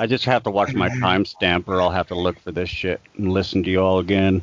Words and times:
I 0.00 0.06
just 0.06 0.24
have 0.24 0.44
to 0.44 0.50
watch 0.50 0.72
my 0.72 0.88
timestamp, 0.88 1.68
or 1.68 1.82
I'll 1.82 1.90
have 1.90 2.08
to 2.08 2.14
look 2.14 2.40
for 2.40 2.52
this 2.52 2.70
shit 2.70 3.02
and 3.18 3.30
listen 3.30 3.62
to 3.64 3.70
you 3.70 3.82
all 3.82 3.98
again. 3.98 4.40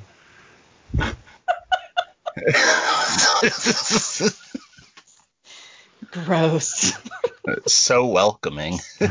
Gross. 6.11 6.93
so 7.65 8.05
welcoming. 8.05 8.77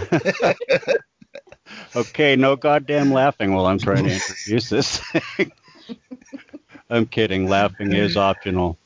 okay, 1.96 2.36
no 2.36 2.54
goddamn 2.54 3.12
laughing 3.12 3.52
while 3.52 3.66
I'm 3.66 3.80
trying 3.80 4.04
to 4.04 4.12
introduce 4.12 4.68
this 4.68 4.98
thing. 4.98 5.50
I'm 6.88 7.06
kidding. 7.06 7.48
Laughing 7.48 7.92
is 7.92 8.16
optional. 8.16 8.78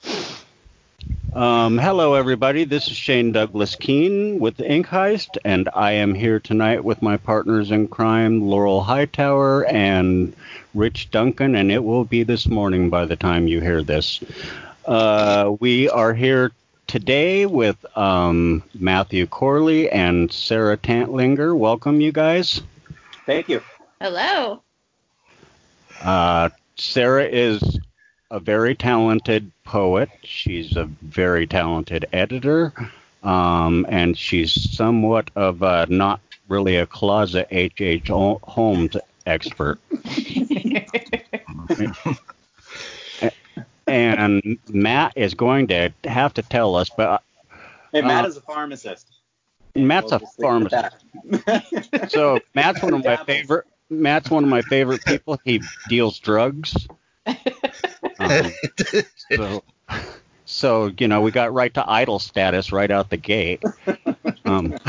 Um, 1.33 1.79
hello, 1.79 2.15
everybody. 2.15 2.65
This 2.65 2.89
is 2.89 2.97
Shane 2.97 3.31
Douglas 3.31 3.77
Keene 3.77 4.41
with 4.41 4.61
Ink 4.61 4.89
Heist, 4.89 5.39
and 5.45 5.69
I 5.75 5.93
am 5.93 6.13
here 6.13 6.41
tonight 6.41 6.83
with 6.83 7.03
my 7.03 7.17
partners 7.17 7.71
in 7.71 7.87
crime, 7.87 8.43
Laurel 8.43 8.83
Hightower 8.83 9.65
and 9.67 10.35
Rich 10.75 11.13
Duncan, 11.13 11.55
and 11.55 11.71
it 11.71 11.85
will 11.85 12.05
be 12.05 12.25
this 12.25 12.49
morning 12.49 12.91
by 12.91 13.05
the 13.05 13.15
time 13.15 13.47
you 13.47 13.61
hear 13.61 13.81
this. 13.83 14.21
Uh, 14.87 15.55
we 15.61 15.89
are 15.89 16.13
here 16.13 16.51
today 16.89 17.47
with 17.47 17.77
um, 17.97 18.65
Matthew 18.75 19.29
Corley 19.29 19.89
and 19.89 20.33
Sarah 20.33 20.77
Tantlinger. 20.77 21.57
Welcome, 21.57 22.01
you 22.01 22.11
guys. 22.11 22.61
Thank 23.25 23.49
you. 23.49 23.63
Hello. 24.01 24.63
Uh, 26.03 26.49
Sarah 26.75 27.27
is 27.27 27.79
a 28.33 28.41
very 28.41 28.75
talented 28.75 29.53
poet. 29.71 30.11
She's 30.25 30.77
a 30.77 30.85
very 30.85 31.47
talented 31.47 32.05
editor, 32.13 32.73
um, 33.23 33.87
and 33.89 34.19
she's 34.19 34.77
somewhat 34.77 35.31
of 35.37 35.63
a 35.63 35.87
not 35.89 36.21
really 36.49 36.75
a 36.75 36.87
closet 36.87 37.47
H. 37.53 37.81
H. 37.81 38.09
Holmes 38.09 38.97
expert. 39.25 39.79
and 43.87 44.59
Matt 44.69 45.13
is 45.15 45.35
going 45.35 45.69
to 45.69 45.93
have 46.03 46.35
to 46.35 46.43
tell 46.43 46.75
us, 46.75 46.91
but 46.91 47.23
hey, 47.93 48.03
Matt 48.03 48.25
uh, 48.25 48.29
is 48.29 48.37
a 48.37 48.41
pharmacist. 48.41 49.07
Matt's 49.77 50.11
we'll 50.11 50.21
a 50.21 50.27
pharmacist. 50.43 50.97
so 52.09 52.41
Matt's 52.57 52.83
one 52.89 52.95
of 52.95 53.05
my 53.05 53.19
favorite. 53.19 53.67
Matt's 53.89 54.31
one 54.31 54.43
of 54.43 54.51
my 54.51 54.63
favorite 54.63 55.05
people. 55.05 55.39
He 55.45 55.63
deals 55.89 56.19
drugs. 56.19 56.75
Um, 58.19 58.53
so, 59.37 59.63
so 60.45 60.91
you 60.99 61.09
know, 61.09 61.21
we 61.21 61.31
got 61.31 61.53
right 61.53 61.73
to 61.75 61.91
idle 61.91 62.19
status 62.19 62.73
right 62.73 62.91
out 62.91 63.11
the 63.11 63.17
gate. 63.17 63.63
Um, 64.45 64.77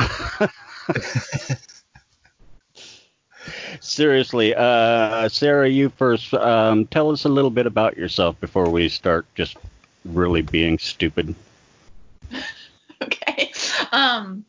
seriously, 3.79 4.53
uh, 4.55 5.29
Sarah, 5.29 5.69
you 5.69 5.89
first. 5.89 6.33
Um, 6.33 6.85
tell 6.87 7.11
us 7.11 7.25
a 7.25 7.29
little 7.29 7.51
bit 7.51 7.65
about 7.65 7.97
yourself 7.97 8.39
before 8.39 8.69
we 8.69 8.89
start 8.89 9.25
just 9.35 9.57
really 10.05 10.41
being 10.41 10.79
stupid. 10.79 11.35
okay. 13.01 13.51
Um, 13.91 14.45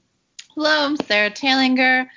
hello, 0.55 0.87
I'm 0.87 0.97
Sarah 0.97 1.31
Tantlinger. 1.31 2.09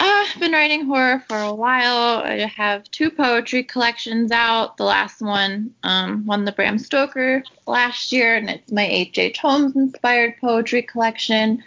Uh, 0.00 0.04
I've 0.04 0.38
been 0.38 0.52
writing 0.52 0.84
horror 0.84 1.24
for 1.26 1.38
a 1.38 1.54
while. 1.54 2.22
I 2.22 2.46
have 2.46 2.88
two 2.90 3.10
poetry 3.10 3.64
collections 3.64 4.30
out. 4.30 4.76
The 4.76 4.84
last 4.84 5.20
one 5.20 5.74
um, 5.82 6.24
won 6.24 6.44
the 6.44 6.52
Bram 6.52 6.78
Stoker 6.78 7.42
last 7.66 8.12
year, 8.12 8.36
and 8.36 8.48
it's 8.48 8.70
my 8.70 8.86
H.H. 8.86 9.38
Holmes 9.38 9.74
inspired 9.74 10.36
poetry 10.40 10.82
collection. 10.82 11.64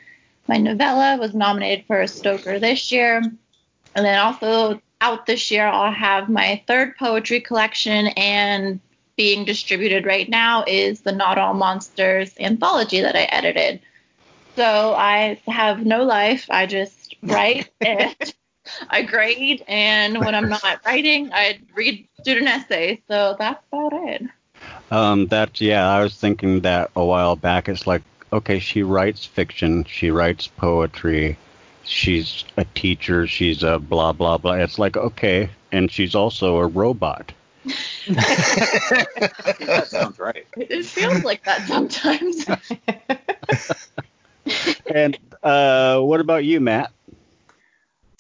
My 0.48 0.58
novella 0.58 1.18
was 1.18 1.34
nominated 1.34 1.86
for 1.86 2.02
a 2.02 2.08
Stoker 2.08 2.58
this 2.58 2.92
year. 2.92 3.18
And 3.96 4.06
then 4.06 4.18
also 4.18 4.82
out 5.02 5.26
this 5.26 5.52
year, 5.52 5.68
I'll 5.68 5.92
have 5.92 6.30
my 6.30 6.64
third 6.68 6.96
poetry 6.98 7.42
collection, 7.42 8.08
and 8.16 8.80
being 9.18 9.44
distributed 9.44 10.06
right 10.06 10.30
now 10.30 10.64
is 10.68 11.02
the 11.02 11.12
Not 11.12 11.38
All 11.38 11.54
Monsters 11.54 12.34
anthology 12.40 13.02
that 13.02 13.16
I 13.16 13.24
edited. 13.24 13.82
So 14.56 14.94
I 14.94 15.40
have 15.48 15.86
no 15.86 16.04
life. 16.04 16.46
I 16.50 16.66
just 16.66 17.01
write 17.24 17.70
and 17.82 18.16
I 18.90 19.02
grade, 19.02 19.64
and 19.68 20.20
when 20.20 20.36
I'm 20.36 20.50
not 20.50 20.82
writing, 20.86 21.32
I 21.34 21.60
read 21.76 22.08
student 22.20 22.48
essays. 22.48 23.00
So 23.08 23.36
that's 23.38 23.64
about 23.72 23.94
it. 23.94 24.24
Um, 24.92 25.28
that 25.28 25.60
yeah, 25.60 25.90
I 25.90 26.04
was 26.04 26.16
thinking 26.16 26.62
that 26.62 26.92
a 26.96 27.04
while 27.04 27.36
back. 27.36 27.68
It's 27.70 27.88
like 27.88 28.04
okay, 28.34 28.60
she 28.60 28.84
writes 28.84 29.26
fiction, 29.26 29.84
she 29.86 30.10
writes 30.12 30.48
poetry, 30.48 31.38
she's 31.84 32.46
a 32.58 32.66
teacher, 32.76 33.28
she's 33.28 33.64
a 33.64 33.80
blah 33.80 34.14
blah 34.14 34.38
blah. 34.38 34.54
It's 34.54 34.80
like 34.80 34.98
okay, 34.98 35.50
and 35.72 35.92
she's 35.92 36.16
also 36.16 36.58
a 36.58 36.68
robot. 36.68 37.32
that 38.08 39.84
sounds 39.88 40.20
right. 40.20 40.48
It 40.58 40.86
feels 40.86 41.24
like 41.24 41.44
that 41.46 41.68
sometimes. 41.68 42.46
and 44.94 45.18
uh, 45.44 46.00
what 46.00 46.20
about 46.20 46.44
you, 46.44 46.60
Matt? 46.60 46.92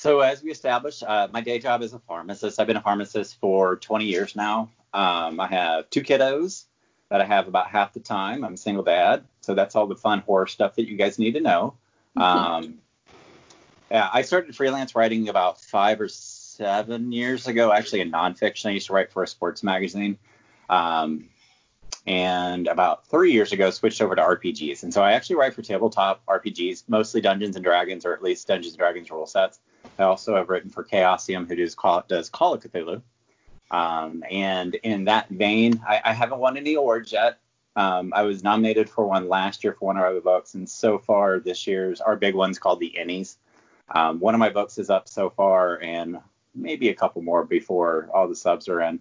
So 0.02 0.22
as 0.22 0.42
we 0.42 0.50
established, 0.50 1.04
uh, 1.04 1.28
my 1.32 1.42
day 1.42 1.60
job 1.60 1.84
is 1.84 1.94
a 1.94 2.00
pharmacist. 2.00 2.60
I've 2.60 2.66
been 2.66 2.76
a 2.76 2.82
pharmacist 2.82 3.40
for 3.40 3.76
20 3.76 4.06
years 4.06 4.36
now. 4.36 4.72
Um, 4.96 5.40
I 5.40 5.46
have 5.46 5.92
two 5.92 6.02
kiddos 6.02 6.64
that 7.10 7.22
I 7.22 7.26
have 7.26 7.48
about 7.48 7.68
half 7.68 7.94
the 7.94 8.00
time. 8.00 8.44
I'm 8.44 8.56
a 8.56 8.58
single 8.58 8.84
dad, 8.84 9.26
so 9.42 9.54
that's 9.54 9.76
all 9.76 9.86
the 9.86 9.96
fun 9.96 10.22
horror 10.22 10.48
stuff 10.48 10.74
that 10.78 10.88
you 10.88 10.98
guys 10.98 11.20
need 11.20 11.36
to 11.36 11.40
know. 11.40 11.76
Um, 12.18 12.80
yeah, 13.92 14.10
I 14.12 14.24
started 14.24 14.56
freelance 14.56 14.96
writing 14.96 15.30
about 15.30 15.62
five 15.62 16.02
or 16.02 16.08
seven 16.08 17.12
years 17.12 17.46
ago, 17.46 17.72
actually 17.72 18.02
in 18.02 18.12
nonfiction. 18.12 18.66
I 18.66 18.72
used 18.72 18.88
to 18.88 18.94
write 18.94 19.12
for 19.12 19.22
a 19.22 19.28
sports 19.28 19.62
magazine. 19.62 20.18
Um, 20.68 21.30
and 22.08 22.68
about 22.68 23.06
three 23.06 23.34
years 23.34 23.52
ago, 23.52 23.70
switched 23.70 24.02
over 24.02 24.16
to 24.16 24.22
RPGs. 24.24 24.82
And 24.82 24.92
so 24.92 25.04
I 25.04 25.12
actually 25.12 25.36
write 25.36 25.54
for 25.54 25.62
tabletop 25.62 26.26
RPGs, 26.26 26.86
mostly 26.88 27.22
Dungeons 27.22 27.56
and 27.56 27.64
Dragons, 27.64 28.04
or 28.04 28.14
at 28.14 28.24
least 28.24 28.48
Dungeons 28.48 28.74
and 28.74 28.80
Dragons 28.80 29.12
rule 29.12 29.28
sets. 29.28 29.60
I 30.00 30.04
also 30.04 30.36
have 30.36 30.50
written 30.50 30.70
for 30.70 30.84
Chaosium, 30.84 31.48
who 31.48 31.56
does 31.56 31.76
Call, 31.76 32.04
does 32.08 32.30
Call 32.30 32.54
of 32.54 32.62
Cthulhu. 32.62 33.02
Um, 33.72 34.24
and 34.30 34.76
in 34.76 35.06
that 35.06 35.30
vein, 35.30 35.82
I, 35.88 36.02
I, 36.04 36.14
haven't 36.14 36.40
won 36.40 36.58
any 36.58 36.74
awards 36.74 37.14
yet. 37.14 37.40
Um, 37.78 38.12
I 38.14 38.24
was 38.24 38.44
nominated 38.44 38.90
for 38.90 39.06
one 39.06 39.30
last 39.30 39.64
year 39.64 39.74
for 39.74 39.86
one 39.86 39.96
of 39.96 40.04
other 40.04 40.20
books, 40.20 40.56
and 40.56 40.70
so 40.70 41.00
far 41.00 41.40
this 41.40 41.66
year's 41.66 42.02
our 42.02 42.18
big 42.18 42.36
one's 42.36 42.60
called 42.60 42.82
the 42.82 42.94
Ennies. 43.00 43.38
Um, 43.96 44.20
one 44.20 44.34
of 44.34 44.40
my 44.40 44.50
books 44.50 44.78
is 44.78 44.90
up 44.90 45.08
so 45.08 45.30
far, 45.30 45.82
and 45.82 46.20
maybe 46.54 46.90
a 46.90 46.94
couple 46.94 47.22
more 47.22 47.46
before 47.46 48.10
all 48.14 48.28
the 48.28 48.36
subs 48.36 48.68
are 48.68 48.82
in. 48.82 49.00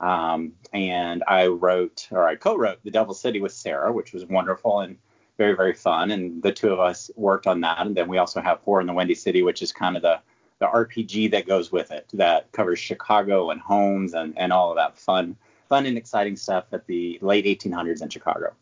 Um, 0.00 0.52
and 0.74 1.22
I 1.26 1.46
wrote, 1.46 2.08
or 2.10 2.26
I 2.26 2.34
co-wrote, 2.34 2.80
The 2.84 2.90
Devil 2.90 3.14
City 3.14 3.40
with 3.40 3.52
Sarah, 3.52 3.92
which 3.92 4.12
was 4.12 4.26
wonderful 4.26 4.80
and 4.80 4.98
very, 5.42 5.56
very 5.56 5.74
fun. 5.74 6.12
And 6.12 6.40
the 6.40 6.52
two 6.52 6.72
of 6.72 6.78
us 6.78 7.10
worked 7.16 7.48
on 7.48 7.60
that. 7.62 7.84
And 7.84 7.96
then 7.96 8.06
we 8.06 8.18
also 8.18 8.40
have 8.40 8.58
Horror 8.60 8.80
in 8.80 8.86
the 8.86 8.92
Windy 8.92 9.16
City, 9.16 9.42
which 9.42 9.60
is 9.60 9.72
kind 9.72 9.96
of 9.96 10.02
the 10.02 10.20
the 10.60 10.68
RPG 10.68 11.32
that 11.32 11.44
goes 11.48 11.72
with 11.72 11.90
it, 11.90 12.06
that 12.12 12.52
covers 12.52 12.78
Chicago 12.78 13.50
and 13.50 13.60
Holmes 13.60 14.14
and, 14.14 14.32
and 14.38 14.52
all 14.52 14.70
of 14.70 14.76
that 14.76 14.96
fun, 14.96 15.34
fun 15.68 15.86
and 15.86 15.98
exciting 15.98 16.36
stuff 16.36 16.66
at 16.70 16.86
the 16.86 17.18
late 17.20 17.44
1800s 17.46 18.00
in 18.00 18.08
Chicago. 18.08 18.52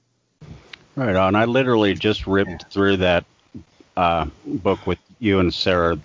Right 0.97 1.15
on. 1.15 1.35
I 1.35 1.44
literally 1.44 1.93
just 1.93 2.27
ripped 2.27 2.73
through 2.73 2.97
that 2.99 3.26
uh, 3.99 4.25
book 4.47 4.87
with 4.87 4.99
you 5.19 5.41
and 5.41 5.53
Sarah 5.53 5.99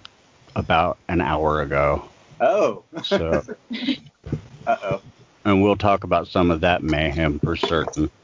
about 0.57 0.97
an 1.07 1.21
hour 1.21 1.61
ago. 1.61 2.03
Oh. 2.41 2.83
So. 3.01 3.41
uh 4.67 4.77
oh. 4.83 5.01
And 5.45 5.63
we'll 5.63 5.77
talk 5.77 6.03
about 6.03 6.27
some 6.27 6.51
of 6.51 6.59
that 6.59 6.83
mayhem 6.83 7.39
for 7.39 7.55
certain. 7.55 8.11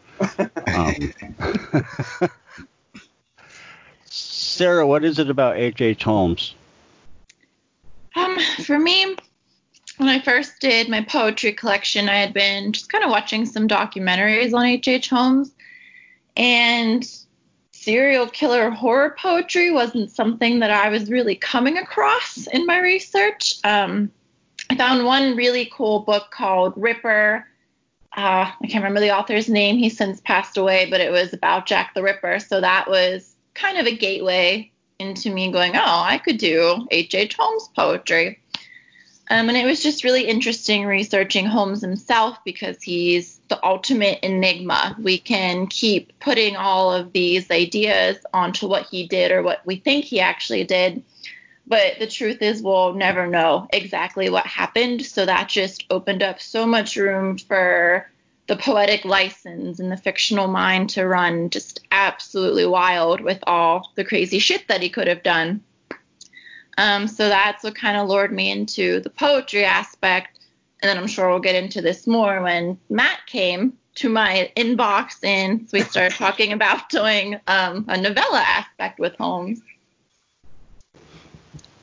Um, 0.67 1.13
Sarah, 4.61 4.85
what 4.85 5.03
is 5.03 5.17
it 5.17 5.27
about 5.27 5.57
H.H. 5.57 6.03
Holmes? 6.03 6.53
Um, 8.15 8.37
for 8.63 8.77
me, 8.77 9.15
when 9.97 10.07
I 10.07 10.19
first 10.19 10.59
did 10.59 10.87
my 10.87 11.01
poetry 11.01 11.51
collection, 11.51 12.07
I 12.07 12.17
had 12.17 12.31
been 12.31 12.71
just 12.71 12.91
kind 12.91 13.03
of 13.03 13.09
watching 13.09 13.47
some 13.47 13.67
documentaries 13.67 14.53
on 14.53 14.63
H.H. 14.63 15.09
Holmes, 15.09 15.51
and 16.37 17.03
serial 17.71 18.27
killer 18.27 18.69
horror 18.69 19.15
poetry 19.17 19.71
wasn't 19.71 20.11
something 20.11 20.59
that 20.59 20.69
I 20.69 20.89
was 20.89 21.09
really 21.09 21.35
coming 21.35 21.79
across 21.79 22.45
in 22.45 22.67
my 22.67 22.77
research. 22.77 23.55
Um, 23.63 24.11
I 24.69 24.75
found 24.75 25.05
one 25.05 25.35
really 25.35 25.71
cool 25.73 26.01
book 26.01 26.29
called 26.29 26.73
Ripper. 26.77 27.47
Uh, 28.15 28.45
I 28.45 28.67
can't 28.67 28.83
remember 28.83 28.99
the 28.99 29.17
author's 29.17 29.49
name. 29.49 29.79
He's 29.79 29.97
since 29.97 30.21
passed 30.21 30.55
away, 30.55 30.87
but 30.87 31.01
it 31.01 31.11
was 31.11 31.33
about 31.33 31.65
Jack 31.65 31.95
the 31.95 32.03
Ripper. 32.03 32.37
So 32.37 32.61
that 32.61 32.87
was 32.87 33.31
kind 33.53 33.77
of 33.77 33.85
a 33.85 33.95
gateway 33.95 34.71
into 34.99 35.29
me 35.29 35.51
going, 35.51 35.75
oh, 35.75 35.81
I 36.05 36.17
could 36.17 36.37
do 36.37 36.87
H.H. 36.91 37.15
H. 37.15 37.35
Holmes 37.37 37.69
poetry. 37.75 38.39
Um, 39.29 39.47
and 39.47 39.57
it 39.57 39.65
was 39.65 39.81
just 39.81 40.03
really 40.03 40.27
interesting 40.27 40.85
researching 40.85 41.45
Holmes 41.45 41.81
himself 41.81 42.37
because 42.43 42.83
he's 42.83 43.39
the 43.47 43.65
ultimate 43.65 44.19
enigma. 44.23 44.95
We 45.01 45.19
can 45.19 45.67
keep 45.67 46.19
putting 46.19 46.57
all 46.57 46.91
of 46.91 47.13
these 47.13 47.49
ideas 47.49 48.17
onto 48.33 48.67
what 48.67 48.87
he 48.87 49.07
did 49.07 49.31
or 49.31 49.41
what 49.41 49.65
we 49.65 49.77
think 49.77 50.03
he 50.03 50.19
actually 50.19 50.65
did. 50.65 51.01
But 51.65 51.99
the 51.99 52.07
truth 52.07 52.41
is, 52.41 52.61
we'll 52.61 52.93
never 52.93 53.25
know 53.25 53.69
exactly 53.71 54.29
what 54.29 54.45
happened. 54.45 55.05
So 55.05 55.25
that 55.25 55.47
just 55.47 55.85
opened 55.89 56.23
up 56.23 56.41
so 56.41 56.67
much 56.67 56.97
room 56.97 57.37
for 57.37 58.11
the 58.47 58.55
poetic 58.55 59.05
license 59.05 59.79
and 59.79 59.91
the 59.91 59.97
fictional 59.97 60.47
mind 60.47 60.89
to 60.91 61.07
run 61.07 61.49
just 61.49 61.79
absolutely 61.91 62.65
wild 62.65 63.21
with 63.21 63.39
all 63.47 63.91
the 63.95 64.03
crazy 64.03 64.39
shit 64.39 64.67
that 64.67 64.81
he 64.81 64.89
could 64.89 65.07
have 65.07 65.23
done. 65.23 65.63
Um, 66.77 67.07
so 67.07 67.29
that's 67.29 67.63
what 67.63 67.75
kind 67.75 67.97
of 67.97 68.07
lured 68.07 68.31
me 68.31 68.51
into 68.51 68.99
the 69.01 69.09
poetry 69.09 69.65
aspect. 69.65 70.39
And 70.81 70.89
then 70.89 70.97
I'm 70.97 71.07
sure 71.07 71.29
we'll 71.29 71.39
get 71.39 71.61
into 71.61 71.81
this 71.81 72.07
more 72.07 72.41
when 72.41 72.77
Matt 72.89 73.19
came 73.27 73.77
to 73.95 74.09
my 74.09 74.51
inbox 74.55 75.23
and 75.23 75.67
we 75.71 75.81
started 75.81 76.13
talking 76.17 76.53
about 76.53 76.89
doing 76.89 77.39
um, 77.47 77.85
a 77.87 77.97
novella 77.97 78.39
aspect 78.39 78.99
with 78.99 79.15
Holmes. 79.17 79.61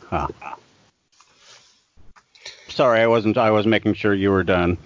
Huh. 0.09 0.29
Sorry, 2.69 3.01
I 3.01 3.07
wasn't. 3.07 3.37
I 3.37 3.51
was 3.51 3.67
making 3.67 3.95
sure 3.95 4.15
you 4.15 4.31
were 4.31 4.45
done. 4.45 4.79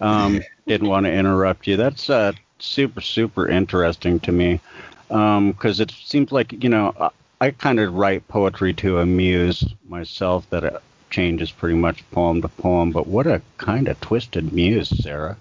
Um, 0.00 0.42
didn't 0.66 0.88
want 0.88 1.06
to 1.06 1.12
interrupt 1.12 1.66
you. 1.66 1.76
That's 1.76 2.08
uh, 2.10 2.32
super, 2.58 3.00
super 3.00 3.48
interesting 3.48 4.20
to 4.20 4.32
me 4.32 4.60
because 5.08 5.80
um, 5.80 5.82
it 5.82 5.90
seems 5.90 6.30
like 6.30 6.62
you 6.62 6.68
know 6.68 6.94
I, 7.00 7.10
I 7.40 7.50
kind 7.50 7.80
of 7.80 7.94
write 7.94 8.26
poetry 8.28 8.72
to 8.74 8.98
amuse 8.98 9.64
myself. 9.88 10.48
That 10.50 10.64
it 10.64 10.82
changes 11.10 11.50
pretty 11.50 11.76
much 11.76 12.08
poem 12.10 12.42
to 12.42 12.48
poem. 12.48 12.92
But 12.92 13.06
what 13.06 13.26
a 13.26 13.42
kind 13.58 13.88
of 13.88 14.00
twisted 14.00 14.52
muse, 14.52 14.88
Sarah. 15.02 15.36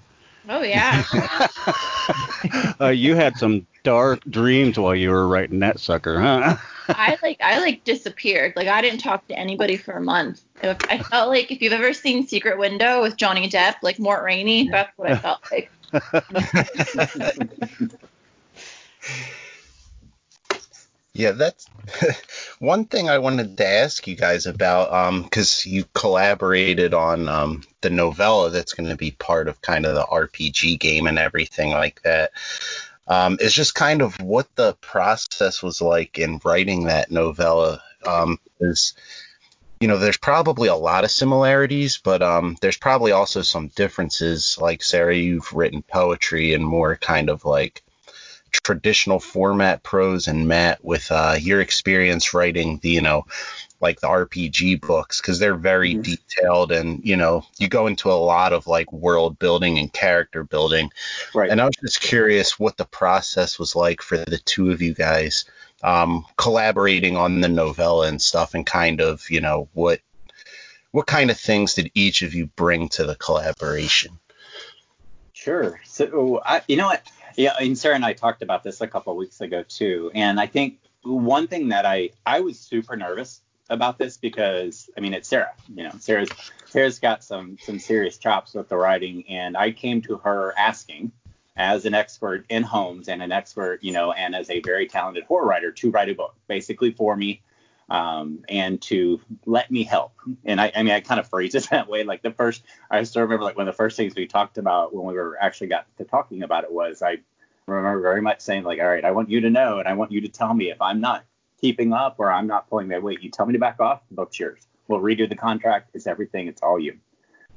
Oh 0.47 0.63
yeah. 0.63 1.03
uh, 2.81 2.87
you 2.87 3.15
had 3.15 3.37
some 3.37 3.67
dark 3.83 4.21
dreams 4.29 4.77
while 4.77 4.95
you 4.95 5.09
were 5.09 5.27
writing 5.27 5.59
that 5.59 5.79
sucker, 5.79 6.19
huh? 6.19 6.57
I 6.89 7.17
like 7.21 7.37
I 7.41 7.59
like 7.59 7.83
disappeared. 7.83 8.53
Like 8.55 8.67
I 8.67 8.81
didn't 8.81 8.99
talk 8.99 9.27
to 9.27 9.37
anybody 9.37 9.77
for 9.77 9.93
a 9.93 10.01
month. 10.01 10.41
I 10.63 11.03
felt 11.03 11.29
like 11.29 11.51
if 11.51 11.61
you've 11.61 11.73
ever 11.73 11.93
seen 11.93 12.27
Secret 12.27 12.57
Window 12.57 13.01
with 13.01 13.15
Johnny 13.15 13.49
Depp, 13.49 13.75
like 13.81 13.99
Mort 13.99 14.23
Rainey, 14.23 14.69
that's 14.69 14.97
what 14.97 15.11
I 15.11 15.17
felt 15.17 15.39
like. 15.51 15.71
yeah, 21.13 21.31
that's 21.31 21.65
one 22.59 22.85
thing 22.85 23.09
I 23.09 23.17
wanted 23.17 23.57
to 23.57 23.67
ask 23.67 24.07
you 24.07 24.15
guys 24.15 24.45
about, 24.45 24.93
um, 24.93 25.23
because 25.23 25.65
you 25.65 25.85
collaborated 25.93 26.93
on 26.93 27.27
um, 27.27 27.63
the 27.81 27.89
novella 27.89 28.49
that's 28.49 28.73
going 28.73 28.89
to 28.89 28.95
be 28.95 29.11
part 29.11 29.47
of 29.47 29.61
kind 29.61 29.85
of 29.85 29.95
the 29.95 30.03
RPG 30.03 30.79
game 30.79 31.07
and 31.07 31.17
everything 31.17 31.71
like 31.71 32.01
that. 32.03 32.31
Um, 33.09 33.37
is 33.41 33.53
just 33.53 33.73
kind 33.73 34.01
of 34.03 34.21
what 34.21 34.47
the 34.55 34.75
process 34.81 35.63
was 35.63 35.81
like 35.81 36.19
in 36.19 36.39
writing 36.45 36.85
that 36.85 37.11
novella. 37.11 37.81
Um, 38.05 38.39
is 38.61 38.93
you 39.79 39.87
know, 39.87 39.97
there's 39.97 40.17
probably 40.17 40.67
a 40.67 40.75
lot 40.75 41.05
of 41.05 41.11
similarities, 41.11 41.99
but 42.03 42.21
um, 42.21 42.57
there's 42.61 42.77
probably 42.77 43.11
also 43.11 43.41
some 43.41 43.69
differences. 43.69 44.57
Like 44.59 44.83
Sarah, 44.83 45.15
you've 45.15 45.53
written 45.53 45.81
poetry 45.81 46.53
and 46.53 46.65
more 46.65 46.97
kind 46.97 47.29
of 47.29 47.45
like 47.45 47.81
traditional 48.51 49.19
format 49.19 49.83
prose, 49.83 50.27
and 50.27 50.47
Matt 50.47 50.83
with 50.83 51.11
uh, 51.11 51.35
your 51.39 51.61
experience 51.61 52.33
writing 52.33 52.79
the 52.81 52.89
you 52.89 53.01
know 53.01 53.25
like 53.81 54.01
the 54.01 54.07
RPG 54.07 54.81
books 54.81 55.21
because 55.21 55.39
they're 55.39 55.55
very 55.55 55.93
mm-hmm. 55.93 56.01
detailed 56.01 56.71
and 56.71 57.03
you 57.05 57.15
know 57.15 57.45
you 57.57 57.67
go 57.67 57.87
into 57.87 58.11
a 58.11 58.13
lot 58.13 58.51
of 58.51 58.67
like 58.67 58.91
world 58.91 59.39
building 59.39 59.77
and 59.77 59.91
character 59.91 60.43
building. 60.43 60.91
Right. 61.33 61.49
And 61.49 61.61
I 61.61 61.65
was 61.65 61.75
just 61.81 62.01
curious 62.01 62.59
what 62.59 62.77
the 62.77 62.85
process 62.85 63.57
was 63.57 63.75
like 63.75 64.01
for 64.01 64.17
the 64.17 64.37
two 64.37 64.71
of 64.71 64.81
you 64.81 64.93
guys 64.93 65.45
um, 65.83 66.25
collaborating 66.37 67.15
on 67.15 67.41
the 67.41 67.49
novella 67.49 68.07
and 68.07 68.21
stuff, 68.21 68.53
and 68.53 68.65
kind 68.65 69.01
of 69.01 69.29
you 69.29 69.41
know 69.41 69.69
what 69.73 69.99
what 70.91 71.07
kind 71.07 71.29
of 71.29 71.39
things 71.39 71.75
did 71.75 71.91
each 71.93 72.21
of 72.21 72.33
you 72.33 72.47
bring 72.47 72.89
to 72.89 73.05
the 73.05 73.15
collaboration? 73.15 74.19
Sure. 75.33 75.79
So 75.85 76.41
I, 76.45 76.61
you 76.67 76.75
know 76.75 76.87
what? 76.87 77.01
Yeah, 77.39 77.53
and 77.57 77.77
Sarah 77.77 77.95
and 77.95 78.03
I 78.03 78.11
talked 78.11 78.41
about 78.41 78.63
this 78.63 78.81
a 78.81 78.87
couple 78.87 79.15
weeks 79.15 79.39
ago 79.39 79.63
too, 79.63 80.11
and 80.13 80.41
I 80.41 80.45
think 80.45 80.79
one 81.03 81.47
thing 81.47 81.69
that 81.69 81.85
I 81.85 82.09
I 82.25 82.41
was 82.41 82.59
super 82.59 82.97
nervous 82.97 83.39
about 83.69 83.97
this 83.97 84.17
because 84.17 84.89
I 84.97 84.99
mean 84.99 85.13
it's 85.13 85.29
Sarah. 85.29 85.53
You 85.73 85.85
know, 85.85 85.93
Sarah's 85.99 86.27
Sarah's 86.65 86.99
got 86.99 87.23
some 87.23 87.57
some 87.61 87.79
serious 87.79 88.17
chops 88.17 88.55
with 88.55 88.67
the 88.67 88.75
writing, 88.75 89.23
and 89.29 89.55
I 89.55 89.71
came 89.71 90.01
to 90.01 90.17
her 90.17 90.53
asking, 90.57 91.13
as 91.55 91.85
an 91.85 91.93
expert 91.93 92.45
in 92.49 92.63
Holmes 92.63 93.07
and 93.07 93.23
an 93.23 93.31
expert, 93.31 93.81
you 93.83 93.93
know, 93.93 94.11
and 94.11 94.35
as 94.35 94.49
a 94.49 94.59
very 94.59 94.87
talented 94.87 95.23
horror 95.23 95.45
writer, 95.45 95.71
to 95.71 95.91
write 95.91 96.09
a 96.09 96.15
book 96.15 96.35
basically 96.49 96.91
for 96.91 97.15
me. 97.15 97.41
Um, 97.89 98.43
and 98.49 98.81
to 98.83 99.19
let 99.45 99.71
me 99.71 99.83
help. 99.83 100.13
And 100.45 100.61
I, 100.61 100.71
I 100.75 100.83
mean, 100.83 100.93
I 100.93 100.99
kind 100.99 101.19
of 101.19 101.27
phrase 101.27 101.55
it 101.55 101.67
that 101.71 101.87
way. 101.87 102.03
Like 102.03 102.21
the 102.21 102.31
first, 102.31 102.63
I 102.89 103.03
still 103.03 103.23
remember 103.23 103.43
like 103.43 103.57
one 103.57 103.67
of 103.67 103.73
the 103.73 103.77
first 103.77 103.97
things 103.97 104.13
we 104.15 104.27
talked 104.27 104.57
about 104.57 104.93
when 104.93 105.05
we 105.05 105.13
were 105.13 105.37
actually 105.41 105.67
got 105.67 105.85
to 105.97 106.03
talking 106.03 106.43
about 106.43 106.63
it 106.63 106.71
was 106.71 107.01
I 107.01 107.17
remember 107.65 108.01
very 108.01 108.21
much 108.21 108.41
saying 108.41 108.63
like, 108.63 108.79
all 108.79 108.87
right, 108.87 109.05
I 109.05 109.11
want 109.11 109.29
you 109.29 109.41
to 109.41 109.49
know 109.49 109.79
and 109.79 109.87
I 109.87 109.93
want 109.93 110.11
you 110.11 110.21
to 110.21 110.27
tell 110.27 110.53
me 110.53 110.69
if 110.71 110.81
I'm 110.81 111.01
not 111.01 111.23
keeping 111.59 111.93
up 111.93 112.15
or 112.17 112.31
I'm 112.31 112.47
not 112.47 112.69
pulling 112.69 112.87
my 112.87 112.99
weight. 112.99 113.21
You 113.21 113.29
tell 113.29 113.45
me 113.45 113.53
to 113.53 113.59
back 113.59 113.79
off, 113.79 114.01
the 114.09 114.15
book's 114.15 114.39
yours. 114.39 114.67
We'll 114.87 115.01
redo 115.01 115.29
the 115.29 115.35
contract. 115.35 115.91
It's 115.93 116.07
everything. 116.07 116.47
It's 116.47 116.61
all 116.61 116.79
you. 116.79 116.97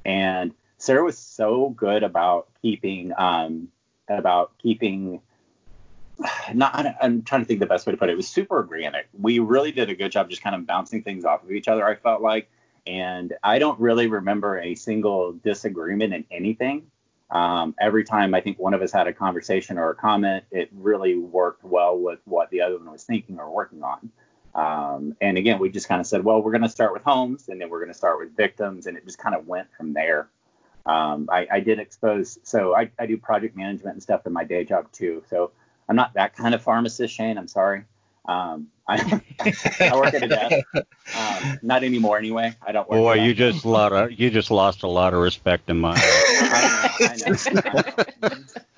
And 0.05 0.53
Sarah 0.79 1.05
was 1.05 1.17
so 1.17 1.71
good 1.71 2.03
about 2.03 2.49
keeping 2.61 3.13
um, 3.17 3.69
about 4.09 4.53
keeping 4.59 5.21
not 6.55 6.97
I'm 7.01 7.23
trying 7.23 7.43
to 7.43 7.47
think 7.47 7.61
the 7.61 7.67
best 7.67 7.87
way 7.87 7.93
to 7.93 7.97
put 7.97 8.09
it. 8.09 8.13
It 8.13 8.17
was 8.17 8.29
super 8.29 8.57
organic. 8.57 9.09
We 9.19 9.39
really 9.39 9.73
did 9.73 9.91
a 9.91 9.95
good 9.95 10.13
job 10.13 10.31
just 10.31 10.43
kind 10.43 10.55
of 10.55 10.67
bouncing 10.67 11.03
things 11.03 11.25
off 11.25 11.43
of 11.43 11.51
each 11.51 11.69
other, 11.69 11.87
I 11.87 11.97
felt 11.97 12.23
like. 12.23 12.49
And 12.87 13.33
I 13.43 13.59
don't 13.59 13.79
really 13.79 14.09
remember 14.09 14.59
a 14.59 14.75
single 14.75 15.33
disagreement 15.33 16.15
in 16.15 16.25
anything. 16.31 16.87
Um, 17.31 17.75
every 17.81 18.05
time 18.05 18.35
I 18.35 18.41
think 18.41 18.59
one 18.59 18.75
of 18.75 18.83
us 18.83 18.93
had 18.93 19.07
a 19.07 19.13
conversation 19.13 19.79
or 19.79 19.91
a 19.91 19.95
comment, 19.95 20.45
it 20.51 20.69
really 20.73 21.17
worked 21.17 21.65
well 21.65 21.97
with 21.97 22.19
what 22.25 22.51
the 22.51 22.61
other 22.61 22.77
one 22.77 22.91
was 22.91 23.05
thinking 23.05 23.39
or 23.39 23.51
working 23.51 23.83
on. 23.83 24.11
Um, 24.55 25.17
and 25.21 25.39
again, 25.39 25.59
we 25.59 25.71
just 25.71 25.89
kind 25.89 26.01
of 26.01 26.07
said, 26.07 26.25
well, 26.25 26.43
we're 26.43 26.51
going 26.51 26.63
to 26.63 26.69
start 26.69 26.93
with 26.93 27.03
Holmes 27.03 27.49
and 27.49 27.61
then 27.61 27.71
we're 27.71 27.79
going 27.79 27.93
to 27.93 27.97
start 27.97 28.19
with 28.19 28.37
victims. 28.37 28.87
And 28.87 28.99
it 28.99 29.07
just 29.07 29.19
kind 29.19 29.35
of 29.35 29.47
went 29.47 29.69
from 29.77 29.95
there. 29.95 30.29
Um, 30.85 31.29
I, 31.33 31.47
I, 31.51 31.61
did 31.61 31.79
expose, 31.79 32.39
so 32.43 32.75
I, 32.75 32.91
I, 32.99 33.07
do 33.07 33.17
project 33.17 33.57
management 33.57 33.95
and 33.95 34.03
stuff 34.03 34.27
in 34.27 34.33
my 34.33 34.43
day 34.43 34.65
job 34.65 34.91
too. 34.91 35.23
So 35.31 35.53
I'm 35.89 35.97
not 35.97 36.15
that 36.15 36.37
kind 36.37 36.55
of 36.55 36.63
pharmacist, 36.63 37.15
Shane. 37.15 37.39
I'm 37.39 37.49
sorry. 37.49 37.85
Um, 38.25 38.69
I, 38.87 39.21
I, 39.81 39.97
work 39.97 40.15
at 40.15 40.23
a 40.23 40.29
desk. 40.29 40.67
Um, 40.75 41.59
not 41.63 41.83
anymore, 41.83 42.19
anyway. 42.19 42.55
I 42.65 42.73
don't 42.73 42.89
work. 42.89 42.99
Boy, 42.99 43.15
you 43.15 43.35
just 43.35 43.65
lot 43.65 43.93
of, 43.93 44.13
you 44.13 44.31
just 44.31 44.51
lost 44.51 44.83
a 44.83 44.89
lot 44.89 45.13
of 45.15 45.21
respect 45.21 45.69
in 45.71 45.79
my. 45.79 45.95
I 45.97 47.17
know. 47.27 47.37
I 47.55 47.93
know. 48.33 48.69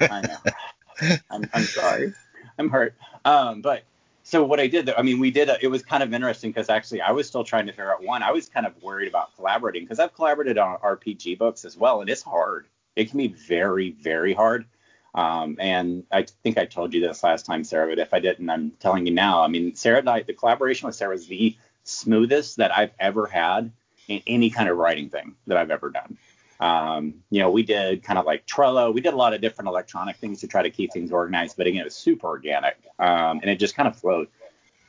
I 0.00 0.20
know. 0.22 1.16
I'm, 1.30 1.50
I'm 1.54 1.62
sorry. 1.62 2.14
I'm 2.58 2.68
hurt. 2.68 2.94
Um, 3.24 3.62
but 3.62 3.84
so 4.22 4.44
what 4.44 4.60
I 4.60 4.66
did, 4.66 4.86
though, 4.86 4.94
I 4.96 5.02
mean, 5.02 5.18
we 5.18 5.30
did. 5.30 5.48
A, 5.48 5.58
it 5.60 5.68
was 5.68 5.82
kind 5.82 6.02
of 6.02 6.12
interesting 6.12 6.50
because 6.50 6.68
actually, 6.68 7.00
I 7.00 7.10
was 7.12 7.26
still 7.26 7.44
trying 7.44 7.66
to 7.66 7.72
figure 7.72 7.92
out 7.92 8.02
one. 8.02 8.22
I 8.22 8.32
was 8.32 8.48
kind 8.48 8.66
of 8.66 8.80
worried 8.82 9.08
about 9.08 9.34
collaborating 9.36 9.84
because 9.84 9.98
I've 9.98 10.14
collaborated 10.14 10.58
on 10.58 10.78
RPG 10.78 11.38
books 11.38 11.64
as 11.64 11.76
well, 11.76 12.00
and 12.00 12.10
it's 12.10 12.22
hard. 12.22 12.66
It 12.96 13.10
can 13.10 13.18
be 13.18 13.28
very, 13.28 13.92
very 13.92 14.34
hard. 14.34 14.66
Um, 15.14 15.56
and 15.58 16.04
I 16.12 16.26
think 16.42 16.58
I 16.58 16.66
told 16.66 16.94
you 16.94 17.00
this 17.00 17.22
last 17.22 17.46
time, 17.46 17.64
Sarah, 17.64 17.88
but 17.88 17.98
if 17.98 18.14
I 18.14 18.20
didn't, 18.20 18.48
I'm 18.48 18.70
telling 18.72 19.06
you 19.06 19.12
now. 19.12 19.42
I 19.42 19.48
mean, 19.48 19.74
Sarah 19.74 19.98
and 19.98 20.08
I, 20.08 20.22
the 20.22 20.34
collaboration 20.34 20.86
with 20.86 20.94
Sarah 20.94 21.14
was 21.14 21.26
the 21.26 21.56
smoothest 21.84 22.58
that 22.58 22.76
I've 22.76 22.92
ever 22.98 23.26
had 23.26 23.72
in 24.08 24.22
any 24.26 24.50
kind 24.50 24.68
of 24.68 24.76
writing 24.76 25.08
thing 25.08 25.34
that 25.46 25.56
I've 25.56 25.70
ever 25.70 25.90
done. 25.90 26.16
Um, 26.60 27.14
you 27.30 27.40
know, 27.40 27.50
we 27.50 27.62
did 27.62 28.02
kind 28.02 28.18
of 28.18 28.26
like 28.26 28.46
Trello. 28.46 28.92
We 28.92 29.00
did 29.00 29.14
a 29.14 29.16
lot 29.16 29.32
of 29.32 29.40
different 29.40 29.68
electronic 29.68 30.16
things 30.16 30.40
to 30.40 30.46
try 30.46 30.62
to 30.62 30.70
keep 30.70 30.92
things 30.92 31.10
organized, 31.10 31.56
but 31.56 31.66
again, 31.66 31.80
it 31.80 31.84
was 31.84 31.94
super 31.94 32.26
organic, 32.26 32.76
um, 32.98 33.40
and 33.40 33.48
it 33.50 33.56
just 33.56 33.74
kind 33.74 33.88
of 33.88 33.96
flowed. 33.96 34.28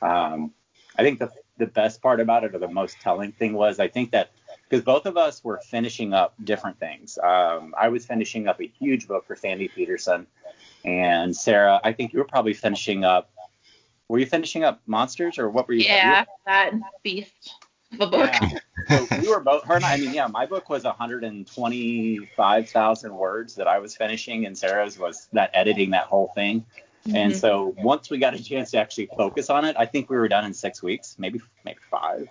Um, 0.02 0.52
I 0.98 1.02
think 1.02 1.18
the 1.18 1.32
the 1.58 1.66
best 1.66 2.02
part 2.02 2.20
about 2.20 2.44
it, 2.44 2.54
or 2.54 2.58
the 2.58 2.68
most 2.68 3.00
telling 3.00 3.32
thing, 3.32 3.54
was 3.54 3.80
I 3.80 3.88
think 3.88 4.10
that 4.10 4.32
because 4.72 4.84
both 4.84 5.04
of 5.04 5.18
us 5.18 5.44
were 5.44 5.60
finishing 5.68 6.14
up 6.14 6.32
different 6.44 6.78
things. 6.78 7.18
Um, 7.22 7.74
I 7.78 7.88
was 7.88 8.06
finishing 8.06 8.48
up 8.48 8.58
a 8.58 8.66
huge 8.66 9.06
book 9.06 9.26
for 9.26 9.36
Sandy 9.36 9.68
Petersen, 9.68 10.26
and 10.82 11.36
Sarah, 11.36 11.78
I 11.84 11.92
think 11.92 12.14
you 12.14 12.20
were 12.20 12.24
probably 12.24 12.54
finishing 12.54 13.04
up. 13.04 13.30
Were 14.08 14.18
you 14.18 14.24
finishing 14.24 14.64
up 14.64 14.80
monsters, 14.86 15.38
or 15.38 15.50
what 15.50 15.68
were 15.68 15.74
you? 15.74 15.84
Yeah, 15.84 16.24
that 16.46 16.72
beast 17.02 17.52
of 17.92 18.00
a 18.00 18.06
book. 18.06 18.30
Yeah. 18.32 18.48
So 18.88 19.06
we 19.20 19.28
were 19.28 19.40
both 19.40 19.62
her 19.64 19.76
and 19.76 19.84
I, 19.84 19.92
I 19.92 19.98
mean, 19.98 20.14
yeah, 20.14 20.26
my 20.26 20.46
book 20.46 20.70
was 20.70 20.84
125,000 20.84 23.14
words 23.14 23.54
that 23.54 23.68
I 23.68 23.78
was 23.78 23.94
finishing, 23.94 24.46
and 24.46 24.56
Sarah's 24.56 24.98
was 24.98 25.28
that 25.34 25.50
editing 25.52 25.90
that 25.90 26.06
whole 26.06 26.32
thing. 26.34 26.64
Mm-hmm. 27.06 27.16
And 27.16 27.36
so 27.36 27.74
once 27.76 28.08
we 28.08 28.16
got 28.16 28.32
a 28.32 28.42
chance 28.42 28.70
to 28.70 28.78
actually 28.78 29.10
focus 29.18 29.50
on 29.50 29.66
it, 29.66 29.76
I 29.78 29.84
think 29.84 30.08
we 30.08 30.16
were 30.16 30.28
done 30.28 30.46
in 30.46 30.54
six 30.54 30.82
weeks, 30.82 31.16
maybe 31.18 31.42
maybe 31.62 31.80
five. 31.90 32.26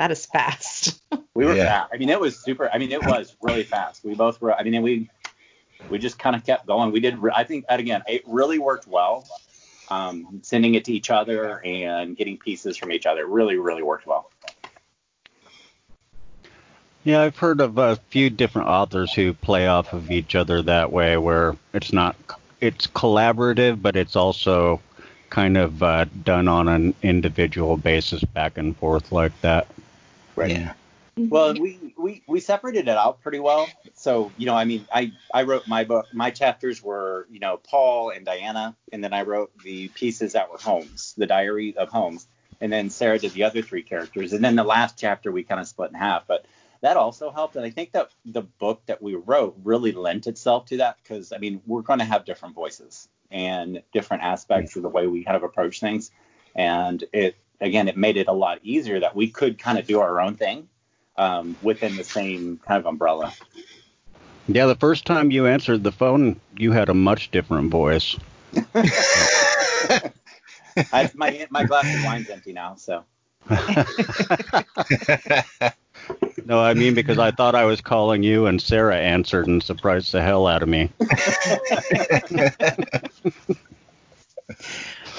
That 0.00 0.10
is 0.10 0.24
fast. 0.24 0.98
we 1.34 1.44
were 1.44 1.54
yeah. 1.54 1.66
fast. 1.66 1.90
I 1.92 1.98
mean, 1.98 2.08
it 2.08 2.18
was 2.18 2.38
super. 2.38 2.70
I 2.72 2.78
mean, 2.78 2.90
it 2.90 3.04
was 3.04 3.36
really 3.42 3.64
fast. 3.64 4.02
We 4.02 4.14
both 4.14 4.40
were. 4.40 4.54
I 4.54 4.62
mean, 4.62 4.80
we 4.80 5.10
we 5.90 5.98
just 5.98 6.18
kind 6.18 6.34
of 6.34 6.42
kept 6.42 6.66
going. 6.66 6.90
We 6.90 7.00
did. 7.00 7.18
I 7.34 7.44
think 7.44 7.66
that 7.68 7.80
again, 7.80 8.02
it 8.08 8.22
really 8.26 8.58
worked 8.58 8.86
well. 8.88 9.28
um, 9.90 10.40
sending 10.42 10.74
it 10.74 10.86
to 10.86 10.92
each 10.94 11.10
other 11.10 11.60
and 11.62 12.16
getting 12.16 12.38
pieces 12.38 12.78
from 12.78 12.92
each 12.92 13.04
other 13.04 13.26
really, 13.26 13.58
really 13.58 13.82
worked 13.82 14.06
well. 14.06 14.30
Yeah, 17.04 17.20
I've 17.20 17.36
heard 17.36 17.60
of 17.60 17.76
a 17.76 17.96
few 18.08 18.30
different 18.30 18.68
authors 18.68 19.12
who 19.12 19.34
play 19.34 19.66
off 19.66 19.92
of 19.92 20.10
each 20.10 20.34
other 20.34 20.62
that 20.62 20.90
way, 20.90 21.18
where 21.18 21.56
it's 21.74 21.92
not 21.92 22.16
it's 22.62 22.86
collaborative, 22.86 23.82
but 23.82 23.96
it's 23.96 24.16
also 24.16 24.80
kind 25.28 25.58
of 25.58 25.82
uh, 25.82 26.06
done 26.24 26.48
on 26.48 26.68
an 26.68 26.94
individual 27.02 27.76
basis, 27.76 28.24
back 28.24 28.56
and 28.56 28.74
forth 28.78 29.12
like 29.12 29.38
that. 29.42 29.66
Right. 30.40 30.50
Yeah. 30.50 30.72
Mm-hmm. 31.18 31.28
Well, 31.28 31.54
we, 31.54 31.94
we 31.98 32.22
we 32.26 32.40
separated 32.40 32.88
it 32.88 32.96
out 32.96 33.20
pretty 33.20 33.40
well. 33.40 33.68
So 33.94 34.32
you 34.38 34.46
know, 34.46 34.54
I 34.54 34.64
mean, 34.64 34.86
I 34.92 35.12
I 35.34 35.42
wrote 35.42 35.66
my 35.68 35.84
book. 35.84 36.06
My 36.14 36.30
chapters 36.30 36.82
were 36.82 37.26
you 37.30 37.40
know 37.40 37.58
Paul 37.58 38.10
and 38.10 38.24
Diana, 38.24 38.76
and 38.92 39.02
then 39.04 39.12
I 39.12 39.22
wrote 39.22 39.50
the 39.62 39.88
pieces 39.88 40.32
that 40.32 40.50
were 40.50 40.58
Holmes, 40.58 41.14
the 41.18 41.26
Diary 41.26 41.76
of 41.76 41.88
Holmes, 41.88 42.26
and 42.60 42.72
then 42.72 42.90
Sarah 42.90 43.18
did 43.18 43.32
the 43.32 43.44
other 43.44 43.60
three 43.60 43.82
characters, 43.82 44.32
and 44.32 44.42
then 44.42 44.56
the 44.56 44.64
last 44.64 44.98
chapter 44.98 45.30
we 45.30 45.42
kind 45.42 45.60
of 45.60 45.66
split 45.66 45.90
in 45.90 45.96
half. 45.96 46.26
But 46.26 46.46
that 46.80 46.96
also 46.96 47.30
helped, 47.30 47.56
and 47.56 47.64
I 47.66 47.70
think 47.70 47.92
that 47.92 48.10
the 48.24 48.42
book 48.42 48.82
that 48.86 49.02
we 49.02 49.14
wrote 49.14 49.56
really 49.62 49.92
lent 49.92 50.26
itself 50.26 50.66
to 50.66 50.78
that 50.78 50.96
because 51.02 51.32
I 51.32 51.38
mean, 51.38 51.60
we're 51.66 51.82
going 51.82 51.98
to 51.98 52.04
have 52.06 52.24
different 52.24 52.54
voices 52.54 53.08
and 53.30 53.82
different 53.92 54.22
aspects 54.22 54.74
of 54.76 54.82
the 54.82 54.88
way 54.88 55.06
we 55.06 55.24
kind 55.24 55.36
of 55.36 55.42
approach 55.42 55.80
things, 55.80 56.12
and 56.54 57.04
it 57.12 57.36
again, 57.60 57.88
it 57.88 57.96
made 57.96 58.16
it 58.16 58.28
a 58.28 58.32
lot 58.32 58.58
easier 58.62 59.00
that 59.00 59.14
we 59.14 59.28
could 59.28 59.58
kind 59.58 59.78
of 59.78 59.86
do 59.86 60.00
our 60.00 60.20
own 60.20 60.36
thing 60.36 60.68
um, 61.16 61.56
within 61.62 61.96
the 61.96 62.04
same 62.04 62.58
kind 62.66 62.78
of 62.78 62.86
umbrella. 62.86 63.32
Yeah, 64.48 64.66
the 64.66 64.76
first 64.76 65.06
time 65.06 65.30
you 65.30 65.46
answered 65.46 65.84
the 65.84 65.92
phone, 65.92 66.40
you 66.56 66.72
had 66.72 66.88
a 66.88 66.94
much 66.94 67.30
different 67.30 67.70
voice. 67.70 68.16
I, 70.92 71.10
my 71.14 71.46
my 71.50 71.64
glass 71.64 71.84
of 71.94 72.04
wine's 72.04 72.30
empty 72.30 72.52
now, 72.52 72.74
so. 72.74 73.04
no, 76.44 76.60
I 76.60 76.74
mean 76.74 76.94
because 76.94 77.18
I 77.18 77.30
thought 77.30 77.54
I 77.54 77.64
was 77.64 77.80
calling 77.80 78.22
you, 78.22 78.46
and 78.46 78.60
Sarah 78.60 78.96
answered 78.96 79.46
and 79.46 79.62
surprised 79.62 80.12
the 80.12 80.20
hell 80.22 80.46
out 80.46 80.62
of 80.62 80.68
me. 80.68 80.90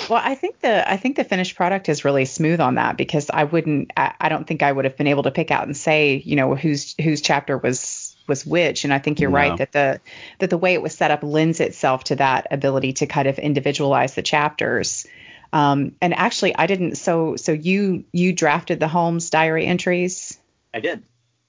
Well, 0.10 0.22
I 0.24 0.36
think 0.36 0.60
the 0.60 0.90
I 0.90 0.98
think 0.98 1.16
the 1.16 1.24
finished 1.24 1.56
product 1.56 1.88
is 1.88 2.04
really 2.04 2.26
smooth 2.26 2.60
on 2.60 2.76
that 2.76 2.98
because 2.98 3.30
I 3.30 3.46
wouldn't 3.46 3.92
I, 3.96 4.14
I 4.20 4.30
don't 4.30 4.46
think 4.46 4.62
I 4.62 4.72
would 4.72 4.86
have 4.86 4.98
been 4.98 5.08
able 5.08 5.24
to 5.24 5.32
pick 5.32 5.52
out 5.52 5.66
and 5.66 5.76
say 5.76 6.22
you 6.26 6.36
know 6.36 6.56
whose 6.56 6.96
whose 7.02 7.22
chapter 7.22 7.58
was 7.58 8.16
was 8.28 8.46
which 8.46 8.84
and 8.84 8.94
I 8.94 9.00
think 9.00 9.20
you're 9.20 9.30
No. 9.30 9.36
right 9.38 9.58
that 9.58 9.72
the 9.72 10.02
that 10.40 10.50
the 10.50 10.58
way 10.58 10.74
it 10.74 10.82
was 10.82 10.94
set 10.94 11.12
up 11.12 11.24
lends 11.24 11.60
itself 11.60 12.06
to 12.06 12.16
that 12.18 12.48
ability 12.52 12.94
to 12.94 13.08
kind 13.08 13.28
of 13.28 13.40
individualize 13.40 14.16
the 14.16 14.22
chapters. 14.22 15.08
Um, 15.54 15.96
and 16.02 16.14
actually, 16.14 16.56
I 16.56 16.66
didn't. 16.68 16.96
So 16.96 17.36
so 17.36 17.52
you 17.52 18.06
you 18.12 18.34
drafted 18.34 18.80
the 18.80 18.88
Holmes 18.88 19.30
diary 19.30 19.66
entries. 19.66 20.38
I 20.74 20.80
did. 20.80 21.04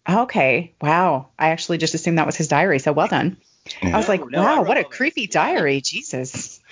Okay, 0.09 0.75
wow. 0.81 1.29
I 1.39 1.51
actually 1.51 1.79
just 1.79 1.95
assumed 1.95 2.19
that 2.19 2.27
was 2.27 2.37
his 2.37 2.49
diary. 2.49 2.81
So 2.81 2.93
well 2.93 3.07
done. 3.07 3.37
I 3.83 3.97
was 3.97 4.09
like, 4.09 4.29
no, 4.29 4.41
I 4.41 4.45
wow, 4.45 4.57
wrote 4.59 4.69
what 4.69 4.79
a 4.79 4.85
creepy 4.85 5.27
diary. 5.27 5.81
Jesus. 5.81 6.61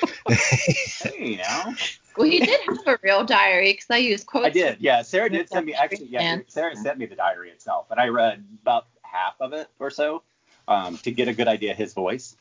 Hey, 1.03 1.41
you. 1.41 1.75
Well, 2.17 2.27
you 2.27 2.41
did 2.41 2.61
have 2.67 2.87
a 2.87 2.99
real 3.03 3.25
diary 3.25 3.73
because 3.73 3.87
I 3.91 3.99
used 3.99 4.27
quotes. 4.27 4.47
I 4.47 4.51
did. 4.51 4.79
Yeah, 4.81 5.03
Sarah 5.03 5.31
did 5.31 5.49
send 5.49 5.67
me. 5.67 5.75
Actually, 5.75 6.09
yeah, 6.09 6.23
yeah. 6.23 6.41
Sarah 6.49 6.77
sent 6.77 6.99
me 6.99 7.07
the 7.07 7.15
diary 7.15 7.51
itself, 7.51 7.87
and 7.91 8.01
I 8.01 8.09
read 8.09 8.45
about 8.63 8.87
half 9.03 9.35
of 9.41 9.53
it 9.53 9.69
or 9.79 9.91
so 9.91 10.23
um, 10.69 10.99
to 10.99 11.11
get 11.11 11.29
a 11.29 11.33
good 11.33 11.49
idea 11.49 11.73
of 11.73 11.77
his 11.77 11.95
voice. 11.95 12.37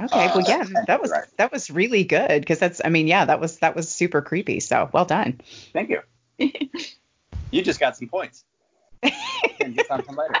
Okay, 0.00 0.26
well, 0.26 0.38
Uh, 0.38 0.44
yeah, 0.48 0.64
that 0.86 1.00
was 1.00 1.10
right. 1.10 1.24
that 1.36 1.52
was 1.52 1.70
really 1.70 2.04
good 2.04 2.40
because 2.40 2.58
that's, 2.58 2.80
I 2.84 2.88
mean, 2.88 3.06
yeah, 3.06 3.26
that 3.26 3.40
was 3.40 3.58
that 3.58 3.76
was 3.76 3.88
super 3.88 4.22
creepy. 4.22 4.60
So 4.60 4.88
well 4.92 5.04
done. 5.04 5.40
Thank 5.72 5.90
you. 5.90 6.00
you 7.50 7.62
just 7.62 7.78
got 7.78 7.96
some 7.96 8.08
points. 8.08 8.44
and 9.60 9.74
get 9.74 9.86
something 9.86 10.16
later. 10.16 10.34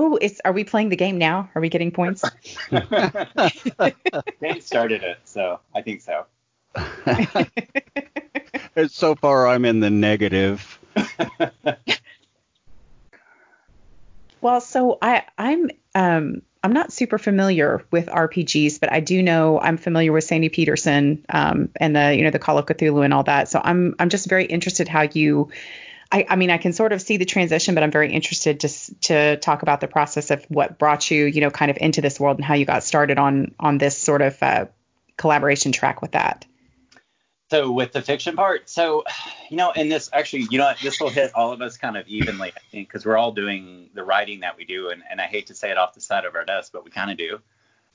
Oh, 0.00 0.16
it's 0.20 0.40
are 0.44 0.52
we 0.52 0.62
playing 0.62 0.90
the 0.90 0.96
game 0.96 1.18
now? 1.18 1.50
Are 1.56 1.60
we 1.60 1.68
getting 1.68 1.90
points? 1.90 2.24
they 2.70 4.60
started 4.60 5.02
it, 5.02 5.18
so 5.24 5.58
I 5.74 5.82
think 5.82 6.02
so. 6.02 6.26
So 8.90 9.16
far, 9.16 9.48
I'm 9.48 9.64
in 9.64 9.80
the 9.80 9.90
negative. 9.90 10.78
Well, 14.40 14.60
so 14.60 14.98
I 15.02 15.24
I'm 15.36 15.68
um 15.96 16.42
I'm 16.62 16.72
not 16.72 16.92
super 16.92 17.18
familiar 17.18 17.84
with 17.90 18.06
RPGs, 18.06 18.78
but 18.78 18.92
I 18.92 19.00
do 19.00 19.20
know 19.20 19.58
I'm 19.58 19.78
familiar 19.78 20.12
with 20.12 20.22
Sandy 20.22 20.48
Petersen 20.48 21.24
um, 21.28 21.70
and 21.74 21.96
the 21.96 22.14
you 22.14 22.22
know 22.22 22.30
the 22.30 22.38
Call 22.38 22.56
of 22.56 22.66
Cthulhu 22.66 23.04
and 23.04 23.12
all 23.12 23.24
that. 23.24 23.48
So 23.48 23.60
I'm 23.62 23.96
I'm 23.98 24.10
just 24.10 24.28
very 24.28 24.44
interested 24.44 24.86
how 24.86 25.02
you. 25.02 25.50
I, 26.10 26.26
I 26.28 26.36
mean, 26.36 26.50
I 26.50 26.58
can 26.58 26.72
sort 26.72 26.92
of 26.92 27.02
see 27.02 27.18
the 27.18 27.26
transition, 27.26 27.74
but 27.74 27.82
I'm 27.82 27.90
very 27.90 28.12
interested 28.12 28.60
to 28.60 28.68
to 29.02 29.36
talk 29.36 29.62
about 29.62 29.80
the 29.80 29.88
process 29.88 30.30
of 30.30 30.44
what 30.48 30.78
brought 30.78 31.10
you, 31.10 31.26
you 31.26 31.40
know, 31.40 31.50
kind 31.50 31.70
of 31.70 31.76
into 31.80 32.00
this 32.00 32.18
world 32.18 32.38
and 32.38 32.44
how 32.44 32.54
you 32.54 32.64
got 32.64 32.82
started 32.82 33.18
on 33.18 33.54
on 33.60 33.78
this 33.78 33.98
sort 33.98 34.22
of 34.22 34.42
uh, 34.42 34.66
collaboration 35.16 35.72
track 35.72 36.00
with 36.00 36.12
that. 36.12 36.46
So 37.50 37.72
with 37.72 37.92
the 37.92 38.02
fiction 38.02 38.36
part, 38.36 38.68
so 38.68 39.04
you 39.50 39.56
know, 39.56 39.70
and 39.70 39.90
this 39.90 40.10
actually, 40.12 40.46
you 40.50 40.58
know, 40.58 40.72
this 40.82 41.00
will 41.00 41.08
hit 41.08 41.32
all 41.34 41.52
of 41.52 41.62
us 41.62 41.78
kind 41.78 41.96
of 41.96 42.06
evenly, 42.06 42.52
I 42.54 42.60
think, 42.70 42.88
because 42.88 43.06
we're 43.06 43.16
all 43.16 43.32
doing 43.32 43.88
the 43.94 44.04
writing 44.04 44.40
that 44.40 44.56
we 44.58 44.64
do, 44.64 44.90
and, 44.90 45.02
and 45.10 45.20
I 45.20 45.24
hate 45.24 45.46
to 45.46 45.54
say 45.54 45.70
it 45.70 45.78
off 45.78 45.94
the 45.94 46.00
side 46.00 46.24
of 46.24 46.34
our 46.34 46.44
desk, 46.44 46.72
but 46.72 46.84
we 46.84 46.90
kind 46.90 47.10
of 47.10 47.16
do. 47.16 47.40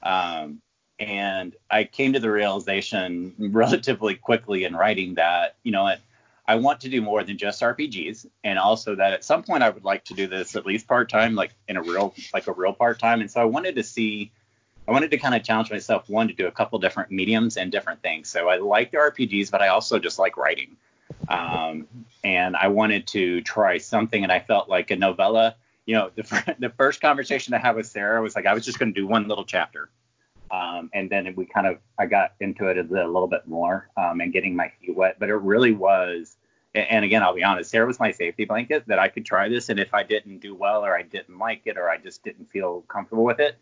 Um, 0.01 0.61
and 0.99 1.55
I 1.69 1.83
came 1.83 2.13
to 2.13 2.19
the 2.19 2.31
realization 2.31 3.33
relatively 3.37 4.15
quickly 4.15 4.63
in 4.63 4.75
writing 4.75 5.15
that, 5.15 5.55
you 5.63 5.71
know, 5.71 5.83
what, 5.83 5.99
I 6.45 6.55
want 6.55 6.81
to 6.81 6.89
do 6.89 7.01
more 7.01 7.23
than 7.23 7.37
just 7.37 7.61
RPGs, 7.61 8.25
and 8.43 8.59
also 8.59 8.95
that 8.95 9.13
at 9.13 9.23
some 9.23 9.43
point 9.43 9.63
I 9.63 9.69
would 9.69 9.85
like 9.85 10.03
to 10.05 10.13
do 10.13 10.27
this 10.27 10.55
at 10.55 10.65
least 10.65 10.87
part 10.87 11.09
time, 11.09 11.35
like 11.35 11.51
in 11.67 11.77
a 11.77 11.81
real, 11.81 12.13
like 12.33 12.47
a 12.47 12.51
real 12.51 12.73
part 12.73 12.99
time. 12.99 13.21
And 13.21 13.31
so 13.31 13.41
I 13.41 13.45
wanted 13.45 13.75
to 13.75 13.83
see 13.83 14.31
I 14.87 14.91
wanted 14.91 15.11
to 15.11 15.17
kind 15.17 15.33
of 15.33 15.43
challenge 15.43 15.71
myself, 15.71 16.09
one, 16.09 16.27
to 16.27 16.33
do 16.33 16.47
a 16.47 16.51
couple 16.51 16.77
different 16.79 17.09
mediums 17.09 17.55
and 17.57 17.71
different 17.71 18.01
things. 18.01 18.29
So 18.29 18.49
I 18.49 18.57
like 18.57 18.91
the 18.91 18.97
RPGs, 18.97 19.49
but 19.49 19.61
I 19.61 19.69
also 19.69 19.97
just 19.97 20.19
like 20.19 20.35
writing. 20.35 20.75
Um, 21.29 21.87
and 22.23 22.55
I 22.55 22.67
wanted 22.67 23.07
to 23.07 23.41
try 23.41 23.77
something, 23.77 24.23
and 24.23 24.31
I 24.31 24.39
felt 24.39 24.67
like 24.67 24.91
a 24.91 24.95
novella. 24.97 25.55
You 25.85 25.95
know, 25.95 26.11
the, 26.15 26.55
the 26.59 26.69
first 26.69 26.99
conversation 26.99 27.53
I 27.53 27.59
had 27.59 27.75
with 27.75 27.87
Sarah 27.87 28.21
was 28.21 28.35
like, 28.35 28.45
I 28.45 28.53
was 28.53 28.65
just 28.65 28.77
going 28.77 28.93
to 28.93 28.99
do 28.99 29.07
one 29.07 29.27
little 29.27 29.45
chapter. 29.45 29.89
Um, 30.51 30.89
and 30.93 31.09
then 31.09 31.33
we 31.35 31.45
kind 31.45 31.65
of, 31.65 31.79
I 31.97 32.05
got 32.05 32.33
into 32.39 32.67
it 32.67 32.77
a 32.77 32.83
little 32.83 33.27
bit 33.27 33.47
more 33.47 33.89
um, 33.97 34.21
and 34.21 34.31
getting 34.31 34.55
my 34.55 34.71
feet 34.79 34.95
wet. 34.95 35.17
But 35.19 35.29
it 35.29 35.35
really 35.35 35.71
was, 35.71 36.37
and 36.75 37.03
again, 37.03 37.23
I'll 37.23 37.33
be 37.33 37.43
honest, 37.43 37.71
Sarah 37.71 37.87
was 37.87 37.99
my 37.99 38.11
safety 38.11 38.45
blanket 38.45 38.83
that 38.87 38.99
I 38.99 39.07
could 39.07 39.25
try 39.25 39.49
this. 39.49 39.69
And 39.69 39.79
if 39.79 39.93
I 39.93 40.03
didn't 40.03 40.39
do 40.39 40.53
well, 40.53 40.85
or 40.85 40.95
I 40.95 41.01
didn't 41.01 41.37
like 41.39 41.61
it, 41.65 41.77
or 41.77 41.89
I 41.89 41.97
just 41.97 42.23
didn't 42.23 42.51
feel 42.51 42.81
comfortable 42.87 43.23
with 43.23 43.39
it, 43.39 43.57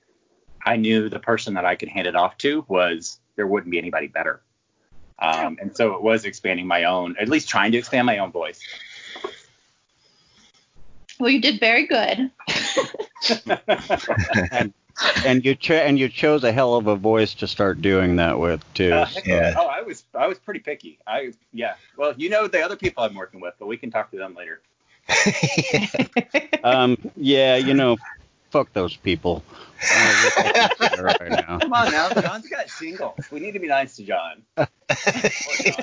I 0.66 0.76
knew 0.76 1.10
the 1.10 1.20
person 1.20 1.54
that 1.56 1.66
I 1.66 1.76
could 1.76 1.90
hand 1.90 2.08
it 2.08 2.16
off 2.16 2.38
to 2.40 2.66
was 2.68 3.20
there 3.36 3.48
wouldn't 3.48 3.72
be 3.72 3.78
anybody 3.78 4.08
better. 4.08 4.42
Um, 5.20 5.58
and 5.62 5.76
so 5.76 5.94
it 5.94 6.02
was 6.02 6.26
expanding 6.26 6.68
my 6.68 6.86
own, 6.86 7.16
at 7.20 7.30
least 7.30 7.48
trying 7.48 7.72
to 7.74 7.78
expand 7.78 8.08
my 8.08 8.18
own 8.18 8.32
voice. 8.32 8.60
Well, 11.20 11.30
you 11.30 11.40
did 11.40 11.60
very 11.60 11.86
good. 11.86 12.32
and 14.52 14.74
and 15.26 15.44
you 15.46 15.56
cho- 15.56 15.76
and 15.76 15.98
you 16.00 16.10
chose 16.10 16.44
a 16.44 16.52
hell 16.52 16.76
of 16.76 16.88
a 16.88 16.96
voice 16.96 17.34
to 17.36 17.48
start 17.48 17.82
doing 17.82 18.18
that 18.18 18.40
with 18.40 18.64
too. 18.74 18.92
Uh, 18.94 19.08
Yeah. 19.26 19.54
Oh, 19.58 19.68
I 19.68 19.82
was 19.82 20.04
I 20.14 20.28
was 20.28 20.38
pretty 20.40 20.60
picky. 20.62 21.00
I 21.08 21.34
yeah. 21.54 21.76
Well, 21.98 22.14
you 22.18 22.30
know 22.30 22.48
the 22.48 22.62
other 22.62 22.76
people 22.76 23.04
I'm 23.04 23.16
working 23.16 23.40
with, 23.42 23.54
but 23.60 23.68
we 23.68 23.78
can 23.78 23.92
talk 23.92 24.12
to 24.12 24.18
them 24.18 24.36
later. 24.36 24.62
Um, 26.64 26.96
yeah, 27.16 27.56
you 27.56 27.74
know, 27.74 27.98
fuck 28.52 28.72
those 28.74 28.96
people. 28.96 29.44
Uh, 29.92 30.32
we're 30.40 30.44
taking 30.44 30.90
care 30.90 31.04
right 31.06 31.30
now. 31.48 31.58
Come 31.58 31.74
on 31.74 31.92
now, 31.92 32.10
John's 32.14 32.48
got 32.48 32.70
shingles. 32.70 33.18
We 33.32 33.40
need 33.40 33.54
to 33.54 33.60
be 33.60 33.68
nice 33.68 33.96
to 33.96 34.04
John. 34.04 34.44
Poor 34.56 34.68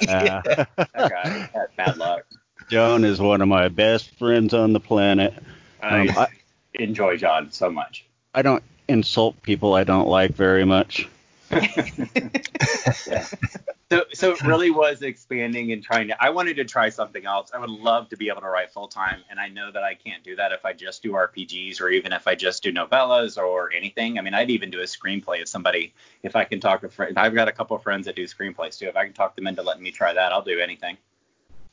John. 0.02 0.08
Uh, 0.08 0.64
That 0.76 0.94
guy 0.94 1.28
had 1.52 1.66
bad 1.76 1.96
luck. 1.96 2.26
John 2.70 3.04
is 3.04 3.20
one 3.20 3.40
of 3.40 3.48
my 3.48 3.68
best 3.68 4.14
friends 4.18 4.54
on 4.54 4.72
the 4.72 4.78
planet. 4.80 5.34
I, 5.82 6.06
Um, 6.06 6.10
I, 6.16 6.26
enjoy 6.74 7.16
John 7.16 7.50
so 7.50 7.70
much. 7.70 8.04
I 8.34 8.42
don't 8.42 8.62
insult 8.88 9.40
people 9.42 9.74
I 9.74 9.84
don't 9.84 10.08
like 10.08 10.34
very 10.34 10.64
much. 10.64 11.08
So, 13.90 14.04
so 14.12 14.32
it 14.32 14.42
really 14.42 14.70
was 14.70 15.00
expanding 15.00 15.72
and 15.72 15.82
trying 15.82 16.08
to. 16.08 16.22
I 16.22 16.28
wanted 16.28 16.56
to 16.56 16.64
try 16.64 16.90
something 16.90 17.24
else. 17.24 17.50
I 17.54 17.58
would 17.58 17.70
love 17.70 18.10
to 18.10 18.18
be 18.18 18.28
able 18.28 18.42
to 18.42 18.48
write 18.48 18.70
full 18.70 18.88
time, 18.88 19.22
and 19.30 19.40
I 19.40 19.48
know 19.48 19.72
that 19.72 19.82
I 19.82 19.94
can't 19.94 20.22
do 20.22 20.36
that 20.36 20.52
if 20.52 20.66
I 20.66 20.74
just 20.74 21.02
do 21.02 21.12
RPGs 21.12 21.80
or 21.80 21.88
even 21.88 22.12
if 22.12 22.28
I 22.28 22.34
just 22.34 22.62
do 22.62 22.70
novellas 22.70 23.38
or 23.38 23.72
anything. 23.72 24.18
I 24.18 24.22
mean, 24.22 24.34
I'd 24.34 24.50
even 24.50 24.70
do 24.70 24.80
a 24.80 24.84
screenplay 24.84 25.40
if 25.40 25.48
somebody, 25.48 25.94
if 26.22 26.36
I 26.36 26.44
can 26.44 26.60
talk 26.60 26.82
to 26.82 26.90
friends. 26.90 27.14
I've 27.16 27.34
got 27.34 27.48
a 27.48 27.52
couple 27.52 27.76
of 27.76 27.82
friends 27.82 28.04
that 28.04 28.14
do 28.14 28.24
screenplays 28.24 28.78
too. 28.78 28.88
If 28.88 28.96
I 28.96 29.04
can 29.04 29.14
talk 29.14 29.34
them 29.34 29.46
into 29.46 29.62
letting 29.62 29.82
me 29.82 29.90
try 29.90 30.12
that, 30.12 30.32
I'll 30.32 30.42
do 30.42 30.60
anything. 30.60 30.98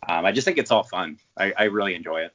Um, 0.07 0.25
I 0.25 0.31
just 0.31 0.45
think 0.45 0.57
it's 0.57 0.71
all 0.71 0.83
fun. 0.83 1.17
I, 1.35 1.51
I 1.57 1.63
really 1.65 1.95
enjoy 1.95 2.21
it. 2.21 2.33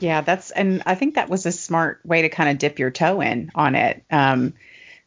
Yeah, 0.00 0.20
that's 0.20 0.50
and 0.50 0.82
I 0.86 0.94
think 0.94 1.14
that 1.14 1.28
was 1.28 1.46
a 1.46 1.52
smart 1.52 2.00
way 2.04 2.22
to 2.22 2.28
kind 2.28 2.50
of 2.50 2.58
dip 2.58 2.78
your 2.78 2.90
toe 2.90 3.20
in 3.20 3.50
on 3.54 3.74
it. 3.74 4.04
Um, 4.10 4.54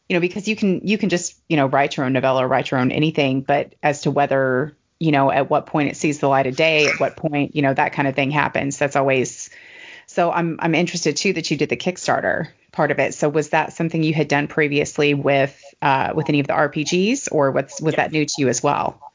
you 0.08 0.16
know, 0.16 0.20
because 0.20 0.48
you 0.48 0.56
can 0.56 0.86
you 0.86 0.98
can 0.98 1.08
just 1.08 1.40
you 1.48 1.56
know 1.56 1.66
write 1.66 1.96
your 1.96 2.06
own 2.06 2.12
novella, 2.12 2.44
or 2.44 2.48
write 2.48 2.70
your 2.70 2.80
own 2.80 2.90
anything, 2.90 3.42
but 3.42 3.74
as 3.82 4.02
to 4.02 4.10
whether 4.10 4.76
you 4.98 5.12
know 5.12 5.30
at 5.30 5.48
what 5.48 5.66
point 5.66 5.90
it 5.90 5.96
sees 5.96 6.18
the 6.18 6.28
light 6.28 6.46
of 6.46 6.56
day, 6.56 6.88
at 6.88 6.98
what 6.98 7.16
point 7.16 7.54
you 7.54 7.62
know 7.62 7.72
that 7.72 7.92
kind 7.92 8.08
of 8.08 8.14
thing 8.14 8.30
happens, 8.30 8.78
that's 8.78 8.96
always. 8.96 9.50
So 10.06 10.32
I'm 10.32 10.58
I'm 10.60 10.74
interested 10.74 11.16
too 11.16 11.32
that 11.34 11.50
you 11.50 11.56
did 11.56 11.68
the 11.68 11.76
Kickstarter 11.76 12.48
part 12.72 12.90
of 12.90 12.98
it. 12.98 13.14
So 13.14 13.28
was 13.28 13.50
that 13.50 13.72
something 13.72 14.02
you 14.02 14.14
had 14.14 14.26
done 14.26 14.48
previously 14.48 15.14
with 15.14 15.62
uh, 15.80 16.12
with 16.16 16.28
any 16.28 16.40
of 16.40 16.48
the 16.48 16.54
RPGs, 16.54 17.28
or 17.30 17.52
what's 17.52 17.80
was 17.80 17.94
that 17.94 18.10
new 18.10 18.24
to 18.24 18.34
you 18.38 18.48
as 18.48 18.60
well? 18.60 19.09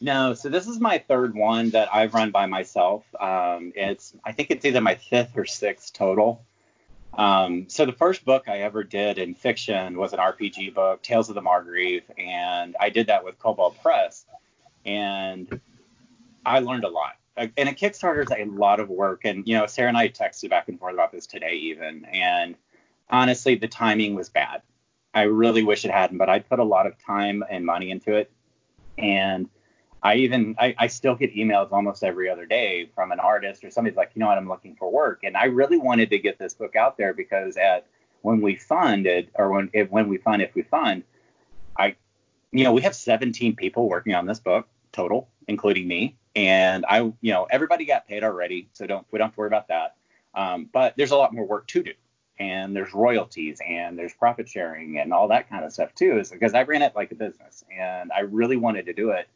No, 0.00 0.34
so 0.34 0.48
this 0.48 0.66
is 0.66 0.78
my 0.78 0.98
third 0.98 1.34
one 1.34 1.70
that 1.70 1.88
I've 1.92 2.12
run 2.12 2.30
by 2.30 2.46
myself. 2.46 3.04
Um, 3.18 3.72
it's 3.74 4.14
I 4.24 4.32
think 4.32 4.50
it's 4.50 4.64
either 4.64 4.80
my 4.80 4.96
fifth 4.96 5.36
or 5.36 5.46
sixth 5.46 5.92
total. 5.94 6.44
Um, 7.14 7.68
so 7.68 7.86
the 7.86 7.92
first 7.92 8.24
book 8.26 8.46
I 8.46 8.58
ever 8.58 8.84
did 8.84 9.16
in 9.16 9.34
fiction 9.34 9.96
was 9.96 10.12
an 10.12 10.18
RPG 10.18 10.74
book, 10.74 11.02
Tales 11.02 11.30
of 11.30 11.34
the 11.34 11.40
Margreve, 11.40 12.02
and 12.18 12.76
I 12.78 12.90
did 12.90 13.06
that 13.06 13.24
with 13.24 13.38
Kobold 13.38 13.80
Press, 13.80 14.26
and 14.84 15.60
I 16.44 16.58
learned 16.58 16.84
a 16.84 16.90
lot. 16.90 17.14
And 17.38 17.68
a 17.68 17.72
Kickstarter 17.72 18.22
is 18.22 18.30
a 18.30 18.44
lot 18.50 18.80
of 18.80 18.90
work, 18.90 19.24
and 19.24 19.48
you 19.48 19.56
know 19.56 19.66
Sarah 19.66 19.88
and 19.88 19.96
I 19.96 20.08
texted 20.10 20.50
back 20.50 20.68
and 20.68 20.78
forth 20.78 20.92
about 20.92 21.12
this 21.12 21.26
today 21.26 21.54
even, 21.54 22.04
and 22.04 22.54
honestly 23.08 23.54
the 23.54 23.68
timing 23.68 24.14
was 24.14 24.28
bad. 24.28 24.60
I 25.14 25.22
really 25.22 25.62
wish 25.62 25.86
it 25.86 25.90
hadn't, 25.90 26.18
but 26.18 26.28
I 26.28 26.40
put 26.40 26.58
a 26.58 26.64
lot 26.64 26.86
of 26.86 27.02
time 27.02 27.42
and 27.48 27.64
money 27.64 27.90
into 27.90 28.14
it, 28.14 28.30
and 28.98 29.48
I 30.06 30.14
even 30.18 30.54
I, 30.56 30.72
I, 30.78 30.86
still 30.86 31.16
get 31.16 31.34
emails 31.34 31.72
almost 31.72 32.04
every 32.04 32.30
other 32.30 32.46
day 32.46 32.88
from 32.94 33.10
an 33.10 33.18
artist 33.18 33.64
or 33.64 33.72
somebody's 33.72 33.96
like, 33.96 34.12
you 34.14 34.20
know 34.20 34.28
what, 34.28 34.38
I'm 34.38 34.48
looking 34.48 34.76
for 34.76 34.88
work, 34.88 35.24
and 35.24 35.36
I 35.36 35.46
really 35.46 35.78
wanted 35.78 36.10
to 36.10 36.18
get 36.20 36.38
this 36.38 36.54
book 36.54 36.76
out 36.76 36.96
there 36.96 37.12
because 37.12 37.56
at 37.56 37.86
when 38.22 38.40
we 38.40 38.54
funded 38.54 39.30
or 39.34 39.50
when 39.50 39.68
if, 39.72 39.90
when 39.90 40.08
we 40.08 40.18
fund 40.18 40.42
if 40.42 40.54
we 40.54 40.62
fund, 40.62 41.02
I 41.76 41.96
you 42.52 42.62
know 42.62 42.72
we 42.72 42.82
have 42.82 42.94
17 42.94 43.56
people 43.56 43.88
working 43.88 44.14
on 44.14 44.26
this 44.26 44.38
book 44.38 44.68
total, 44.92 45.28
including 45.48 45.88
me, 45.88 46.14
and 46.36 46.86
I 46.88 47.00
you 47.00 47.32
know 47.32 47.48
everybody 47.50 47.84
got 47.84 48.06
paid 48.06 48.22
already, 48.22 48.68
so 48.74 48.86
don't 48.86 49.04
we 49.10 49.18
don't 49.18 49.26
have 49.26 49.34
to 49.34 49.40
worry 49.40 49.48
about 49.48 49.66
that. 49.68 49.96
Um, 50.36 50.70
but 50.72 50.94
there's 50.96 51.10
a 51.10 51.16
lot 51.16 51.34
more 51.34 51.44
work 51.44 51.66
to 51.68 51.82
do. 51.82 51.92
And 52.38 52.76
there's 52.76 52.94
royalties 52.94 53.58
and 53.66 53.98
there's 53.98 54.14
profit 54.14 54.46
sharing 54.46 55.00
and 55.00 55.12
all 55.12 55.26
that 55.28 55.48
kind 55.48 55.64
of 55.64 55.72
stuff 55.72 55.94
too 55.94 56.18
is 56.18 56.30
because 56.30 56.52
I 56.52 56.64
ran 56.64 56.82
it 56.82 56.94
like 56.94 57.10
a 57.10 57.14
business 57.14 57.64
and 57.76 58.12
I 58.12 58.20
really 58.20 58.58
wanted 58.58 58.84
to 58.86 58.92
do 58.92 59.10
it 59.10 59.26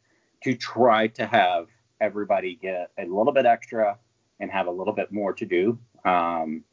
to 0.43 0.55
try 0.55 1.07
to 1.07 1.25
have 1.25 1.67
everybody 1.99 2.55
get 2.55 2.91
a 2.97 3.05
little 3.05 3.31
bit 3.31 3.45
extra 3.45 3.97
and 4.39 4.51
have 4.51 4.67
a 4.67 4.71
little 4.71 4.93
bit 4.93 5.11
more 5.11 5.33
to 5.33 5.45
do 5.45 5.77
um, 6.03 6.63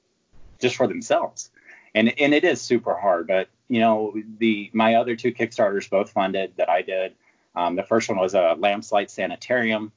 just 0.58 0.76
for 0.76 0.86
themselves. 0.86 1.50
And 1.94 2.18
and 2.20 2.34
it 2.34 2.44
is 2.44 2.60
super 2.60 2.94
hard, 2.94 3.26
but 3.26 3.48
you 3.68 3.80
know 3.80 4.14
the 4.38 4.70
my 4.72 4.96
other 4.96 5.16
two 5.16 5.32
Kickstarters 5.32 5.88
both 5.88 6.10
funded 6.10 6.54
that 6.56 6.68
I 6.68 6.82
did. 6.82 7.14
Um, 7.54 7.76
the 7.76 7.82
first 7.82 8.08
one 8.08 8.18
was 8.18 8.34
a 8.34 8.54
Lamplight 8.58 9.10
Sanitarium, 9.10 9.92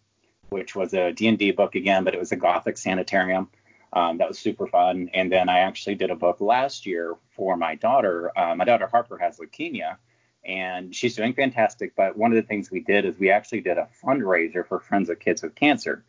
which 0.49 0.75
was 0.75 0.93
a 0.93 1.11
D&D 1.11 1.51
book 1.51 1.75
again, 1.75 2.03
but 2.03 2.13
it 2.13 2.19
was 2.19 2.31
a 2.31 2.35
Gothic 2.35 2.77
sanitarium. 2.77 3.49
Um, 3.93 4.17
that 4.17 4.27
was 4.27 4.39
super 4.39 4.67
fun. 4.67 5.09
And 5.13 5.31
then 5.31 5.49
I 5.49 5.59
actually 5.59 5.95
did 5.95 6.11
a 6.11 6.15
book 6.15 6.39
last 6.39 6.85
year 6.85 7.15
for 7.35 7.57
my 7.57 7.75
daughter. 7.75 8.31
Uh, 8.37 8.55
my 8.55 8.65
daughter 8.65 8.87
Harper 8.87 9.17
has 9.17 9.37
leukemia, 9.37 9.97
and 10.45 10.95
she's 10.95 11.15
doing 11.15 11.33
fantastic. 11.33 11.95
But 11.95 12.17
one 12.17 12.31
of 12.31 12.35
the 12.35 12.47
things 12.47 12.71
we 12.71 12.81
did 12.81 13.05
is 13.05 13.17
we 13.17 13.29
actually 13.29 13.61
did 13.61 13.77
a 13.77 13.87
fundraiser 14.03 14.67
for 14.67 14.79
Friends 14.79 15.09
of 15.09 15.19
Kids 15.19 15.41
with 15.41 15.55
Cancer, 15.55 16.03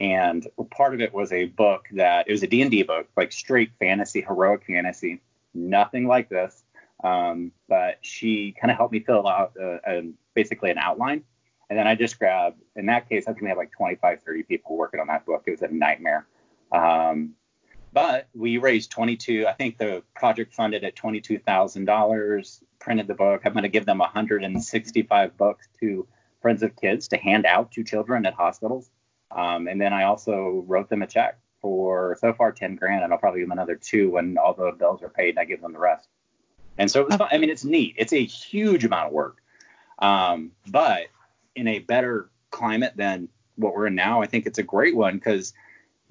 and 0.00 0.46
part 0.70 0.94
of 0.94 1.00
it 1.00 1.12
was 1.12 1.32
a 1.32 1.44
book 1.46 1.86
that 1.92 2.28
it 2.28 2.32
was 2.32 2.42
a 2.42 2.46
D&D 2.46 2.82
book, 2.84 3.08
like 3.16 3.32
straight 3.32 3.70
fantasy, 3.78 4.20
heroic 4.20 4.64
fantasy, 4.66 5.20
nothing 5.54 6.06
like 6.06 6.28
this. 6.28 6.62
Um, 7.04 7.52
but 7.68 7.98
she 8.00 8.52
kind 8.52 8.70
of 8.70 8.76
helped 8.76 8.92
me 8.92 9.00
fill 9.00 9.26
out 9.26 9.52
a, 9.60 9.80
a, 9.86 10.02
basically 10.34 10.70
an 10.70 10.78
outline. 10.78 11.24
And 11.68 11.78
then 11.78 11.86
I 11.86 11.94
just 11.94 12.18
grabbed, 12.18 12.60
in 12.76 12.86
that 12.86 13.08
case, 13.08 13.24
I 13.26 13.32
think 13.32 13.42
we 13.42 13.48
had 13.48 13.56
like 13.56 13.72
25, 13.72 14.22
30 14.22 14.42
people 14.44 14.76
working 14.76 15.00
on 15.00 15.06
that 15.08 15.26
book. 15.26 15.44
It 15.46 15.52
was 15.52 15.62
a 15.62 15.68
nightmare. 15.68 16.26
Um, 16.70 17.34
but 17.92 18.28
we 18.34 18.58
raised 18.58 18.90
22. 18.90 19.46
I 19.46 19.52
think 19.52 19.78
the 19.78 20.02
project 20.14 20.54
funded 20.54 20.84
at 20.84 20.96
$22,000. 20.96 22.62
Printed 22.78 23.06
the 23.06 23.14
book. 23.14 23.42
I'm 23.44 23.52
going 23.52 23.62
to 23.62 23.68
give 23.68 23.86
them 23.86 23.98
165 23.98 25.36
books 25.36 25.68
to 25.80 26.06
Friends 26.40 26.62
of 26.62 26.74
Kids 26.74 27.08
to 27.08 27.16
hand 27.16 27.46
out 27.46 27.70
to 27.72 27.84
children 27.84 28.26
at 28.26 28.34
hospitals. 28.34 28.90
Um, 29.30 29.68
and 29.68 29.80
then 29.80 29.92
I 29.92 30.04
also 30.04 30.64
wrote 30.66 30.88
them 30.88 31.02
a 31.02 31.06
check 31.06 31.38
for 31.60 32.16
so 32.20 32.32
far 32.32 32.52
10 32.52 32.76
grand, 32.76 33.04
and 33.04 33.12
I'll 33.12 33.18
probably 33.18 33.40
give 33.40 33.48
them 33.48 33.56
another 33.56 33.76
two 33.76 34.10
when 34.10 34.36
all 34.36 34.52
the 34.52 34.72
bills 34.72 35.02
are 35.02 35.08
paid, 35.08 35.30
and 35.30 35.38
I 35.38 35.44
give 35.44 35.62
them 35.62 35.72
the 35.72 35.78
rest. 35.78 36.08
And 36.76 36.90
so 36.90 37.00
it 37.00 37.06
was 37.06 37.16
fun. 37.16 37.28
I 37.30 37.38
mean, 37.38 37.50
it's 37.50 37.64
neat. 37.64 37.94
It's 37.96 38.12
a 38.12 38.24
huge 38.24 38.84
amount 38.84 39.06
of 39.06 39.12
work, 39.12 39.38
um, 40.00 40.52
but 40.66 41.04
in 41.54 41.68
a 41.68 41.78
better 41.78 42.30
climate 42.50 42.94
than 42.96 43.28
what 43.56 43.74
we're 43.74 43.86
in 43.86 43.94
now, 43.94 44.22
I 44.22 44.26
think 44.26 44.46
it's 44.46 44.58
a 44.58 44.62
great 44.62 44.96
one 44.96 45.14
because 45.14 45.54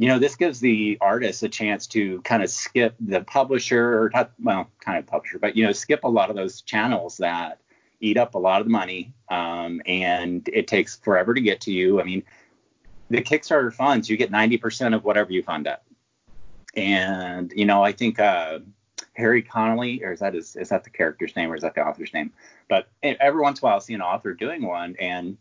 you 0.01 0.07
know, 0.07 0.17
this 0.17 0.35
gives 0.35 0.59
the 0.59 0.97
artist 0.99 1.43
a 1.43 1.47
chance 1.47 1.85
to 1.85 2.21
kind 2.23 2.41
of 2.41 2.49
skip 2.49 2.95
the 2.99 3.21
publisher, 3.21 4.01
or 4.01 4.09
not, 4.11 4.31
well, 4.41 4.67
kind 4.79 4.97
of 4.97 5.05
publisher, 5.05 5.37
but 5.37 5.55
you 5.55 5.63
know, 5.63 5.71
skip 5.71 6.03
a 6.03 6.07
lot 6.07 6.31
of 6.31 6.35
those 6.35 6.63
channels 6.63 7.17
that 7.17 7.59
eat 7.99 8.17
up 8.17 8.33
a 8.33 8.39
lot 8.39 8.61
of 8.61 8.65
the 8.65 8.71
money, 8.71 9.13
um, 9.29 9.79
and 9.85 10.49
it 10.51 10.67
takes 10.67 10.95
forever 10.95 11.35
to 11.35 11.41
get 11.41 11.61
to 11.61 11.71
you. 11.71 12.01
I 12.01 12.03
mean, 12.03 12.23
the 13.11 13.21
Kickstarter 13.21 13.71
funds, 13.71 14.09
you 14.09 14.17
get 14.17 14.31
90% 14.31 14.95
of 14.95 15.03
whatever 15.03 15.31
you 15.31 15.43
fund 15.43 15.67
up. 15.67 15.85
and 16.75 17.53
you 17.55 17.65
know, 17.65 17.83
I 17.83 17.91
think 17.91 18.19
uh, 18.19 18.57
Harry 19.13 19.43
Connolly, 19.43 20.03
or 20.03 20.13
is 20.13 20.21
that 20.21 20.33
his, 20.33 20.55
is 20.55 20.69
that 20.69 20.83
the 20.83 20.89
character's 20.89 21.35
name, 21.35 21.51
or 21.51 21.55
is 21.55 21.61
that 21.61 21.75
the 21.75 21.85
author's 21.85 22.11
name? 22.11 22.33
But 22.69 22.87
every 23.03 23.39
once 23.39 23.59
in 23.59 23.65
a 23.65 23.67
while, 23.67 23.75
I'll 23.75 23.81
see 23.81 23.93
an 23.93 24.01
author 24.01 24.33
doing 24.33 24.63
one, 24.63 24.95
and 24.99 25.37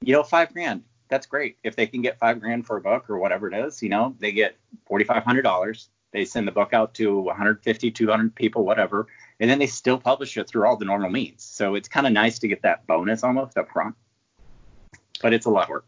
you 0.00 0.14
know, 0.14 0.24
five 0.24 0.52
grand 0.52 0.82
that's 1.14 1.26
great. 1.26 1.56
If 1.62 1.76
they 1.76 1.86
can 1.86 2.02
get 2.02 2.18
five 2.18 2.40
grand 2.40 2.66
for 2.66 2.76
a 2.76 2.80
book 2.80 3.08
or 3.08 3.18
whatever 3.18 3.48
it 3.48 3.54
is, 3.54 3.84
you 3.84 3.88
know, 3.88 4.16
they 4.18 4.32
get 4.32 4.56
forty 4.84 5.04
five 5.04 5.22
hundred 5.22 5.42
dollars. 5.42 5.88
They 6.10 6.24
send 6.24 6.48
the 6.48 6.52
book 6.52 6.72
out 6.72 6.94
to 6.94 7.20
150, 7.20 7.90
200 7.90 8.34
people, 8.36 8.64
whatever, 8.64 9.08
and 9.40 9.50
then 9.50 9.58
they 9.58 9.66
still 9.66 9.98
publish 9.98 10.36
it 10.36 10.48
through 10.48 10.64
all 10.64 10.76
the 10.76 10.84
normal 10.84 11.10
means. 11.10 11.42
So 11.42 11.74
it's 11.74 11.88
kind 11.88 12.06
of 12.06 12.12
nice 12.12 12.38
to 12.40 12.48
get 12.48 12.62
that 12.62 12.86
bonus 12.86 13.24
almost 13.24 13.58
up 13.58 13.68
front. 13.72 13.96
But 15.20 15.32
it's 15.32 15.46
a 15.46 15.50
lot 15.50 15.64
of 15.64 15.70
work. 15.70 15.86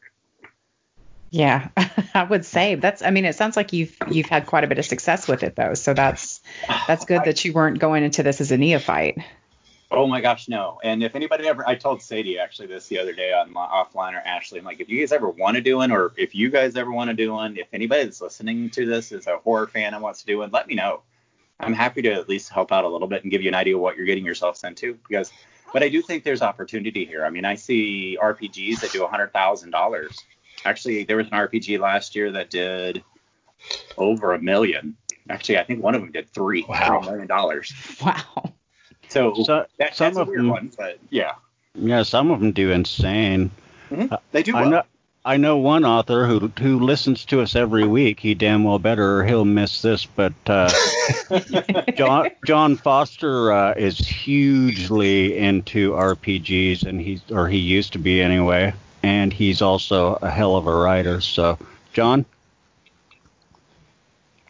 Yeah, 1.30 1.68
I 2.14 2.22
would 2.22 2.44
say 2.44 2.76
that's. 2.76 3.02
I 3.02 3.10
mean, 3.10 3.24
it 3.24 3.34
sounds 3.34 3.56
like 3.56 3.72
you've 3.72 3.96
you've 4.08 4.26
had 4.26 4.46
quite 4.46 4.62
a 4.62 4.68
bit 4.68 4.78
of 4.78 4.86
success 4.86 5.26
with 5.26 5.42
it 5.42 5.56
though. 5.56 5.74
So 5.74 5.92
that's 5.92 6.40
that's 6.86 7.04
good 7.04 7.24
that 7.24 7.44
you 7.44 7.52
weren't 7.52 7.80
going 7.80 8.04
into 8.04 8.22
this 8.22 8.40
as 8.40 8.52
a 8.52 8.56
neophyte. 8.56 9.18
Oh 9.90 10.06
my 10.06 10.20
gosh, 10.20 10.48
no. 10.48 10.80
And 10.82 11.02
if 11.02 11.14
anybody 11.14 11.46
ever, 11.46 11.66
I 11.66 11.76
told 11.76 12.02
Sadie 12.02 12.38
actually 12.38 12.66
this 12.66 12.88
the 12.88 12.98
other 12.98 13.12
day 13.12 13.32
on 13.32 13.52
my 13.52 13.66
offline 13.66 14.14
or 14.14 14.22
Ashley, 14.24 14.58
I'm 14.58 14.64
like, 14.64 14.80
if 14.80 14.88
you 14.88 14.98
guys 14.98 15.12
ever 15.12 15.30
want 15.30 15.54
to 15.56 15.60
do 15.60 15.76
one, 15.76 15.92
or 15.92 16.12
if 16.16 16.34
you 16.34 16.50
guys 16.50 16.74
ever 16.76 16.90
want 16.90 17.08
to 17.08 17.14
do 17.14 17.32
one, 17.32 17.56
if 17.56 17.68
anybody 17.72 18.02
that's 18.04 18.20
listening 18.20 18.68
to 18.70 18.84
this 18.84 19.12
is 19.12 19.28
a 19.28 19.38
horror 19.38 19.68
fan 19.68 19.94
and 19.94 20.02
wants 20.02 20.20
to 20.20 20.26
do 20.26 20.38
one, 20.38 20.50
let 20.50 20.66
me 20.66 20.74
know. 20.74 21.02
I'm 21.60 21.72
happy 21.72 22.02
to 22.02 22.12
at 22.12 22.28
least 22.28 22.50
help 22.50 22.72
out 22.72 22.84
a 22.84 22.88
little 22.88 23.06
bit 23.06 23.22
and 23.22 23.30
give 23.30 23.42
you 23.42 23.48
an 23.48 23.54
idea 23.54 23.76
of 23.76 23.80
what 23.80 23.96
you're 23.96 24.06
getting 24.06 24.24
yourself 24.24 24.62
into 24.64 24.98
because, 25.08 25.32
but 25.72 25.82
I 25.82 25.88
do 25.88 26.02
think 26.02 26.24
there's 26.24 26.42
opportunity 26.42 27.04
here. 27.04 27.24
I 27.24 27.30
mean, 27.30 27.44
I 27.44 27.54
see 27.54 28.18
RPGs 28.20 28.80
that 28.80 28.92
do 28.92 29.04
a 29.04 29.08
hundred 29.08 29.32
thousand 29.32 29.70
dollars. 29.70 30.18
Actually, 30.64 31.04
there 31.04 31.16
was 31.16 31.28
an 31.28 31.32
RPG 31.32 31.78
last 31.78 32.16
year 32.16 32.32
that 32.32 32.50
did 32.50 33.02
over 33.96 34.34
a 34.34 34.40
million. 34.40 34.96
Actually, 35.30 35.58
I 35.58 35.64
think 35.64 35.82
one 35.82 35.94
of 35.94 36.00
them 36.00 36.12
did 36.12 36.28
three, 36.30 36.64
wow. 36.68 37.00
three 37.00 37.10
million 37.10 37.26
dollars. 37.28 37.72
Wow. 38.04 38.52
So, 39.08 39.34
so 39.44 39.66
that, 39.78 39.96
some 39.96 40.16
of 40.16 40.28
them, 40.28 40.48
one, 40.48 40.72
but 40.76 40.98
yeah. 41.10 41.32
Yeah, 41.74 42.02
some 42.02 42.30
of 42.30 42.40
them 42.40 42.52
do 42.52 42.70
insane. 42.70 43.50
Mm-hmm. 43.90 44.14
They 44.32 44.42
do. 44.42 44.54
Well. 44.54 44.64
I 44.64 44.68
know, 44.68 44.82
I 45.26 45.36
know 45.38 45.56
one 45.56 45.84
author 45.84 46.24
who 46.24 46.52
who 46.60 46.78
listens 46.78 47.24
to 47.26 47.40
us 47.40 47.56
every 47.56 47.84
week. 47.84 48.20
He 48.20 48.34
damn 48.34 48.62
well 48.62 48.78
better, 48.78 49.18
or 49.18 49.24
he'll 49.24 49.44
miss 49.44 49.82
this. 49.82 50.06
But 50.06 50.34
uh, 50.46 50.70
John 51.96 52.30
John 52.46 52.76
Foster 52.76 53.52
uh, 53.52 53.74
is 53.74 53.98
hugely 53.98 55.36
into 55.36 55.90
RPGs, 55.92 56.86
and 56.86 57.00
he's 57.00 57.22
or 57.30 57.48
he 57.48 57.58
used 57.58 57.92
to 57.94 57.98
be 57.98 58.22
anyway. 58.22 58.72
And 59.02 59.32
he's 59.32 59.62
also 59.62 60.14
a 60.22 60.30
hell 60.30 60.56
of 60.56 60.68
a 60.68 60.74
writer. 60.74 61.20
So, 61.20 61.58
John, 61.92 62.24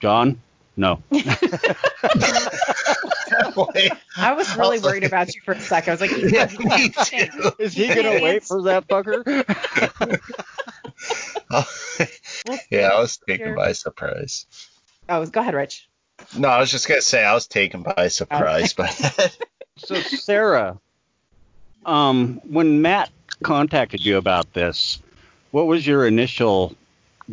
John, 0.01 0.41
no. 0.77 1.03
I 4.17 4.33
was 4.33 4.57
really 4.57 4.79
worried 4.79 5.05
about 5.05 5.35
you 5.35 5.43
for 5.45 5.53
a 5.53 5.61
second. 5.61 5.91
I 5.91 5.95
was 5.95 6.01
like, 6.01 6.11
yeah, 6.33 6.47
me 6.59 6.89
too. 6.89 7.53
is 7.59 7.75
he 7.75 7.89
gonna 7.89 8.23
wait 8.23 8.45
for 8.45 8.63
that 8.63 8.89
fucker? 8.89 9.23
yeah, 12.71 12.89
I 12.89 13.01
was 13.01 13.19
taken 13.19 13.55
by 13.55 13.73
surprise. 13.73 14.47
Oh, 15.09 15.25
go 15.27 15.41
ahead, 15.41 15.55
Rich. 15.55 15.89
No, 16.37 16.49
I 16.49 16.61
was 16.61 16.71
just 16.71 16.89
gonna 16.89 17.03
say 17.03 17.25
I 17.25 17.35
was 17.35 17.47
taken 17.47 17.83
by 17.83 18.09
surprise 18.09 18.73
by 18.73 18.87
that. 18.87 19.37
So 19.77 19.97
Sarah, 19.97 20.79
um, 21.85 22.41
when 22.45 22.83
Matt 22.83 23.11
contacted 23.43 24.05
you 24.05 24.17
about 24.17 24.53
this, 24.55 25.01
what 25.51 25.67
was 25.67 25.87
your 25.87 26.07
initial 26.07 26.75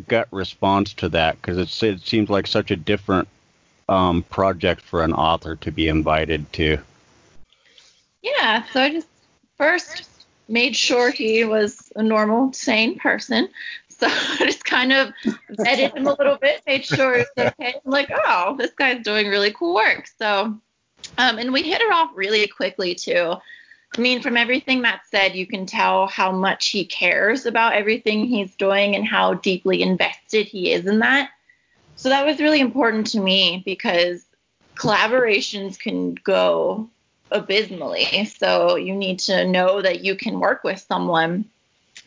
gut 0.08 0.28
response 0.32 0.94
to 0.96 1.10
that? 1.10 1.42
Because 1.42 1.58
it, 1.58 1.88
it 1.88 2.02
seems 2.02 2.30
like 2.30 2.48
such 2.48 2.72
a 2.72 2.76
different 2.76 3.28
um, 3.90 4.24
project 4.24 4.82
for 4.82 5.04
an 5.04 5.14
author 5.14 5.56
to 5.58 5.72
be 5.72 5.88
invited 5.88 6.52
to? 6.54 6.78
Yeah, 8.22 8.64
so 8.72 8.82
I 8.82 8.92
just 8.92 9.08
first 9.58 10.10
made 10.48 10.76
sure 10.76 11.12
he 11.12 11.44
was 11.46 11.92
a 11.96 12.04
normal, 12.04 12.54
sane 12.54 12.98
person. 12.98 13.50
So 13.90 14.08
I 14.10 14.46
just 14.46 14.66
kind 14.66 14.92
of 14.92 15.14
vetted 15.52 15.96
him 15.96 16.08
a 16.08 16.14
little 16.14 16.38
bit, 16.38 16.62
made 16.66 16.86
sure 16.86 17.18
was 17.18 17.28
okay. 17.38 17.76
I'm 17.86 17.92
like, 17.92 18.12
oh, 18.26 18.56
this 18.58 18.72
guy's 18.72 19.04
doing 19.04 19.28
really 19.28 19.52
cool 19.52 19.76
work. 19.76 20.08
So, 20.18 20.58
um, 21.18 21.38
and 21.38 21.54
we 21.54 21.64
hit 21.64 21.82
it 21.82 21.92
off 21.94 22.12
really 22.16 22.48
quickly 22.48 22.96
too. 22.96 23.36
I 23.96 24.02
mean, 24.02 24.22
from 24.22 24.38
everything 24.38 24.82
Matt 24.82 25.02
said, 25.12 25.36
you 25.36 25.46
can 25.46 25.68
tell 25.68 26.08
how 26.08 26.32
much 26.32 26.70
he 26.70 26.84
cares 26.86 27.46
about 27.46 27.74
everything 27.74 28.26
he's 28.26 28.56
doing 28.56 28.96
and 28.96 29.06
how 29.06 29.36
deeply 29.36 29.84
invested 29.84 30.48
he 30.48 30.72
is 30.72 30.88
in 30.88 31.00
that. 31.00 31.30
So 32.04 32.10
that 32.10 32.26
was 32.26 32.42
really 32.42 32.60
important 32.60 33.08
to 33.12 33.22
me 33.22 33.64
because 33.66 34.26
collaborations 34.76 35.80
can 35.80 36.16
go 36.16 36.90
abysmally. 37.32 38.26
So 38.26 38.76
you 38.76 38.94
need 38.94 39.20
to 39.20 39.48
know 39.48 39.82
that 39.82 40.04
you 40.04 40.18
can 40.18 40.42
work 40.42 40.66
with 40.66 40.80
someone 40.86 41.46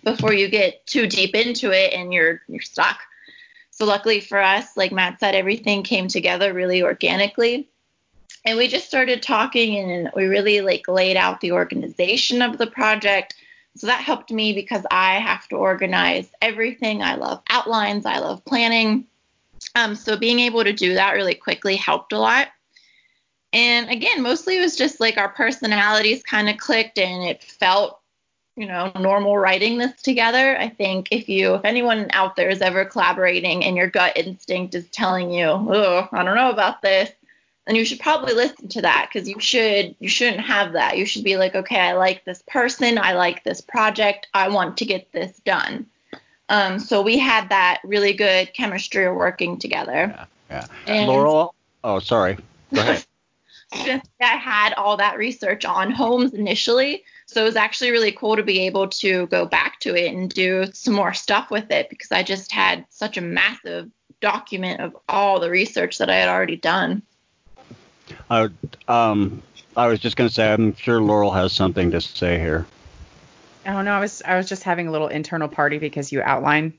before 0.04 0.34
you 0.34 0.48
get 0.48 0.86
too 0.86 1.06
deep 1.06 1.34
into 1.34 1.70
it 1.72 1.94
and 1.94 2.12
you're 2.12 2.42
you're 2.46 2.60
stuck. 2.60 2.98
So 3.70 3.86
luckily 3.86 4.20
for 4.20 4.38
us, 4.38 4.76
like 4.76 4.92
Matt 4.92 5.18
said, 5.18 5.34
everything 5.34 5.82
came 5.82 6.08
together 6.08 6.52
really 6.52 6.82
organically. 6.82 7.66
And 8.44 8.58
we 8.58 8.68
just 8.68 8.88
started 8.88 9.22
talking 9.22 9.78
and 9.78 10.10
we 10.14 10.26
really 10.26 10.60
like 10.60 10.86
laid 10.88 11.16
out 11.16 11.40
the 11.40 11.52
organization 11.52 12.42
of 12.42 12.58
the 12.58 12.66
project. 12.66 13.34
So 13.76 13.86
that 13.86 14.04
helped 14.04 14.30
me 14.30 14.52
because 14.52 14.84
I 14.90 15.20
have 15.20 15.48
to 15.48 15.56
organize 15.56 16.28
everything. 16.42 17.02
I 17.02 17.14
love 17.14 17.40
outlines, 17.48 18.04
I 18.04 18.18
love 18.18 18.44
planning. 18.44 19.06
Um, 19.76 19.94
so 19.94 20.16
being 20.16 20.40
able 20.40 20.64
to 20.64 20.72
do 20.72 20.94
that 20.94 21.12
really 21.12 21.34
quickly 21.34 21.76
helped 21.76 22.14
a 22.14 22.18
lot. 22.18 22.48
And 23.52 23.90
again, 23.90 24.22
mostly 24.22 24.56
it 24.56 24.62
was 24.62 24.74
just 24.74 25.00
like 25.00 25.18
our 25.18 25.28
personalities 25.28 26.22
kind 26.22 26.48
of 26.48 26.56
clicked 26.56 26.98
and 26.98 27.22
it 27.22 27.42
felt, 27.42 28.00
you 28.56 28.66
know, 28.66 28.90
normal 28.98 29.36
writing 29.36 29.76
this 29.76 30.00
together. 30.00 30.58
I 30.58 30.70
think 30.70 31.08
if 31.10 31.28
you, 31.28 31.54
if 31.56 31.64
anyone 31.66 32.08
out 32.12 32.36
there 32.36 32.48
is 32.48 32.62
ever 32.62 32.86
collaborating 32.86 33.64
and 33.64 33.76
your 33.76 33.90
gut 33.90 34.16
instinct 34.16 34.74
is 34.74 34.88
telling 34.88 35.30
you, 35.30 35.44
oh, 35.44 36.08
I 36.10 36.24
don't 36.24 36.36
know 36.36 36.50
about 36.50 36.80
this, 36.80 37.10
then 37.66 37.76
you 37.76 37.84
should 37.84 38.00
probably 38.00 38.32
listen 38.32 38.68
to 38.68 38.80
that 38.80 39.10
because 39.12 39.28
you 39.28 39.38
should, 39.40 39.94
you 39.98 40.08
shouldn't 40.08 40.40
have 40.40 40.72
that. 40.72 40.96
You 40.96 41.04
should 41.04 41.24
be 41.24 41.36
like, 41.36 41.54
okay, 41.54 41.80
I 41.80 41.92
like 41.92 42.24
this 42.24 42.42
person, 42.48 42.96
I 42.96 43.12
like 43.12 43.44
this 43.44 43.60
project, 43.60 44.28
I 44.32 44.48
want 44.48 44.78
to 44.78 44.86
get 44.86 45.12
this 45.12 45.38
done. 45.44 45.86
Um, 46.48 46.78
so 46.78 47.02
we 47.02 47.18
had 47.18 47.48
that 47.48 47.80
really 47.84 48.12
good 48.12 48.52
chemistry 48.54 49.10
working 49.10 49.58
together. 49.58 50.14
Yeah. 50.16 50.24
yeah. 50.50 50.66
And, 50.86 51.08
Laurel, 51.08 51.54
oh, 51.82 51.98
sorry. 51.98 52.38
Go 52.72 52.80
ahead. 52.80 53.04
I 53.72 54.00
had 54.20 54.72
all 54.74 54.96
that 54.96 55.18
research 55.18 55.64
on 55.64 55.90
Holmes 55.90 56.34
initially. 56.34 57.04
So 57.26 57.42
it 57.42 57.44
was 57.44 57.56
actually 57.56 57.90
really 57.90 58.12
cool 58.12 58.36
to 58.36 58.42
be 58.42 58.60
able 58.60 58.86
to 58.88 59.26
go 59.26 59.44
back 59.44 59.80
to 59.80 59.96
it 59.96 60.14
and 60.14 60.30
do 60.30 60.66
some 60.72 60.94
more 60.94 61.12
stuff 61.12 61.50
with 61.50 61.70
it 61.72 61.90
because 61.90 62.12
I 62.12 62.22
just 62.22 62.52
had 62.52 62.86
such 62.88 63.16
a 63.16 63.20
massive 63.20 63.90
document 64.20 64.80
of 64.80 64.96
all 65.08 65.40
the 65.40 65.50
research 65.50 65.98
that 65.98 66.08
I 66.08 66.16
had 66.16 66.28
already 66.28 66.56
done. 66.56 67.02
Uh, 68.30 68.48
um, 68.86 69.42
I 69.76 69.88
was 69.88 69.98
just 69.98 70.16
going 70.16 70.28
to 70.28 70.34
say, 70.34 70.52
I'm 70.52 70.74
sure 70.76 71.00
Laurel 71.00 71.32
has 71.32 71.52
something 71.52 71.90
to 71.90 72.00
say 72.00 72.38
here. 72.38 72.66
Oh 73.66 73.82
no, 73.82 73.92
I 73.92 74.00
was 74.00 74.22
I 74.24 74.36
was 74.36 74.48
just 74.48 74.62
having 74.62 74.88
a 74.88 74.92
little 74.92 75.08
internal 75.08 75.48
party 75.48 75.78
because 75.78 76.12
you 76.12 76.22
outline 76.22 76.74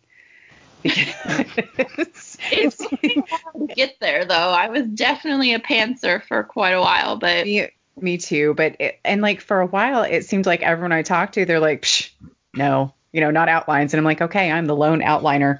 it's, 0.83 2.37
it's 2.51 2.83
hard 2.83 3.69
to 3.69 3.75
get 3.75 3.95
there 3.99 4.25
though. 4.25 4.33
I 4.35 4.69
was 4.69 4.83
definitely 4.87 5.53
a 5.53 5.59
pantser 5.59 6.23
for 6.23 6.43
quite 6.43 6.71
a 6.71 6.81
while, 6.81 7.17
but 7.17 7.45
me, 7.45 7.67
me 7.99 8.17
too. 8.17 8.53
But 8.55 8.75
it, 8.79 8.99
and 9.03 9.21
like 9.21 9.41
for 9.41 9.61
a 9.61 9.67
while, 9.67 10.03
it 10.03 10.25
seemed 10.25 10.45
like 10.45 10.61
everyone 10.61 10.91
I 10.91 11.01
talked 11.01 11.33
to, 11.35 11.45
they're 11.45 11.59
like, 11.59 12.11
no, 12.55 12.93
you 13.11 13.21
know, 13.21 13.31
not 13.31 13.49
outlines, 13.49 13.93
and 13.93 13.99
I'm 13.99 14.05
like, 14.05 14.21
okay, 14.21 14.51
I'm 14.51 14.65
the 14.65 14.75
lone 14.75 15.01
outliner 15.01 15.59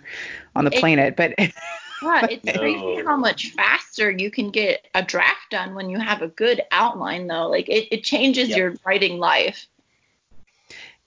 on 0.55 0.65
the 0.65 0.75
it, 0.75 0.79
planet, 0.79 1.15
but. 1.15 1.33
yeah, 1.39 2.27
it's 2.29 2.57
crazy 2.57 2.79
oh. 2.79 3.03
how 3.05 3.17
much 3.17 3.51
faster 3.53 4.11
you 4.11 4.29
can 4.29 4.51
get 4.51 4.87
a 4.93 5.01
draft 5.01 5.49
done 5.49 5.73
when 5.73 5.89
you 5.89 5.99
have 5.99 6.21
a 6.21 6.27
good 6.27 6.61
outline, 6.71 7.27
though. 7.27 7.49
Like 7.49 7.69
it, 7.69 7.87
it 7.91 8.03
changes 8.03 8.49
yep. 8.49 8.57
your 8.57 8.75
writing 8.85 9.17
life. 9.17 9.67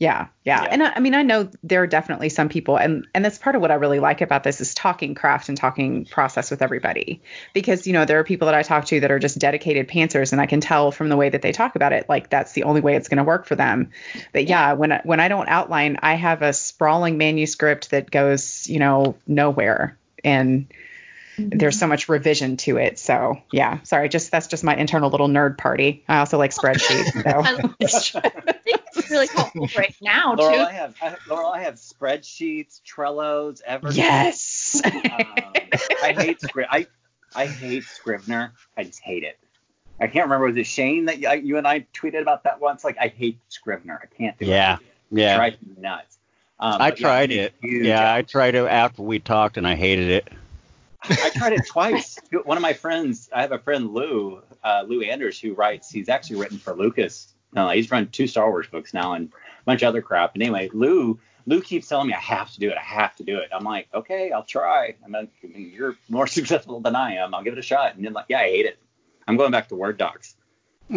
Yeah, 0.00 0.28
yeah, 0.44 0.62
yeah. 0.62 0.68
And 0.70 0.82
I, 0.82 0.92
I, 0.96 1.00
mean, 1.00 1.14
I 1.14 1.22
know 1.22 1.50
there 1.62 1.82
are 1.82 1.86
definitely 1.86 2.30
some 2.30 2.48
people, 2.48 2.78
and 2.78 3.06
and 3.14 3.22
that's 3.22 3.36
part 3.36 3.54
of 3.54 3.60
what 3.60 3.70
I 3.70 3.74
really 3.74 4.00
like 4.00 4.22
about 4.22 4.44
this 4.44 4.62
is 4.62 4.72
talking 4.72 5.14
craft 5.14 5.50
and 5.50 5.58
talking 5.58 6.06
process 6.06 6.50
with 6.50 6.62
everybody, 6.62 7.20
because 7.52 7.86
you 7.86 7.92
know 7.92 8.06
there 8.06 8.18
are 8.18 8.24
people 8.24 8.46
that 8.46 8.54
I 8.54 8.62
talk 8.62 8.86
to 8.86 9.00
that 9.00 9.10
are 9.10 9.18
just 9.18 9.38
dedicated 9.38 9.88
pantsers, 9.88 10.32
and 10.32 10.40
I 10.40 10.46
can 10.46 10.62
tell 10.62 10.90
from 10.90 11.10
the 11.10 11.18
way 11.18 11.28
that 11.28 11.42
they 11.42 11.52
talk 11.52 11.76
about 11.76 11.92
it, 11.92 12.08
like 12.08 12.30
that's 12.30 12.52
the 12.52 12.62
only 12.62 12.80
way 12.80 12.96
it's 12.96 13.08
going 13.10 13.18
to 13.18 13.24
work 13.24 13.44
for 13.44 13.56
them. 13.56 13.90
But 14.32 14.48
yeah, 14.48 14.72
when 14.72 14.90
I, 14.90 15.02
when 15.04 15.20
I 15.20 15.28
don't 15.28 15.50
outline, 15.50 15.98
I 16.02 16.14
have 16.14 16.40
a 16.40 16.54
sprawling 16.54 17.18
manuscript 17.18 17.90
that 17.90 18.10
goes, 18.10 18.66
you 18.68 18.78
know, 18.78 19.16
nowhere, 19.26 19.98
and 20.24 20.66
there's 21.48 21.78
so 21.78 21.86
much 21.86 22.08
revision 22.08 22.56
to 22.58 22.76
it. 22.76 22.98
So 22.98 23.40
yeah, 23.52 23.82
sorry, 23.82 24.08
just 24.08 24.30
that's 24.30 24.46
just 24.46 24.64
my 24.64 24.76
internal 24.76 25.10
little 25.10 25.28
nerd 25.28 25.58
party. 25.58 26.04
I 26.08 26.18
also 26.18 26.38
like 26.38 26.52
spreadsheets. 26.52 27.10
So. 27.80 28.20
it's 28.96 29.10
really 29.10 29.26
helpful 29.26 29.68
right 29.76 29.94
now 30.00 30.34
Laurel, 30.38 30.56
too. 30.56 30.62
I 30.62 30.72
have 30.72 30.94
I, 31.02 31.16
Laurel, 31.28 31.52
I 31.52 31.62
have 31.62 31.74
spreadsheets, 31.74 32.80
Trello's, 32.82 33.62
Evernote. 33.68 33.96
Yes. 33.96 34.80
um, 34.84 34.92
I 36.02 36.14
hate 36.16 36.40
Scrib. 36.40 36.66
I 36.70 36.86
I 37.34 37.46
hate 37.46 37.84
Scrivener. 37.84 38.52
I 38.76 38.84
just 38.84 39.00
hate 39.00 39.24
it. 39.24 39.38
I 40.00 40.06
can't 40.06 40.24
remember 40.26 40.46
was 40.46 40.56
it 40.56 40.66
Shane 40.66 41.06
that 41.06 41.18
you, 41.18 41.30
you 41.42 41.58
and 41.58 41.66
I 41.66 41.86
tweeted 41.94 42.22
about 42.22 42.44
that 42.44 42.60
once. 42.60 42.84
Like 42.84 42.96
I 42.98 43.08
hate 43.08 43.38
Scrivener. 43.48 44.00
I 44.02 44.06
can't 44.14 44.38
do 44.38 44.46
yeah. 44.46 44.76
it. 44.76 44.80
Yeah. 45.10 45.22
Yeah. 45.22 45.32
It 45.32 45.36
drives 45.36 45.56
me 45.62 45.74
nuts. 45.78 46.18
Um, 46.60 46.76
I 46.80 46.90
tried 46.90 47.30
yeah, 47.30 47.42
it. 47.42 47.54
Yeah, 47.62 48.14
I 48.14 48.20
tried 48.20 48.54
it 48.54 48.66
after 48.66 49.02
we 49.02 49.18
talked 49.18 49.56
and 49.56 49.66
I 49.66 49.76
hated 49.76 50.10
it. 50.10 50.28
I 51.02 51.30
tried 51.30 51.54
it 51.54 51.66
twice. 51.66 52.18
One 52.44 52.56
of 52.56 52.62
my 52.62 52.72
friends, 52.72 53.30
I 53.32 53.40
have 53.40 53.52
a 53.52 53.58
friend 53.58 53.92
Lou, 53.92 54.42
uh, 54.62 54.84
Lou 54.86 55.02
Anders, 55.02 55.40
who 55.40 55.54
writes. 55.54 55.90
He's 55.90 56.08
actually 56.08 56.40
written 56.40 56.58
for 56.58 56.74
Lucas. 56.74 57.34
No, 57.52 57.68
he's 57.70 57.90
run 57.90 58.08
two 58.08 58.26
Star 58.26 58.48
Wars 58.50 58.66
books 58.66 58.94
now 58.94 59.14
and 59.14 59.28
a 59.28 59.64
bunch 59.64 59.82
of 59.82 59.88
other 59.88 60.02
crap. 60.02 60.34
And 60.34 60.42
anyway, 60.42 60.70
Lou, 60.72 61.18
Lou 61.46 61.62
keeps 61.62 61.88
telling 61.88 62.08
me 62.08 62.14
I 62.14 62.20
have 62.20 62.52
to 62.52 62.60
do 62.60 62.70
it. 62.70 62.76
I 62.76 62.82
have 62.82 63.16
to 63.16 63.24
do 63.24 63.38
it. 63.38 63.48
I'm 63.52 63.64
like, 63.64 63.88
okay, 63.92 64.30
I'll 64.30 64.44
try. 64.44 64.94
I 65.04 65.08
mean, 65.08 65.28
you're 65.42 65.96
more 66.08 66.26
successful 66.28 66.80
than 66.80 66.94
I 66.94 67.14
am. 67.14 67.34
I'll 67.34 67.42
give 67.42 67.54
it 67.54 67.58
a 67.58 67.62
shot. 67.62 67.96
And 67.96 68.04
then 68.04 68.12
like, 68.12 68.26
yeah, 68.28 68.40
I 68.40 68.48
hate 68.48 68.66
it. 68.66 68.78
I'm 69.26 69.36
going 69.36 69.52
back 69.52 69.68
to 69.68 69.76
Word 69.76 69.98
docs. 69.98 70.36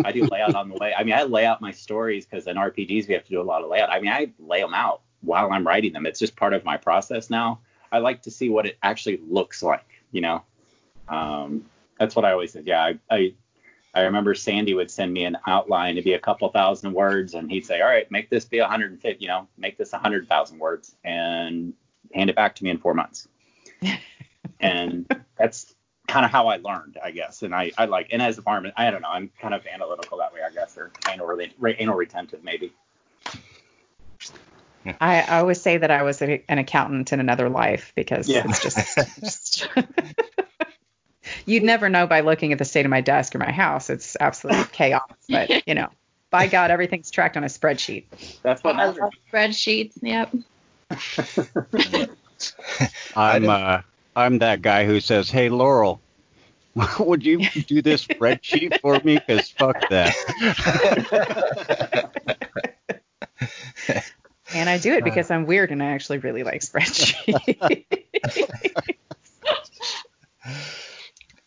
I 0.04 0.12
do 0.12 0.26
layout 0.26 0.56
on 0.56 0.70
the 0.70 0.76
way. 0.76 0.92
I 0.92 1.04
mean, 1.04 1.14
I 1.14 1.22
lay 1.24 1.46
out 1.46 1.62
my 1.62 1.70
stories 1.70 2.26
because 2.26 2.48
in 2.48 2.56
RPGs 2.56 3.08
we 3.08 3.14
have 3.14 3.24
to 3.26 3.30
do 3.30 3.40
a 3.40 3.44
lot 3.44 3.64
of 3.64 3.70
layout. 3.70 3.92
I 3.92 4.00
mean, 4.00 4.12
I 4.12 4.32
lay 4.40 4.60
them 4.60 4.74
out 4.74 5.02
while 5.22 5.52
I'm 5.52 5.66
writing 5.68 5.94
them. 5.94 6.08
It's 6.08 6.18
just 6.18 6.36
part 6.36 6.54
of 6.54 6.66
my 6.66 6.78
process 6.78 7.30
now. 7.30 7.60
I 7.92 8.00
like 8.00 8.24
to 8.24 8.32
see 8.32 8.50
what 8.50 8.66
it 8.66 8.80
actually 8.82 9.22
looks 9.28 9.62
like 9.62 9.93
you 10.14 10.22
know. 10.22 10.44
Um, 11.10 11.66
that's 12.00 12.16
what 12.16 12.24
I 12.24 12.32
always 12.32 12.54
said. 12.54 12.66
Yeah, 12.66 12.82
I, 12.82 13.00
I 13.10 13.34
I 13.94 14.02
remember 14.04 14.34
Sandy 14.34 14.74
would 14.74 14.90
send 14.90 15.14
me 15.14 15.26
an 15.26 15.38
outline 15.46 15.96
to 15.96 16.02
be 16.02 16.14
a 16.14 16.20
couple 16.20 16.50
thousand 16.50 16.94
words, 16.94 17.34
and 17.34 17.52
he'd 17.52 17.66
say, 17.66 17.82
"All 17.82 17.88
right, 17.88 18.10
make 18.10 18.30
this 18.30 18.46
be 18.46 18.60
150. 18.60 19.22
You 19.22 19.28
know, 19.28 19.48
make 19.58 19.78
this 19.78 19.92
100,000 19.92 20.60
words, 20.60 20.96
and 21.04 21.74
hand 22.14 22.30
it 22.30 22.36
back 22.36 22.56
to 22.56 22.64
me 22.64 22.70
in 22.70 22.78
four 22.78 22.94
months." 22.94 23.28
and 24.60 25.06
that's 25.38 25.76
kind 26.08 26.26
of 26.26 26.32
how 26.32 26.48
I 26.48 26.58
learned, 26.58 26.98
I 27.04 27.12
guess. 27.12 27.44
And 27.44 27.54
I, 27.54 27.72
I 27.78 27.86
like, 27.86 28.08
and 28.12 28.22
as 28.22 28.38
a 28.38 28.42
farmer, 28.42 28.72
I 28.76 28.90
don't 28.92 29.02
know, 29.02 29.10
I'm 29.10 29.32
kind 29.40 29.54
of 29.54 29.66
analytical 29.66 30.18
that 30.20 30.34
way, 30.34 30.42
I 30.46 30.52
guess, 30.54 30.78
or 30.78 30.92
anal, 31.10 31.38
anal 31.80 31.96
retentive, 31.96 32.44
maybe. 32.44 32.74
I, 34.86 35.22
I 35.22 35.40
always 35.40 35.62
say 35.62 35.78
that 35.78 35.92
I 35.92 36.04
was 36.04 36.22
a, 36.22 36.44
an 36.50 36.58
accountant 36.58 37.14
in 37.14 37.20
another 37.20 37.50
life 37.50 37.94
because 37.96 38.28
yeah. 38.28 38.44
it's 38.46 38.62
just, 38.62 39.20
just 39.20 39.70
you'd 41.46 41.64
never 41.64 41.90
know 41.90 42.08
by 42.08 42.22
looking 42.22 42.52
at 42.52 42.60
the 42.60 42.66
state 42.66 42.86
of 42.86 42.90
my 42.90 43.02
desk 43.02 43.36
or 43.36 43.40
my 43.40 43.52
house. 43.52 43.90
It's 43.90 44.18
absolute 44.20 44.72
chaos. 44.72 45.02
But 45.30 45.68
you 45.68 45.76
know, 45.76 45.90
by 46.30 46.48
God, 46.48 46.72
everything's 46.72 47.12
tracked 47.12 47.38
on 47.38 47.44
a 47.44 47.48
spreadsheet. 47.48 48.06
That's 48.42 48.64
what 48.64 48.76
I 48.76 48.86
love 48.88 49.12
spreadsheets. 49.32 49.98
Yep. 50.02 50.36
I'm 53.16 53.50
uh, 53.50 53.82
I'm 54.16 54.40
that 54.40 54.62
guy 54.62 54.86
who 54.86 55.00
says, 55.00 55.30
"Hey, 55.30 55.50
Laurel, 55.50 56.02
would 57.00 57.24
you 57.24 57.40
do 57.50 57.82
this 57.82 58.06
spreadsheet 58.06 58.80
for 58.82 59.00
me? 59.04 59.16
Because 59.16 59.50
fuck 59.50 59.90
that." 59.90 60.14
And 64.56 64.70
I 64.70 64.78
do 64.78 64.94
it 64.94 65.04
because 65.04 65.32
I'm 65.32 65.46
weird 65.46 65.72
and 65.72 65.82
I 65.82 65.88
actually 65.88 66.20
really 66.20 66.44
like 66.44 66.62
spreadsheets. 66.64 67.86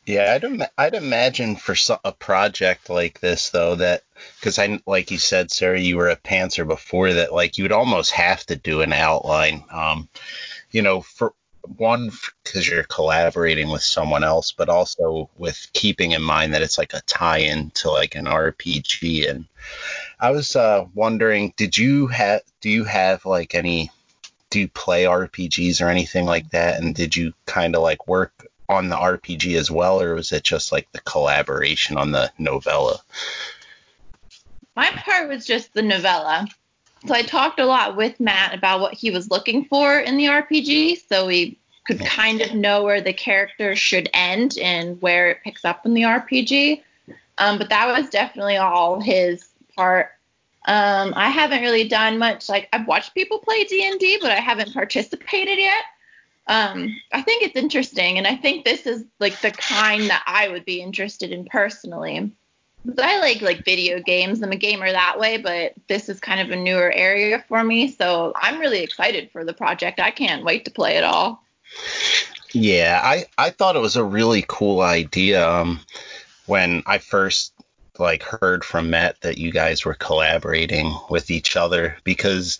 yeah, 0.04 0.32
I'd, 0.34 0.44
Im- 0.44 0.62
I'd 0.78 0.94
imagine 0.94 1.56
for 1.56 1.74
so- 1.74 2.00
a 2.04 2.12
project 2.12 2.88
like 2.90 3.20
this 3.20 3.50
though 3.50 3.74
that 3.76 4.02
because 4.38 4.58
I 4.58 4.80
like 4.86 5.10
you 5.10 5.18
said, 5.18 5.50
Sarah, 5.50 5.78
you 5.80 5.96
were 5.96 6.08
a 6.10 6.16
pantser 6.16 6.66
before 6.66 7.12
that. 7.14 7.32
Like 7.32 7.58
you 7.58 7.64
would 7.64 7.72
almost 7.72 8.12
have 8.12 8.44
to 8.46 8.56
do 8.56 8.80
an 8.82 8.92
outline. 8.92 9.64
Um, 9.70 10.08
you 10.70 10.82
know, 10.82 11.00
for 11.00 11.32
one 11.76 12.12
because 12.44 12.68
you're 12.68 12.84
collaborating 12.84 13.70
with 13.70 13.82
someone 13.82 14.22
else, 14.22 14.52
but 14.52 14.68
also 14.68 15.28
with 15.36 15.66
keeping 15.72 16.12
in 16.12 16.22
mind 16.22 16.54
that 16.54 16.62
it's 16.62 16.78
like 16.78 16.94
a 16.94 17.00
tie-in 17.02 17.70
to 17.70 17.90
like 17.90 18.14
an 18.14 18.26
RPG 18.26 19.28
and 19.28 19.46
I 20.18 20.30
was 20.30 20.56
uh, 20.56 20.86
wondering, 20.94 21.52
did 21.56 21.76
you 21.76 22.06
have 22.08 22.42
do 22.60 22.70
you 22.70 22.84
have 22.84 23.26
like 23.26 23.54
any 23.54 23.90
do 24.50 24.60
you 24.60 24.68
play 24.68 25.04
RPGs 25.04 25.80
or 25.82 25.88
anything 25.88 26.24
like 26.24 26.50
that? 26.50 26.80
And 26.80 26.94
did 26.94 27.16
you 27.16 27.32
kind 27.44 27.76
of 27.76 27.82
like 27.82 28.08
work 28.08 28.46
on 28.68 28.88
the 28.88 28.96
RPG 28.96 29.56
as 29.56 29.70
well, 29.70 30.00
or 30.00 30.14
was 30.14 30.32
it 30.32 30.42
just 30.42 30.72
like 30.72 30.90
the 30.92 31.00
collaboration 31.00 31.96
on 31.96 32.12
the 32.12 32.32
novella? 32.38 32.98
My 34.74 34.90
part 34.90 35.28
was 35.28 35.46
just 35.46 35.72
the 35.74 35.82
novella. 35.82 36.48
So 37.06 37.14
I 37.14 37.22
talked 37.22 37.60
a 37.60 37.66
lot 37.66 37.96
with 37.96 38.18
Matt 38.18 38.54
about 38.54 38.80
what 38.80 38.94
he 38.94 39.10
was 39.10 39.30
looking 39.30 39.66
for 39.66 40.00
in 40.00 40.16
the 40.16 40.26
RPG, 40.26 41.06
so 41.08 41.26
we 41.26 41.58
could 41.86 42.00
kind 42.00 42.40
of 42.40 42.54
know 42.54 42.82
where 42.82 43.00
the 43.00 43.12
character 43.12 43.76
should 43.76 44.08
end 44.12 44.58
and 44.60 45.00
where 45.00 45.30
it 45.30 45.38
picks 45.44 45.64
up 45.64 45.86
in 45.86 45.94
the 45.94 46.02
RPG. 46.02 46.82
Um, 47.38 47.58
but 47.58 47.68
that 47.68 47.86
was 47.86 48.10
definitely 48.10 48.56
all 48.56 49.00
his 49.00 49.46
part. 49.76 50.10
Um, 50.66 51.12
I 51.14 51.30
haven't 51.30 51.62
really 51.62 51.86
done 51.86 52.18
much. 52.18 52.48
Like 52.48 52.68
I've 52.72 52.88
watched 52.88 53.14
people 53.14 53.38
play 53.38 53.64
D 53.64 53.86
and 53.86 54.00
D, 54.00 54.18
but 54.20 54.30
I 54.30 54.40
haven't 54.40 54.72
participated 54.72 55.58
yet. 55.58 55.84
Um, 56.48 56.96
I 57.12 57.22
think 57.22 57.42
it's 57.42 57.56
interesting, 57.56 58.18
and 58.18 58.26
I 58.26 58.36
think 58.36 58.64
this 58.64 58.86
is 58.86 59.04
like 59.18 59.40
the 59.40 59.50
kind 59.50 60.08
that 60.10 60.22
I 60.26 60.48
would 60.48 60.64
be 60.64 60.80
interested 60.80 61.32
in 61.32 61.44
personally. 61.44 62.32
But 62.84 63.04
I 63.04 63.18
like 63.18 63.42
like 63.42 63.64
video 63.64 64.00
games. 64.00 64.42
I'm 64.42 64.52
a 64.52 64.56
gamer 64.56 64.90
that 64.90 65.18
way, 65.18 65.38
but 65.38 65.74
this 65.88 66.08
is 66.08 66.20
kind 66.20 66.40
of 66.40 66.50
a 66.50 66.60
newer 66.60 66.92
area 66.92 67.44
for 67.48 67.64
me. 67.64 67.90
So 67.90 68.32
I'm 68.36 68.60
really 68.60 68.80
excited 68.80 69.30
for 69.32 69.44
the 69.44 69.54
project. 69.54 69.98
I 69.98 70.12
can't 70.12 70.44
wait 70.44 70.64
to 70.66 70.70
play 70.70 70.96
it 70.96 71.04
all. 71.04 71.42
Yeah, 72.52 73.00
I 73.02 73.26
I 73.38 73.50
thought 73.50 73.76
it 73.76 73.80
was 73.80 73.96
a 73.96 74.04
really 74.04 74.44
cool 74.46 74.80
idea. 74.80 75.48
Um, 75.48 75.80
when 76.46 76.84
I 76.86 76.98
first 76.98 77.52
like 77.98 78.22
heard 78.22 78.64
from 78.64 78.90
Matt 78.90 79.20
that 79.22 79.38
you 79.38 79.52
guys 79.52 79.84
were 79.84 79.94
collaborating 79.94 80.96
with 81.10 81.30
each 81.30 81.56
other? 81.56 81.96
Because 82.04 82.58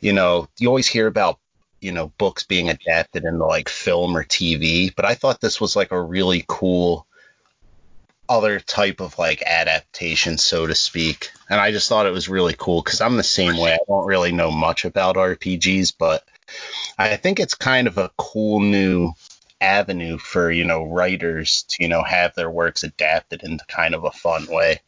you 0.00 0.12
know 0.12 0.48
you 0.58 0.68
always 0.68 0.86
hear 0.86 1.06
about 1.06 1.38
you 1.84 1.92
know 1.92 2.08
books 2.18 2.44
being 2.44 2.70
adapted 2.70 3.24
into 3.24 3.44
like 3.44 3.68
film 3.68 4.16
or 4.16 4.24
TV 4.24 4.92
but 4.94 5.04
I 5.04 5.14
thought 5.14 5.40
this 5.40 5.60
was 5.60 5.76
like 5.76 5.92
a 5.92 6.00
really 6.00 6.44
cool 6.48 7.06
other 8.26 8.58
type 8.58 9.00
of 9.00 9.18
like 9.18 9.42
adaptation 9.42 10.38
so 10.38 10.66
to 10.66 10.74
speak. 10.74 11.30
And 11.50 11.60
I 11.60 11.72
just 11.72 11.90
thought 11.90 12.06
it 12.06 12.12
was 12.12 12.28
really 12.28 12.54
cool 12.56 12.82
cuz 12.82 13.02
I'm 13.02 13.18
the 13.18 13.22
same 13.22 13.58
way. 13.58 13.74
I 13.74 13.78
don't 13.86 14.06
really 14.06 14.32
know 14.32 14.50
much 14.50 14.86
about 14.86 15.16
RPGs 15.16 15.92
but 15.98 16.24
I 16.96 17.16
think 17.16 17.38
it's 17.38 17.54
kind 17.54 17.86
of 17.86 17.98
a 17.98 18.10
cool 18.16 18.60
new 18.60 19.12
avenue 19.60 20.18
for 20.18 20.50
you 20.50 20.64
know 20.64 20.84
writers 20.84 21.64
to 21.68 21.82
you 21.82 21.88
know 21.88 22.02
have 22.02 22.34
their 22.34 22.50
works 22.50 22.82
adapted 22.82 23.42
into 23.42 23.64
kind 23.66 23.94
of 23.94 24.04
a 24.04 24.10
fun 24.10 24.46
way. 24.46 24.80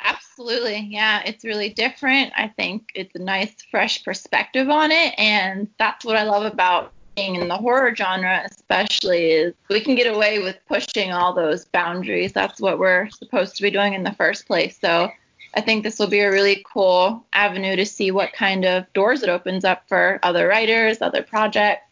Absolutely, 0.00 0.88
yeah, 0.90 1.22
it's 1.24 1.44
really 1.44 1.68
different. 1.68 2.32
I 2.36 2.48
think 2.48 2.90
it's 2.94 3.14
a 3.14 3.20
nice, 3.20 3.54
fresh 3.70 4.02
perspective 4.04 4.68
on 4.68 4.90
it, 4.90 5.14
and 5.18 5.68
that's 5.78 6.04
what 6.04 6.16
I 6.16 6.24
love 6.24 6.50
about 6.50 6.92
being 7.14 7.36
in 7.36 7.48
the 7.48 7.56
horror 7.56 7.94
genre, 7.94 8.42
especially, 8.50 9.30
is 9.32 9.54
we 9.68 9.80
can 9.80 9.94
get 9.94 10.12
away 10.12 10.38
with 10.38 10.56
pushing 10.66 11.12
all 11.12 11.34
those 11.34 11.66
boundaries. 11.66 12.32
That's 12.32 12.60
what 12.60 12.78
we're 12.78 13.08
supposed 13.10 13.56
to 13.56 13.62
be 13.62 13.70
doing 13.70 13.94
in 13.94 14.02
the 14.02 14.12
first 14.12 14.46
place. 14.46 14.78
So 14.80 15.10
I 15.54 15.60
think 15.60 15.82
this 15.82 15.98
will 15.98 16.08
be 16.08 16.20
a 16.20 16.30
really 16.30 16.64
cool 16.72 17.24
avenue 17.32 17.76
to 17.76 17.84
see 17.84 18.10
what 18.10 18.32
kind 18.32 18.64
of 18.64 18.90
doors 18.94 19.22
it 19.22 19.28
opens 19.28 19.64
up 19.64 19.86
for 19.88 20.18
other 20.22 20.48
writers, 20.48 21.02
other 21.02 21.22
projects. 21.22 21.91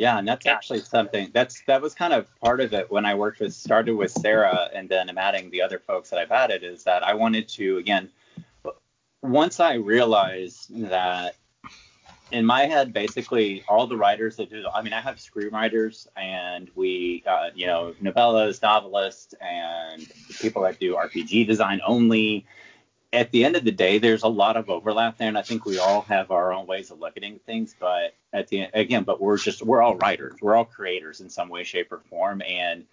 Yeah, 0.00 0.18
and 0.18 0.26
that's 0.26 0.46
actually 0.46 0.80
something 0.80 1.30
that's 1.34 1.62
that 1.66 1.82
was 1.82 1.94
kind 1.94 2.14
of 2.14 2.26
part 2.40 2.60
of 2.60 2.72
it 2.72 2.90
when 2.90 3.04
I 3.04 3.14
worked 3.14 3.38
with 3.38 3.52
started 3.52 3.96
with 3.96 4.10
Sarah 4.10 4.70
and 4.74 4.88
then 4.88 5.10
I'm 5.10 5.18
adding 5.18 5.50
the 5.50 5.60
other 5.60 5.78
folks 5.78 6.08
that 6.08 6.18
I've 6.18 6.30
added 6.30 6.64
is 6.64 6.84
that 6.84 7.02
I 7.02 7.12
wanted 7.12 7.48
to 7.48 7.76
again 7.76 8.08
once 9.20 9.60
I 9.60 9.74
realized 9.74 10.74
that 10.88 11.36
in 12.32 12.46
my 12.46 12.62
head 12.62 12.94
basically 12.94 13.62
all 13.68 13.86
the 13.86 13.98
writers 13.98 14.36
that 14.36 14.48
do 14.48 14.64
I 14.72 14.80
mean 14.80 14.94
I 14.94 15.02
have 15.02 15.16
screenwriters 15.16 16.06
and 16.16 16.70
we 16.74 17.22
uh, 17.26 17.50
you 17.54 17.66
know 17.66 17.94
novellas, 18.02 18.62
novelists 18.62 19.34
and 19.42 20.10
people 20.40 20.62
that 20.62 20.80
do 20.80 20.94
RPG 20.94 21.46
design 21.46 21.82
only 21.86 22.46
at 23.12 23.30
the 23.32 23.44
end 23.44 23.56
of 23.56 23.64
the 23.64 23.72
day, 23.72 23.98
there's 23.98 24.22
a 24.22 24.28
lot 24.28 24.56
of 24.56 24.70
overlap 24.70 25.18
there, 25.18 25.28
and 25.28 25.38
I 25.38 25.42
think 25.42 25.64
we 25.64 25.78
all 25.78 26.02
have 26.02 26.30
our 26.30 26.52
own 26.52 26.66
ways 26.66 26.90
of 26.90 27.00
looking 27.00 27.24
at 27.24 27.42
things. 27.42 27.74
But 27.78 28.14
at 28.32 28.48
the 28.48 28.62
end, 28.62 28.70
again, 28.74 29.02
but 29.04 29.20
we're 29.20 29.36
just 29.36 29.62
we're 29.62 29.82
all 29.82 29.96
writers, 29.96 30.36
we're 30.40 30.54
all 30.54 30.64
creators 30.64 31.20
in 31.20 31.28
some 31.28 31.48
way, 31.48 31.64
shape, 31.64 31.90
or 31.92 32.00
form, 32.08 32.42
and 32.42 32.84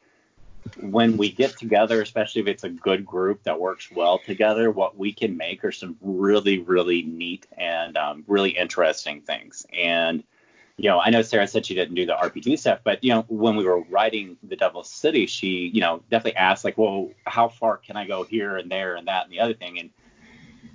when 0.82 1.18
we 1.18 1.32
get 1.32 1.58
together, 1.58 2.02
especially 2.02 2.42
if 2.42 2.48
it's 2.48 2.64
a 2.64 2.70
good 2.70 3.06
group 3.06 3.44
that 3.44 3.60
works 3.60 3.90
well 3.92 4.20
together, 4.20 4.72
what 4.72 4.98
we 4.98 5.14
can 5.14 5.38
make 5.38 5.64
are 5.64 5.72
some 5.72 5.96
really, 6.02 6.60
really 6.60 7.04
neat 7.04 7.48
and 7.58 7.98
um, 7.98 8.24
really 8.28 8.52
interesting 8.52 9.22
things. 9.22 9.66
And 9.72 10.24
you 10.78 10.90
know, 10.90 11.00
I 11.00 11.10
know 11.10 11.24
Sarah 11.24 11.48
said 11.48 11.66
she 11.66 11.74
didn't 11.74 11.96
do 11.96 12.06
the 12.06 12.14
RPG 12.14 12.60
stuff, 12.60 12.82
but 12.84 13.04
you 13.04 13.12
know, 13.12 13.26
when 13.30 13.56
we 13.56 13.66
were 13.66 13.82
writing 13.90 14.38
the 14.44 14.56
Devil 14.56 14.84
City, 14.84 15.26
she, 15.26 15.72
you 15.74 15.82
know, 15.82 16.04
definitely 16.12 16.36
asked 16.36 16.64
like, 16.64 16.78
well, 16.78 17.10
how 17.26 17.50
far 17.50 17.78
can 17.78 17.98
I 17.98 18.06
go 18.06 18.24
here 18.24 18.58
and 18.58 18.70
there 18.70 18.96
and 18.96 19.08
that 19.08 19.24
and 19.24 19.32
the 19.32 19.40
other 19.40 19.56
thing, 19.56 19.80
and 19.80 19.90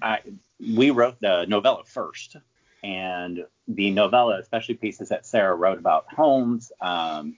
I, 0.02 0.20
we 0.60 0.90
wrote 0.90 1.20
the 1.20 1.46
novella 1.46 1.84
first, 1.84 2.36
and 2.82 3.44
the 3.68 3.90
novella, 3.90 4.38
especially 4.38 4.74
pieces 4.74 5.08
that 5.10 5.24
Sarah 5.24 5.54
wrote 5.54 5.78
about 5.78 6.06
Holmes 6.12 6.72
um, 6.80 7.36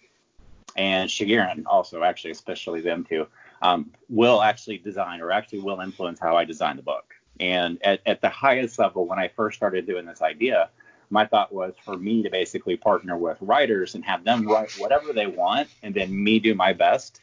and 0.77 1.09
Shigerin 1.09 1.65
also, 1.67 2.03
actually, 2.03 2.31
especially 2.31 2.81
them 2.81 3.05
two, 3.05 3.27
um, 3.63 3.91
will 4.09 4.43
actually 4.43 4.79
design 4.79 5.21
or 5.21 5.31
actually 5.31 5.61
will 5.61 5.81
influence 5.81 6.19
how 6.19 6.37
I 6.37 6.45
design 6.45 6.77
the 6.77 6.83
book. 6.83 7.15
And 7.41 7.79
at, 7.85 8.01
at 8.07 8.21
the 8.21 8.29
highest 8.29 8.79
level, 8.79 9.07
when 9.07 9.19
I 9.19 9.29
first 9.29 9.57
started 9.57 9.87
doing 9.87 10.07
this 10.07 10.23
idea, 10.23 10.71
my 11.11 11.27
thought 11.27 11.53
was 11.53 11.75
for 11.85 11.97
me 11.97 12.23
to 12.23 12.31
basically 12.31 12.77
partner 12.77 13.17
with 13.17 13.37
writers 13.41 13.95
and 13.95 14.05
have 14.05 14.25
them 14.25 14.47
write 14.49 14.73
whatever 14.79 15.13
they 15.13 15.27
want, 15.27 15.69
and 15.83 15.95
then 15.95 16.25
me 16.25 16.39
do 16.39 16.55
my 16.55 16.73
best 16.73 17.21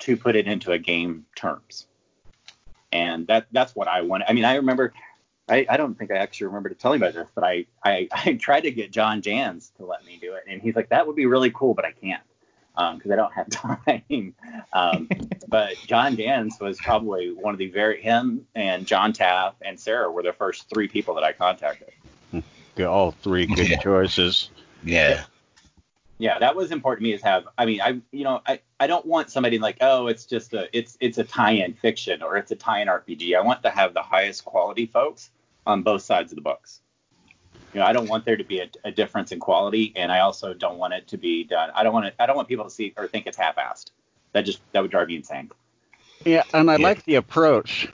to 0.00 0.16
put 0.16 0.34
it 0.34 0.46
into 0.46 0.72
a 0.72 0.78
game 0.78 1.24
terms 1.36 1.86
and 2.92 3.26
that 3.26 3.46
that's 3.52 3.74
what 3.74 3.88
I 3.88 4.02
wanted. 4.02 4.28
I 4.28 4.32
mean, 4.32 4.44
I 4.44 4.56
remember. 4.56 4.92
I, 5.48 5.66
I 5.68 5.76
don't 5.76 5.98
think 5.98 6.12
I 6.12 6.18
actually 6.18 6.46
remember 6.46 6.68
to 6.68 6.74
tell 6.76 6.92
you 6.92 7.02
about 7.02 7.14
this, 7.14 7.26
but 7.34 7.42
I, 7.42 7.66
I, 7.84 8.08
I 8.12 8.34
tried 8.34 8.60
to 8.60 8.70
get 8.70 8.92
John 8.92 9.22
Janz 9.22 9.74
to 9.76 9.84
let 9.84 10.04
me 10.04 10.16
do 10.20 10.34
it, 10.34 10.44
and 10.48 10.62
he's 10.62 10.76
like, 10.76 10.90
"That 10.90 11.06
would 11.06 11.16
be 11.16 11.26
really 11.26 11.50
cool, 11.50 11.74
but 11.74 11.84
I 11.84 11.92
can't 11.92 12.22
because 12.74 13.06
um, 13.06 13.12
I 13.12 13.16
don't 13.16 13.32
have 13.32 13.50
time." 13.50 14.34
Um, 14.72 15.08
but 15.48 15.74
John 15.86 16.16
Janz 16.16 16.60
was 16.60 16.78
probably 16.78 17.32
one 17.32 17.54
of 17.54 17.58
the 17.58 17.70
very 17.70 18.00
him 18.00 18.46
and 18.54 18.86
John 18.86 19.12
Taff 19.12 19.54
and 19.62 19.78
Sarah 19.78 20.10
were 20.10 20.22
the 20.22 20.32
first 20.32 20.68
three 20.72 20.88
people 20.88 21.14
that 21.16 21.24
I 21.24 21.32
contacted. 21.32 21.90
All 22.80 23.10
three 23.10 23.46
good 23.46 23.68
yeah. 23.68 23.78
choices. 23.78 24.48
Yeah 24.82 25.24
yeah, 26.22 26.38
that 26.38 26.54
was 26.54 26.70
important 26.70 27.00
to 27.00 27.08
me 27.08 27.14
is 27.14 27.22
have. 27.22 27.48
I 27.58 27.66
mean, 27.66 27.80
I 27.80 28.00
you 28.12 28.22
know 28.22 28.42
I 28.46 28.60
I 28.78 28.86
don't 28.86 29.04
want 29.04 29.28
somebody 29.28 29.58
like 29.58 29.78
oh 29.80 30.06
it's 30.06 30.24
just 30.24 30.54
a 30.54 30.68
it's 30.72 30.96
it's 31.00 31.18
a 31.18 31.24
tie-in 31.24 31.74
fiction 31.74 32.22
or 32.22 32.36
it's 32.36 32.52
a 32.52 32.54
tie-in 32.54 32.86
RPG. 32.86 33.36
I 33.36 33.40
want 33.40 33.60
to 33.64 33.70
have 33.70 33.92
the 33.92 34.02
highest 34.02 34.44
quality 34.44 34.86
folks 34.86 35.30
on 35.66 35.82
both 35.82 36.02
sides 36.02 36.30
of 36.30 36.36
the 36.36 36.42
books. 36.42 36.80
You 37.74 37.80
know, 37.80 37.86
I 37.86 37.92
don't 37.92 38.08
want 38.08 38.24
there 38.24 38.36
to 38.36 38.44
be 38.44 38.60
a, 38.60 38.70
a 38.84 38.92
difference 38.92 39.32
in 39.32 39.40
quality, 39.40 39.92
and 39.96 40.12
I 40.12 40.20
also 40.20 40.54
don't 40.54 40.78
want 40.78 40.94
it 40.94 41.08
to 41.08 41.16
be 41.16 41.42
done. 41.42 41.70
I 41.74 41.82
don't 41.82 41.92
want 41.92 42.06
it. 42.06 42.14
I 42.20 42.26
don't 42.26 42.36
want 42.36 42.46
people 42.46 42.66
to 42.66 42.70
see 42.70 42.94
or 42.96 43.08
think 43.08 43.26
it's 43.26 43.36
half-assed. 43.36 43.90
That 44.32 44.42
just 44.42 44.60
that 44.70 44.80
would 44.80 44.92
drive 44.92 45.08
me 45.08 45.16
insane. 45.16 45.50
Yeah, 46.24 46.44
and 46.54 46.70
I 46.70 46.76
yeah. 46.76 46.86
like 46.86 47.04
the 47.04 47.16
approach 47.16 47.88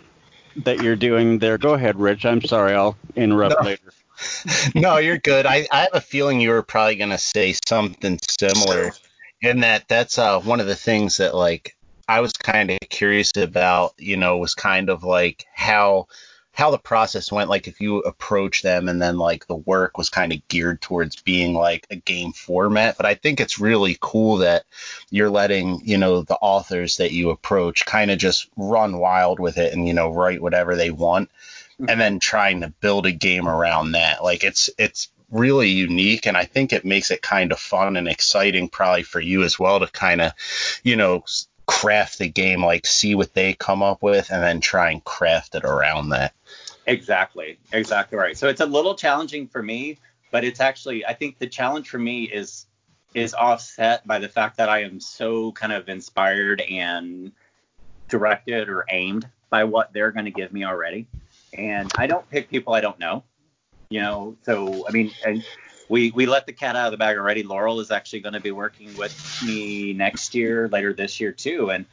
that 0.64 0.82
you're 0.82 0.96
doing 0.96 1.38
there. 1.38 1.56
Go 1.56 1.72
ahead, 1.72 1.98
Rich. 1.98 2.26
I'm 2.26 2.42
sorry. 2.42 2.74
I'll 2.74 2.98
interrupt 3.16 3.56
no. 3.58 3.66
later. 3.68 3.90
no, 4.74 4.98
you're 4.98 5.18
good. 5.18 5.46
I, 5.46 5.66
I 5.70 5.80
have 5.82 5.94
a 5.94 6.00
feeling 6.00 6.40
you 6.40 6.50
were 6.50 6.62
probably 6.62 6.96
going 6.96 7.10
to 7.10 7.18
say 7.18 7.54
something 7.66 8.18
similar. 8.38 8.92
In 9.40 9.60
that, 9.60 9.86
that's 9.88 10.18
uh, 10.18 10.40
one 10.40 10.60
of 10.60 10.66
the 10.66 10.74
things 10.74 11.18
that 11.18 11.34
like 11.34 11.76
I 12.08 12.20
was 12.20 12.32
kind 12.32 12.70
of 12.70 12.78
curious 12.88 13.36
about. 13.36 13.94
You 13.98 14.16
know, 14.16 14.38
was 14.38 14.54
kind 14.54 14.90
of 14.90 15.04
like 15.04 15.46
how 15.54 16.08
how 16.58 16.72
the 16.72 16.78
process 16.78 17.30
went. 17.30 17.48
Like 17.48 17.68
if 17.68 17.80
you 17.80 18.00
approach 18.00 18.62
them 18.62 18.88
and 18.88 19.00
then 19.00 19.16
like 19.16 19.46
the 19.46 19.54
work 19.54 19.96
was 19.96 20.10
kind 20.10 20.32
of 20.32 20.46
geared 20.48 20.80
towards 20.80 21.22
being 21.22 21.54
like 21.54 21.86
a 21.88 21.96
game 21.96 22.32
format. 22.32 22.96
But 22.96 23.06
I 23.06 23.14
think 23.14 23.38
it's 23.38 23.60
really 23.60 23.96
cool 24.00 24.38
that 24.38 24.64
you're 25.10 25.30
letting 25.30 25.80
you 25.84 25.98
know 25.98 26.22
the 26.22 26.34
authors 26.36 26.96
that 26.96 27.12
you 27.12 27.30
approach 27.30 27.86
kind 27.86 28.10
of 28.10 28.18
just 28.18 28.48
run 28.56 28.98
wild 28.98 29.38
with 29.38 29.56
it 29.56 29.72
and 29.72 29.86
you 29.86 29.94
know 29.94 30.12
write 30.12 30.42
whatever 30.42 30.74
they 30.74 30.90
want 30.90 31.30
and 31.86 32.00
then 32.00 32.18
trying 32.18 32.60
to 32.62 32.72
build 32.80 33.06
a 33.06 33.12
game 33.12 33.48
around 33.48 33.92
that. 33.92 34.22
Like 34.22 34.44
it's 34.44 34.70
it's 34.78 35.08
really 35.30 35.68
unique 35.68 36.26
and 36.26 36.36
I 36.36 36.44
think 36.44 36.72
it 36.72 36.84
makes 36.84 37.10
it 37.10 37.20
kind 37.20 37.52
of 37.52 37.58
fun 37.58 37.96
and 37.96 38.08
exciting 38.08 38.68
probably 38.68 39.02
for 39.02 39.20
you 39.20 39.42
as 39.42 39.58
well 39.58 39.78
to 39.78 39.86
kind 39.86 40.20
of, 40.20 40.32
you 40.82 40.96
know, 40.96 41.24
craft 41.66 42.18
the 42.18 42.28
game 42.28 42.64
like 42.64 42.86
see 42.86 43.14
what 43.14 43.34
they 43.34 43.52
come 43.52 43.82
up 43.82 44.02
with 44.02 44.30
and 44.30 44.42
then 44.42 44.60
try 44.60 44.90
and 44.90 45.04
craft 45.04 45.54
it 45.54 45.64
around 45.64 46.08
that. 46.10 46.32
Exactly. 46.86 47.58
Exactly 47.72 48.16
right. 48.16 48.36
So 48.36 48.48
it's 48.48 48.62
a 48.62 48.66
little 48.66 48.94
challenging 48.94 49.46
for 49.46 49.62
me, 49.62 49.98
but 50.30 50.44
it's 50.44 50.60
actually 50.60 51.04
I 51.04 51.12
think 51.12 51.38
the 51.38 51.46
challenge 51.46 51.88
for 51.88 51.98
me 51.98 52.24
is 52.24 52.66
is 53.14 53.34
offset 53.34 54.06
by 54.06 54.18
the 54.18 54.28
fact 54.28 54.56
that 54.56 54.68
I 54.68 54.82
am 54.82 55.00
so 55.00 55.52
kind 55.52 55.72
of 55.72 55.88
inspired 55.88 56.60
and 56.60 57.32
directed 58.08 58.68
or 58.68 58.84
aimed 58.90 59.28
by 59.50 59.64
what 59.64 59.92
they're 59.92 60.10
going 60.10 60.26
to 60.26 60.30
give 60.30 60.52
me 60.52 60.64
already, 60.64 61.06
and 61.52 61.90
I 61.96 62.06
don't 62.06 62.28
pick 62.28 62.48
people 62.48 62.74
I 62.74 62.80
don't 62.80 62.98
know. 62.98 63.24
You 63.90 64.00
know, 64.00 64.36
so 64.42 64.86
I 64.86 64.92
mean, 64.92 65.12
and 65.24 65.42
we 65.88 66.10
we 66.10 66.26
let 66.26 66.46
the 66.46 66.52
cat 66.52 66.76
out 66.76 66.86
of 66.86 66.90
the 66.92 66.98
bag 66.98 67.16
already. 67.16 67.42
Laurel 67.42 67.80
is 67.80 67.90
actually 67.90 68.20
going 68.20 68.34
to 68.34 68.40
be 68.40 68.50
working 68.50 68.94
with 68.96 69.42
me 69.44 69.94
next 69.94 70.34
year, 70.34 70.68
later 70.68 70.92
this 70.92 71.20
year 71.20 71.32
too, 71.32 71.70
and 71.70 71.86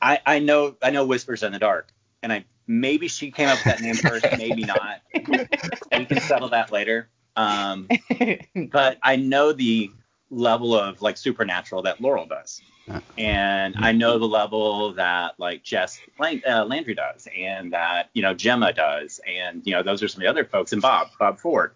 I 0.00 0.20
I 0.24 0.38
know 0.38 0.76
I 0.82 0.90
know 0.90 1.04
Whispers 1.04 1.42
in 1.42 1.52
the 1.52 1.58
Dark, 1.58 1.88
and 2.22 2.32
I 2.32 2.44
maybe 2.66 3.08
she 3.08 3.30
came 3.30 3.48
up 3.48 3.58
with 3.58 3.64
that 3.64 3.80
name 3.80 3.96
first, 3.96 4.26
maybe 4.36 4.64
not. 4.64 5.00
we 5.14 6.04
can 6.04 6.20
settle 6.20 6.50
that 6.50 6.70
later. 6.70 7.08
Um, 7.34 7.88
but 8.70 8.98
I 9.02 9.16
know 9.16 9.52
the 9.52 9.90
level 10.30 10.74
of 10.74 11.02
like 11.02 11.16
supernatural 11.16 11.82
that 11.82 12.00
Laurel 12.00 12.26
does. 12.26 12.60
And 13.16 13.74
I 13.78 13.92
know 13.92 14.18
the 14.18 14.26
level 14.26 14.92
that 14.94 15.34
like 15.38 15.62
Jess 15.62 16.00
uh, 16.20 16.64
Landry 16.64 16.94
does, 16.94 17.28
and 17.36 17.72
that 17.72 18.10
you 18.14 18.22
know 18.22 18.34
Gemma 18.34 18.72
does, 18.72 19.20
and 19.26 19.62
you 19.66 19.72
know 19.72 19.82
those 19.82 20.02
are 20.02 20.08
some 20.08 20.20
of 20.20 20.24
the 20.24 20.30
other 20.30 20.44
folks, 20.44 20.72
and 20.72 20.80
Bob 20.80 21.08
Bob 21.18 21.38
Ford. 21.38 21.74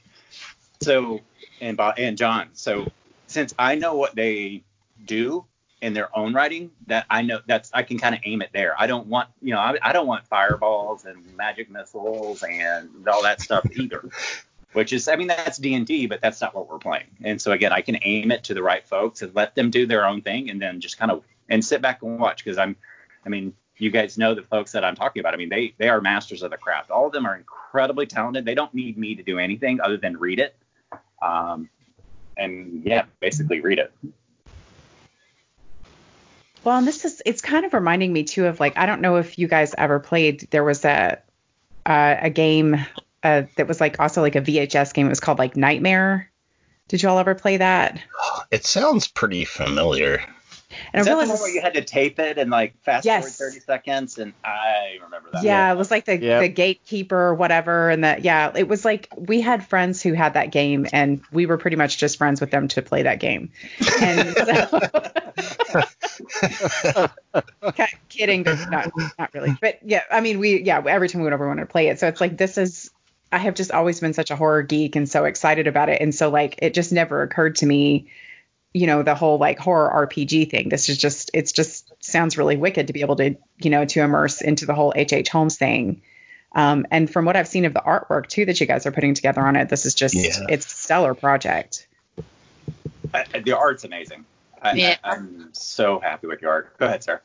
So 0.80 1.20
and 1.60 1.76
Bob 1.76 1.94
and 1.98 2.16
John. 2.16 2.48
So 2.52 2.86
since 3.26 3.54
I 3.58 3.74
know 3.74 3.94
what 3.96 4.14
they 4.14 4.62
do 5.04 5.44
in 5.80 5.94
their 5.94 6.16
own 6.16 6.32
writing, 6.32 6.70
that 6.86 7.06
I 7.10 7.22
know 7.22 7.40
that's 7.46 7.70
I 7.72 7.82
can 7.82 7.98
kind 7.98 8.14
of 8.14 8.20
aim 8.24 8.40
it 8.42 8.50
there. 8.52 8.74
I 8.78 8.86
don't 8.86 9.06
want 9.06 9.28
you 9.40 9.52
know 9.54 9.60
I, 9.60 9.78
I 9.82 9.92
don't 9.92 10.06
want 10.06 10.26
fireballs 10.26 11.04
and 11.04 11.36
magic 11.36 11.70
missiles 11.70 12.42
and 12.42 13.08
all 13.08 13.22
that 13.22 13.40
stuff 13.40 13.66
either 13.76 14.08
which 14.72 14.92
is 14.92 15.08
I 15.08 15.16
mean 15.16 15.28
that's 15.28 15.58
D 15.58 15.74
and 15.74 15.86
D, 15.86 16.06
but 16.06 16.20
that's 16.20 16.40
not 16.40 16.54
what 16.54 16.68
we're 16.68 16.78
playing. 16.78 17.06
And 17.22 17.40
so 17.40 17.52
again, 17.52 17.72
I 17.72 17.80
can 17.80 17.98
aim 18.02 18.30
it 18.30 18.44
to 18.44 18.54
the 18.54 18.62
right 18.62 18.86
folks 18.86 19.22
and 19.22 19.34
let 19.34 19.54
them 19.54 19.70
do 19.70 19.86
their 19.86 20.06
own 20.06 20.22
thing, 20.22 20.50
and 20.50 20.60
then 20.60 20.80
just 20.80 20.98
kind 20.98 21.10
of 21.10 21.24
and 21.48 21.64
sit 21.64 21.82
back 21.82 22.02
and 22.02 22.18
watch 22.18 22.44
because 22.44 22.58
I'm, 22.58 22.76
I 23.26 23.28
mean, 23.28 23.54
you 23.76 23.90
guys 23.90 24.16
know 24.16 24.34
the 24.34 24.42
folks 24.42 24.72
that 24.72 24.84
I'm 24.84 24.94
talking 24.94 25.20
about. 25.20 25.34
I 25.34 25.36
mean, 25.36 25.48
they 25.48 25.74
they 25.78 25.88
are 25.88 26.00
masters 26.00 26.42
of 26.42 26.50
the 26.50 26.56
craft. 26.56 26.90
All 26.90 27.06
of 27.06 27.12
them 27.12 27.26
are 27.26 27.36
incredibly 27.36 28.06
talented. 28.06 28.44
They 28.44 28.54
don't 28.54 28.72
need 28.74 28.96
me 28.96 29.14
to 29.14 29.22
do 29.22 29.38
anything 29.38 29.80
other 29.80 29.96
than 29.96 30.16
read 30.16 30.38
it, 30.38 30.56
um, 31.20 31.68
and 32.36 32.82
yeah, 32.84 33.04
basically 33.20 33.60
read 33.60 33.78
it. 33.78 33.92
Well, 36.64 36.78
and 36.78 36.86
this 36.86 37.04
is 37.04 37.20
it's 37.26 37.40
kind 37.40 37.66
of 37.66 37.74
reminding 37.74 38.12
me 38.12 38.24
too 38.24 38.46
of 38.46 38.60
like 38.60 38.78
I 38.78 38.86
don't 38.86 39.00
know 39.00 39.16
if 39.16 39.38
you 39.38 39.48
guys 39.48 39.74
ever 39.76 39.98
played. 39.98 40.46
There 40.50 40.64
was 40.64 40.84
a 40.84 41.18
uh, 41.84 42.16
a 42.20 42.30
game 42.30 42.76
uh, 43.22 43.42
that 43.56 43.68
was 43.68 43.80
like 43.80 44.00
also 44.00 44.20
like 44.20 44.36
a 44.36 44.40
VHS 44.40 44.94
game. 44.94 45.06
It 45.06 45.10
was 45.10 45.20
called 45.20 45.38
like 45.38 45.56
Nightmare. 45.56 46.30
Did 46.88 47.02
you 47.02 47.08
all 47.08 47.18
ever 47.18 47.34
play 47.34 47.58
that? 47.58 48.02
It 48.50 48.64
sounds 48.64 49.08
pretty 49.08 49.44
familiar. 49.44 50.22
And 50.92 51.00
Is 51.00 51.06
that 51.06 51.12
the 51.12 51.28
one 51.28 51.28
where 51.28 51.54
you 51.54 51.60
had 51.60 51.74
to 51.74 51.82
tape 51.82 52.18
it 52.18 52.38
and 52.38 52.50
like 52.50 52.74
fast 52.82 53.04
yes. 53.04 53.36
forward 53.36 53.52
30 53.52 53.60
seconds? 53.60 54.18
And 54.18 54.32
I 54.44 54.98
remember 55.02 55.30
that. 55.32 55.44
Yeah, 55.44 55.68
yeah. 55.68 55.72
it 55.72 55.76
was 55.76 55.90
like 55.90 56.04
the, 56.04 56.18
yep. 56.18 56.42
the 56.42 56.48
gatekeeper 56.48 57.16
or 57.16 57.34
whatever. 57.34 57.90
And 57.90 58.04
that, 58.04 58.24
yeah, 58.24 58.52
it 58.54 58.68
was 58.68 58.84
like 58.84 59.08
we 59.16 59.40
had 59.40 59.66
friends 59.66 60.02
who 60.02 60.12
had 60.12 60.34
that 60.34 60.50
game 60.50 60.86
and 60.92 61.22
we 61.32 61.46
were 61.46 61.58
pretty 61.58 61.76
much 61.76 61.98
just 61.98 62.18
friends 62.18 62.40
with 62.40 62.50
them 62.50 62.68
to 62.68 62.82
play 62.82 63.02
that 63.02 63.20
game. 63.20 63.50
And 64.00 64.34
so, 64.34 64.70
kidding, 68.08 68.42
not, 68.42 68.90
not 69.18 69.34
really. 69.34 69.56
But 69.60 69.78
yeah, 69.82 70.02
I 70.10 70.20
mean, 70.20 70.38
we, 70.38 70.62
yeah, 70.62 70.82
every 70.86 71.08
time 71.08 71.20
we 71.20 71.24
went 71.24 71.34
over, 71.34 71.44
we 71.44 71.48
wanted 71.48 71.62
to 71.62 71.66
play 71.72 71.88
it. 71.88 71.98
So 71.98 72.08
it's 72.08 72.20
like, 72.20 72.36
this 72.36 72.58
is, 72.58 72.90
I 73.32 73.38
have 73.38 73.54
just 73.54 73.72
always 73.72 73.98
been 73.98 74.12
such 74.12 74.30
a 74.30 74.36
horror 74.36 74.62
geek 74.62 74.94
and 74.94 75.08
so 75.08 75.24
excited 75.24 75.66
about 75.66 75.88
it. 75.88 76.00
And 76.00 76.14
so 76.14 76.28
like, 76.28 76.58
it 76.62 76.74
just 76.74 76.92
never 76.92 77.22
occurred 77.22 77.56
to 77.56 77.66
me 77.66 78.08
you 78.74 78.86
know 78.86 79.02
the 79.02 79.14
whole 79.14 79.38
like 79.38 79.58
horror 79.58 80.06
RPG 80.08 80.50
thing. 80.50 80.68
This 80.68 80.88
is 80.88 80.98
just 80.98 81.30
it's 81.34 81.52
just 81.52 81.92
sounds 82.00 82.38
really 82.38 82.56
wicked 82.56 82.86
to 82.86 82.92
be 82.92 83.02
able 83.02 83.16
to 83.16 83.36
you 83.58 83.70
know 83.70 83.84
to 83.84 84.00
immerse 84.00 84.40
into 84.40 84.66
the 84.66 84.74
whole 84.74 84.92
H.H. 84.94 85.12
H. 85.12 85.28
Holmes 85.28 85.56
thing. 85.56 86.02
Um, 86.54 86.86
and 86.90 87.10
from 87.10 87.24
what 87.24 87.36
I've 87.36 87.48
seen 87.48 87.64
of 87.64 87.72
the 87.74 87.80
artwork 87.80 88.28
too 88.28 88.44
that 88.46 88.60
you 88.60 88.66
guys 88.66 88.86
are 88.86 88.92
putting 88.92 89.14
together 89.14 89.40
on 89.40 89.56
it, 89.56 89.68
this 89.68 89.86
is 89.86 89.94
just 89.94 90.14
yeah. 90.14 90.46
it's 90.48 90.66
a 90.66 90.76
stellar 90.76 91.14
project. 91.14 91.86
Uh, 93.12 93.24
the 93.44 93.52
art's 93.52 93.84
amazing. 93.84 94.24
I, 94.60 94.72
yeah. 94.74 94.96
I, 95.02 95.16
am 95.16 95.50
so 95.52 95.98
happy 95.98 96.26
with 96.26 96.40
your 96.40 96.50
art. 96.50 96.78
Go 96.78 96.86
ahead, 96.86 97.02
sir. 97.02 97.20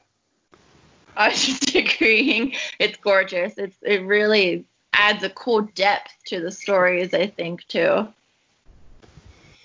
I 1.17 1.29
was 1.29 1.45
just 1.45 1.75
agreeing. 1.75 2.53
It's 2.79 2.97
gorgeous. 2.97 3.57
It's 3.57 3.77
it 3.81 4.03
really 4.03 4.65
adds 4.97 5.23
a 5.23 5.29
cool 5.29 5.61
depth 5.61 6.11
to 6.25 6.41
the 6.41 6.51
stories. 6.51 7.13
I 7.13 7.27
think 7.27 7.65
too. 7.67 8.07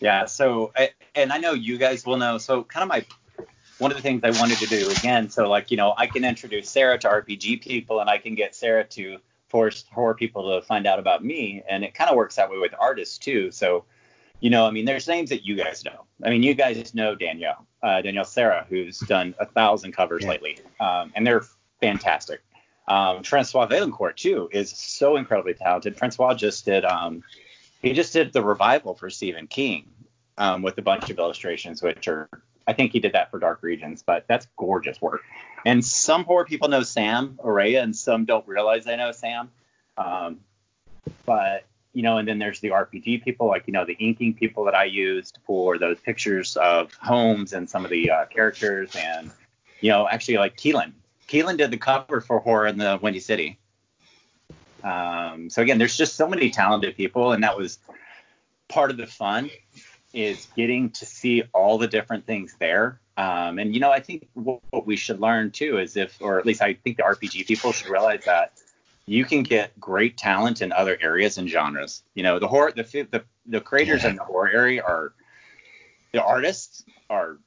Yeah. 0.01 0.27
So, 0.27 0.73
and 1.15 1.33
I 1.33 1.39
know 1.39 1.53
you 1.53 1.79
guys 1.79 2.05
will 2.05 2.17
know. 2.17 2.39
So, 2.39 2.65
kind 2.65 2.83
of 2.83 2.89
my 2.89 3.05
one 3.79 3.91
of 3.91 3.97
the 3.97 4.03
things 4.03 4.21
I 4.23 4.31
wanted 4.31 4.59
to 4.59 4.67
do 4.67 4.91
again. 4.91 5.31
So, 5.31 5.49
like 5.49 5.71
you 5.71 5.77
know, 5.77 5.95
I 5.97 6.07
can 6.07 6.25
introduce 6.25 6.69
Sarah 6.71 6.99
to 6.99 7.09
RPG 7.09 7.63
people, 7.63 8.01
and 8.01 8.09
I 8.09 8.19
can 8.19 8.35
get 8.35 8.55
Sarah 8.55 8.85
to 8.85 9.19
force 9.49 9.85
horror 9.93 10.15
people 10.15 10.55
to 10.55 10.67
find 10.67 10.87
out 10.87 10.99
about 10.99 11.25
me, 11.25 11.63
and 11.69 11.85
it 11.85 11.95
kind 11.95 12.11
of 12.11 12.17
works 12.17 12.37
that 12.37 12.51
way 12.51 12.59
with 12.59 12.73
artists 12.79 13.19
too. 13.19 13.51
So, 13.51 13.85
you 14.41 14.51
know, 14.51 14.67
I 14.67 14.71
mean, 14.71 14.85
there's 14.85 15.07
names 15.07 15.31
that 15.31 15.45
you 15.45 15.57
guys 15.57 15.85
know. 15.85 16.05
I 16.25 16.31
mean, 16.31 16.43
you 16.43 16.55
guys 16.55 16.95
know 16.95 17.15
Danielle, 17.15 17.67
uh, 17.83 18.01
Danielle 18.03 18.25
Serra, 18.25 18.67
who's 18.69 18.99
done 19.01 19.35
a 19.39 19.47
thousand 19.47 19.93
covers 19.93 20.23
yeah. 20.23 20.31
lately, 20.31 20.59
um, 20.81 21.13
and 21.15 21.27
they're 21.27 21.45
fantastic. 21.81 22.41
Um, 22.89 23.23
Francois 23.23 23.67
Vaillancourt 23.67 24.17
too 24.17 24.49
is 24.53 24.71
so 24.71 25.17
incredibly 25.17 25.55
talented. 25.55 25.97
Francois 25.97 26.35
just 26.35 26.65
did 26.65 26.85
um, 26.85 27.23
he 27.81 27.93
just 27.93 28.13
did 28.13 28.33
the 28.33 28.43
revival 28.43 28.95
for 28.95 29.11
Stephen 29.11 29.47
King 29.47 29.89
um, 30.39 30.63
with 30.63 30.79
a 30.79 30.83
bunch 30.83 31.11
of 31.11 31.19
illustrations, 31.19 31.83
which 31.83 32.09
are 32.09 32.29
I 32.67 32.73
think 32.73 32.93
he 32.93 33.01
did 33.01 33.13
that 33.13 33.31
for 33.31 33.39
Dark 33.39 33.63
Regions, 33.63 34.03
but 34.03 34.25
that's 34.29 34.47
gorgeous 34.57 35.01
work. 35.01 35.23
And 35.65 35.85
some 35.85 36.25
horror 36.25 36.45
people 36.45 36.69
know 36.69 36.83
Sam 36.83 37.39
Araya, 37.43 37.83
and 37.83 37.95
some 37.95 38.25
don't 38.25 38.47
realize 38.47 38.85
they 38.85 38.97
know 38.97 39.13
Sam. 39.13 39.51
Um, 39.97 40.41
but 41.27 41.65
you 41.93 42.03
know, 42.03 42.19
and 42.19 42.27
then 42.27 42.39
there's 42.39 42.61
the 42.61 42.69
RPG 42.69 43.23
people, 43.25 43.47
like 43.49 43.67
you 43.67 43.73
know, 43.73 43.85
the 43.85 43.95
inking 43.95 44.35
people 44.35 44.65
that 44.65 44.75
I 44.75 44.85
used 44.85 45.39
for 45.45 45.79
those 45.79 46.01
pictures 46.01 46.57
of 46.57 46.95
Holmes 46.95 47.53
and 47.53 47.69
some 47.69 47.85
of 47.85 47.91
the 47.91 48.11
uh, 48.11 48.25
characters, 48.27 48.95
and 48.97 49.31
you 49.81 49.91
know, 49.91 50.09
actually 50.09 50.39
like 50.39 50.57
Keelan. 50.57 50.93
Keelan 51.33 51.57
did 51.57 51.71
the 51.71 51.79
cover 51.79 52.21
for 52.21 52.41
Horror 52.41 52.67
in 52.67 52.77
the 52.77 52.99
Windy 53.01 53.21
City. 53.21 53.59
Um, 54.85 55.49
so 55.49 55.63
again, 55.63 55.79
there's 55.79 55.97
just 55.97 56.17
so 56.17 56.29
many 56.29 56.51
talented 56.51 56.95
people, 56.95 57.33
and 57.33 57.43
that 57.43 57.57
was 57.57 57.79
part 58.69 58.91
of 58.91 58.99
the 58.99 59.07
fun 59.07 59.51
is 60.13 60.47
getting 60.57 60.91
to 60.91 61.07
see 61.07 61.45
all 61.55 61.79
the 61.79 61.87
different 61.89 62.27
things 62.27 62.55
there. 62.59 63.01
Um, 63.17 63.59
and 63.59 63.73
you 63.73 63.81
know, 63.81 63.91
I 63.91 64.01
think 64.01 64.29
what, 64.35 64.61
what, 64.71 64.87
we 64.87 64.97
should 64.97 65.21
learn 65.21 65.53
too 65.53 65.79
is 65.79 65.97
if, 65.97 66.21
or 66.21 66.39
at 66.39 66.45
least 66.45 66.61
I 66.61 66.75
think 66.75 66.99
the 66.99 67.03
RPG 67.03 67.47
people 67.47 67.73
should 67.73 67.89
realize 67.89 68.25
that 68.27 68.53
you 69.07 69.25
can 69.25 69.43
get 69.43 69.79
great 69.81 70.19
talent 70.19 70.61
in 70.61 70.71
other 70.71 70.99
areas 71.01 71.39
and 71.39 71.49
genres. 71.49 72.03
You 72.15 72.25
know, 72.25 72.41
the 72.41 72.49
horror, 72.49 72.73
the 72.73 72.83
the, 72.83 73.25
the 73.47 73.61
creators 73.61 74.03
yeah. 74.03 74.11
in 74.11 74.17
the 74.17 74.25
horror 74.25 74.51
area 74.51 74.83
are 74.83 75.15
the 76.13 76.23
artists 76.23 76.85
are 77.09 77.39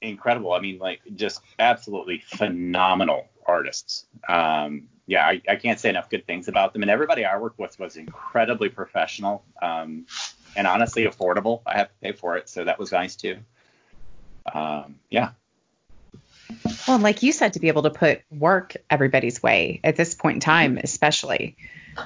incredible. 0.00 0.52
I 0.52 0.60
mean, 0.60 0.78
like 0.78 1.00
just 1.14 1.40
absolutely 1.58 2.22
phenomenal 2.26 3.28
artists. 3.46 4.06
Um, 4.28 4.88
yeah, 5.06 5.26
I, 5.26 5.42
I, 5.48 5.56
can't 5.56 5.80
say 5.80 5.88
enough 5.88 6.08
good 6.08 6.24
things 6.24 6.46
about 6.46 6.72
them. 6.72 6.82
And 6.82 6.90
everybody 6.90 7.24
I 7.24 7.36
worked 7.36 7.58
with 7.58 7.76
was 7.80 7.96
incredibly 7.96 8.68
professional 8.68 9.44
um, 9.60 10.06
and 10.54 10.68
honestly 10.68 11.04
affordable. 11.04 11.62
I 11.66 11.78
have 11.78 11.88
to 11.88 11.94
pay 12.00 12.12
for 12.12 12.36
it, 12.36 12.48
so 12.48 12.64
that 12.64 12.78
was 12.78 12.92
nice 12.92 13.16
too. 13.16 13.38
Um, 14.54 15.00
yeah. 15.10 15.30
Well, 16.86 16.98
like 16.98 17.22
you 17.22 17.32
said, 17.32 17.54
to 17.54 17.60
be 17.60 17.68
able 17.68 17.82
to 17.82 17.90
put 17.90 18.22
work 18.30 18.76
everybody's 18.88 19.42
way 19.42 19.80
at 19.82 19.96
this 19.96 20.14
point 20.14 20.36
in 20.36 20.40
time, 20.40 20.78
especially, 20.78 21.56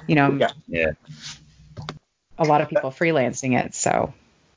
you 0.07 0.14
know, 0.14 0.32
yeah, 0.32 0.51
yeah. 0.66 0.90
a 2.38 2.45
lot 2.45 2.61
of 2.61 2.68
people 2.68 2.90
freelancing 2.90 3.59
it, 3.59 3.74
so. 3.74 4.12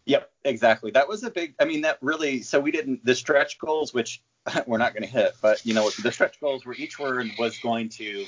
Yep, 0.07 0.31
exactly. 0.45 0.89
That 0.91 1.07
was 1.07 1.23
a 1.23 1.29
big. 1.29 1.53
I 1.59 1.65
mean, 1.65 1.81
that 1.81 1.97
really. 2.01 2.41
So 2.41 2.59
we 2.59 2.71
didn't 2.71 3.03
the 3.05 3.13
stretch 3.13 3.59
goals, 3.59 3.93
which 3.93 4.23
we're 4.65 4.77
not 4.77 4.93
going 4.93 5.03
to 5.03 5.09
hit, 5.09 5.35
but 5.41 5.63
you 5.65 5.73
know 5.73 5.89
the 6.01 6.11
stretch 6.11 6.39
goals 6.39 6.65
were 6.65 6.73
each 6.75 6.97
word 6.97 7.29
was 7.37 7.57
going 7.59 7.89
to 7.89 8.25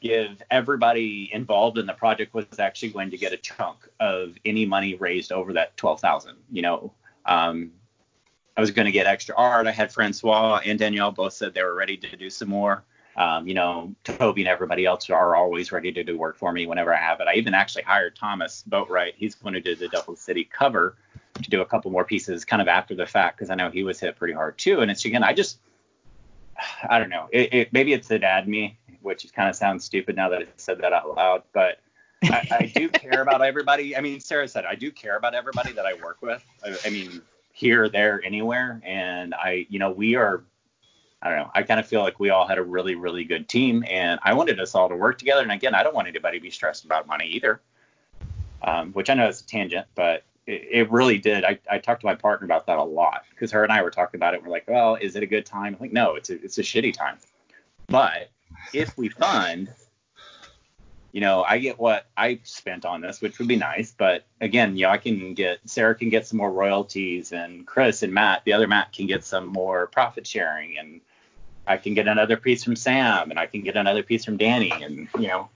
give 0.00 0.40
everybody 0.50 1.28
involved 1.32 1.76
in 1.76 1.86
the 1.86 1.92
project 1.92 2.32
was 2.32 2.46
actually 2.60 2.90
going 2.90 3.10
to 3.10 3.18
get 3.18 3.32
a 3.32 3.36
chunk 3.36 3.88
of 3.98 4.34
any 4.44 4.64
money 4.64 4.94
raised 4.94 5.32
over 5.32 5.52
that 5.52 5.76
12,000. 5.76 6.36
You 6.52 6.62
know, 6.62 6.92
um, 7.26 7.72
I 8.56 8.60
was 8.60 8.70
going 8.70 8.86
to 8.86 8.92
get 8.92 9.06
extra 9.06 9.34
art. 9.36 9.66
I 9.66 9.72
had 9.72 9.92
Francois 9.92 10.60
and 10.64 10.78
Danielle 10.78 11.10
both 11.10 11.32
said 11.32 11.52
they 11.52 11.64
were 11.64 11.74
ready 11.74 11.96
to 11.96 12.16
do 12.16 12.30
some 12.30 12.48
more. 12.48 12.84
Um, 13.16 13.48
you 13.48 13.54
know, 13.54 13.92
Toby 14.04 14.42
and 14.42 14.48
everybody 14.48 14.84
else 14.84 15.10
are 15.10 15.34
always 15.34 15.72
ready 15.72 15.90
to 15.90 16.04
do 16.04 16.16
work 16.16 16.36
for 16.36 16.52
me 16.52 16.68
whenever 16.68 16.94
I 16.94 16.98
have 16.98 17.18
it. 17.18 17.26
I 17.26 17.34
even 17.34 17.52
actually 17.52 17.82
hired 17.82 18.14
Thomas 18.14 18.62
Boatwright. 18.70 19.14
He's 19.16 19.34
going 19.34 19.54
to 19.54 19.60
do 19.60 19.74
the 19.74 19.88
Devil's 19.88 20.20
City 20.20 20.44
cover 20.44 20.96
to 21.42 21.50
do 21.50 21.60
a 21.60 21.66
couple 21.66 21.90
more 21.90 22.04
pieces 22.04 22.44
kind 22.44 22.62
of 22.62 22.68
after 22.68 22.94
the 22.94 23.06
fact 23.06 23.36
because 23.36 23.50
I 23.50 23.54
know 23.54 23.70
he 23.70 23.82
was 23.82 24.00
hit 24.00 24.16
pretty 24.16 24.34
hard 24.34 24.58
too. 24.58 24.80
And 24.80 24.90
it's 24.90 25.04
again, 25.04 25.22
I 25.22 25.32
just, 25.32 25.58
I 26.88 26.98
don't 26.98 27.10
know. 27.10 27.28
It, 27.32 27.54
it 27.54 27.72
maybe 27.72 27.92
it's 27.92 28.08
the 28.08 28.18
dad 28.18 28.48
me, 28.48 28.78
which 29.02 29.32
kind 29.32 29.48
of 29.48 29.56
sounds 29.56 29.84
stupid 29.84 30.16
now 30.16 30.28
that 30.30 30.42
I 30.42 30.46
said 30.56 30.78
that 30.78 30.92
out 30.92 31.14
loud, 31.14 31.42
but 31.52 31.80
I, 32.24 32.48
I, 32.50 32.72
do 32.74 32.88
care 32.88 33.22
about 33.22 33.42
everybody. 33.42 33.96
I 33.96 34.00
mean, 34.00 34.20
Sarah 34.20 34.48
said 34.48 34.64
I 34.64 34.74
do 34.74 34.90
care 34.90 35.16
about 35.16 35.34
everybody 35.34 35.72
that 35.72 35.86
I 35.86 35.94
work 35.94 36.18
with. 36.20 36.44
I, 36.64 36.76
I 36.84 36.90
mean, 36.90 37.22
here, 37.52 37.88
there, 37.88 38.20
anywhere, 38.24 38.80
and 38.84 39.34
I, 39.34 39.66
you 39.68 39.78
know, 39.78 39.90
we 39.90 40.16
are 40.16 40.42
I 41.20 41.28
don't 41.28 41.38
know. 41.38 41.50
I 41.52 41.62
kind 41.64 41.80
of 41.80 41.86
feel 41.86 42.00
like 42.00 42.20
we 42.20 42.30
all 42.30 42.46
had 42.46 42.58
a 42.58 42.62
really, 42.62 42.94
really 42.94 43.24
good 43.24 43.48
team, 43.48 43.84
and 43.88 44.20
I 44.22 44.34
wanted 44.34 44.60
us 44.60 44.74
all 44.74 44.88
to 44.88 44.94
work 44.94 45.18
together. 45.18 45.42
And 45.42 45.50
again, 45.50 45.74
I 45.74 45.82
don't 45.82 45.94
want 45.94 46.06
anybody 46.06 46.38
to 46.38 46.42
be 46.42 46.50
stressed 46.50 46.84
about 46.84 47.08
money 47.08 47.26
either, 47.26 47.60
um, 48.62 48.92
which 48.92 49.10
I 49.10 49.14
know 49.14 49.28
is 49.28 49.40
a 49.40 49.44
tangent, 49.44 49.86
but 49.96 50.22
it, 50.48 50.90
really 50.90 51.18
did. 51.18 51.44
I, 51.44 51.58
I 51.70 51.78
talked 51.78 52.00
to 52.00 52.06
my 52.06 52.14
partner 52.14 52.46
about 52.46 52.66
that 52.66 52.78
a 52.78 52.82
lot 52.82 53.24
because 53.30 53.52
her 53.52 53.62
and 53.62 53.72
I 53.72 53.82
were 53.82 53.90
talking 53.90 54.18
about 54.18 54.34
it. 54.34 54.42
We're 54.42 54.48
like, 54.48 54.66
well, 54.66 54.94
is 54.94 55.14
it 55.14 55.22
a 55.22 55.26
good 55.26 55.44
time? 55.44 55.74
I'm 55.74 55.80
like, 55.80 55.92
no, 55.92 56.14
it's 56.14 56.30
a, 56.30 56.42
it's 56.42 56.58
a 56.58 56.62
shitty 56.62 56.94
time. 56.94 57.18
But 57.86 58.30
if 58.72 58.96
we 58.96 59.08
fund, 59.10 59.70
you 61.12 61.20
know, 61.20 61.44
I 61.46 61.58
get 61.58 61.78
what 61.78 62.06
I 62.16 62.40
spent 62.44 62.84
on 62.84 63.00
this, 63.00 63.20
which 63.20 63.38
would 63.38 63.48
be 63.48 63.56
nice. 63.56 63.94
But 63.96 64.24
again, 64.40 64.76
you 64.76 64.86
know, 64.86 64.90
I 64.90 64.98
can 64.98 65.34
get 65.34 65.58
Sarah 65.66 65.94
can 65.94 66.08
get 66.08 66.26
some 66.26 66.38
more 66.38 66.50
royalties, 66.50 67.32
and 67.32 67.66
Chris 67.66 68.02
and 68.02 68.12
Matt, 68.12 68.44
the 68.44 68.54
other 68.54 68.66
Matt, 68.66 68.92
can 68.92 69.06
get 69.06 69.24
some 69.24 69.46
more 69.46 69.86
profit 69.88 70.26
sharing, 70.26 70.78
and 70.78 71.00
I 71.66 71.76
can 71.76 71.94
get 71.94 72.08
another 72.08 72.36
piece 72.36 72.64
from 72.64 72.76
Sam, 72.76 73.30
and 73.30 73.38
I 73.38 73.46
can 73.46 73.62
get 73.62 73.76
another 73.76 74.02
piece 74.02 74.24
from 74.24 74.38
Danny, 74.38 74.72
and 74.82 75.08
you 75.18 75.28
know, 75.28 75.50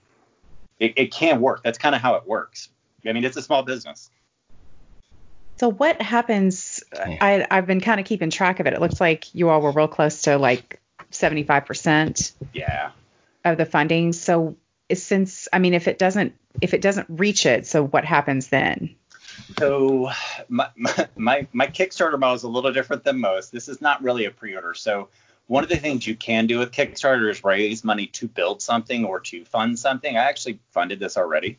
it, 0.79 0.93
it 0.97 1.11
can 1.11 1.41
work. 1.41 1.63
That's 1.63 1.77
kind 1.77 1.95
of 1.95 2.01
how 2.01 2.15
it 2.15 2.27
works. 2.27 2.69
I 3.05 3.11
mean, 3.11 3.23
it's 3.23 3.37
a 3.37 3.41
small 3.41 3.63
business. 3.63 4.09
So 5.57 5.69
what 5.69 6.01
happens? 6.01 6.83
I 6.93 7.45
I've 7.49 7.67
been 7.67 7.81
kind 7.81 7.99
of 7.99 8.05
keeping 8.05 8.29
track 8.29 8.59
of 8.59 8.67
it. 8.67 8.73
It 8.73 8.81
looks 8.81 8.99
like 8.99 9.33
you 9.35 9.49
all 9.49 9.61
were 9.61 9.71
real 9.71 9.87
close 9.87 10.23
to 10.23 10.37
like 10.37 10.81
75% 11.11 12.33
Yeah. 12.53 12.91
of 13.45 13.57
the 13.57 13.65
funding. 13.65 14.13
So 14.13 14.55
since 14.93 15.47
I 15.53 15.59
mean, 15.59 15.73
if 15.73 15.87
it 15.87 15.97
doesn't 15.99 16.33
if 16.61 16.73
it 16.73 16.81
doesn't 16.81 17.07
reach 17.09 17.45
it, 17.45 17.65
so 17.67 17.83
what 17.85 18.05
happens 18.05 18.47
then? 18.47 18.95
So 19.57 20.09
my, 20.49 20.69
my 20.75 21.07
my 21.15 21.47
my 21.53 21.67
Kickstarter 21.67 22.19
model 22.19 22.35
is 22.35 22.43
a 22.43 22.47
little 22.47 22.73
different 22.73 23.03
than 23.03 23.19
most. 23.19 23.51
This 23.51 23.67
is 23.69 23.81
not 23.81 24.03
really 24.03 24.25
a 24.25 24.31
pre-order. 24.31 24.73
So 24.73 25.09
one 25.47 25.63
of 25.63 25.69
the 25.69 25.77
things 25.77 26.05
you 26.07 26.15
can 26.15 26.47
do 26.47 26.59
with 26.59 26.71
Kickstarter 26.71 27.29
is 27.29 27.43
raise 27.43 27.83
money 27.83 28.07
to 28.07 28.27
build 28.27 28.61
something 28.61 29.05
or 29.05 29.19
to 29.21 29.45
fund 29.45 29.77
something. 29.77 30.15
I 30.15 30.21
actually 30.23 30.59
funded 30.71 30.99
this 30.99 31.17
already. 31.17 31.57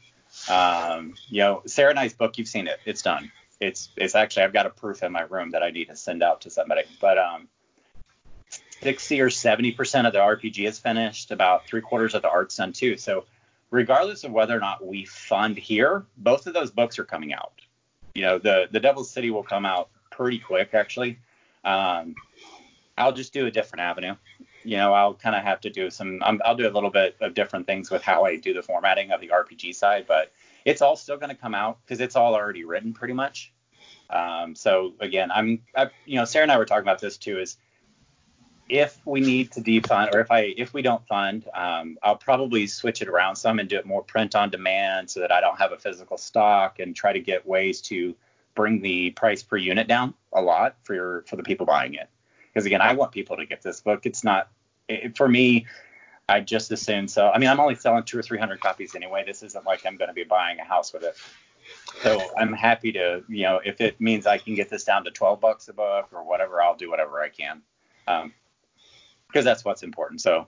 Um, 0.48 1.14
you 1.28 1.38
know, 1.42 1.62
Sarah 1.66 1.90
and 1.90 1.98
I's 1.98 2.12
book, 2.14 2.38
you've 2.38 2.48
seen 2.48 2.66
it. 2.66 2.78
It's 2.86 3.02
done. 3.02 3.30
It's 3.60 3.90
it's 3.96 4.14
actually 4.14 4.44
I've 4.44 4.52
got 4.52 4.66
a 4.66 4.70
proof 4.70 5.02
in 5.02 5.12
my 5.12 5.22
room 5.22 5.50
that 5.50 5.62
I 5.62 5.70
need 5.70 5.86
to 5.86 5.96
send 5.96 6.22
out 6.22 6.40
to 6.42 6.50
somebody. 6.50 6.82
But 7.00 7.18
um, 7.18 7.48
60 8.82 9.20
or 9.20 9.30
70 9.30 9.72
percent 9.72 10.06
of 10.06 10.12
the 10.12 10.18
RPG 10.18 10.66
is 10.66 10.78
finished. 10.78 11.30
About 11.30 11.66
three 11.66 11.80
quarters 11.80 12.14
of 12.14 12.22
the 12.22 12.30
art's 12.30 12.56
done 12.56 12.72
too. 12.72 12.96
So 12.96 13.24
regardless 13.70 14.24
of 14.24 14.32
whether 14.32 14.56
or 14.56 14.60
not 14.60 14.84
we 14.84 15.04
fund 15.04 15.56
here, 15.56 16.04
both 16.16 16.46
of 16.46 16.54
those 16.54 16.70
books 16.70 16.98
are 16.98 17.04
coming 17.04 17.32
out. 17.32 17.52
You 18.14 18.22
know, 18.22 18.38
the 18.38 18.68
the 18.70 18.80
Devil's 18.80 19.10
City 19.10 19.30
will 19.30 19.42
come 19.42 19.66
out 19.66 19.90
pretty 20.10 20.38
quick 20.38 20.74
actually. 20.74 21.18
Um, 21.64 22.14
I'll 22.96 23.12
just 23.12 23.32
do 23.32 23.46
a 23.46 23.50
different 23.50 23.82
avenue. 23.82 24.14
You 24.62 24.76
know, 24.76 24.94
I'll 24.94 25.14
kind 25.14 25.36
of 25.36 25.42
have 25.42 25.60
to 25.62 25.70
do 25.70 25.90
some. 25.90 26.22
i 26.22 26.30
will 26.30 26.56
do 26.56 26.68
a 26.68 26.70
little 26.70 26.90
bit 26.90 27.16
of 27.20 27.34
different 27.34 27.66
things 27.66 27.90
with 27.90 28.02
how 28.02 28.24
I 28.24 28.36
do 28.36 28.54
the 28.54 28.62
formatting 28.62 29.10
of 29.10 29.20
the 29.20 29.28
RPG 29.28 29.74
side, 29.74 30.06
but 30.06 30.32
it's 30.64 30.82
all 30.82 30.96
still 30.96 31.16
going 31.16 31.30
to 31.30 31.34
come 31.34 31.54
out 31.54 31.78
because 31.84 32.00
it's 32.00 32.16
all 32.16 32.34
already 32.34 32.64
written 32.64 32.92
pretty 32.92 33.14
much. 33.14 33.52
Um, 34.10 34.54
so 34.54 34.94
again, 35.00 35.30
I'm, 35.30 35.62
I, 35.76 35.90
you 36.06 36.16
know, 36.16 36.24
Sarah 36.24 36.44
and 36.44 36.52
I 36.52 36.58
were 36.58 36.64
talking 36.64 36.82
about 36.82 37.00
this 37.00 37.16
too. 37.16 37.38
Is 37.38 37.56
if 38.68 38.98
we 39.04 39.20
need 39.20 39.52
to 39.52 39.60
defund, 39.60 40.14
or 40.14 40.20
if 40.20 40.30
I, 40.30 40.54
if 40.56 40.72
we 40.72 40.82
don't 40.82 41.06
fund, 41.06 41.46
um, 41.54 41.98
I'll 42.02 42.16
probably 42.16 42.66
switch 42.66 43.02
it 43.02 43.08
around 43.08 43.36
some 43.36 43.58
and 43.58 43.68
do 43.68 43.76
it 43.76 43.86
more 43.86 44.02
print 44.02 44.34
on 44.34 44.50
demand 44.50 45.10
so 45.10 45.20
that 45.20 45.32
I 45.32 45.40
don't 45.40 45.58
have 45.58 45.72
a 45.72 45.78
physical 45.78 46.16
stock 46.16 46.78
and 46.78 46.96
try 46.96 47.12
to 47.12 47.20
get 47.20 47.46
ways 47.46 47.80
to 47.82 48.14
bring 48.54 48.80
the 48.80 49.10
price 49.10 49.42
per 49.42 49.56
unit 49.56 49.88
down 49.88 50.14
a 50.32 50.40
lot 50.40 50.76
for 50.84 50.94
your, 50.94 51.24
for 51.26 51.36
the 51.36 51.42
people 51.42 51.66
buying 51.66 51.94
it 51.94 52.08
because 52.54 52.66
again, 52.66 52.80
I 52.80 52.92
want 52.94 53.12
people 53.12 53.36
to 53.36 53.46
get 53.46 53.62
this 53.62 53.80
book. 53.80 54.06
It's 54.06 54.22
not 54.22 54.48
it, 54.88 55.16
for 55.16 55.28
me. 55.28 55.66
I 56.28 56.40
just 56.40 56.70
assume 56.70 57.08
so. 57.08 57.30
I 57.30 57.38
mean, 57.38 57.50
I'm 57.50 57.60
only 57.60 57.74
selling 57.74 58.04
two 58.04 58.18
or 58.18 58.22
three 58.22 58.38
hundred 58.38 58.60
copies 58.60 58.94
anyway. 58.94 59.24
This 59.26 59.42
isn't 59.42 59.64
like 59.64 59.84
I'm 59.86 59.96
going 59.96 60.08
to 60.08 60.14
be 60.14 60.24
buying 60.24 60.58
a 60.58 60.64
house 60.64 60.92
with 60.92 61.02
it. 61.02 61.16
So 62.02 62.20
I'm 62.36 62.52
happy 62.52 62.92
to, 62.92 63.22
you 63.28 63.42
know, 63.42 63.60
if 63.64 63.80
it 63.80 64.00
means 64.00 64.26
I 64.26 64.38
can 64.38 64.54
get 64.54 64.68
this 64.68 64.84
down 64.84 65.04
to 65.04 65.10
12 65.10 65.40
bucks 65.40 65.68
a 65.68 65.72
book 65.72 66.08
or 66.12 66.22
whatever, 66.22 66.62
I'll 66.62 66.76
do 66.76 66.90
whatever 66.90 67.22
I 67.22 67.28
can, 67.28 67.62
because 68.06 68.24
um, 68.24 69.44
that's 69.44 69.64
what's 69.64 69.82
important. 69.82 70.20
So, 70.20 70.46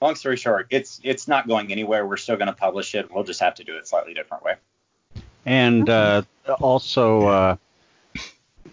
long 0.00 0.14
story 0.14 0.36
short, 0.36 0.68
it's 0.70 1.00
it's 1.02 1.28
not 1.28 1.48
going 1.48 1.72
anywhere. 1.72 2.06
We're 2.06 2.16
still 2.16 2.36
going 2.36 2.48
to 2.48 2.52
publish 2.52 2.94
it. 2.94 3.12
We'll 3.12 3.24
just 3.24 3.40
have 3.40 3.54
to 3.56 3.64
do 3.64 3.76
it 3.76 3.86
slightly 3.86 4.14
different 4.14 4.44
way. 4.44 4.54
And 5.44 5.88
uh, 5.88 6.22
also, 6.60 7.26
uh, 7.26 7.56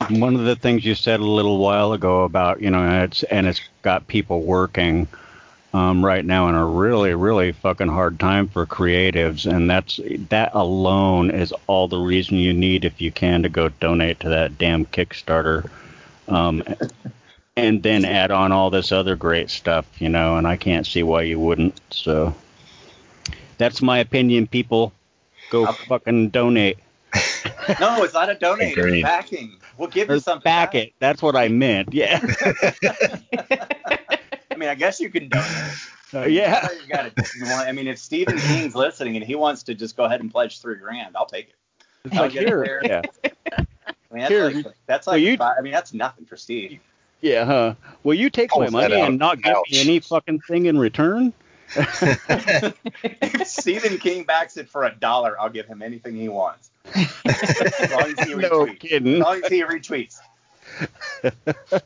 one 0.10 0.36
of 0.36 0.46
the 0.46 0.56
things 0.56 0.84
you 0.84 0.96
said 0.96 1.20
a 1.20 1.26
little 1.26 1.58
while 1.58 1.94
ago 1.94 2.24
about 2.24 2.62
you 2.62 2.70
know 2.70 3.04
it's 3.04 3.24
and 3.24 3.48
it's 3.48 3.62
got 3.82 4.08
people 4.08 4.42
working 4.42 5.08
um, 5.74 6.06
right 6.06 6.24
now 6.24 6.48
in 6.50 6.56
a 6.56 6.66
really 6.66 7.14
really 7.14 7.52
fucking 7.52 7.88
hard 7.88 8.20
time 8.20 8.48
for 8.48 8.66
creatives 8.66 9.52
and 9.52 9.70
that's 9.70 10.00
that 10.30 10.52
alone 10.54 11.32
is 11.32 11.54
all 11.68 11.88
the 11.88 11.98
reason 11.98 12.38
you 12.38 12.54
need 12.54 12.86
if 12.86 13.02
you 13.02 13.12
can 13.12 13.44
to 13.44 13.50
go 13.50 13.70
donate 13.70 14.20
to 14.20 14.30
that 14.30 14.58
damn 14.58 14.86
Kickstarter 14.86 15.70
um, 16.28 16.64
and 17.58 17.84
then 17.84 18.06
add 18.06 18.32
on 18.32 18.52
all 18.52 18.70
this 18.70 18.92
other 18.92 19.16
great 19.16 19.50
stuff 19.50 19.86
you 20.00 20.10
know 20.10 20.38
and 20.38 20.48
I 20.48 20.58
can't 20.58 20.86
see 20.86 21.04
why 21.04 21.24
you 21.24 21.40
wouldn't 21.40 21.80
so 21.90 22.36
that's 23.58 23.82
my 23.82 24.00
opinion 24.00 24.48
people 24.48 24.94
go 25.50 25.66
fucking 25.66 26.30
donate 26.30 26.78
no, 27.80 28.04
it's 28.04 28.16
not 28.16 28.30
a 28.30 28.34
donate. 28.34 28.76
It's 28.76 29.04
backing. 29.04 29.58
We'll 29.78 29.88
give 29.88 30.10
you 30.10 30.20
something. 30.20 30.44
Back, 30.44 30.72
back 30.72 30.76
it. 30.76 30.94
That's 30.98 31.22
what 31.22 31.36
I 31.36 31.48
meant. 31.48 31.94
Yeah. 31.94 32.20
I 34.54 34.58
mean, 34.58 34.70
I 34.70 34.76
guess 34.76 35.00
you 35.00 35.10
can 35.10 35.30
donate. 35.30 35.48
Uh, 36.14 36.26
yeah. 36.26 36.68
You 36.72 36.94
got 36.94 37.08
it. 37.08 37.14
I 37.44 37.72
mean, 37.72 37.88
if 37.88 37.98
Stephen 37.98 38.38
King's 38.38 38.76
listening 38.76 39.16
and 39.16 39.26
he 39.26 39.36
wants 39.36 39.64
to 39.64 39.74
just 39.74 39.98
go 39.98 40.04
ahead 40.04 40.22
and 40.22 40.32
pledge 40.32 40.62
three 40.62 40.76
grand, 40.76 41.18
I'll 41.18 41.26
take 41.26 41.50
it. 41.50 41.56
It's 42.06 42.16
I'll 42.16 42.24
like 42.24 42.34
here, 42.34 42.82
yeah. 42.84 43.02
I 43.24 43.66
mean, 44.12 44.22
that's 44.22 44.30
here. 44.30 44.50
like, 44.52 44.66
that's 44.86 45.08
like 45.08 45.14
well, 45.14 45.18
you, 45.18 45.38
I 45.40 45.62
mean, 45.62 45.74
that's 45.74 45.94
nothing 45.94 46.26
for 46.26 46.38
Steve. 46.38 46.80
Yeah, 47.22 47.46
huh? 47.46 47.76
Will 48.04 48.14
you 48.14 48.30
take 48.30 48.52
oh, 48.54 48.60
my 48.60 48.70
money 48.70 49.00
and 49.00 49.18
not 49.18 49.42
give 49.42 49.56
Ouch. 49.56 49.72
me 49.72 49.80
any 49.80 50.00
fucking 50.02 50.42
thing 50.42 50.66
in 50.66 50.78
return? 50.78 51.34
if 51.76 53.48
Stephen 53.48 53.98
King 53.98 54.26
backs 54.26 54.58
it 54.58 54.70
for 54.70 54.84
a 54.84 54.94
dollar, 54.94 55.40
I'll 55.40 55.50
give 55.50 55.66
him 55.66 55.82
anything 55.82 56.16
he 56.16 56.30
wants. 56.30 56.70
as 56.94 57.92
long 57.92 58.14
as 58.18 58.28
he 58.28 58.36
no. 58.36 58.68
Kidding. 58.68 59.16
As 59.16 59.20
long 59.20 59.42
as 59.44 59.50
he 59.50 59.64
retweets. 59.64 60.18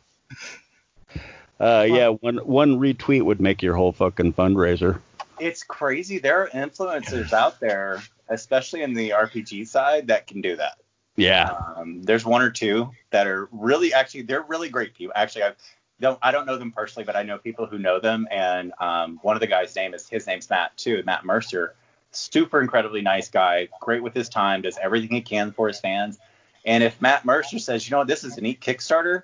Uh, 1.60 1.88
yeah, 1.90 2.10
one 2.10 2.38
one 2.38 2.80
retweet 2.80 3.24
would 3.24 3.42
make 3.42 3.62
your 3.62 3.76
whole 3.76 3.92
fucking 3.92 4.34
fundraiser. 4.34 5.00
It's 5.40 5.64
crazy. 5.64 6.20
There 6.20 6.44
are 6.44 6.50
influencers 6.50 7.34
out 7.34 7.60
there, 7.60 8.02
especially 8.30 8.82
in 8.82 8.94
the 8.94 9.12
RPG 9.12 9.68
side, 9.68 10.08
that 10.08 10.28
can 10.28 10.42
do 10.42 10.56
that. 10.56 10.78
Yeah. 11.16 11.52
Um, 11.76 12.04
there's 12.04 12.26
one 12.26 12.42
or 12.42 12.52
two 12.52 12.92
that 13.10 13.28
are 13.28 13.50
really 13.52 13.94
actually 13.94 14.22
they're 14.22 14.44
really 14.44 14.70
great 14.70 14.94
people. 14.94 15.14
Actually, 15.16 15.44
I 15.44 15.54
don't 16.00 16.20
I 16.22 16.32
don't 16.32 16.46
know 16.46 16.58
them 16.58 16.72
personally, 16.72 17.06
but 17.06 17.16
I 17.16 17.24
know 17.24 17.40
people 17.40 17.66
who 17.66 17.80
know 17.80 18.00
them. 18.00 18.28
And 18.30 18.72
um, 18.80 19.20
one 19.24 19.36
of 19.36 19.40
the 19.40 19.48
guys' 19.48 19.76
name 19.76 19.94
is 19.94 20.08
his 20.08 20.28
name's 20.28 20.50
Matt 20.50 20.78
too, 20.78 21.02
Matt 21.06 21.26
Mercer. 21.26 21.76
Super 22.12 22.62
incredibly 22.62 23.02
nice 23.02 23.30
guy, 23.30 23.68
great 23.82 24.02
with 24.02 24.14
his 24.14 24.30
time, 24.30 24.62
does 24.62 24.78
everything 24.82 25.10
he 25.10 25.22
can 25.22 25.52
for 25.52 25.68
his 25.68 25.80
fans. 25.80 26.18
And 26.66 26.84
if 26.84 27.02
Matt 27.02 27.26
Mercer 27.26 27.60
says, 27.60 27.88
you 27.88 27.92
know 27.92 28.00
what, 28.00 28.08
this 28.08 28.24
is 28.24 28.38
a 28.38 28.42
neat 28.42 28.62
Kickstarter, 28.62 29.22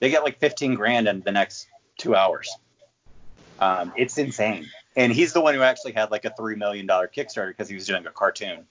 they 0.00 0.10
get 0.10 0.22
like 0.22 0.38
15 0.38 0.74
grand 0.74 1.08
in 1.08 1.20
the 1.20 1.32
next 1.32 1.66
two 1.96 2.14
hours. 2.14 2.50
Um, 3.58 3.92
it's 3.96 4.18
insane. 4.18 4.66
And 4.96 5.12
he's 5.12 5.32
the 5.32 5.40
one 5.40 5.54
who 5.54 5.62
actually 5.62 5.92
had 5.92 6.10
like 6.10 6.24
a 6.24 6.30
three 6.36 6.56
million 6.56 6.86
dollar 6.86 7.08
Kickstarter 7.08 7.48
because 7.48 7.68
he 7.68 7.74
was 7.74 7.86
doing 7.86 8.06
a 8.06 8.10
cartoon. 8.10 8.66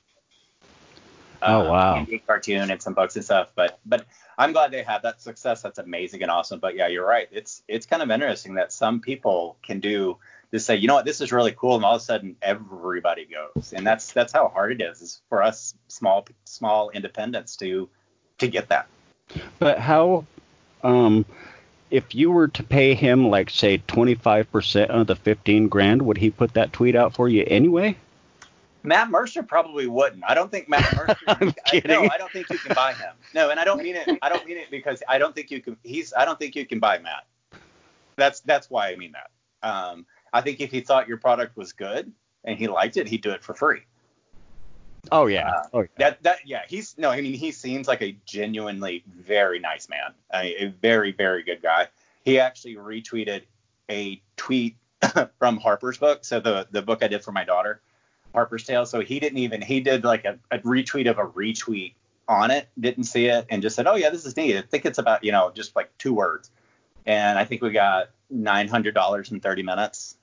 Oh 1.42 1.62
um, 1.62 1.68
wow! 1.68 2.08
cartoon 2.26 2.72
and 2.72 2.82
some 2.82 2.94
books 2.94 3.16
and 3.16 3.24
stuff. 3.24 3.50
But 3.56 3.80
but 3.86 4.06
I'm 4.38 4.52
glad 4.52 4.72
they 4.72 4.84
had 4.84 5.04
that 5.04 5.22
success. 5.22 5.62
That's 5.62 5.78
amazing 5.78 6.22
and 6.24 6.32
awesome. 6.32 6.60
But 6.60 6.76
yeah, 6.76 6.88
you're 6.88 7.06
right. 7.06 7.28
It's 7.32 7.62
it's 7.68 7.86
kind 7.86 8.02
of 8.02 8.10
interesting 8.10 8.56
that 8.56 8.72
some 8.72 9.02
people 9.02 9.58
can 9.62 9.80
do 9.80 10.18
just 10.52 10.66
say, 10.66 10.76
you 10.78 10.88
know 10.88 10.96
what, 10.96 11.06
this 11.06 11.22
is 11.22 11.32
really 11.32 11.52
cool, 11.52 11.76
and 11.76 11.84
all 11.84 11.96
of 11.96 12.02
a 12.02 12.04
sudden 12.04 12.36
everybody 12.42 13.26
goes. 13.26 13.74
And 13.74 13.86
that's 13.86 14.12
that's 14.14 14.34
how 14.34 14.48
hard 14.48 14.72
it 14.72 14.82
is, 14.82 15.02
is 15.02 15.22
for 15.30 15.44
us 15.44 15.76
small 15.88 16.26
small 16.46 16.90
independents 16.90 17.58
to 17.58 17.90
to 18.40 18.48
get 18.48 18.70
that. 18.70 18.88
But 19.60 19.80
how 19.80 20.26
um 20.84 21.26
if 21.92 22.16
you 22.16 22.32
were 22.32 22.48
to 22.50 22.64
pay 22.64 22.94
him 22.94 23.30
like 23.30 23.50
say 23.50 23.78
25% 23.78 24.88
of 24.88 25.08
the 25.08 25.16
15 25.16 25.68
grand, 25.68 26.02
would 26.02 26.18
he 26.18 26.30
put 26.30 26.54
that 26.54 26.74
tweet 26.74 26.96
out 26.96 27.14
for 27.14 27.30
you 27.30 27.44
anyway? 27.48 27.98
Matt 28.84 29.10
Mercer 29.10 29.44
probably 29.44 29.88
wouldn't. 29.88 30.24
I 30.28 30.34
don't 30.36 30.52
think 30.52 30.70
Matt 30.70 30.96
Mercer. 30.96 31.18
I'm 31.28 31.54
kidding. 31.66 31.92
I, 31.92 32.02
no, 32.02 32.10
I 32.12 32.18
don't 32.18 32.32
think 32.32 32.50
you 32.50 32.58
can 32.58 32.76
buy 32.76 32.94
him. 32.94 33.14
No, 33.34 33.50
and 33.50 33.60
I 33.60 33.66
don't 33.66 33.82
mean 33.82 33.96
it. 33.96 34.08
I 34.22 34.30
don't 34.30 34.46
mean 34.46 34.58
it 34.58 34.70
because 34.70 35.02
I 35.10 35.18
don't 35.18 35.34
think 35.34 35.52
you 35.52 35.62
can. 35.62 35.78
He's. 35.84 36.14
I 36.14 36.26
don't 36.26 36.38
think 36.38 36.56
you 36.56 36.66
can 36.66 36.80
buy 36.80 37.00
Matt. 37.00 37.26
That's 38.16 38.42
that's 38.42 38.70
why 38.70 38.90
I 38.90 38.96
mean 38.96 39.14
that. 39.14 39.68
Um, 39.68 40.06
I 40.32 40.42
think 40.42 40.62
if 40.62 40.72
he 40.72 40.82
thought 40.82 41.08
your 41.08 41.18
product 41.18 41.58
was 41.58 41.74
good 41.74 42.12
and 42.44 42.58
he 42.58 42.68
liked 42.68 42.98
it, 42.98 43.08
he'd 43.08 43.22
do 43.22 43.32
it 43.32 43.44
for 43.44 43.54
free. 43.54 43.82
Oh 45.12 45.28
yeah. 45.28 45.50
Uh, 45.50 45.64
oh, 45.74 45.82
yeah. 45.82 45.88
That 45.98 46.24
that 46.24 46.38
yeah. 46.46 46.62
He's 46.68 46.96
no. 46.98 47.10
I 47.10 47.22
mean, 47.22 47.34
he 47.34 47.52
seems 47.52 47.88
like 47.88 48.02
a 48.02 48.18
genuinely 48.26 49.04
very 49.08 49.60
nice 49.60 49.90
man. 49.90 50.14
A, 50.34 50.64
a 50.64 50.68
very 50.68 51.12
very 51.12 51.44
good 51.44 51.62
guy. 51.62 51.88
He 52.24 52.40
actually 52.40 52.76
retweeted 52.76 53.44
a 53.90 54.22
tweet 54.38 54.78
from 55.40 55.58
Harper's 55.58 55.98
book, 55.98 56.26
so 56.26 56.40
the 56.40 56.68
the 56.72 56.82
book 56.82 57.04
I 57.04 57.08
did 57.08 57.24
for 57.24 57.32
my 57.32 57.44
daughter, 57.44 57.82
Harper's 58.34 58.64
Tale. 58.66 58.86
So 58.86 59.02
he 59.02 59.20
didn't 59.20 59.40
even 59.40 59.62
he 59.62 59.80
did 59.80 60.04
like 60.04 60.26
a, 60.26 60.40
a 60.52 60.60
retweet 60.60 61.10
of 61.10 61.18
a 61.18 61.26
retweet 61.26 61.94
on 62.28 62.52
it, 62.52 62.68
didn't 62.80 63.04
see 63.06 63.28
it, 63.28 63.46
and 63.50 63.62
just 63.62 63.76
said, 63.76 63.88
"Oh 63.88 63.96
yeah, 63.96 64.10
this 64.10 64.26
is 64.26 64.36
neat." 64.36 64.58
I 64.58 64.62
think 64.62 64.86
it's 64.86 64.98
about 64.98 65.24
you 65.24 65.32
know 65.32 65.52
just 65.54 65.76
like 65.76 65.96
two 65.98 66.14
words, 66.14 66.50
and 67.06 67.38
I 67.38 67.46
think 67.46 67.62
we 67.62 67.72
got 67.72 68.10
nine 68.30 68.68
hundred 68.68 68.96
dollars 68.96 69.32
in 69.32 69.40
thirty 69.40 69.64
minutes, 69.64 70.18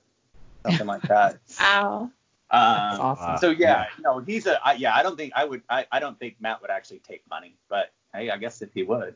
something 0.65 0.87
like 0.87 1.03
that. 1.03 1.39
Wow. 1.59 2.11
That's 2.53 2.93
Um, 2.99 3.01
awesome. 3.01 3.37
so 3.39 3.49
yeah, 3.49 3.87
no, 3.99 4.19
he's 4.19 4.45
a 4.45 4.63
I, 4.65 4.73
yeah. 4.73 4.95
I 4.95 5.01
don't 5.01 5.17
think 5.17 5.33
I 5.35 5.43
would. 5.43 5.63
I, 5.69 5.87
I 5.91 5.99
don't 5.99 6.19
think 6.19 6.35
Matt 6.39 6.61
would 6.61 6.69
actually 6.69 6.99
take 6.99 7.27
money, 7.27 7.55
but 7.67 7.91
hey, 8.13 8.29
I 8.29 8.37
guess 8.37 8.61
if 8.61 8.71
he 8.73 8.83
would, 8.83 9.15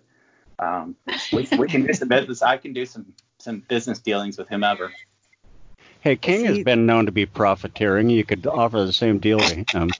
um, 0.57 0.95
we, 1.31 1.47
we 1.55 1.67
can 1.67 1.85
do 1.85 1.93
some 1.93 2.07
business. 2.07 2.41
I 2.41 2.57
can 2.57 2.73
do 2.73 2.87
some 2.87 3.13
some 3.37 3.59
business 3.67 3.99
dealings 3.99 4.39
with 4.39 4.49
whomever. 4.49 4.91
Hey, 5.99 6.15
King 6.15 6.45
has 6.45 6.63
been 6.63 6.87
known 6.87 7.05
to 7.05 7.11
be 7.11 7.27
profiteering. 7.27 8.09
You 8.09 8.23
could 8.23 8.47
offer 8.47 8.83
the 8.85 8.93
same 8.93 9.19
deal 9.19 9.39
to 9.39 9.55
him. 9.71 9.91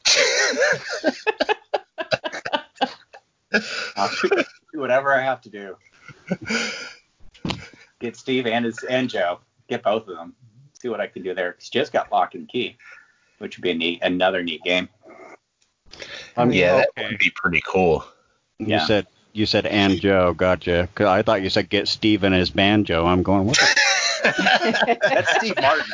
I'll 3.96 4.10
do 4.74 4.80
whatever 4.80 5.14
I 5.14 5.22
have 5.22 5.42
to 5.42 5.50
do. 5.50 5.78
Get 8.00 8.16
Steve 8.16 8.48
and 8.48 8.66
his 8.66 8.84
and 8.84 9.10
Joe. 9.10 9.40
Get 9.68 9.84
both 9.84 10.08
of 10.08 10.16
them. 10.16 10.36
See 10.82 10.90
what 10.90 11.02
I 11.02 11.08
can 11.08 11.24
do 11.24 11.34
there. 11.34 11.54
'Cause 11.54 11.70
Joe's 11.70 11.90
got 11.90 12.12
Locke 12.12 12.36
and 12.36 12.48
Key, 12.48 12.78
which 13.40 13.58
would 13.58 13.64
be 13.64 13.72
a 13.72 13.76
neat 13.76 14.00
another 14.04 14.44
neat 14.44 14.62
game. 14.64 14.90
I 16.36 16.46
mean, 16.46 16.58
yeah, 16.60 16.76
that 16.78 16.90
okay. 16.98 17.08
would 17.10 17.20
be 17.20 17.32
pretty 17.34 17.62
cool. 17.66 18.06
You 18.60 18.68
Yeah. 18.68 18.86
said 18.86 19.08
you 19.34 19.46
said 19.46 19.66
and 19.66 20.00
Joe, 20.02 20.34
gotcha. 20.34 20.90
'Cause 20.96 21.08
I 21.08 21.22
thought 21.22 21.42
you 21.42 21.50
said 21.50 21.70
get 21.70 21.88
Steve 21.88 22.24
and 22.24 22.34
his 22.34 22.50
banjo. 22.50 23.06
I'm 23.06 23.24
going. 23.24 23.46
What? 23.48 23.60
That's 24.24 25.36
Steve 25.38 25.56
Martin. 25.62 25.86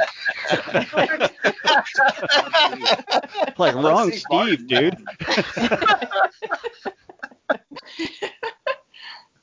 like 3.58 3.58
like 3.60 3.76
wrong 3.76 4.12
Steve 4.12 4.22
Steve, 4.22 4.68
Martin. 4.68 4.68
dude. 4.68 4.98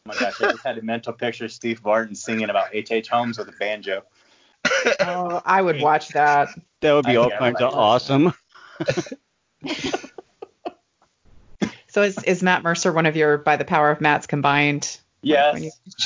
Oh 0.02 0.14
my 0.14 0.14
gosh, 0.18 0.40
I 0.40 0.50
just 0.52 0.64
had 0.64 0.78
a 0.78 0.82
mental 0.82 1.12
picture 1.12 1.44
of 1.44 1.52
Steve 1.52 1.84
Martin 1.84 2.14
singing 2.14 2.48
about 2.50 2.68
H.H. 2.74 2.90
H. 2.90 3.08
Holmes 3.08 3.38
with 3.38 3.48
a 3.48 3.52
banjo. 3.52 4.02
oh, 5.00 5.42
I 5.44 5.60
would 5.60 5.80
watch 5.80 6.08
that. 6.08 6.48
That 6.80 6.94
would 6.94 7.06
be 7.06 7.12
I 7.12 7.16
all 7.16 7.30
kinds 7.30 7.60
of 7.60 7.74
awesome. 7.74 8.32
So 11.90 12.02
is, 12.02 12.22
is 12.22 12.40
Matt 12.40 12.62
Mercer 12.62 12.92
one 12.92 13.06
of 13.06 13.16
your 13.16 13.38
by 13.38 13.56
the 13.56 13.64
power 13.64 13.90
of 13.90 14.00
Matt's 14.00 14.26
combined? 14.26 15.00
Yes. 15.22 15.60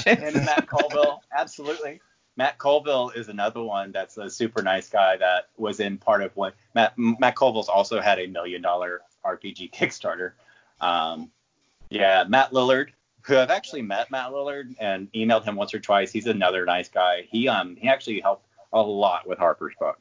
and 0.07 0.35
Matt 0.35 0.67
Colville, 0.67 1.21
absolutely. 1.37 2.01
Matt 2.37 2.57
Colville 2.57 3.11
is 3.11 3.29
another 3.29 3.63
one 3.63 3.93
that's 3.93 4.17
a 4.17 4.31
super 4.31 4.63
nice 4.63 4.89
guy 4.89 5.19
that 5.19 5.51
was 5.59 5.81
in 5.81 5.99
part 5.99 6.23
of 6.23 6.35
what 6.37 6.55
Matt 6.75 6.95
Matt 6.97 7.37
Colville's 7.37 7.69
also 7.69 8.01
had 8.01 8.19
a 8.19 8.27
million 8.27 8.63
dollar 8.63 9.03
RPG 9.25 9.73
Kickstarter. 9.73 10.33
Um, 10.81 11.31
yeah, 11.91 12.25
Matt 12.27 12.53
Lillard, 12.53 12.89
who 13.21 13.37
I've 13.37 13.51
actually 13.51 13.83
met 13.83 14.11
Matt 14.11 14.31
Lillard 14.31 14.75
and 14.81 15.13
emailed 15.13 15.45
him 15.45 15.55
once 15.55 15.75
or 15.75 15.81
twice. 15.81 16.11
He's 16.11 16.27
another 16.27 16.65
nice 16.65 16.89
guy. 16.89 17.29
He 17.29 17.47
um 17.47 17.77
he 17.77 17.89
actually 17.89 18.21
helped 18.21 18.47
a 18.73 18.81
lot 18.81 19.29
with 19.29 19.39
Harper's 19.39 19.75
book. 19.79 20.01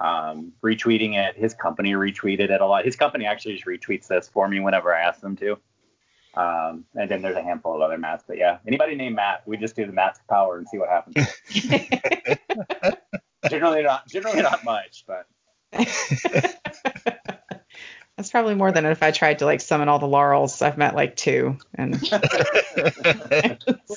Um, 0.00 0.52
retweeting 0.62 1.14
it, 1.14 1.36
his 1.36 1.54
company 1.54 1.92
retweeted 1.92 2.50
it 2.50 2.60
a 2.60 2.66
lot. 2.66 2.84
His 2.84 2.96
company 2.96 3.26
actually 3.26 3.54
just 3.54 3.66
retweets 3.66 4.08
this 4.08 4.28
for 4.28 4.48
me 4.48 4.58
whenever 4.60 4.94
I 4.94 5.02
ask 5.02 5.20
them 5.20 5.36
to. 5.36 5.52
Um, 6.34 6.84
and 6.94 7.08
then 7.08 7.22
there's 7.22 7.36
a 7.36 7.42
handful 7.42 7.76
of 7.76 7.80
other 7.80 7.96
Matts, 7.96 8.24
but 8.26 8.36
yeah, 8.36 8.58
anybody 8.66 8.96
named 8.96 9.14
Matt, 9.14 9.46
we 9.46 9.56
just 9.56 9.76
do 9.76 9.86
the 9.86 9.92
Matt's 9.92 10.18
power 10.28 10.58
and 10.58 10.68
see 10.68 10.78
what 10.78 10.88
happens. 10.88 11.28
generally 13.48 13.84
not, 13.84 14.08
generally 14.08 14.42
not 14.42 14.64
much, 14.64 15.04
but 15.06 15.28
That's 18.16 18.30
probably 18.30 18.54
more 18.54 18.70
than 18.70 18.86
if 18.86 19.02
I 19.02 19.10
tried 19.10 19.40
to 19.40 19.44
like 19.44 19.60
summon 19.60 19.88
all 19.88 19.98
the 19.98 20.06
laurels. 20.06 20.62
I've 20.62 20.78
met 20.78 20.94
like 20.94 21.16
two, 21.16 21.58
and 21.74 21.96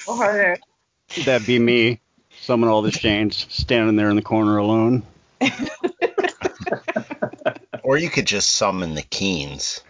harder. 0.07 0.57
That'd 1.23 1.45
be 1.45 1.59
me. 1.59 1.99
Summon 2.41 2.69
all 2.69 2.81
the 2.81 2.89
Shanes 2.89 3.47
standing 3.51 3.95
there 3.95 4.09
in 4.09 4.15
the 4.15 4.23
corner 4.23 4.57
alone. 4.57 5.03
Or 7.83 7.97
you 7.97 8.09
could 8.09 8.25
just 8.27 8.51
summon 8.53 8.95
the 8.95 9.01
Keens. 9.03 9.81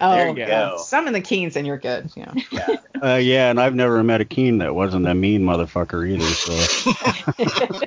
oh, 0.00 0.10
There 0.14 0.28
you 0.28 0.36
yeah. 0.36 0.46
go. 0.70 0.76
summon 0.78 1.12
the 1.12 1.20
Keens 1.20 1.56
and 1.56 1.66
you're 1.66 1.78
good. 1.78 2.10
Yeah. 2.16 2.32
yeah. 2.50 2.76
Uh, 3.02 3.14
yeah, 3.16 3.50
and 3.50 3.60
I've 3.60 3.74
never 3.74 4.02
met 4.04 4.20
a 4.20 4.24
Keen 4.24 4.58
that 4.58 4.74
wasn't 4.74 5.06
a 5.08 5.14
mean 5.14 5.42
motherfucker 5.42 6.08
either. 6.08 6.24
So, 7.66 7.80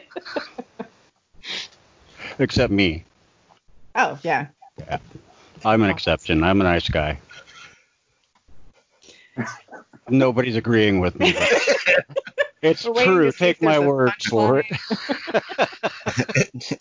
except 2.40 2.72
me, 2.74 3.06
Oh 3.96 4.18
yeah. 4.24 4.48
yeah. 4.80 4.98
I'm 5.64 5.84
an 5.84 5.90
exception. 5.90 6.44
I'm 6.44 6.60
a 6.62 6.64
nice 6.64 6.90
guy. 6.90 7.20
Nobody's 10.10 10.56
agreeing 10.56 11.00
with 11.00 11.18
me. 11.20 11.34
But 12.64 12.72
it's 12.72 12.86
We're 12.86 13.04
true. 13.04 13.26
to 13.26 13.32
see 13.34 13.46
if 13.50 13.60
Take 13.60 13.62
my 13.62 13.80
word 13.80 14.14
for 14.30 14.60
it. 14.60 14.66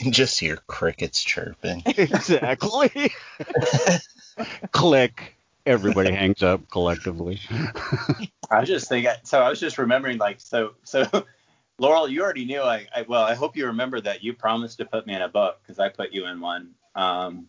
just 0.13 0.39
hear 0.39 0.59
crickets 0.69 1.21
chirping. 1.25 1.83
exactly. 1.87 3.13
Click. 4.71 5.35
Everybody 5.67 6.13
hangs 6.13 6.41
up 6.45 6.71
collectively. 6.71 7.41
I 8.49 8.61
was 8.61 8.69
just 8.69 8.89
thinking, 8.89 9.11
so 9.25 9.41
I 9.41 9.49
was 9.49 9.59
just 9.59 9.77
remembering, 9.77 10.19
like, 10.19 10.41
so, 10.41 10.75
so, 10.85 11.05
Laurel, 11.79 12.09
you 12.09 12.23
already 12.23 12.45
knew. 12.45 12.63
I, 12.63 12.87
I 12.95 13.03
well, 13.03 13.23
I 13.23 13.35
hope 13.35 13.57
you 13.57 13.67
remember 13.67 14.01
that 14.03 14.23
you 14.23 14.35
promised 14.35 14.79
to 14.79 14.85
put 14.85 15.05
me 15.05 15.15
in 15.17 15.23
a 15.23 15.29
book 15.29 15.59
because 15.63 15.81
I 15.81 15.89
put 15.89 16.13
you 16.13 16.27
in 16.27 16.41
one. 16.41 16.75
Um, 16.95 17.49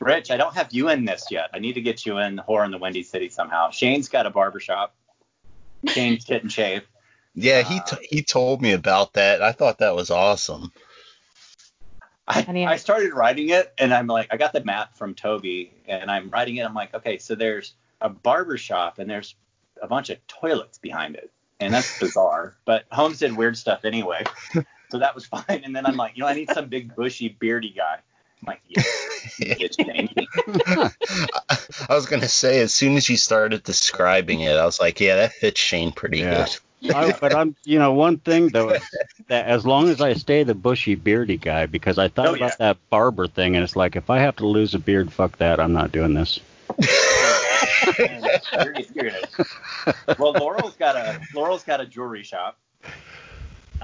Rich, 0.00 0.32
I 0.32 0.36
don't 0.36 0.54
have 0.54 0.72
you 0.72 0.88
in 0.88 1.04
this 1.04 1.26
yet. 1.30 1.50
I 1.54 1.60
need 1.60 1.74
to 1.74 1.80
get 1.80 2.04
you 2.04 2.18
in 2.18 2.38
Horror 2.38 2.64
in 2.64 2.72
the 2.72 2.78
Windy 2.78 3.04
City 3.04 3.28
somehow. 3.28 3.70
Shane's 3.70 4.08
got 4.08 4.26
a 4.26 4.30
barbershop. 4.30 4.96
Shane's 5.86 6.24
Kit 6.24 6.42
and 6.42 6.50
Shave. 6.50 6.82
Yeah, 7.40 7.62
he 7.62 7.76
uh, 7.78 7.82
t- 7.82 8.08
he 8.10 8.22
told 8.22 8.60
me 8.60 8.72
about 8.72 9.14
that. 9.14 9.42
I 9.42 9.52
thought 9.52 9.78
that 9.78 9.94
was 9.94 10.10
awesome. 10.10 10.72
I, 12.26 12.44
I 12.68 12.76
started 12.76 13.14
writing 13.14 13.48
it 13.50 13.72
and 13.78 13.94
I'm 13.94 14.06
like, 14.06 14.28
I 14.30 14.36
got 14.36 14.52
the 14.52 14.62
map 14.62 14.96
from 14.96 15.14
Toby 15.14 15.72
and 15.86 16.10
I'm 16.10 16.28
writing 16.28 16.56
it. 16.56 16.66
I'm 16.66 16.74
like, 16.74 16.92
okay, 16.94 17.16
so 17.18 17.34
there's 17.34 17.74
a 18.02 18.10
barber 18.10 18.58
shop 18.58 18.98
and 18.98 19.08
there's 19.08 19.34
a 19.80 19.86
bunch 19.86 20.10
of 20.10 20.18
toilets 20.26 20.76
behind 20.78 21.16
it. 21.16 21.30
And 21.60 21.72
that's 21.72 21.98
bizarre. 22.00 22.56
But 22.66 22.84
Holmes 22.90 23.20
did 23.20 23.34
weird 23.34 23.56
stuff 23.56 23.84
anyway. 23.84 24.24
So 24.90 24.98
that 24.98 25.14
was 25.14 25.24
fine. 25.36 25.62
And 25.64 25.74
then 25.74 25.86
I'm 25.86 25.96
like, 25.96 26.16
you 26.16 26.22
know, 26.22 26.28
I 26.28 26.34
need 26.34 26.50
some 26.50 26.68
big 26.68 26.94
bushy 26.94 27.30
beardy 27.30 27.70
guy. 27.70 27.94
I'm 27.94 28.46
like, 28.46 28.60
yeah, 28.68 28.82
it's 29.38 29.78
I 31.88 31.94
was 31.94 32.06
gonna 32.06 32.28
say 32.28 32.60
as 32.60 32.74
soon 32.74 32.96
as 32.96 33.08
you 33.08 33.16
started 33.16 33.62
describing 33.62 34.40
it, 34.40 34.56
I 34.56 34.64
was 34.64 34.78
like, 34.78 35.00
yeah, 35.00 35.16
that 35.16 35.32
fits 35.32 35.60
Shane 35.60 35.92
pretty 35.92 36.18
Yeah. 36.20 36.44
good. 36.44 36.58
I, 36.94 37.12
but 37.20 37.34
I'm, 37.34 37.56
you 37.64 37.78
know, 37.78 37.92
one 37.92 38.18
thing 38.18 38.48
though 38.48 38.70
is 38.70 38.82
that 39.28 39.46
as 39.46 39.66
long 39.66 39.88
as 39.88 40.00
I 40.00 40.12
stay 40.14 40.42
the 40.44 40.54
bushy 40.54 40.94
beardy 40.94 41.36
guy, 41.36 41.66
because 41.66 41.98
I 41.98 42.08
thought 42.08 42.26
Oh, 42.28 42.34
about 42.34 42.50
yeah. 42.50 42.56
that 42.72 42.90
barber 42.90 43.26
thing, 43.26 43.56
and 43.56 43.64
it's 43.64 43.76
like 43.76 43.96
if 43.96 44.10
I 44.10 44.18
have 44.20 44.36
to 44.36 44.46
lose 44.46 44.74
a 44.74 44.78
beard, 44.78 45.12
fuck 45.12 45.36
that, 45.38 45.58
I'm 45.60 45.72
not 45.72 45.90
doing 45.92 46.14
this. 46.14 46.40
You're- 47.98 48.84
you're 48.94 49.10
well, 50.18 50.32
Laurel's 50.32 50.76
got 50.76 50.96
a 50.96 51.20
Laurel's 51.34 51.64
got 51.64 51.80
a 51.80 51.86
jewelry 51.86 52.22
shop. 52.22 52.58
Um, 52.84 52.90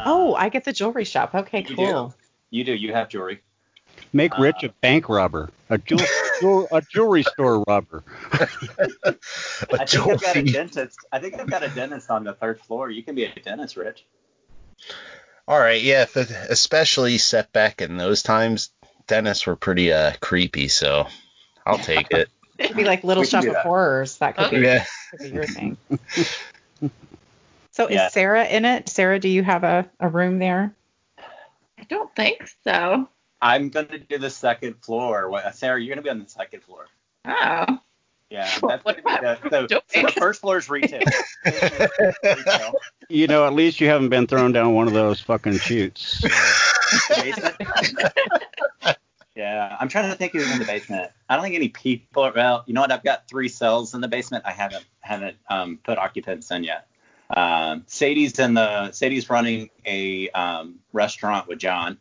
Oh, 0.06 0.34
I 0.34 0.48
get 0.48 0.64
the 0.64 0.72
jewelry 0.72 1.04
shop. 1.04 1.34
Okay, 1.34 1.64
you 1.68 1.76
cool. 1.76 2.08
do. 2.08 2.14
You 2.50 2.64
do. 2.64 2.74
You 2.74 2.92
have 2.92 3.08
jewelry. 3.08 3.40
Make 4.12 4.36
Rich 4.38 4.62
a 4.64 4.68
bank 4.80 5.08
robber, 5.08 5.50
a 5.70 5.78
jewel, 5.78 6.00
jewel, 6.44 6.68
a 6.70 6.82
jewelry 6.82 7.22
store 7.22 7.64
robber. 7.66 8.04
A 8.32 9.80
I 9.80 9.86
think 9.86 10.06
I've 10.08 10.20
got 10.20 10.36
a 10.36 10.42
dentist. 10.42 10.98
I 11.12 11.18
think 11.18 11.38
I've 11.38 11.50
got 11.50 11.62
a 11.62 11.68
dentist 11.68 12.10
on 12.10 12.24
the 12.24 12.32
third 12.32 12.60
floor. 12.60 12.90
You 12.90 13.02
can 13.02 13.14
be 13.14 13.24
a 13.24 13.34
dentist, 13.34 13.76
Rich. 13.76 14.04
All 15.46 15.58
right, 15.58 15.82
yeah, 15.82 16.06
especially 16.14 17.18
set 17.18 17.52
back 17.52 17.82
in 17.82 17.96
those 17.96 18.22
times, 18.22 18.70
dentists 19.06 19.46
were 19.46 19.56
pretty 19.56 19.92
uh 19.92 20.12
creepy, 20.20 20.68
so 20.68 21.06
I'll 21.66 21.78
take 21.78 22.10
it. 22.10 22.28
It'd 22.58 22.76
be 22.76 22.84
like 22.84 23.04
Little 23.04 23.22
We 23.22 23.26
Shop 23.26 23.44
of. 23.44 23.56
Horrors. 23.56 24.18
That 24.18 24.36
could 24.36 24.50
be, 24.50 24.58
yeah. 24.58 24.84
could 25.10 25.20
be 25.20 25.28
your 25.30 25.46
thing. 25.46 25.76
So 27.72 27.88
Yeah. 27.88 28.06
is 28.06 28.12
Sarah 28.12 28.44
in 28.44 28.64
it? 28.64 28.88
Sarah, 28.88 29.18
do 29.18 29.28
you 29.28 29.42
have 29.42 29.64
a, 29.64 29.90
a 29.98 30.08
room 30.08 30.38
there? 30.38 30.76
I 31.76 31.82
don't 31.88 32.14
think 32.14 32.48
so. 32.62 33.08
I'm 33.44 33.68
gonna 33.68 33.98
do 33.98 34.16
the 34.18 34.30
second 34.30 34.82
floor. 34.82 35.28
What- 35.28 35.54
Sarah, 35.54 35.78
you're 35.80 35.94
gonna 35.94 36.02
be 36.02 36.08
on 36.10 36.18
the 36.18 36.28
second 36.28 36.62
floor. 36.64 36.86
Oh. 37.26 37.78
Yeah, 38.30 38.50
What- 38.60 38.82
that's 38.82 38.82
gonna 38.82 38.96
be 38.96 39.02
what 39.02 39.50
the, 39.50 39.50
so, 39.50 39.80
so 39.86 40.02
the 40.06 40.12
first 40.12 40.40
floor 40.40 40.56
is 40.58 40.68
retail. 40.70 41.02
retail. 41.44 42.74
You 43.10 43.26
know, 43.26 43.46
at 43.46 43.52
least 43.52 43.82
you 43.82 43.88
haven't 43.88 44.08
been 44.08 44.26
thrown 44.26 44.52
down 44.52 44.72
one 44.72 44.86
of 44.88 44.94
those 44.94 45.20
fucking 45.20 45.58
chutes. 45.58 46.22
basement. 47.14 47.54
yeah, 49.36 49.76
I'm 49.78 49.88
trying 49.90 50.10
to 50.10 50.16
think 50.16 50.32
who's 50.32 50.50
in 50.50 50.58
the 50.58 50.64
basement. 50.64 51.10
I 51.28 51.34
don't 51.36 51.42
think 51.44 51.54
any 51.54 51.68
people. 51.68 52.22
Are, 52.24 52.32
Well, 52.34 52.64
you 52.66 52.72
know 52.72 52.80
what? 52.80 52.90
I've 52.90 53.04
got 53.04 53.28
three 53.28 53.48
cells 53.48 53.92
in 53.94 54.00
the 54.00 54.08
basement. 54.08 54.44
I 54.46 54.52
haven't 54.52 54.86
haven't 55.00 55.36
um, 55.50 55.78
put 55.84 55.98
occupants 55.98 56.50
in 56.50 56.64
yet. 56.64 56.86
Um, 57.36 57.82
Sadie's 57.86 58.38
in 58.38 58.54
the 58.54 58.90
Sadie's 58.92 59.28
running 59.28 59.68
a 59.84 60.30
um, 60.30 60.76
restaurant 60.94 61.46
with 61.46 61.58
John. 61.58 61.98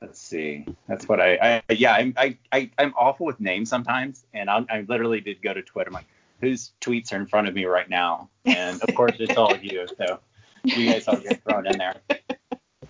Let's 0.00 0.20
see. 0.20 0.66
That's 0.88 1.08
what 1.08 1.20
I, 1.20 1.62
I 1.68 1.72
yeah, 1.72 1.92
I'm, 1.92 2.14
I, 2.16 2.38
I, 2.52 2.70
I'm 2.78 2.94
awful 2.96 3.26
with 3.26 3.40
names 3.40 3.68
sometimes. 3.68 4.24
And 4.32 4.48
I, 4.48 4.64
I 4.70 4.84
literally 4.88 5.20
did 5.20 5.42
go 5.42 5.52
to 5.52 5.62
Twitter. 5.62 5.88
I'm 5.88 5.94
like, 5.94 6.06
whose 6.40 6.72
tweets 6.80 7.12
are 7.12 7.16
in 7.16 7.26
front 7.26 7.48
of 7.48 7.54
me 7.54 7.66
right 7.66 7.88
now? 7.88 8.30
And 8.44 8.80
of 8.82 8.94
course, 8.94 9.16
it's 9.18 9.36
all 9.36 9.52
of 9.52 9.62
you. 9.62 9.86
So 9.98 10.20
you 10.64 10.90
guys 10.90 11.06
all 11.06 11.16
get 11.16 11.42
thrown 11.44 11.66
in 11.66 11.78
there. 11.78 11.96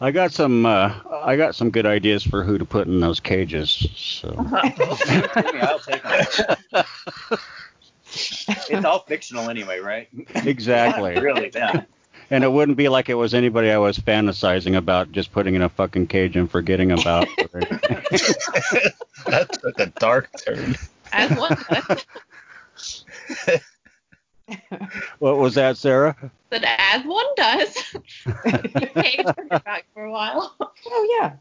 I 0.01 0.13
got 0.13 0.33
some 0.33 0.65
uh, 0.65 0.95
I 1.11 1.37
got 1.37 1.55
some 1.55 1.71
good 1.71 1.85
ideas 1.85 2.23
for 2.23 2.43
who 2.43 2.57
to 2.59 2.65
put 2.65 2.87
in 2.87 3.01
those 3.01 3.21
cages. 3.21 3.87
So 3.97 4.35
I'll 4.53 5.79
take 5.79 6.03
them. 6.03 6.85
it's 8.71 8.85
all 8.85 9.01
fictional 9.01 9.51
anyway, 9.51 9.81
right? 9.81 10.09
exactly. 10.37 11.19
Really, 11.21 11.51
yeah. 11.55 11.83
And 12.31 12.45
it 12.45 12.53
wouldn't 12.53 12.77
be 12.77 12.89
like 12.89 13.09
it 13.09 13.15
was 13.15 13.35
anybody 13.35 13.71
I 13.71 13.79
was 13.79 13.99
fantasizing 13.99 14.77
about 14.77 15.11
just 15.11 15.33
putting 15.33 15.57
in 15.57 15.63
a 15.63 15.69
fucking 15.69 16.07
cage 16.07 16.37
and 16.37 16.51
forgetting 16.51 16.93
about. 16.93 17.27
that 19.27 19.59
took 19.61 19.81
a 19.81 19.87
dark 19.87 20.31
turn. 20.45 20.77
As 21.13 21.37
one 21.37 21.57
does. 21.69 22.07
what 25.19 25.39
was 25.39 25.55
that, 25.57 25.77
Sarah? 25.77 26.17
That 26.51 26.65
as 26.95 27.05
one 27.05 27.27
does. 27.37 27.77
Hey, 28.95 29.17
turn 29.17 29.49
it 29.51 29.65
back 29.65 29.87
for 29.95 30.05
a 30.05 30.13
while. 30.13 30.55
Oh 30.61 31.19
yeah. 31.21 31.37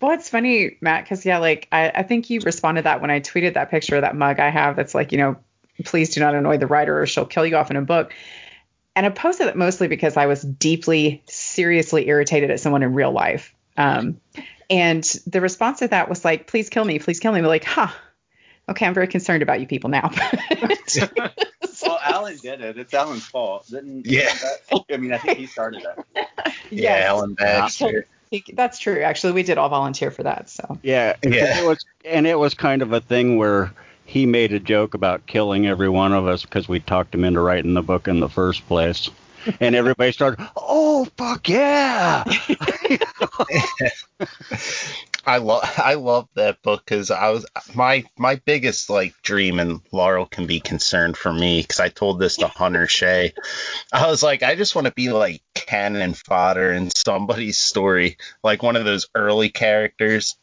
Well, 0.00 0.12
it's 0.12 0.28
funny, 0.28 0.78
Matt, 0.80 1.04
because 1.04 1.26
yeah, 1.26 1.38
like 1.38 1.68
I, 1.70 1.90
I 1.94 2.02
think 2.02 2.30
you 2.30 2.40
responded 2.40 2.84
that 2.84 3.00
when 3.00 3.10
I 3.10 3.20
tweeted 3.20 3.54
that 3.54 3.70
picture 3.70 3.96
of 3.96 4.02
that 4.02 4.16
mug 4.16 4.40
I 4.40 4.48
have 4.48 4.76
that's 4.76 4.94
like, 4.94 5.12
you 5.12 5.18
know, 5.18 5.36
please 5.84 6.10
do 6.10 6.20
not 6.20 6.34
annoy 6.34 6.56
the 6.56 6.66
writer 6.66 7.00
or 7.00 7.06
she'll 7.06 7.26
kill 7.26 7.46
you 7.46 7.56
off 7.56 7.70
in 7.70 7.76
a 7.76 7.82
book. 7.82 8.12
And 8.96 9.06
I 9.06 9.08
posted 9.10 9.46
it 9.48 9.56
mostly 9.56 9.88
because 9.88 10.16
I 10.16 10.26
was 10.26 10.42
deeply, 10.42 11.22
seriously 11.26 12.08
irritated 12.08 12.50
at 12.50 12.60
someone 12.60 12.82
in 12.82 12.92
real 12.94 13.12
life. 13.12 13.54
Um, 13.76 14.20
and 14.68 15.02
the 15.26 15.40
response 15.40 15.78
to 15.78 15.88
that 15.88 16.08
was 16.08 16.24
like, 16.24 16.46
please 16.46 16.68
kill 16.68 16.84
me, 16.84 16.98
please 16.98 17.20
kill 17.20 17.32
me. 17.32 17.40
We're 17.40 17.46
like, 17.48 17.64
huh, 17.64 17.88
okay, 18.68 18.86
I'm 18.86 18.94
very 18.94 19.06
concerned 19.08 19.42
about 19.42 19.60
you 19.60 19.66
people 19.66 19.90
now. 19.90 20.10
Well, 21.82 21.98
Alan 22.04 22.36
did 22.36 22.60
it. 22.60 22.76
It's 22.78 22.92
Alan's 22.92 23.26
fault. 23.26 23.66
Didn't 23.70 24.04
Yeah. 24.06 24.28
that- 24.70 24.84
I 24.92 24.96
mean, 24.98 25.12
I 25.14 25.18
think 25.18 25.38
he 25.38 25.46
started 25.46 25.82
it. 25.82 26.04
Yeah, 26.70 26.96
Yes. 26.98 27.06
Alan 27.08 27.34
Baxter. 27.34 28.06
That's 28.52 28.78
true. 28.78 29.00
Actually, 29.00 29.32
we 29.32 29.42
did 29.42 29.56
all 29.58 29.68
volunteer 29.70 30.10
for 30.10 30.22
that. 30.24 30.50
So 30.50 30.78
Yeah, 30.82 31.16
Yeah. 31.24 31.60
It 31.60 31.66
was, 31.66 31.84
and 32.04 32.26
it 32.26 32.38
was 32.38 32.54
kind 32.54 32.82
of 32.82 32.92
a 32.92 33.00
thing 33.00 33.38
where 33.38 33.72
he 34.10 34.26
made 34.26 34.52
a 34.52 34.58
joke 34.58 34.94
about 34.94 35.24
killing 35.26 35.68
every 35.68 35.88
one 35.88 36.12
of 36.12 36.26
us 36.26 36.42
because 36.42 36.68
we 36.68 36.80
talked 36.80 37.14
him 37.14 37.22
into 37.22 37.38
writing 37.38 37.74
the 37.74 37.82
book 37.82 38.08
in 38.08 38.18
the 38.18 38.28
first 38.28 38.66
place. 38.66 39.08
And 39.60 39.76
everybody 39.76 40.10
started, 40.10 40.44
oh 40.56 41.06
fuck 41.16 41.48
yeah! 41.48 42.24
I 45.24 45.36
love 45.38 45.62
I 45.78 45.94
love 45.94 46.28
that 46.34 46.60
book 46.62 46.82
because 46.84 47.12
I 47.12 47.30
was 47.30 47.46
my 47.72 48.04
my 48.18 48.34
biggest 48.44 48.90
like 48.90 49.14
dream, 49.22 49.60
and 49.60 49.80
Laurel 49.92 50.26
can 50.26 50.46
be 50.46 50.58
concerned 50.58 51.16
for 51.16 51.32
me 51.32 51.62
because 51.62 51.78
I 51.78 51.88
told 51.88 52.18
this 52.18 52.36
to 52.38 52.48
Hunter 52.48 52.86
Shea. 52.88 53.32
I 53.92 54.08
was 54.08 54.24
like, 54.24 54.42
I 54.42 54.56
just 54.56 54.74
want 54.74 54.88
to 54.88 54.92
be 54.92 55.12
like 55.12 55.40
cannon 55.54 56.14
fodder 56.14 56.72
in 56.72 56.90
somebody's 56.96 57.58
story, 57.58 58.16
like 58.42 58.62
one 58.62 58.74
of 58.74 58.84
those 58.84 59.06
early 59.14 59.50
characters. 59.50 60.36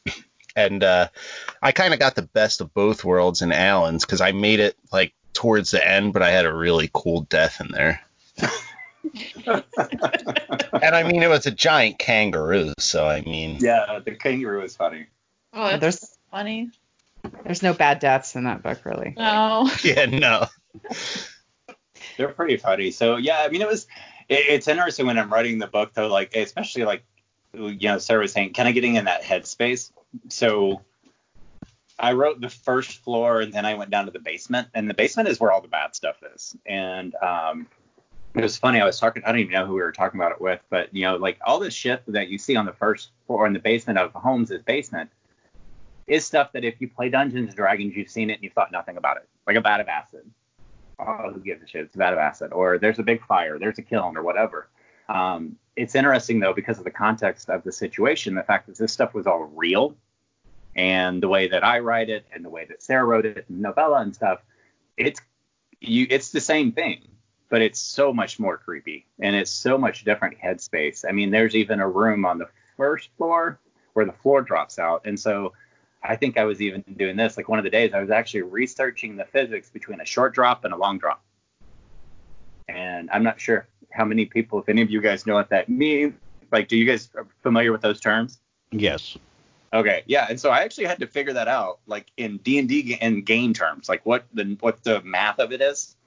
And 0.58 0.84
uh, 0.84 1.08
I 1.62 1.72
kind 1.72 1.94
of 1.94 2.00
got 2.00 2.16
the 2.16 2.24
best 2.24 2.62
of 2.62 2.74
both 2.74 3.06
worlds 3.06 3.42
in 3.44 3.52
Alan's 3.52 4.04
because 4.04 4.22
I 4.22 4.32
made 4.32 4.60
it 4.60 4.76
like 4.92 5.14
towards 5.34 5.70
the 5.72 5.88
end, 5.88 6.14
but 6.14 6.24
I 6.24 6.32
had 6.32 6.46
a 6.46 6.54
really 6.54 6.90
cool 6.94 7.22
death 7.22 7.62
in 7.62 7.68
there. 7.72 8.02
And 9.48 10.96
I 10.96 11.04
mean, 11.04 11.24
it 11.24 11.30
was 11.30 11.46
a 11.46 11.52
giant 11.52 11.98
kangaroo, 11.98 12.74
so 12.78 13.08
I 13.08 13.22
mean, 13.22 13.58
Yeah, 13.62 14.00
the 14.04 14.12
kangaroo 14.16 14.64
is 14.64 14.76
funny. 14.76 15.08
Oh, 15.54 15.66
that's 15.70 15.80
There's- 15.80 16.18
funny. 16.30 16.70
there's 17.44 17.64
no 17.64 17.74
bad 17.74 18.00
deaths 18.00 18.36
in 18.36 18.44
that 18.44 18.62
book, 18.64 18.84
really. 18.86 19.14
No. 19.18 19.70
yeah, 19.84 20.06
no. 20.06 20.48
They're 22.18 22.30
pretty 22.30 22.58
funny. 22.58 22.92
So 22.92 23.16
yeah, 23.18 23.38
I 23.40 23.50
mean, 23.50 23.62
it 23.62 23.68
was. 23.68 23.88
It, 24.30 24.46
it's 24.50 24.68
interesting 24.68 25.06
when 25.08 25.18
I'm 25.18 25.32
writing 25.32 25.58
the 25.60 25.68
book 25.68 25.94
though, 25.94 26.08
like 26.08 26.36
especially 26.36 26.84
like 26.84 27.04
you 27.54 27.78
know 27.90 27.98
Sarah 27.98 28.22
was 28.22 28.34
saying, 28.34 28.54
kind 28.54 28.68
of 28.68 28.76
getting 28.76 28.96
in 28.96 29.06
that 29.06 29.24
headspace. 29.24 29.92
So 30.30 30.82
I 32.00 32.14
wrote 32.14 32.42
the 32.42 32.50
first 32.50 33.04
floor 33.04 33.42
and 33.42 33.54
then 33.54 33.66
I 33.66 33.76
went 33.76 33.92
down 33.92 34.06
to 34.06 34.12
the 34.12 34.20
basement, 34.20 34.68
and 34.74 34.90
the 34.90 34.94
basement 34.94 35.30
is 35.30 35.40
where 35.40 35.52
all 35.52 35.62
the 35.62 35.68
bad 35.68 35.96
stuff 35.96 36.18
is. 36.36 36.56
And 36.66 37.16
um, 37.16 37.68
it 38.36 38.42
was 38.42 38.58
funny. 38.58 38.80
I 38.80 38.86
was 38.86 39.00
talking. 39.00 39.24
I 39.26 39.32
don't 39.32 39.40
even 39.40 39.54
know 39.54 39.66
who 39.66 39.74
we 39.74 39.82
were 39.82 39.92
talking 39.92 40.20
about 40.20 40.32
it 40.32 40.42
with, 40.42 40.62
but 40.70 40.94
you 40.94 41.04
know, 41.04 41.16
like 41.18 41.40
all 41.46 41.60
this 41.60 41.74
shit 41.74 42.04
that 42.08 42.30
you 42.30 42.38
see 42.38 42.56
on 42.56 42.66
the 42.66 42.74
first 42.74 43.12
floor 43.26 43.48
in 43.48 43.54
the 43.54 43.60
basement 43.60 44.00
of 44.00 44.12
Holmes's 44.14 44.62
basement 44.62 45.10
is 46.08 46.26
stuff 46.26 46.54
that 46.54 46.64
if 46.64 46.80
you 46.80 46.88
play 46.88 47.10
Dungeons 47.10 47.48
and 47.48 47.56
Dragons, 47.56 47.96
you've 47.96 48.10
seen 48.10 48.30
it 48.30 48.36
and 48.36 48.44
you 48.44 48.50
thought 48.50 48.72
nothing 48.72 48.98
about 48.98 49.18
it, 49.18 49.28
like 49.46 49.58
a 49.58 49.62
vat 49.62 49.82
of 49.82 49.88
acid 49.88 50.24
oh, 51.00 51.32
who 51.34 51.40
gives 51.40 51.64
a 51.64 51.68
shit? 51.68 51.86
It's 51.86 51.96
a 51.96 51.98
vat 51.98 52.14
of 52.14 52.20
acid. 52.20 52.52
Or 52.52 52.78
there's 52.78 53.00
a 53.00 53.04
big 53.04 53.26
fire, 53.26 53.60
there's 53.60 53.78
a 53.78 53.84
kiln, 53.84 54.18
or 54.18 54.24
whatever. 54.24 54.70
Um, 55.10 55.58
it's 55.76 55.96
interesting 55.96 56.40
though 56.40 56.54
because 56.54 56.80
of 56.80 56.84
the 56.84 56.92
context 56.92 57.50
of 57.50 57.64
the 57.64 57.72
situation, 57.72 58.36
the 58.36 58.44
fact 58.44 58.68
that 58.68 58.78
this 58.78 58.92
stuff 58.92 59.14
was 59.14 59.28
all 59.28 59.46
real, 59.56 59.96
and 60.76 61.22
the 61.22 61.28
way 61.28 61.48
that 61.48 61.64
I 61.64 61.80
write 61.80 62.10
it, 62.10 62.26
and 62.34 62.44
the 62.44 62.50
way 62.50 62.66
that 62.66 62.82
Sarah 62.82 63.06
wrote 63.06 63.26
it, 63.26 63.46
novella 63.50 64.02
and 64.02 64.14
stuff, 64.14 64.40
it's 64.98 65.22
you, 65.80 66.08
it's 66.10 66.32
the 66.32 66.42
same 66.42 66.72
thing, 66.72 67.08
but 67.50 67.62
it's 67.62 67.80
so 67.80 68.12
much 68.12 68.40
more 68.40 68.58
creepy, 68.58 69.06
and 69.20 69.36
it's 69.36 69.52
so 69.52 69.78
much 69.78 70.04
different 70.04 70.38
headspace. 70.40 71.06
I 71.08 71.12
mean, 71.12 71.32
there's 71.32 71.56
even 71.56 71.80
a 71.80 71.88
room 71.88 72.26
on 72.26 72.38
the 72.38 72.50
first 72.76 73.10
floor 73.18 73.60
where 73.94 74.06
the 74.06 74.14
floor 74.14 74.42
drops 74.42 74.80
out, 74.80 75.04
and 75.06 75.20
so 75.20 75.54
I 76.04 76.16
think 76.16 76.38
I 76.38 76.46
was 76.46 76.62
even 76.62 76.84
doing 76.98 77.16
this. 77.16 77.38
Like 77.38 77.50
one 77.50 77.60
of 77.60 77.64
the 77.64 77.70
days, 77.70 77.94
I 77.94 78.02
was 78.02 78.10
actually 78.10 78.44
researching 78.44 79.16
the 79.16 79.26
physics 79.26 79.70
between 79.70 80.02
a 80.02 80.06
short 80.06 80.34
drop 80.34 80.64
and 80.64 80.74
a 80.74 80.78
long 80.78 80.98
drop. 80.98 81.24
And 82.68 83.10
I'm 83.12 83.24
not 83.24 83.40
sure 83.40 83.68
how 83.92 84.06
many 84.06 84.26
people, 84.26 84.60
if 84.60 84.70
any 84.70 84.82
of 84.82 84.90
you 84.90 85.02
guys 85.02 85.26
know 85.26 85.36
what 85.36 85.50
that 85.50 85.70
means. 85.70 86.14
Like, 86.52 86.68
do 86.68 86.78
you 86.78 86.86
guys 86.86 87.10
are 87.16 87.28
familiar 87.44 87.72
with 87.72 87.82
those 87.82 88.00
terms? 88.00 88.40
yes. 88.72 89.18
Okay, 89.74 90.04
yeah. 90.06 90.28
And 90.30 90.40
so 90.40 90.50
I 90.50 90.62
actually 90.62 90.86
had 90.86 91.00
to 91.02 91.08
figure 91.08 91.34
that 91.34 91.50
out, 91.50 91.80
like 91.88 92.08
in 92.16 92.38
D 92.38 92.58
and 92.58 92.70
D 92.70 92.98
and 93.02 93.26
game 93.26 93.54
terms, 93.54 93.90
like 93.90 94.06
what 94.06 94.26
the 94.34 94.56
what 94.62 94.82
the 94.84 95.02
math 95.02 95.40
of 95.40 95.52
it 95.52 95.62
is. 95.62 95.98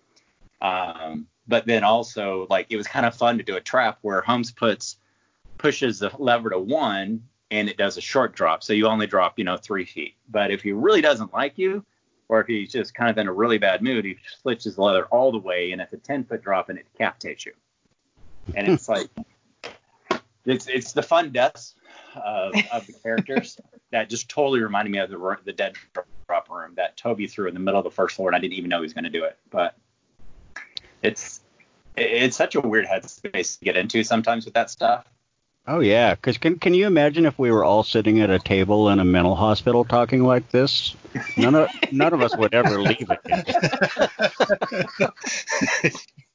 Um, 0.62 1.26
but 1.46 1.66
then 1.66 1.84
also, 1.84 2.46
like, 2.48 2.68
it 2.70 2.76
was 2.76 2.86
kind 2.86 3.04
of 3.04 3.14
fun 3.14 3.36
to 3.36 3.44
do 3.44 3.56
a 3.56 3.60
trap 3.60 3.98
where 4.00 4.22
Holmes 4.22 4.50
puts 4.50 4.96
pushes 5.58 5.98
the 5.98 6.10
lever 6.18 6.50
to 6.50 6.58
one 6.58 7.22
and 7.50 7.68
it 7.68 7.76
does 7.76 7.98
a 7.98 8.00
short 8.00 8.34
drop. 8.34 8.62
So 8.62 8.72
you 8.72 8.86
only 8.86 9.06
drop, 9.06 9.38
you 9.38 9.44
know, 9.44 9.56
three 9.56 9.84
feet. 9.84 10.14
But 10.30 10.50
if 10.50 10.62
he 10.62 10.72
really 10.72 11.02
doesn't 11.02 11.34
like 11.34 11.58
you, 11.58 11.84
or 12.28 12.40
if 12.40 12.46
he's 12.46 12.70
just 12.72 12.94
kind 12.94 13.10
of 13.10 13.18
in 13.18 13.26
a 13.26 13.32
really 13.32 13.58
bad 13.58 13.82
mood, 13.82 14.04
he 14.04 14.16
switches 14.40 14.76
the 14.76 14.82
leather 14.82 15.04
all 15.06 15.32
the 15.32 15.38
way 15.38 15.72
and 15.72 15.82
it's 15.82 15.92
a 15.92 15.96
10 15.96 16.24
foot 16.24 16.42
drop 16.42 16.68
and 16.68 16.78
it 16.78 16.86
decapitates 16.92 17.44
you. 17.44 17.52
And 18.56 18.68
it's 18.68 18.88
like, 18.88 19.08
it's 20.44 20.66
it's 20.66 20.92
the 20.92 21.02
fun 21.02 21.30
deaths 21.30 21.74
of, 22.14 22.54
of 22.72 22.86
the 22.86 22.92
characters 22.92 23.58
that 23.92 24.08
just 24.08 24.28
totally 24.28 24.60
reminded 24.60 24.90
me 24.90 24.98
of 24.98 25.10
the 25.10 25.36
the 25.44 25.52
dead 25.52 25.74
drop 26.26 26.48
room 26.50 26.72
that 26.76 26.96
Toby 26.96 27.26
threw 27.26 27.48
in 27.48 27.54
the 27.54 27.60
middle 27.60 27.78
of 27.78 27.84
the 27.84 27.90
first 27.90 28.16
floor, 28.16 28.28
and 28.28 28.36
I 28.36 28.38
didn't 28.38 28.54
even 28.54 28.70
know 28.70 28.78
he 28.78 28.82
was 28.82 28.94
going 28.94 29.04
to 29.04 29.10
do 29.10 29.24
it. 29.24 29.36
But 29.50 29.76
it's 31.02 31.40
it's 31.96 32.36
such 32.36 32.54
a 32.54 32.60
weird 32.60 32.86
headspace 32.86 33.58
to 33.58 33.64
get 33.64 33.76
into 33.76 34.04
sometimes 34.04 34.44
with 34.44 34.54
that 34.54 34.70
stuff. 34.70 35.06
Oh 35.66 35.80
yeah, 35.80 36.14
because 36.14 36.38
can 36.38 36.58
can 36.58 36.74
you 36.74 36.86
imagine 36.86 37.26
if 37.26 37.38
we 37.38 37.50
were 37.50 37.64
all 37.64 37.82
sitting 37.82 38.20
at 38.20 38.30
a 38.30 38.38
table 38.38 38.88
in 38.88 38.98
a 38.98 39.04
mental 39.04 39.34
hospital 39.34 39.84
talking 39.84 40.24
like 40.24 40.50
this? 40.50 40.96
None 41.36 41.54
of 41.54 41.68
none 41.92 42.12
of 42.12 42.22
us 42.22 42.36
would 42.36 42.54
ever 42.54 42.80
leave 42.80 43.10
again. 43.10 43.44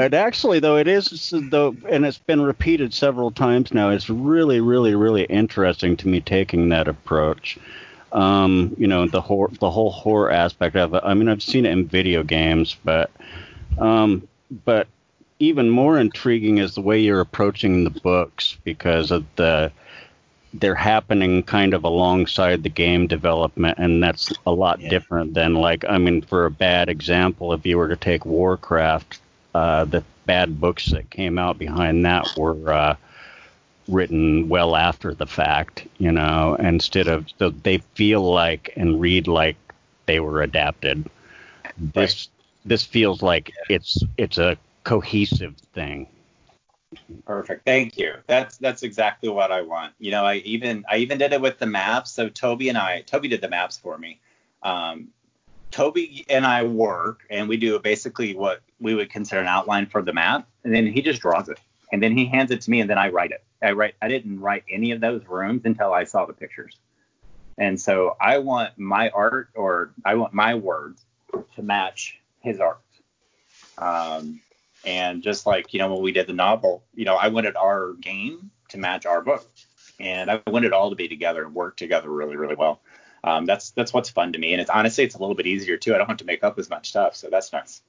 But 0.00 0.14
actually, 0.14 0.60
though, 0.60 0.78
it 0.78 0.88
is 0.88 1.30
though, 1.50 1.76
and 1.86 2.06
it's 2.06 2.16
been 2.16 2.40
repeated 2.40 2.94
several 2.94 3.30
times 3.30 3.74
now. 3.74 3.90
It's 3.90 4.08
really, 4.08 4.58
really, 4.58 4.94
really 4.94 5.24
interesting 5.24 5.94
to 5.98 6.08
me 6.08 6.22
taking 6.22 6.70
that 6.70 6.88
approach. 6.88 7.58
Um, 8.10 8.74
you 8.78 8.86
know, 8.86 9.06
the 9.06 9.20
horror, 9.20 9.50
the 9.60 9.70
whole 9.70 9.90
horror 9.90 10.30
aspect 10.30 10.74
of 10.74 10.94
it. 10.94 11.02
I 11.04 11.12
mean, 11.12 11.28
I've 11.28 11.42
seen 11.42 11.66
it 11.66 11.72
in 11.72 11.86
video 11.86 12.22
games, 12.22 12.78
but, 12.82 13.10
um, 13.76 14.26
but 14.64 14.86
even 15.38 15.68
more 15.68 15.98
intriguing 15.98 16.56
is 16.56 16.74
the 16.74 16.80
way 16.80 16.98
you're 16.98 17.20
approaching 17.20 17.84
the 17.84 17.90
books 17.90 18.56
because 18.64 19.10
of 19.10 19.26
the 19.36 19.70
they're 20.54 20.74
happening 20.74 21.42
kind 21.42 21.74
of 21.74 21.84
alongside 21.84 22.62
the 22.62 22.70
game 22.70 23.06
development 23.06 23.76
and 23.78 24.02
that's 24.02 24.32
a 24.46 24.50
lot 24.50 24.80
Yeah. 24.80 24.88
different 24.88 25.34
than 25.34 25.54
like 25.54 25.84
i 25.88 25.96
mean 25.96 26.22
for 26.22 26.44
a 26.46 26.50
bad 26.50 26.88
example 26.88 27.52
if 27.52 27.64
you 27.64 27.78
were 27.78 27.86
to 27.86 27.94
take 27.94 28.26
warcraft 28.26 29.20
uh, 29.54 29.84
the 29.84 30.04
bad 30.26 30.60
books 30.60 30.90
that 30.90 31.10
came 31.10 31.38
out 31.38 31.58
behind 31.58 32.04
that 32.04 32.26
were 32.36 32.72
uh, 32.72 32.96
written 33.88 34.48
well 34.48 34.76
after 34.76 35.14
the 35.14 35.26
fact 35.26 35.86
you 35.98 36.12
know 36.12 36.54
instead 36.60 37.08
of 37.08 37.26
so 37.38 37.50
they 37.50 37.78
feel 37.94 38.22
like 38.22 38.72
and 38.76 39.00
read 39.00 39.26
like 39.26 39.56
they 40.06 40.20
were 40.20 40.42
adapted 40.42 41.08
this 41.76 42.28
this 42.64 42.84
feels 42.84 43.22
like 43.22 43.52
it's 43.68 44.02
it's 44.16 44.38
a 44.38 44.56
cohesive 44.84 45.56
thing. 45.74 46.06
Perfect. 47.24 47.64
Thank 47.64 47.96
you. 47.98 48.14
That's 48.26 48.56
that's 48.58 48.82
exactly 48.82 49.28
what 49.28 49.52
I 49.52 49.62
want. 49.62 49.94
You 49.98 50.10
know, 50.10 50.24
I 50.24 50.36
even 50.36 50.84
I 50.88 50.98
even 50.98 51.18
did 51.18 51.32
it 51.32 51.40
with 51.40 51.58
the 51.58 51.66
maps. 51.66 52.10
So 52.10 52.28
Toby 52.28 52.68
and 52.68 52.76
I, 52.76 53.02
Toby 53.02 53.28
did 53.28 53.40
the 53.40 53.48
maps 53.48 53.78
for 53.78 53.96
me. 53.96 54.20
Um, 54.62 55.08
Toby 55.70 56.24
and 56.28 56.46
I 56.46 56.64
work, 56.64 57.20
and 57.30 57.48
we 57.48 57.56
do 57.56 57.78
basically 57.78 58.34
what 58.34 58.62
we 58.80 58.94
would 58.94 59.10
consider 59.10 59.40
an 59.40 59.46
outline 59.46 59.86
for 59.86 60.02
the 60.02 60.12
map, 60.12 60.48
and 60.64 60.74
then 60.74 60.86
he 60.86 61.02
just 61.02 61.20
draws 61.20 61.48
it, 61.48 61.58
and 61.92 62.02
then 62.02 62.16
he 62.16 62.26
hands 62.26 62.50
it 62.50 62.62
to 62.62 62.70
me, 62.70 62.80
and 62.80 62.90
then 62.90 62.98
I 62.98 63.08
write 63.08 63.30
it. 63.30 63.42
I 63.62 63.72
write. 63.72 63.94
I 64.00 64.08
didn't 64.08 64.40
write 64.40 64.64
any 64.70 64.92
of 64.92 65.00
those 65.00 65.24
rooms 65.26 65.62
until 65.64 65.92
I 65.92 66.04
saw 66.04 66.26
the 66.26 66.32
pictures, 66.32 66.76
and 67.58 67.80
so 67.80 68.16
I 68.20 68.38
want 68.38 68.78
my 68.78 69.10
art, 69.10 69.50
or 69.54 69.92
I 70.04 70.14
want 70.16 70.32
my 70.32 70.54
words 70.54 71.04
to 71.56 71.62
match 71.62 72.18
his 72.40 72.58
art. 72.58 72.80
Um, 73.78 74.40
and 74.84 75.22
just 75.22 75.46
like, 75.46 75.72
you 75.72 75.78
know, 75.78 75.92
when 75.92 76.02
we 76.02 76.12
did 76.12 76.26
the 76.26 76.32
novel, 76.32 76.82
you 76.94 77.04
know, 77.04 77.16
I 77.16 77.28
wanted 77.28 77.56
our 77.56 77.92
game 77.94 78.50
to 78.70 78.78
match 78.78 79.06
our 79.06 79.20
book. 79.20 79.46
And 79.98 80.30
I 80.30 80.40
wanted 80.46 80.72
all 80.72 80.88
to 80.88 80.96
be 80.96 81.08
together 81.08 81.44
and 81.44 81.54
work 81.54 81.76
together 81.76 82.08
really, 82.08 82.36
really 82.36 82.54
well. 82.54 82.80
Um, 83.22 83.46
that's 83.46 83.70
that's 83.70 83.92
what's 83.92 84.10
fun 84.10 84.32
to 84.32 84.38
me. 84.38 84.52
And 84.52 84.60
it's 84.60 84.70
honestly 84.70 85.04
it's 85.04 85.14
a 85.14 85.18
little 85.18 85.34
bit 85.34 85.46
easier 85.46 85.76
too. 85.76 85.94
I 85.94 85.98
don't 85.98 86.08
have 86.08 86.18
to 86.18 86.24
make 86.24 86.42
up 86.42 86.58
as 86.58 86.70
much 86.70 86.88
stuff, 86.88 87.16
so 87.16 87.28
that's 87.30 87.52
nice. 87.52 87.82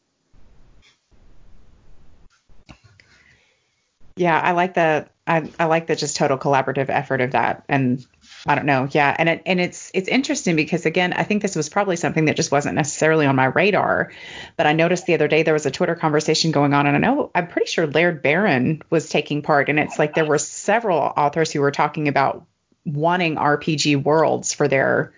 Yeah, 4.18 4.40
I 4.40 4.52
like 4.52 4.74
the 4.74 5.08
I, 5.26 5.50
I 5.58 5.66
like 5.66 5.88
the 5.88 5.96
just 5.96 6.18
total 6.18 6.38
collaborative 6.38 6.90
effort 6.90 7.22
of 7.22 7.32
that. 7.32 7.64
And 7.70 8.06
I 8.46 8.56
don't 8.56 8.66
know. 8.66 8.88
Yeah, 8.92 9.16
and 9.18 9.30
it, 9.30 9.42
and 9.46 9.62
it's 9.62 9.92
it's 9.94 10.10
interesting 10.10 10.56
because 10.56 10.86
again, 10.86 11.14
I 11.14 11.24
think 11.24 11.42
this 11.42 11.56
was 11.56 11.70
probably 11.70 11.96
something 11.96 12.26
that 12.26 12.36
just 12.36 12.52
wasn't 12.52 12.76
necessarily 12.76 13.26
on 13.26 13.36
my 13.36 13.46
radar, 13.46 14.12
but 14.58 14.66
I 14.66 14.74
noticed 14.74 15.06
the 15.06 15.14
other 15.14 15.28
day 15.28 15.44
there 15.44 15.54
was 15.54 15.66
a 15.66 15.72
Twitter 15.72 15.96
conversation 15.96 16.52
going 16.52 16.74
on, 16.74 16.88
and 16.88 16.96
I 16.96 17.00
know 17.00 17.32
I'm 17.34 17.48
pretty 17.48 17.68
sure 17.68 17.88
Laird 17.88 18.22
Barron 18.22 18.82
was 18.90 19.10
taking 19.10 19.42
part, 19.42 19.70
and 19.70 19.80
it's 19.80 19.98
like 19.98 20.16
there 20.16 20.26
were 20.26 20.40
several 20.40 20.98
authors 21.00 21.52
who 21.52 21.62
were 21.62 21.72
talking 21.72 22.08
about 22.08 22.46
wanting 22.86 23.36
RPG 23.36 24.04
worlds 24.04 24.54
for 24.54 24.68
their 24.68 25.14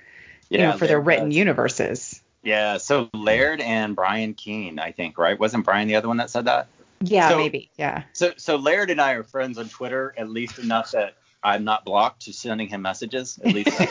yeah, 0.53 0.59
you 0.59 0.71
know 0.71 0.77
for 0.77 0.87
their 0.87 0.99
written 0.99 1.29
does. 1.29 1.37
universes. 1.37 2.21
Yeah, 2.43 2.77
so 2.77 3.09
Laird 3.13 3.61
and 3.61 3.95
Brian 3.95 4.33
Keene, 4.33 4.77
I 4.77 4.91
think, 4.91 5.17
right? 5.17 5.39
Wasn't 5.39 5.63
Brian 5.63 5.87
the 5.87 5.95
other 5.95 6.09
one 6.09 6.17
that 6.17 6.29
said 6.29 6.45
that? 6.45 6.67
Yeah, 7.01 7.29
so, 7.29 7.37
maybe. 7.37 7.69
Yeah. 7.77 8.03
So 8.13 8.33
so 8.37 8.57
Laird 8.57 8.89
and 8.89 9.01
I 9.01 9.13
are 9.13 9.23
friends 9.23 9.57
on 9.57 9.69
Twitter, 9.69 10.13
at 10.17 10.29
least 10.29 10.59
enough 10.59 10.91
that 10.91 11.15
I'm 11.43 11.63
not 11.63 11.85
blocked 11.85 12.23
to 12.23 12.33
sending 12.33 12.67
him 12.67 12.81
messages. 12.81 13.39
At 13.43 13.53
least 13.53 13.77
that 13.77 13.89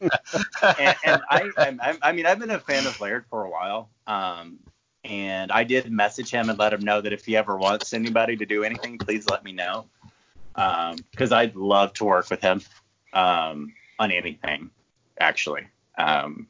and, 0.78 0.96
and 1.04 1.22
I, 1.28 1.50
I, 1.58 1.98
I 2.02 2.12
mean, 2.12 2.26
I've 2.26 2.38
been 2.38 2.50
a 2.50 2.60
fan 2.60 2.86
of 2.86 3.00
Laird 3.00 3.24
for 3.28 3.44
a 3.44 3.50
while. 3.50 3.88
Um, 4.06 4.58
and 5.02 5.50
I 5.50 5.64
did 5.64 5.90
message 5.90 6.30
him 6.30 6.48
and 6.48 6.58
let 6.58 6.72
him 6.72 6.82
know 6.82 7.00
that 7.00 7.12
if 7.12 7.24
he 7.24 7.36
ever 7.36 7.56
wants 7.56 7.92
anybody 7.92 8.36
to 8.36 8.46
do 8.46 8.62
anything, 8.62 8.98
please 8.98 9.26
let 9.28 9.44
me 9.44 9.52
know. 9.52 9.86
Because 10.54 11.32
um, 11.32 11.38
I'd 11.38 11.56
love 11.56 11.92
to 11.94 12.04
work 12.04 12.30
with 12.30 12.40
him 12.40 12.62
um, 13.12 13.74
on 13.98 14.10
anything, 14.10 14.70
actually. 15.18 15.66
Um, 15.98 16.46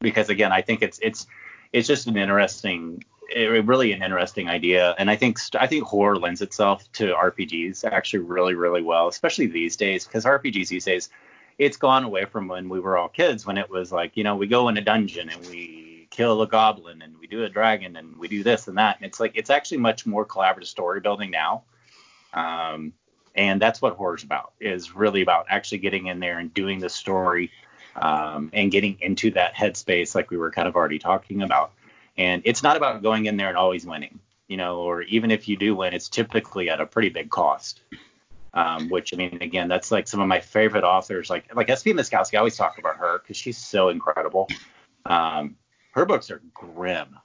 because 0.00 0.28
again, 0.28 0.52
I 0.52 0.62
think 0.62 0.82
it's 0.82 0.98
it's 1.02 1.26
it's 1.72 1.88
just 1.88 2.06
an 2.06 2.16
interesting 2.16 3.04
really 3.34 3.92
an 3.92 4.02
interesting 4.02 4.48
idea, 4.48 4.94
and 4.98 5.10
I 5.10 5.16
think 5.16 5.38
I 5.58 5.66
think 5.66 5.84
horror 5.84 6.16
lends 6.16 6.42
itself 6.42 6.90
to 6.94 7.14
RPGs 7.14 7.84
actually 7.84 8.20
really 8.20 8.54
really 8.54 8.82
well, 8.82 9.08
especially 9.08 9.46
these 9.46 9.76
days 9.76 10.06
because 10.06 10.24
RPGs 10.24 10.68
these 10.68 10.84
days 10.84 11.08
it's 11.56 11.76
gone 11.76 12.04
away 12.04 12.24
from 12.24 12.48
when 12.48 12.68
we 12.68 12.80
were 12.80 12.96
all 12.96 13.08
kids 13.08 13.46
when 13.46 13.56
it 13.56 13.70
was 13.70 13.92
like 13.92 14.16
you 14.16 14.24
know 14.24 14.36
we 14.36 14.46
go 14.46 14.68
in 14.68 14.76
a 14.76 14.80
dungeon 14.80 15.30
and 15.30 15.46
we 15.46 15.84
kill 16.14 16.42
a 16.42 16.46
goblin 16.46 17.02
and 17.02 17.18
we 17.18 17.26
do 17.26 17.42
a 17.42 17.48
dragon 17.48 17.96
and 17.96 18.16
we 18.16 18.28
do 18.28 18.44
this 18.44 18.68
and 18.68 18.78
that. 18.78 18.96
And 18.96 19.06
it's 19.06 19.18
like 19.18 19.32
it's 19.34 19.50
actually 19.50 19.78
much 19.78 20.06
more 20.06 20.24
collaborative 20.24 20.66
story 20.66 21.00
building 21.00 21.30
now. 21.30 21.64
Um, 22.32 22.92
and 23.34 23.60
that's 23.60 23.82
what 23.82 23.94
horror's 23.96 24.22
about 24.22 24.52
is 24.60 24.94
really 24.94 25.22
about 25.22 25.46
actually 25.48 25.78
getting 25.78 26.06
in 26.06 26.20
there 26.20 26.38
and 26.38 26.52
doing 26.54 26.78
the 26.78 26.88
story 26.88 27.50
um, 27.96 28.50
and 28.52 28.70
getting 28.70 28.96
into 29.00 29.30
that 29.30 29.54
headspace 29.54 30.14
like 30.14 30.30
we 30.30 30.36
were 30.36 30.50
kind 30.50 30.68
of 30.68 30.76
already 30.76 30.98
talking 30.98 31.42
about 31.42 31.72
and 32.16 32.42
it's 32.44 32.62
not 32.62 32.76
about 32.76 33.02
going 33.02 33.26
in 33.26 33.36
there 33.36 33.48
and 33.48 33.56
always 33.56 33.84
winning, 33.86 34.18
you 34.48 34.56
know, 34.56 34.78
or 34.78 35.02
even 35.02 35.30
if 35.30 35.48
you 35.48 35.56
do 35.56 35.74
win, 35.74 35.94
it's 35.94 36.08
typically 36.08 36.70
at 36.70 36.80
a 36.80 36.86
pretty 36.86 37.08
big 37.08 37.30
cost. 37.30 37.80
Um, 38.52 38.88
which 38.88 39.12
I 39.12 39.16
mean, 39.16 39.38
again, 39.40 39.66
that's 39.66 39.90
like 39.90 40.06
some 40.06 40.20
of 40.20 40.28
my 40.28 40.38
favorite 40.38 40.84
authors, 40.84 41.28
like 41.28 41.52
like 41.56 41.68
S.P. 41.68 41.92
Miskowski. 41.92 42.34
I 42.34 42.38
always 42.38 42.56
talk 42.56 42.78
about 42.78 42.98
her 42.98 43.18
because 43.18 43.36
she's 43.36 43.58
so 43.58 43.88
incredible. 43.88 44.48
Um, 45.06 45.56
her 45.90 46.06
books 46.06 46.30
are 46.30 46.40
grim, 46.54 47.18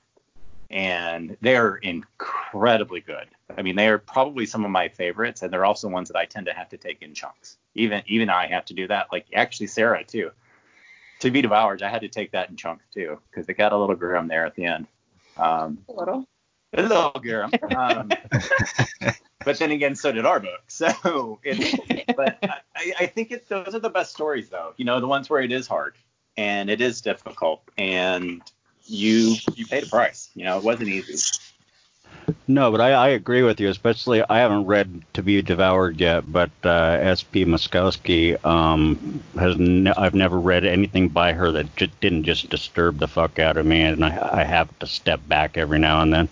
and 0.70 1.36
they're 1.42 1.76
incredibly 1.76 3.02
good. 3.02 3.28
I 3.58 3.62
mean, 3.62 3.76
they 3.76 3.88
are 3.88 3.98
probably 3.98 4.46
some 4.46 4.64
of 4.64 4.72
my 4.72 4.90
favorites, 4.90 5.42
and 5.42 5.52
they're 5.52 5.66
also 5.66 5.88
ones 5.90 6.10
that 6.10 6.18
I 6.18 6.26
tend 6.26 6.46
to 6.46 6.54
have 6.54 6.70
to 6.70 6.78
take 6.78 7.02
in 7.02 7.14
chunks. 7.14 7.58
Even 7.76 8.04
even 8.08 8.30
I 8.30 8.48
have 8.48 8.66
to 8.66 8.74
do 8.74 8.88
that. 8.88 9.08
Like 9.12 9.28
actually, 9.34 9.68
Sarah 9.68 10.04
too 10.04 10.32
to 11.20 11.32
be 11.32 11.42
devoured, 11.42 11.84
I 11.84 11.90
had 11.90 12.02
to 12.02 12.08
take 12.08 12.32
that 12.32 12.50
in 12.50 12.56
chunks 12.56 12.86
too 12.94 13.20
because 13.30 13.48
it 13.48 13.56
got 13.56 13.74
a 13.74 13.78
little 13.78 13.96
grim 13.96 14.28
there 14.28 14.46
at 14.46 14.56
the 14.56 14.66
end. 14.66 14.88
Um, 15.38 15.80
a 15.88 15.94
little. 15.94 16.26
A 16.74 16.84
little 16.84 17.12
grim. 17.12 17.52
Um, 17.76 18.10
but 19.46 19.58
then 19.58 19.72
again, 19.72 19.96
so 19.96 20.12
did 20.12 20.26
our 20.26 20.40
book. 20.40 20.62
So, 20.68 21.40
it, 21.44 22.16
but 22.16 22.38
I, 22.76 22.94
I 23.00 23.06
think 23.08 23.32
it, 23.32 23.50
those 23.50 23.74
are 23.74 23.80
the 23.80 23.90
best 23.90 24.12
stories, 24.12 24.50
though. 24.50 24.74
You 24.78 24.86
know, 24.86 25.00
the 25.00 25.08
ones 25.08 25.30
where 25.30 25.42
it 25.42 25.52
is 25.52 25.68
hard 25.68 25.96
and 26.38 26.70
it 26.70 26.80
is 26.80 27.02
difficult, 27.02 27.64
and 27.78 28.42
you 28.90 29.36
you 29.56 29.66
paid 29.66 29.84
a 29.84 29.88
price. 29.88 30.30
You 30.36 30.46
know, 30.46 30.58
it 30.58 30.64
wasn't 30.64 30.90
easy. 30.90 31.16
No, 32.48 32.72
but 32.72 32.82
I, 32.82 32.94
I 32.94 33.08
agree 33.10 33.44
with 33.44 33.60
you. 33.60 33.70
Especially, 33.70 34.24
I 34.28 34.40
haven't 34.40 34.66
read 34.66 35.04
To 35.14 35.24
Be 35.24 35.42
Devoured 35.42 36.00
yet, 36.00 36.32
but 36.32 36.52
uh, 36.64 36.98
S.P. 37.00 37.46
Miskowski 37.46 38.44
um, 38.46 39.24
has. 39.36 39.58
Ne- 39.58 39.94
I've 39.96 40.16
never 40.16 40.40
read 40.40 40.66
anything 40.66 41.10
by 41.10 41.34
her 41.34 41.52
that 41.52 41.76
just 41.76 42.00
didn't 42.02 42.24
just 42.24 42.50
disturb 42.50 42.98
the 43.00 43.08
fuck 43.08 43.40
out 43.40 43.58
of 43.58 43.66
me, 43.66 43.82
and 43.82 44.04
I, 44.04 44.40
I 44.42 44.44
have 44.44 44.78
to 44.80 44.88
step 44.88 45.22
back 45.28 45.58
every 45.58 45.80
now 45.80 46.02
and 46.02 46.14
then. 46.14 46.30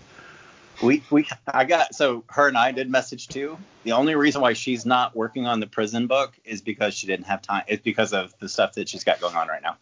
We 0.81 1.03
we 1.09 1.27
I 1.47 1.65
got 1.65 1.95
so 1.95 2.23
her 2.29 2.47
and 2.47 2.57
I 2.57 2.71
did 2.71 2.89
message 2.89 3.27
too. 3.27 3.57
The 3.83 3.93
only 3.93 4.15
reason 4.15 4.41
why 4.41 4.53
she's 4.53 4.85
not 4.85 5.15
working 5.15 5.47
on 5.47 5.59
the 5.59 5.67
prison 5.67 6.07
book 6.07 6.33
is 6.45 6.61
because 6.61 6.93
she 6.93 7.07
didn't 7.07 7.25
have 7.25 7.41
time. 7.41 7.63
It's 7.67 7.81
because 7.81 8.13
of 8.13 8.33
the 8.39 8.49
stuff 8.49 8.73
that 8.73 8.89
she's 8.89 9.03
got 9.03 9.19
going 9.19 9.35
on 9.35 9.47
right 9.47 9.61
now. 9.61 9.77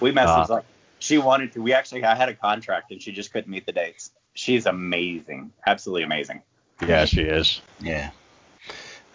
We 0.00 0.12
messaged 0.12 0.50
uh, 0.50 0.54
like 0.54 0.64
she 1.02 1.18
wanted 1.18 1.52
to. 1.52 1.62
We 1.62 1.72
actually 1.72 2.04
I 2.04 2.14
had 2.14 2.28
a 2.28 2.34
contract 2.34 2.90
and 2.90 3.02
she 3.02 3.12
just 3.12 3.32
couldn't 3.32 3.50
meet 3.50 3.66
the 3.66 3.72
dates 3.72 4.10
she's 4.34 4.66
amazing, 4.66 5.52
absolutely 5.66 6.04
amazing. 6.04 6.42
Yeah, 6.86 7.04
she 7.04 7.22
is. 7.22 7.60
Yeah. 7.80 8.10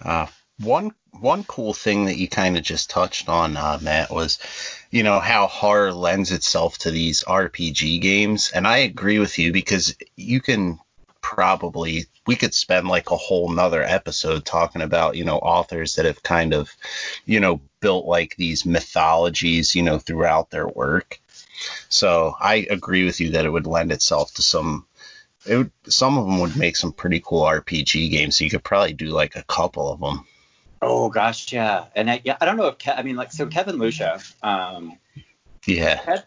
Uh, 0.01 0.27
one 0.59 0.93
one 1.19 1.43
cool 1.43 1.73
thing 1.73 2.05
that 2.05 2.17
you 2.17 2.27
kind 2.27 2.57
of 2.57 2.63
just 2.63 2.89
touched 2.89 3.27
on, 3.27 3.57
uh, 3.57 3.79
Matt, 3.81 4.11
was 4.11 4.39
you 4.91 5.03
know 5.03 5.19
how 5.19 5.47
horror 5.47 5.93
lends 5.93 6.31
itself 6.31 6.77
to 6.79 6.91
these 6.91 7.23
RPG 7.23 8.01
games, 8.01 8.51
and 8.53 8.67
I 8.67 8.77
agree 8.77 9.19
with 9.19 9.37
you 9.37 9.51
because 9.51 9.95
you 10.15 10.39
can 10.39 10.79
probably 11.21 12.05
we 12.25 12.35
could 12.35 12.53
spend 12.53 12.87
like 12.87 13.11
a 13.11 13.17
whole 13.17 13.49
nother 13.49 13.83
episode 13.83 14.45
talking 14.45 14.81
about 14.81 15.17
you 15.17 15.25
know 15.25 15.37
authors 15.37 15.95
that 15.95 16.05
have 16.05 16.23
kind 16.23 16.53
of 16.53 16.71
you 17.25 17.39
know 17.39 17.59
built 17.81 18.05
like 18.05 18.35
these 18.37 18.65
mythologies 18.65 19.75
you 19.75 19.83
know 19.83 19.99
throughout 19.99 20.49
their 20.51 20.67
work 20.67 21.19
so 21.89 22.35
i 22.39 22.67
agree 22.69 23.05
with 23.05 23.19
you 23.19 23.31
that 23.31 23.45
it 23.45 23.49
would 23.49 23.67
lend 23.67 23.91
itself 23.91 24.33
to 24.33 24.41
some 24.41 24.85
it 25.47 25.57
would, 25.57 25.71
some 25.87 26.17
of 26.17 26.25
them 26.25 26.39
would 26.39 26.55
make 26.55 26.75
some 26.75 26.91
pretty 26.91 27.21
cool 27.23 27.43
RPG 27.43 28.11
games. 28.11 28.37
So 28.37 28.43
you 28.43 28.49
could 28.49 28.63
probably 28.63 28.93
do 28.93 29.07
like 29.07 29.35
a 29.35 29.43
couple 29.43 29.91
of 29.91 29.99
them. 29.99 30.25
Oh 30.81 31.09
gosh, 31.09 31.51
yeah. 31.51 31.85
And 31.95 32.09
I, 32.09 32.21
yeah, 32.23 32.37
I 32.39 32.45
don't 32.45 32.57
know 32.57 32.67
if 32.67 32.77
Ke- 32.77 32.97
I 32.97 33.03
mean 33.03 33.15
like 33.15 33.31
so 33.31 33.47
Kevin 33.47 33.77
Lucia. 33.77 34.19
Um, 34.43 34.97
yeah. 35.65 36.21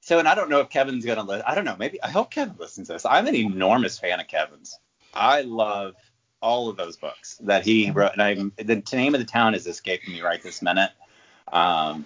so 0.00 0.18
and 0.18 0.28
I 0.28 0.34
don't 0.34 0.50
know 0.50 0.60
if 0.60 0.68
Kevin's 0.68 1.04
gonna 1.04 1.22
listen. 1.22 1.44
I 1.46 1.54
don't 1.54 1.64
know. 1.64 1.76
Maybe 1.78 2.02
I 2.02 2.10
hope 2.10 2.30
Kevin 2.30 2.56
listens 2.58 2.88
to 2.88 2.94
this. 2.94 3.06
I'm 3.06 3.26
an 3.26 3.34
enormous 3.34 3.98
fan 3.98 4.20
of 4.20 4.28
Kevin's. 4.28 4.78
I 5.14 5.42
love 5.42 5.94
all 6.42 6.68
of 6.68 6.76
those 6.76 6.96
books 6.96 7.36
that 7.44 7.64
he 7.64 7.90
wrote. 7.90 8.12
And 8.12 8.22
I 8.22 8.34
the 8.62 8.82
name 8.92 9.14
of 9.14 9.20
the 9.20 9.26
town 9.26 9.54
is 9.54 9.66
escaping 9.66 10.12
me 10.12 10.20
right 10.20 10.42
this 10.42 10.60
minute. 10.60 10.90
Um, 11.50 12.04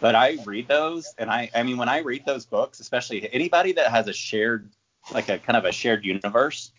but 0.00 0.14
I 0.14 0.38
read 0.44 0.68
those, 0.68 1.14
and 1.18 1.30
I 1.30 1.50
I 1.54 1.62
mean 1.62 1.76
when 1.76 1.88
I 1.88 1.98
read 1.98 2.24
those 2.26 2.46
books, 2.46 2.80
especially 2.80 3.32
anybody 3.32 3.72
that 3.72 3.90
has 3.90 4.08
a 4.08 4.12
shared 4.12 4.68
like 5.12 5.28
a 5.28 5.38
kind 5.38 5.56
of 5.56 5.64
a 5.64 5.72
shared 5.72 6.04
universe 6.04 6.72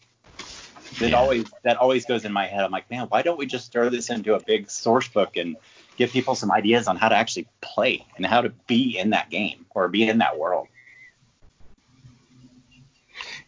that 1.00 1.12
yeah. 1.12 1.16
always 1.16 1.46
that 1.64 1.78
always 1.78 2.06
goes 2.06 2.26
in 2.26 2.34
my 2.34 2.48
head. 2.48 2.64
I'm 2.64 2.72
like, 2.72 2.90
man, 2.90 3.08
why 3.08 3.22
don't 3.22 3.38
we 3.38 3.46
just 3.46 3.72
throw 3.72 3.90
this 3.90 4.10
into 4.10 4.36
a 4.36 4.40
big 4.40 4.70
source 4.70 5.08
book 5.08 5.38
and 5.38 5.56
give 5.96 6.12
people 6.12 6.36
some 6.36 6.52
ideas 6.52 6.88
on 6.88 6.98
how 6.98 7.10
to 7.10 7.16
actually 7.16 7.48
play 7.62 8.06
and 8.18 8.26
how 8.26 8.42
to 8.42 8.50
be 8.68 8.98
in 8.98 9.12
that 9.12 9.30
game 9.30 9.66
or 9.72 9.88
be 9.88 10.08
in 10.08 10.20
that 10.20 10.38
world? 10.38 10.68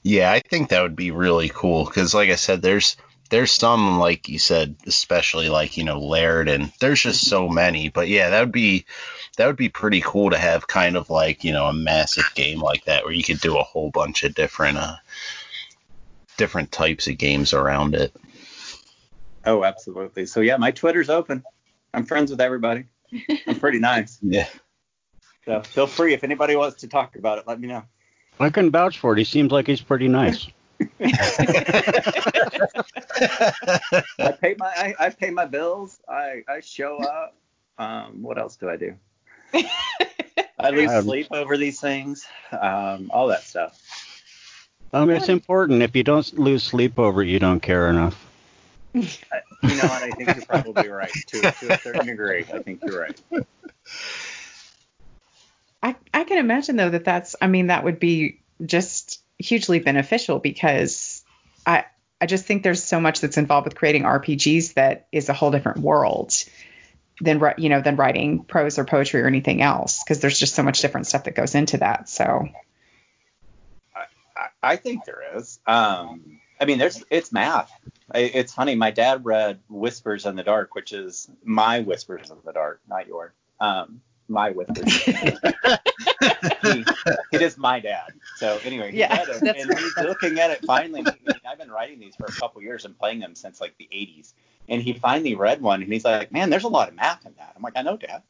Yeah, 0.03 0.31
I 0.31 0.41
think 0.41 0.69
that 0.69 0.81
would 0.81 0.97
be 0.97 1.11
really 1.11 1.49
cool 1.49 1.85
because, 1.85 2.13
like 2.13 2.29
I 2.29 2.35
said, 2.35 2.61
there's 2.61 2.97
there's 3.33 3.51
some 3.51 3.97
like 3.97 4.29
you 4.29 4.37
said, 4.37 4.75
especially 4.85 5.49
like 5.49 5.75
you 5.75 5.83
know 5.83 5.99
Laird, 5.99 6.47
and 6.47 6.71
there's 6.79 7.01
just 7.01 7.27
so 7.27 7.49
many. 7.49 7.89
But 7.89 8.07
yeah, 8.07 8.29
that 8.29 8.41
would 8.41 8.51
be 8.51 8.85
that 9.37 9.47
would 9.47 9.55
be 9.55 9.69
pretty 9.69 10.01
cool 10.05 10.29
to 10.29 10.37
have 10.37 10.67
kind 10.67 10.95
of 10.95 11.09
like 11.09 11.43
you 11.43 11.51
know 11.51 11.65
a 11.65 11.73
massive 11.73 12.25
game 12.35 12.59
like 12.59 12.85
that 12.85 13.03
where 13.03 13.13
you 13.13 13.23
could 13.23 13.39
do 13.39 13.57
a 13.57 13.63
whole 13.63 13.89
bunch 13.89 14.23
of 14.23 14.35
different 14.35 14.77
uh 14.77 14.97
different 16.37 16.71
types 16.71 17.07
of 17.07 17.17
games 17.17 17.53
around 17.53 17.95
it. 17.95 18.13
Oh, 19.45 19.63
absolutely. 19.63 20.27
So 20.27 20.41
yeah, 20.41 20.57
my 20.57 20.69
Twitter's 20.69 21.09
open. 21.09 21.43
I'm 21.91 22.05
friends 22.05 22.29
with 22.29 22.39
everybody. 22.39 22.83
I'm 23.47 23.59
pretty 23.59 23.79
nice. 23.93 24.19
Yeah. 24.21 24.47
So 25.45 25.61
feel 25.63 25.87
free 25.87 26.13
if 26.13 26.23
anybody 26.23 26.55
wants 26.55 26.81
to 26.81 26.87
talk 26.87 27.15
about 27.15 27.39
it, 27.39 27.47
let 27.47 27.59
me 27.59 27.67
know. 27.67 27.83
I 28.39 28.51
can 28.51 28.69
vouch 28.69 28.99
for 28.99 29.13
it. 29.13 29.17
He 29.17 29.23
seems 29.23 29.51
like 29.51 29.65
he's 29.65 29.81
pretty 29.81 30.07
nice. 30.07 30.47
I 34.19 34.31
pay 34.41 34.55
my 34.57 34.67
I, 34.67 34.95
I 34.99 35.09
pay 35.09 35.29
my 35.29 35.45
bills. 35.45 35.99
I 36.07 36.43
I 36.47 36.59
show 36.61 36.97
up. 36.97 37.35
Um, 37.77 38.21
what 38.21 38.37
else 38.37 38.55
do 38.55 38.69
I 38.69 38.77
do? 38.77 38.95
I 40.59 40.69
lose 40.71 40.91
Um, 40.91 41.03
sleep 41.03 41.27
over 41.31 41.57
these 41.57 41.79
things. 41.79 42.25
Um, 42.51 43.09
all 43.13 43.27
that 43.27 43.43
stuff. 43.43 43.79
Um, 44.93 45.09
it's 45.09 45.29
important. 45.29 45.81
If 45.81 45.95
you 45.95 46.03
don't 46.03 46.37
lose 46.37 46.63
sleep 46.63 46.99
over 46.99 47.23
it, 47.23 47.27
you 47.27 47.39
don't 47.39 47.59
care 47.59 47.89
enough. 47.89 48.25
You 48.93 49.01
know 49.01 49.87
what? 49.87 50.03
I 50.03 50.11
think 50.11 50.35
you're 50.35 50.45
probably 50.45 50.87
right 50.87 51.11
to, 51.27 51.41
to 51.41 51.73
a 51.73 51.77
certain 51.79 52.05
degree. 52.05 52.45
I 52.53 52.59
think 52.59 52.81
you're 52.85 53.01
right. 53.01 53.19
I, 55.81 55.95
I 56.13 56.23
can 56.25 56.37
imagine 56.37 56.75
though 56.75 56.91
that 56.91 57.05
that's 57.05 57.35
I 57.41 57.47
mean 57.47 57.67
that 57.67 57.83
would 57.83 57.99
be 57.99 58.39
just 58.63 59.22
hugely 59.43 59.79
beneficial 59.79 60.39
because 60.39 61.23
I 61.65 61.85
I 62.21 62.25
just 62.25 62.45
think 62.45 62.63
there's 62.63 62.83
so 62.83 63.01
much 63.01 63.19
that's 63.19 63.37
involved 63.37 63.65
with 63.65 63.75
creating 63.75 64.03
RPGs 64.03 64.75
that 64.75 65.07
is 65.11 65.29
a 65.29 65.33
whole 65.33 65.51
different 65.51 65.79
world 65.79 66.33
than 67.21 67.41
you 67.57 67.69
know 67.69 67.81
than 67.81 67.95
writing 67.95 68.43
prose 68.43 68.79
or 68.79 68.85
poetry 68.85 69.21
or 69.21 69.27
anything 69.27 69.61
else 69.61 70.03
because 70.03 70.19
there's 70.19 70.39
just 70.39 70.55
so 70.55 70.63
much 70.63 70.81
different 70.81 71.07
stuff 71.07 71.25
that 71.25 71.35
goes 71.35 71.55
into 71.55 71.77
that. 71.77 72.09
So 72.09 72.47
I, 73.95 74.47
I 74.61 74.75
think 74.77 75.05
there 75.05 75.37
is. 75.37 75.59
Um, 75.67 76.39
I 76.59 76.65
mean, 76.65 76.77
there's 76.77 77.03
it's 77.09 77.31
math. 77.31 77.71
It's 78.15 78.53
funny. 78.53 78.75
My 78.75 78.91
dad 78.91 79.25
read 79.25 79.59
Whispers 79.69 80.25
in 80.25 80.35
the 80.35 80.43
Dark, 80.43 80.75
which 80.75 80.93
is 80.93 81.29
my 81.43 81.81
Whispers 81.81 82.29
in 82.29 82.37
the 82.45 82.53
Dark, 82.53 82.81
not 82.87 83.07
yours. 83.07 83.33
Um, 83.59 84.01
my 84.27 84.51
Whispers. 84.51 85.09
he, 86.63 86.85
it 87.31 87.41
is 87.41 87.57
my 87.57 87.79
dad. 87.79 88.13
So 88.35 88.59
anyway, 88.63 88.91
he 88.91 88.99
Yeah, 88.99 89.25
it, 89.27 89.43
and 89.43 89.77
he's 89.77 89.97
looking 89.97 90.39
at 90.39 90.51
it 90.51 90.65
finally. 90.65 91.01
I 91.01 91.03
mean, 91.03 91.35
I've 91.47 91.57
been 91.57 91.71
writing 91.71 91.99
these 91.99 92.15
for 92.15 92.25
a 92.25 92.31
couple 92.31 92.61
years 92.61 92.85
and 92.85 92.97
playing 92.97 93.19
them 93.19 93.35
since 93.35 93.61
like 93.61 93.77
the 93.77 93.89
80s. 93.91 94.33
And 94.69 94.81
he 94.81 94.93
finally 94.93 95.35
read 95.35 95.61
one, 95.61 95.81
and 95.83 95.91
he's 95.91 96.05
like, 96.05 96.31
"Man, 96.31 96.49
there's 96.49 96.63
a 96.63 96.69
lot 96.69 96.87
of 96.87 96.95
math 96.95 97.25
in 97.25 97.33
that." 97.37 97.53
I'm 97.55 97.61
like, 97.61 97.73
"I 97.75 97.81
know, 97.81 97.97
Dad. 97.97 98.23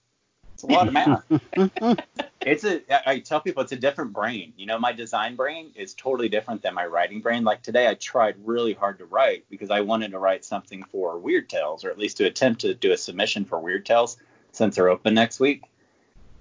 It's 0.53 0.63
a 0.63 0.67
lot 0.67 0.88
of 0.88 0.93
math." 0.93 1.23
it's 2.45 2.63
a 2.63 3.09
I 3.09 3.19
tell 3.19 3.41
people 3.41 3.63
it's 3.63 3.71
a 3.71 3.77
different 3.77 4.13
brain. 4.13 4.53
You 4.57 4.65
know, 4.65 4.79
my 4.79 4.91
design 4.91 5.36
brain 5.36 5.71
is 5.75 5.93
totally 5.93 6.29
different 6.29 6.61
than 6.61 6.73
my 6.73 6.86
writing 6.86 7.21
brain. 7.21 7.43
Like 7.43 7.61
today 7.61 7.88
I 7.88 7.93
tried 7.95 8.36
really 8.43 8.73
hard 8.73 8.97
to 8.99 9.05
write 9.05 9.45
because 9.49 9.69
I 9.69 9.81
wanted 9.81 10.11
to 10.11 10.19
write 10.19 10.43
something 10.45 10.84
for 10.84 11.17
Weird 11.17 11.49
Tales 11.49 11.86
or 11.86 11.89
at 11.89 11.97
least 11.97 12.17
to 12.17 12.25
attempt 12.25 12.61
to 12.61 12.73
do 12.73 12.91
a 12.91 12.97
submission 12.97 13.45
for 13.45 13.59
Weird 13.59 13.86
Tales 13.86 14.17
since 14.51 14.75
they're 14.75 14.89
open 14.89 15.13
next 15.13 15.39
week. 15.39 15.63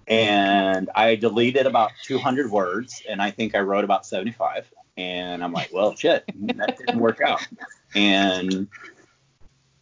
And 0.06 0.90
I 0.94 1.14
deleted 1.14 1.66
about 1.66 1.92
200 2.02 2.50
words 2.50 3.02
and 3.08 3.22
I 3.22 3.30
think 3.30 3.54
I 3.54 3.60
wrote 3.60 3.84
about 3.84 4.04
75 4.04 4.70
and 4.96 5.42
I'm 5.42 5.52
like, 5.52 5.70
well, 5.72 5.94
shit, 5.94 6.24
that 6.56 6.78
didn't 6.78 6.98
work 6.98 7.20
out. 7.20 7.46
And 7.94 8.68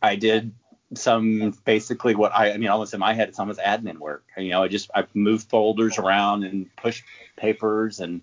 I 0.02 0.16
did 0.16 0.52
some 0.94 1.52
basically 1.64 2.14
what 2.14 2.32
I, 2.34 2.52
I 2.52 2.56
mean, 2.56 2.68
almost 2.68 2.94
in 2.94 3.00
my 3.00 3.14
head, 3.14 3.28
it's 3.28 3.38
almost 3.38 3.60
admin 3.60 3.98
work. 3.98 4.24
You 4.36 4.50
know, 4.50 4.62
I 4.62 4.68
just 4.68 4.90
I 4.94 5.06
moved 5.14 5.48
folders 5.48 5.98
around 5.98 6.44
and 6.44 6.74
pushed 6.76 7.04
papers 7.36 8.00
and 8.00 8.22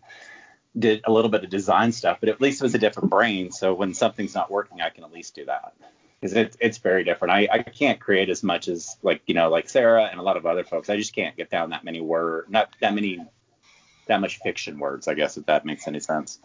did 0.77 1.01
a 1.05 1.11
little 1.11 1.31
bit 1.31 1.43
of 1.43 1.49
design 1.49 1.91
stuff, 1.91 2.19
but 2.19 2.29
at 2.29 2.41
least 2.41 2.61
it 2.61 2.65
was 2.65 2.75
a 2.75 2.79
different 2.79 3.09
brain. 3.09 3.51
So 3.51 3.73
when 3.73 3.93
something's 3.93 4.35
not 4.35 4.51
working, 4.51 4.81
I 4.81 4.89
can 4.89 5.03
at 5.03 5.11
least 5.11 5.35
do 5.35 5.45
that 5.45 5.73
because 6.20 6.36
it, 6.36 6.55
it's 6.59 6.78
very 6.80 7.03
different. 7.03 7.34
I, 7.34 7.47
I 7.51 7.63
can't 7.63 7.99
create 7.99 8.30
as 8.30 8.43
much 8.43 8.68
as 8.68 8.97
like 9.03 9.22
you 9.28 9.34
know 9.34 9.49
like 9.49 9.70
Sarah 9.70 10.05
and 10.05 10.20
a 10.20 10.24
lot 10.24 10.38
of 10.38 10.45
other 10.45 10.63
folks. 10.63 10.89
I 10.89 10.97
just 10.97 11.13
can't 11.13 11.36
get 11.36 11.49
down 11.49 11.70
that 11.72 11.84
many 11.84 12.01
word, 12.01 12.49
not 12.49 12.76
that 12.82 12.93
many, 12.93 13.26
that 14.07 14.22
much 14.22 14.39
fiction 14.39 14.80
words. 14.80 15.07
I 15.07 15.13
guess 15.13 15.38
if 15.38 15.45
that 15.45 15.65
makes 15.65 15.88
any 15.88 15.99
sense. 15.99 16.39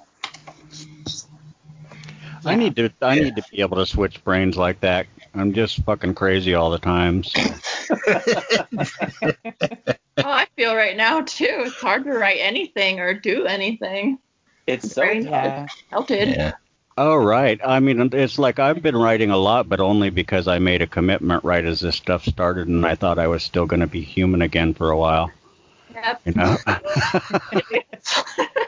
I 2.44 2.56
need 2.56 2.74
to 2.76 2.90
I 3.00 3.18
need 3.18 3.36
to 3.36 3.44
be 3.50 3.60
able 3.60 3.76
to 3.76 3.86
switch 3.86 4.22
brains 4.24 4.56
like 4.56 4.80
that. 4.80 5.06
I'm 5.34 5.52
just 5.52 5.82
fucking 5.84 6.14
crazy 6.14 6.54
all 6.54 6.70
the 6.70 6.78
time. 6.78 7.22
So. 7.24 7.40
Oh, 10.18 10.30
I 10.30 10.46
feel 10.56 10.74
right 10.74 10.96
now 10.96 11.22
too. 11.22 11.46
It's 11.48 11.80
hard 11.80 12.04
to 12.04 12.12
write 12.12 12.38
anything 12.40 13.00
or 13.00 13.14
do 13.14 13.46
anything. 13.46 14.18
It's 14.66 14.92
so 14.92 15.02
Brain 15.02 15.24
yeah. 15.24 15.66
melted. 15.90 16.28
Yeah. 16.28 16.52
Oh 16.96 17.16
right. 17.16 17.60
I 17.64 17.80
mean, 17.80 18.10
it's 18.12 18.38
like 18.38 18.58
I've 18.58 18.82
been 18.82 18.96
writing 18.96 19.30
a 19.30 19.36
lot, 19.36 19.68
but 19.68 19.80
only 19.80 20.10
because 20.10 20.46
I 20.46 20.58
made 20.58 20.82
a 20.82 20.86
commitment 20.86 21.44
right 21.44 21.64
as 21.64 21.80
this 21.80 21.96
stuff 21.96 22.24
started, 22.24 22.68
and 22.68 22.84
I 22.84 22.94
thought 22.94 23.18
I 23.18 23.28
was 23.28 23.42
still 23.42 23.66
going 23.66 23.80
to 23.80 23.86
be 23.86 24.02
human 24.02 24.42
again 24.42 24.74
for 24.74 24.90
a 24.90 24.96
while. 24.96 25.30
Yep. 25.94 26.20
You 26.26 26.32
know? 26.34 26.56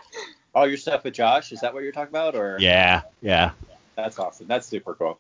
all 0.55 0.69
your 0.69 0.77
stuff 0.77 1.05
with 1.05 1.15
Josh. 1.15 1.53
Is 1.53 1.61
that 1.61 1.75
what 1.75 1.83
you're 1.83 1.93
talking 1.93 2.13
about, 2.13 2.35
or 2.35 2.57
yeah, 2.61 3.03
yeah. 3.21 3.51
that's 3.97 4.19
awesome. 4.19 4.47
That's 4.47 4.67
super 4.67 4.95
cool. 4.95 5.19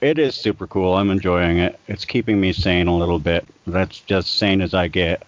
It 0.00 0.18
is 0.18 0.34
super 0.34 0.66
cool. 0.66 0.94
I'm 0.94 1.10
enjoying 1.10 1.58
it. 1.58 1.78
It's 1.88 2.04
keeping 2.04 2.40
me 2.40 2.52
sane 2.52 2.88
a 2.88 2.96
little 2.96 3.18
bit. 3.18 3.46
That's 3.66 4.00
just 4.00 4.34
sane 4.34 4.60
as 4.60 4.74
I 4.74 4.88
get. 4.88 5.22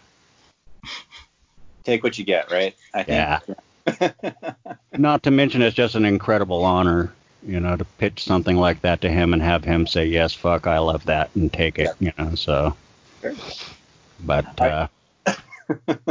Take 1.82 2.02
what 2.02 2.18
you 2.18 2.24
get, 2.24 2.50
right? 2.50 2.74
I 2.92 3.02
think. 3.02 3.16
Yeah. 3.16 3.40
Not 4.98 5.22
to 5.24 5.30
mention, 5.30 5.62
it's 5.62 5.76
just 5.76 5.94
an 5.94 6.04
incredible 6.04 6.64
honor, 6.64 7.12
you 7.46 7.60
know, 7.60 7.76
to 7.76 7.84
pitch 7.84 8.24
something 8.24 8.56
like 8.56 8.80
that 8.82 9.00
to 9.02 9.10
him 9.10 9.32
and 9.32 9.42
have 9.42 9.64
him 9.64 9.86
say, 9.86 10.06
"Yes, 10.06 10.32
fuck, 10.32 10.66
I 10.66 10.78
love 10.78 11.04
that," 11.06 11.30
and 11.34 11.52
take 11.52 11.78
it, 11.78 11.90
you 12.00 12.12
know. 12.18 12.34
So, 12.34 12.76
Sure. 13.20 13.34
but 14.20 14.60
uh, 14.60 14.88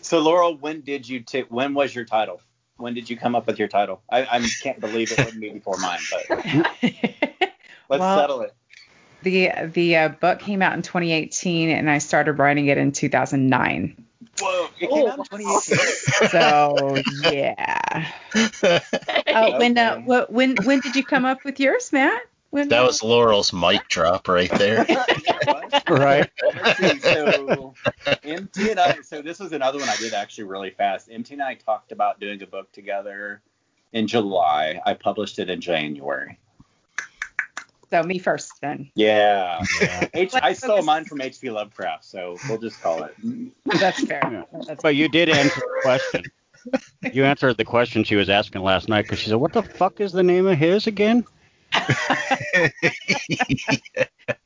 So 0.00 0.20
Laurel, 0.20 0.56
when 0.56 0.80
did 0.82 1.08
you 1.08 1.20
take? 1.20 1.46
When 1.50 1.74
was 1.74 1.94
your 1.94 2.04
title? 2.04 2.40
When 2.76 2.94
did 2.94 3.08
you 3.10 3.16
come 3.16 3.34
up 3.34 3.46
with 3.46 3.58
your 3.58 3.68
title? 3.68 4.02
I, 4.10 4.22
I 4.24 4.46
can't 4.62 4.80
believe 4.80 5.10
it 5.10 5.18
wouldn't 5.18 5.40
be 5.40 5.50
before 5.50 5.76
mine, 5.78 5.98
but 6.10 6.44
let's 7.88 8.00
Well- 8.00 8.18
settle 8.18 8.40
it. 8.42 8.54
the 9.22 9.50
the 9.72 9.96
uh, 9.96 10.08
book 10.10 10.38
came 10.40 10.62
out 10.62 10.74
in 10.74 10.82
2018 10.82 11.70
and 11.70 11.90
I 11.90 11.98
started 11.98 12.34
writing 12.34 12.66
it 12.66 12.78
in 12.78 12.92
2009. 12.92 14.04
Whoa! 14.40 14.68
It 14.78 14.90
came 14.90 15.06
out 15.06 15.18
in 15.18 15.24
2018. 15.24 16.30
So 16.30 17.02
yeah. 17.06 18.10
Oh, 19.28 19.58
when 19.58 19.76
uh, 19.76 19.96
Okay. 20.06 20.24
wh- 20.24 20.32
when 20.32 20.56
when 20.64 20.80
did 20.80 20.96
you 20.96 21.04
come 21.04 21.24
up 21.24 21.44
with 21.44 21.60
yours, 21.60 21.92
Matt? 21.92 22.22
When, 22.50 22.68
That 22.68 22.82
was 22.82 23.02
Laurel's 23.02 23.52
mic 23.52 23.86
drop 23.88 24.28
right 24.28 24.50
there. 24.50 24.84
What? 24.84 25.82
right. 25.88 26.30
Let's 26.62 26.78
see. 26.78 26.98
So 27.00 27.74
MT 28.24 28.70
and 28.70 28.80
I. 28.80 29.00
So 29.02 29.20
this 29.20 29.38
was 29.38 29.52
another 29.52 29.78
one 29.78 29.88
I 29.88 29.96
did 29.96 30.14
actually 30.14 30.44
really 30.44 30.70
fast. 30.70 31.10
MT 31.10 31.34
and 31.34 31.42
I 31.42 31.54
talked 31.54 31.92
about 31.92 32.18
doing 32.20 32.42
a 32.42 32.46
book 32.46 32.72
together 32.72 33.42
in 33.92 34.06
July. 34.06 34.80
I 34.86 34.94
published 34.94 35.38
it 35.38 35.50
in 35.50 35.60
January. 35.60 36.38
So 37.90 38.02
me 38.02 38.18
first 38.18 38.52
then. 38.60 38.90
Yeah. 38.94 39.62
Yeah. 39.80 40.08
H- 40.14 40.34
I 40.34 40.52
stole 40.52 40.82
mine 40.82 41.04
from 41.04 41.20
H.P. 41.20 41.50
Lovecraft, 41.50 42.04
so 42.04 42.36
we'll 42.48 42.58
just 42.58 42.80
call 42.80 43.04
it. 43.04 43.14
That's 43.78 44.02
fair. 44.04 44.20
Yeah. 44.24 44.60
That's 44.66 44.82
But 44.82 44.96
you 44.96 45.08
did 45.08 45.28
answer 45.28 45.60
the 45.60 45.80
question. 45.82 46.24
You 47.12 47.24
answered 47.24 47.56
the 47.58 47.64
question 47.64 48.02
she 48.04 48.16
was 48.16 48.28
asking 48.28 48.62
last 48.62 48.88
night 48.88 49.02
because 49.02 49.20
she 49.20 49.28
said, 49.28 49.36
"What 49.36 49.52
the 49.52 49.62
fuck 49.62 50.00
is 50.00 50.12
the 50.12 50.22
name 50.22 50.46
of 50.46 50.58
his 50.58 50.86
again?" 50.86 51.24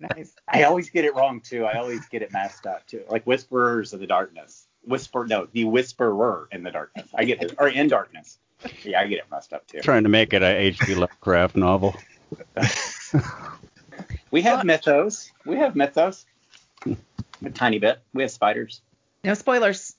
nice. 0.01 0.35
I 0.49 0.65
always 0.65 0.91
get 0.91 1.05
it 1.05 1.15
wrong 1.15 1.41
too. 1.41 1.65
I 1.65 1.79
always 1.79 2.07
get 2.09 2.23
it 2.23 2.33
messed 2.33 2.67
up 2.67 2.87
too. 2.87 3.05
Like 3.09 3.25
Whisperers 3.25 3.93
of 3.95 4.01
the 4.01 4.07
Darkness. 4.07 4.67
Whisper 4.85 5.27
no, 5.27 5.47
the 5.53 5.65
Whisperer 5.65 6.49
in 6.53 6.63
the 6.63 6.71
Darkness. 6.71 7.09
I 7.15 7.25
get 7.25 7.43
it. 7.43 7.55
Or 7.59 7.69
in 7.69 7.89
Darkness. 7.89 8.39
Yeah, 8.85 9.01
I 9.01 9.07
get 9.07 9.19
it 9.19 9.25
messed 9.31 9.53
up 9.53 9.67
too. 9.67 9.81
Trying 9.81 10.03
to 10.03 10.11
make 10.11 10.33
it 10.35 10.43
a 10.43 10.57
H.P. 10.57 10.95
Lovecraft 10.95 11.57
novel. 11.57 11.97
We 14.31 14.43
have 14.43 14.65
mythos. 14.65 15.33
We 15.45 15.57
have 15.57 15.75
mythos. 15.75 16.25
A 17.45 17.51
tiny 17.53 17.79
bit. 17.81 18.01
We 18.15 18.23
have 18.23 18.31
spiders. 18.31 18.81
No 19.25 19.35
spoilers. 19.35 19.95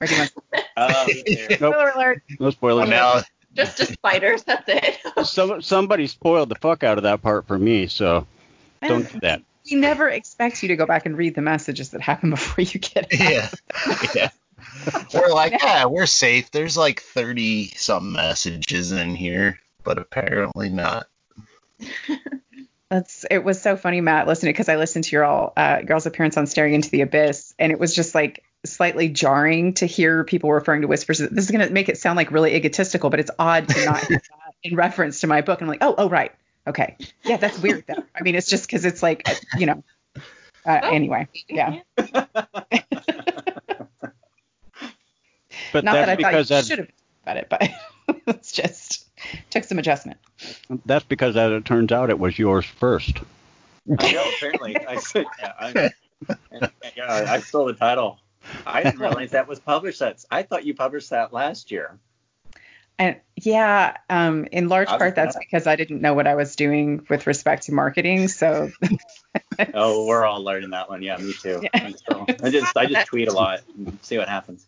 Or 0.00 0.06
do 0.06 0.14
you 0.14 0.20
want- 0.20 0.32
Uh. 0.76 1.06
Nope. 1.60 1.74
Spoiler 1.74 1.90
alert. 1.94 2.22
No 2.40 2.50
spoilers. 2.50 2.88
now, 2.88 3.20
Just 3.54 3.80
a 3.80 3.86
spiders. 3.86 4.42
That's 4.44 4.64
it. 4.68 4.98
Some, 5.26 5.60
somebody 5.62 6.06
spoiled 6.06 6.48
the 6.48 6.54
fuck 6.56 6.82
out 6.82 6.96
of 6.98 7.04
that 7.04 7.20
part 7.22 7.46
for 7.46 7.58
me, 7.58 7.86
so 7.88 8.26
don't 8.82 9.10
do 9.12 9.20
that. 9.20 9.42
We 9.70 9.76
never 9.76 10.08
expect 10.08 10.62
you 10.62 10.68
to 10.68 10.76
go 10.76 10.86
back 10.86 11.04
and 11.06 11.16
read 11.16 11.34
the 11.34 11.42
messages 11.42 11.90
that 11.90 12.00
happen 12.00 12.30
before 12.30 12.64
you 12.64 12.80
get 12.80 13.04
out. 13.04 13.20
yeah, 13.20 13.50
yeah. 14.14 14.30
We're 15.14 15.28
like, 15.32 15.52
yeah, 15.62 15.84
we're 15.86 16.06
safe. 16.06 16.50
There's 16.50 16.76
like 16.76 17.00
30 17.02 17.68
some 17.76 18.12
messages 18.12 18.92
in 18.92 19.14
here, 19.14 19.60
but 19.84 19.98
apparently 19.98 20.70
not. 20.70 21.06
That's 22.94 23.26
it 23.28 23.42
was 23.42 23.60
so 23.60 23.76
funny, 23.76 24.00
Matt, 24.00 24.28
listening 24.28 24.52
because 24.52 24.68
I 24.68 24.76
listened 24.76 25.02
to 25.06 25.16
your 25.16 25.24
all 25.24 25.52
uh, 25.56 25.82
girls' 25.82 26.06
appearance 26.06 26.36
on 26.36 26.46
Staring 26.46 26.74
into 26.74 26.90
the 26.90 27.00
Abyss, 27.00 27.52
and 27.58 27.72
it 27.72 27.80
was 27.80 27.92
just 27.92 28.14
like 28.14 28.44
slightly 28.64 29.08
jarring 29.08 29.74
to 29.74 29.86
hear 29.86 30.22
people 30.22 30.52
referring 30.52 30.82
to 30.82 30.86
whispers. 30.86 31.18
This 31.18 31.44
is 31.44 31.50
gonna 31.50 31.70
make 31.70 31.88
it 31.88 31.98
sound 31.98 32.16
like 32.16 32.30
really 32.30 32.54
egotistical, 32.54 33.10
but 33.10 33.18
it's 33.18 33.32
odd 33.36 33.68
to 33.68 33.84
not 33.84 33.98
hear 34.06 34.18
that 34.18 34.54
in 34.62 34.76
reference 34.76 35.22
to 35.22 35.26
my 35.26 35.40
book. 35.40 35.60
And 35.60 35.68
I'm 35.68 35.70
like, 35.70 35.82
oh, 35.82 35.96
oh, 35.98 36.08
right, 36.08 36.30
okay, 36.68 36.96
yeah, 37.24 37.36
that's 37.36 37.58
weird 37.58 37.82
though. 37.88 38.04
I 38.14 38.22
mean, 38.22 38.36
it's 38.36 38.48
just 38.48 38.64
because 38.64 38.84
it's 38.84 39.02
like, 39.02 39.28
uh, 39.28 39.34
you 39.58 39.66
know. 39.66 39.82
Uh, 40.64 40.78
Oh. 40.84 40.90
anyway, 40.90 41.26
yeah. 41.48 41.80
But 41.96 42.28
Not 45.82 45.94
that's 45.94 46.06
that 46.06 46.08
I 46.10 46.14
because 46.14 46.48
thought 46.48 46.56
you 46.58 46.62
should 46.62 46.78
have 46.78 46.88
about 47.24 47.36
it, 47.38 47.48
but 47.50 47.68
it's 48.28 48.52
just 48.52 49.03
took 49.50 49.64
some 49.64 49.78
adjustment. 49.78 50.18
that's 50.86 51.04
because 51.04 51.36
as 51.36 51.52
it 51.52 51.64
turns 51.64 51.92
out 51.92 52.10
it 52.10 52.18
was 52.18 52.38
yours 52.38 52.64
first. 52.64 53.18
I 53.98 54.12
know, 54.12 54.24
apparently. 54.36 54.76
I 54.86 54.96
said, 54.96 55.26
yeah, 55.38 55.52
I, 55.58 55.90
yeah, 56.96 57.26
I 57.28 57.40
stole 57.40 57.66
the 57.66 57.74
title. 57.74 58.18
I 58.66 58.82
didn't 58.82 59.00
realize 59.00 59.32
that 59.32 59.48
was 59.48 59.60
published. 59.60 59.98
That's, 59.98 60.26
I 60.30 60.42
thought 60.42 60.64
you 60.64 60.74
published 60.74 61.10
that 61.10 61.32
last 61.32 61.70
year. 61.70 61.98
And 62.98 63.16
yeah, 63.36 63.96
um, 64.08 64.46
in 64.52 64.68
large 64.68 64.88
How's 64.88 64.98
part 64.98 65.14
that's 65.16 65.36
because 65.36 65.66
I 65.66 65.74
didn't 65.74 66.00
know 66.00 66.14
what 66.14 66.28
I 66.28 66.36
was 66.36 66.54
doing 66.54 67.04
with 67.10 67.26
respect 67.26 67.64
to 67.64 67.72
marketing. 67.72 68.28
So 68.28 68.70
Oh, 69.74 70.06
we're 70.06 70.24
all 70.24 70.42
learning 70.42 70.70
that 70.70 70.88
one. 70.88 71.02
Yeah, 71.02 71.16
me 71.16 71.32
too. 71.32 71.60
Yeah. 71.62 71.70
I'm 71.74 72.26
I 72.42 72.50
just 72.50 72.76
I 72.76 72.86
just 72.86 73.06
tweet 73.08 73.28
a 73.28 73.32
lot 73.32 73.60
and 73.76 73.98
see 74.02 74.18
what 74.18 74.28
happens. 74.28 74.66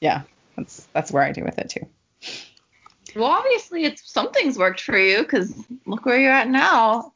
yeah, 0.00 0.22
that's 0.56 0.88
that's 0.92 1.12
where 1.12 1.22
I 1.22 1.32
do 1.32 1.44
with 1.44 1.58
it 1.58 1.70
too. 1.70 1.86
Well, 3.14 3.24
obviously, 3.30 3.84
it's 3.84 4.10
something's 4.10 4.58
worked 4.58 4.80
for 4.80 4.98
you 4.98 5.22
because 5.22 5.54
look 5.86 6.04
where 6.06 6.18
you're 6.18 6.32
at 6.32 6.48
now. 6.48 7.12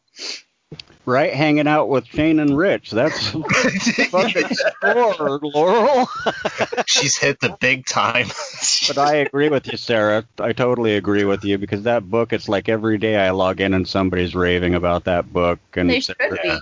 Right? 1.04 1.32
Hanging 1.34 1.66
out 1.66 1.88
with 1.88 2.06
Shane 2.06 2.38
and 2.38 2.56
Rich. 2.56 2.92
That's 2.92 3.30
fucking 4.10 4.48
score, 4.54 5.40
Laurel. 5.42 6.08
She's 6.86 7.16
hit 7.16 7.40
the 7.40 7.56
big 7.60 7.86
time. 7.86 8.28
but 8.86 8.98
I 8.98 9.16
agree 9.16 9.48
with 9.48 9.66
you, 9.66 9.76
Sarah. 9.76 10.24
I 10.38 10.52
totally 10.52 10.94
agree 10.94 11.24
with 11.24 11.44
you 11.44 11.58
because 11.58 11.82
that 11.82 12.08
book, 12.08 12.32
it's 12.32 12.48
like 12.48 12.68
every 12.68 12.98
day 12.98 13.16
I 13.16 13.30
log 13.30 13.60
in 13.60 13.74
and 13.74 13.86
somebody's 13.86 14.34
raving 14.34 14.76
about 14.76 15.04
that 15.04 15.32
book. 15.32 15.58
And 15.74 15.90
They 15.90 16.00
should 16.00 16.18
be. 16.18 16.58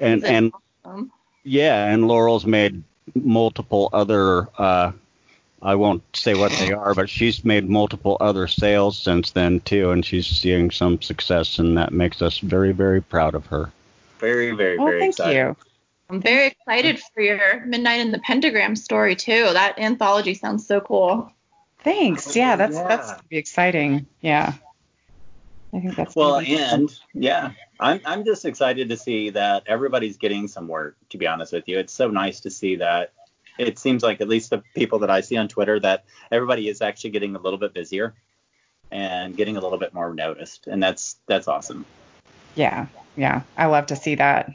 and 0.00 0.24
and 0.24 0.52
Um, 0.84 1.12
yeah, 1.44 1.86
and 1.86 2.08
Laurel's 2.08 2.44
made 2.46 2.82
multiple 3.14 3.90
other. 3.92 4.48
uh 4.58 4.92
I 5.64 5.74
won't 5.76 6.02
say 6.14 6.34
what 6.34 6.52
they 6.52 6.72
are, 6.72 6.94
but 6.94 7.08
she's 7.08 7.44
made 7.44 7.68
multiple 7.68 8.18
other 8.20 8.46
sales 8.46 8.98
since 8.98 9.30
then 9.30 9.60
too, 9.60 9.90
and 9.90 10.04
she's 10.04 10.26
seeing 10.26 10.70
some 10.70 11.00
success, 11.00 11.58
and 11.58 11.78
that 11.78 11.92
makes 11.92 12.20
us 12.20 12.38
very, 12.38 12.72
very 12.72 13.00
proud 13.00 13.34
of 13.34 13.46
her. 13.46 13.72
Very, 14.18 14.50
very, 14.52 14.76
Oh, 14.78 14.84
very 14.84 15.00
thank 15.00 15.12
excited. 15.14 15.36
you. 15.36 15.56
I'm 16.10 16.20
very 16.20 16.48
excited 16.48 17.00
for 17.14 17.22
your 17.22 17.64
Midnight 17.64 18.00
in 18.00 18.12
the 18.12 18.18
Pentagram 18.18 18.76
story 18.76 19.16
too. 19.16 19.48
That 19.54 19.78
anthology 19.78 20.34
sounds 20.34 20.66
so 20.66 20.80
cool. 20.82 21.32
Thanks. 21.82 22.36
Yeah, 22.36 22.54
oh, 22.54 22.56
that's 22.58 22.76
Yeah. 22.76 22.88
that's 22.88 23.10
gonna 23.12 23.22
be 23.30 23.36
exciting. 23.38 24.06
Yeah. 24.20 24.52
I 25.72 25.80
think 25.80 25.96
that's 25.96 26.14
Well, 26.14 26.34
gonna 26.34 26.44
be- 26.46 26.56
and 26.56 27.00
yeah, 27.14 27.50
I'm 27.80 28.00
I'm 28.04 28.24
just 28.24 28.44
excited 28.44 28.90
to 28.90 28.96
see 28.98 29.30
that 29.30 29.64
everybody's 29.66 30.18
getting 30.18 30.46
some 30.46 30.68
work. 30.68 30.96
To 31.10 31.18
be 31.18 31.26
honest 31.26 31.52
with 31.54 31.66
you, 31.68 31.78
it's 31.78 31.92
so 31.92 32.08
nice 32.08 32.40
to 32.40 32.50
see 32.50 32.76
that. 32.76 33.12
It 33.58 33.78
seems 33.78 34.02
like 34.02 34.20
at 34.20 34.28
least 34.28 34.50
the 34.50 34.62
people 34.74 35.00
that 35.00 35.10
I 35.10 35.20
see 35.20 35.36
on 35.36 35.48
Twitter 35.48 35.78
that 35.80 36.04
everybody 36.30 36.68
is 36.68 36.82
actually 36.82 37.10
getting 37.10 37.36
a 37.36 37.38
little 37.38 37.58
bit 37.58 37.72
busier 37.72 38.14
and 38.90 39.36
getting 39.36 39.56
a 39.56 39.60
little 39.60 39.78
bit 39.78 39.94
more 39.94 40.12
noticed, 40.14 40.66
and 40.66 40.82
that's 40.82 41.16
that's 41.26 41.48
awesome. 41.48 41.84
yeah, 42.54 42.86
yeah. 43.16 43.42
I 43.56 43.66
love 43.66 43.86
to 43.86 43.96
see 43.96 44.16
that. 44.16 44.50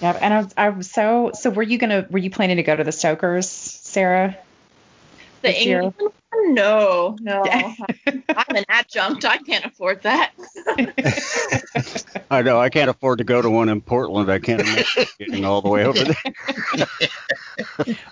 Yep. 0.00 0.18
And 0.20 0.34
I 0.34 0.38
was, 0.38 0.54
I 0.56 0.68
was 0.70 0.90
so 0.90 1.30
so 1.34 1.50
were 1.50 1.62
you 1.62 1.78
gonna 1.78 2.06
were 2.10 2.18
you 2.18 2.30
planning 2.30 2.56
to 2.56 2.62
go 2.62 2.76
to 2.76 2.84
the 2.84 2.92
Stokers, 2.92 3.48
Sarah? 3.48 4.36
The 5.42 5.48
This 5.48 5.64
year? 5.64 5.92
No, 6.34 7.16
no. 7.20 7.44
Yeah. 7.44 7.74
I'm 8.28 8.56
an 8.56 8.64
adjunct. 8.68 9.24
I 9.24 9.38
can't 9.38 9.64
afford 9.64 10.02
that. 10.02 10.32
I 12.34 12.42
know 12.42 12.60
I 12.60 12.68
can't 12.68 12.90
afford 12.90 13.18
to 13.18 13.24
go 13.24 13.40
to 13.40 13.48
one 13.48 13.68
in 13.68 13.80
Portland. 13.80 14.30
I 14.30 14.38
can't 14.38 14.60
imagine 14.60 15.06
getting 15.18 15.44
all 15.44 15.62
the 15.62 15.68
way 15.68 15.84
over 15.84 16.04
there. 16.04 16.86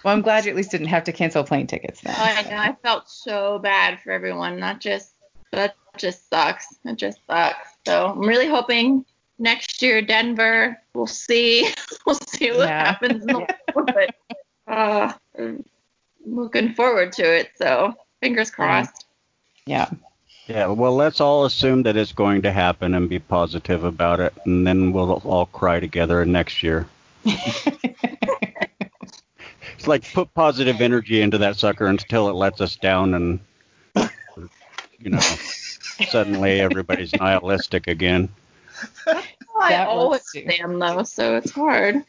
Well, 0.05 0.15
I'm 0.15 0.23
glad 0.23 0.45
you 0.45 0.51
at 0.51 0.57
least 0.57 0.71
didn't 0.71 0.89
have 0.89 1.05
to 1.05 1.13
cancel 1.13 1.43
plane 1.45 1.67
tickets 1.67 2.05
now. 2.05 2.15
I 2.17 2.43
know. 2.43 2.57
I 2.57 2.77
felt 2.83 3.09
so 3.09 3.59
bad 3.59 4.01
for 4.01 4.11
everyone. 4.11 4.59
Not 4.59 4.81
just 4.81 5.15
that 5.53 5.77
just 5.97 6.29
sucks. 6.29 6.67
It 6.85 6.97
just 6.97 7.19
sucks. 7.27 7.69
So 7.87 8.09
I'm 8.09 8.21
really 8.21 8.49
hoping 8.49 9.05
next 9.39 9.81
year 9.83 10.03
Denver. 10.03 10.79
We'll 10.95 11.07
see. 11.07 11.69
We'll 12.07 12.17
see 12.17 12.51
what 12.51 12.69
Yeah. 12.69 12.85
happens. 12.85 13.25
In 13.25 13.33
the 13.33 13.47
but 13.75 14.15
uh, 14.69 15.13
I'm 15.39 15.65
looking 16.25 16.75
forward 16.75 17.13
to 17.13 17.23
it. 17.23 17.51
So 17.57 17.95
fingers 18.21 18.51
crossed. 18.51 19.07
Yeah. 19.67 19.89
Yeah, 19.91 19.99
well, 20.69 20.95
let's 20.95 21.21
all 21.21 21.45
assume 21.45 21.83
that 21.85 21.97
it's 21.97 22.13
going 22.13 22.43
to 22.43 22.53
happen 22.53 22.95
and 22.95 23.09
be 23.09 23.19
positive 23.19 23.85
about 23.85 24.21
it, 24.21 24.35
and 24.45 24.67
then 24.67 24.93
we'll 24.93 25.13
all 25.25 25.47
cry 25.47 25.81
together 25.81 26.25
next 26.25 26.63
year. 26.63 26.87
It's 29.75 29.87
like 29.89 30.13
put 30.13 30.33
positive 30.35 30.81
energy 30.81 31.21
into 31.23 31.39
that 31.39 31.57
sucker 31.57 31.87
until 31.87 32.29
it 32.29 32.35
lets 32.35 32.61
us 32.61 32.77
down, 32.77 33.15
and 33.15 33.41
you 35.01 35.11
know, 35.11 35.19
suddenly 35.21 36.61
everybody's 36.61 37.15
nihilistic 37.15 37.87
again. 37.89 38.29
I 39.07 39.23
That 39.69 39.89
always 39.89 40.23
works 40.23 40.33
too. 40.33 40.47
am 40.47 40.79
though, 40.79 41.03
so 41.03 41.37
it's 41.37 41.51
hard. 41.51 42.05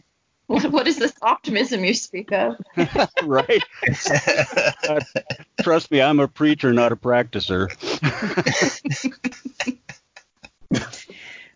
What, 0.48 0.72
what 0.72 0.88
is 0.88 0.98
this 0.98 1.14
optimism 1.22 1.86
you 1.86 1.94
speak 1.94 2.32
of? 2.32 2.58
right? 3.24 3.64
Uh, 4.90 5.00
trust 5.62 5.90
me, 5.90 6.02
I'm 6.02 6.20
a 6.20 6.28
preacher, 6.28 6.74
not 6.74 6.92
a 6.92 6.96
practicer. 6.96 7.70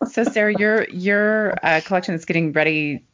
So 0.06 0.24
Sarah, 0.24 0.54
your 0.56 0.84
your 0.88 1.54
uh, 1.62 1.80
collection 1.84 2.14
is 2.14 2.24
getting 2.24 2.52
ready. 2.52 3.04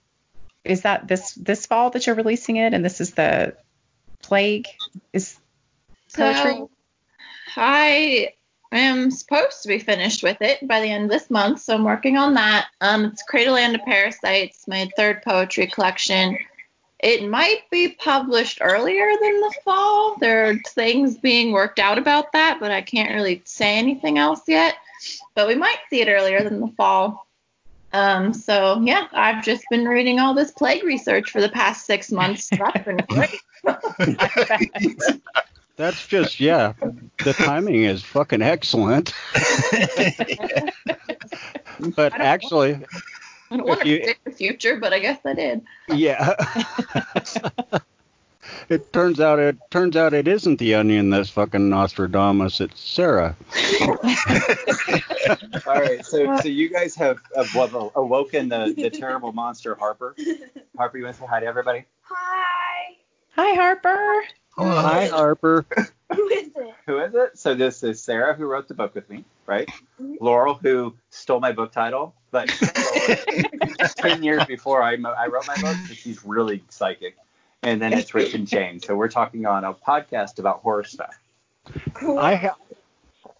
Is 0.64 0.82
that 0.82 1.08
this 1.08 1.32
this 1.32 1.66
fall 1.66 1.90
that 1.90 2.06
you're 2.06 2.14
releasing 2.14 2.56
it? 2.56 2.72
And 2.72 2.84
this 2.84 3.00
is 3.00 3.12
the 3.12 3.56
plague 4.22 4.68
is 5.12 5.38
poetry. 6.14 6.52
So 6.52 6.70
I 7.56 8.32
am 8.78 9.10
supposed 9.10 9.62
to 9.62 9.68
be 9.68 9.78
finished 9.78 10.22
with 10.22 10.40
it 10.40 10.66
by 10.66 10.80
the 10.80 10.90
end 10.90 11.04
of 11.04 11.10
this 11.10 11.30
month, 11.30 11.60
so 11.60 11.74
I'm 11.74 11.84
working 11.84 12.16
on 12.16 12.34
that. 12.34 12.68
Um, 12.80 13.06
it's 13.06 13.22
Cradleland 13.30 13.74
of 13.74 13.84
Parasites, 13.84 14.66
my 14.66 14.88
third 14.96 15.22
poetry 15.22 15.66
collection. 15.66 16.38
It 17.00 17.28
might 17.28 17.68
be 17.70 17.90
published 17.90 18.58
earlier 18.60 19.06
than 19.20 19.40
the 19.40 19.54
fall. 19.64 20.16
There 20.16 20.48
are 20.48 20.56
things 20.68 21.18
being 21.18 21.52
worked 21.52 21.78
out 21.78 21.98
about 21.98 22.32
that, 22.32 22.58
but 22.60 22.70
I 22.70 22.80
can't 22.80 23.14
really 23.14 23.42
say 23.44 23.76
anything 23.76 24.18
else 24.18 24.42
yet. 24.46 24.76
But 25.34 25.48
we 25.48 25.54
might 25.54 25.78
see 25.90 26.00
it 26.00 26.08
earlier 26.08 26.42
than 26.42 26.60
the 26.60 26.72
fall. 26.76 27.26
Um, 27.92 28.34
so 28.34 28.80
yeah, 28.82 29.06
I've 29.12 29.44
just 29.44 29.64
been 29.70 29.84
reading 29.84 30.18
all 30.18 30.34
this 30.34 30.50
plague 30.50 30.82
research 30.82 31.30
for 31.30 31.40
the 31.40 31.48
past 31.48 31.86
six 31.86 32.10
months. 32.10 32.48
So 32.48 32.56
that's 32.56 32.84
been 32.84 32.96
great. 33.08 33.40
That's 35.76 36.06
just 36.06 36.38
yeah. 36.38 36.74
The 37.24 37.32
timing 37.32 37.84
is 37.84 38.02
fucking 38.02 38.42
excellent. 38.42 39.12
but 41.96 42.12
actually, 42.12 42.78
I 43.50 43.56
don't 43.56 43.66
want 43.66 43.80
to 43.80 43.88
you- 43.88 43.98
predict 43.98 44.24
the 44.24 44.30
future, 44.30 44.76
but 44.76 44.92
I 44.92 45.00
guess 45.00 45.18
I 45.24 45.34
did. 45.34 45.62
yeah. 45.88 46.34
it 48.68 48.92
turns 48.92 49.18
out 49.20 49.38
it 49.40 49.56
turns 49.70 49.96
out 49.96 50.14
it 50.14 50.28
isn't 50.28 50.58
the 50.58 50.74
onion 50.74 51.10
that's 51.10 51.30
fucking 51.30 51.68
Nostradamus. 51.68 52.60
It's 52.60 52.80
Sarah. 52.80 53.36
All 55.66 55.74
right, 55.74 56.04
so 56.04 56.36
so 56.38 56.48
you 56.48 56.70
guys 56.70 56.94
have 56.94 57.18
uh, 57.36 57.44
awoken 57.96 58.48
the, 58.48 58.74
the 58.76 58.90
terrible 58.90 59.32
monster 59.32 59.74
Harper. 59.74 60.14
Harper, 60.76 60.98
you 60.98 61.04
want 61.04 61.16
to 61.16 61.22
say 61.22 61.26
hi 61.26 61.40
to 61.40 61.46
everybody? 61.46 61.84
Hi. 62.02 62.96
Hi 63.36 63.54
Harper. 63.54 64.22
Oh, 64.56 64.68
hi, 64.80 65.06
Harper. 65.06 65.64
Who 66.14 66.28
is 66.28 66.48
it? 66.54 66.74
Who 66.86 66.98
is 66.98 67.14
it? 67.14 67.38
So 67.38 67.54
this 67.54 67.82
is 67.82 68.00
Sarah 68.00 68.34
who 68.34 68.44
wrote 68.46 68.68
the 68.68 68.74
book 68.74 68.94
with 68.94 69.08
me, 69.10 69.24
right? 69.46 69.68
Mm-hmm. 70.00 70.16
Laurel 70.20 70.54
who 70.54 70.94
stole 71.10 71.40
my 71.40 71.50
book 71.52 71.72
title, 71.72 72.14
but 72.30 72.48
ten 73.96 74.22
years 74.22 74.44
before 74.44 74.82
I, 74.82 74.96
mo- 74.96 75.14
I 75.16 75.26
wrote 75.26 75.46
my 75.48 75.56
book, 75.60 75.76
so 75.88 75.94
she's 75.94 76.24
really 76.24 76.62
psychic. 76.68 77.16
And 77.62 77.80
then 77.80 77.92
it's 77.94 78.14
Rich 78.14 78.34
and 78.34 78.48
Shane. 78.48 78.80
So 78.80 78.94
we're 78.94 79.08
talking 79.08 79.46
on 79.46 79.64
a 79.64 79.72
podcast 79.72 80.38
about 80.38 80.60
horror 80.60 80.84
stuff. 80.84 81.18
I 81.96 82.34
ha- 82.34 82.56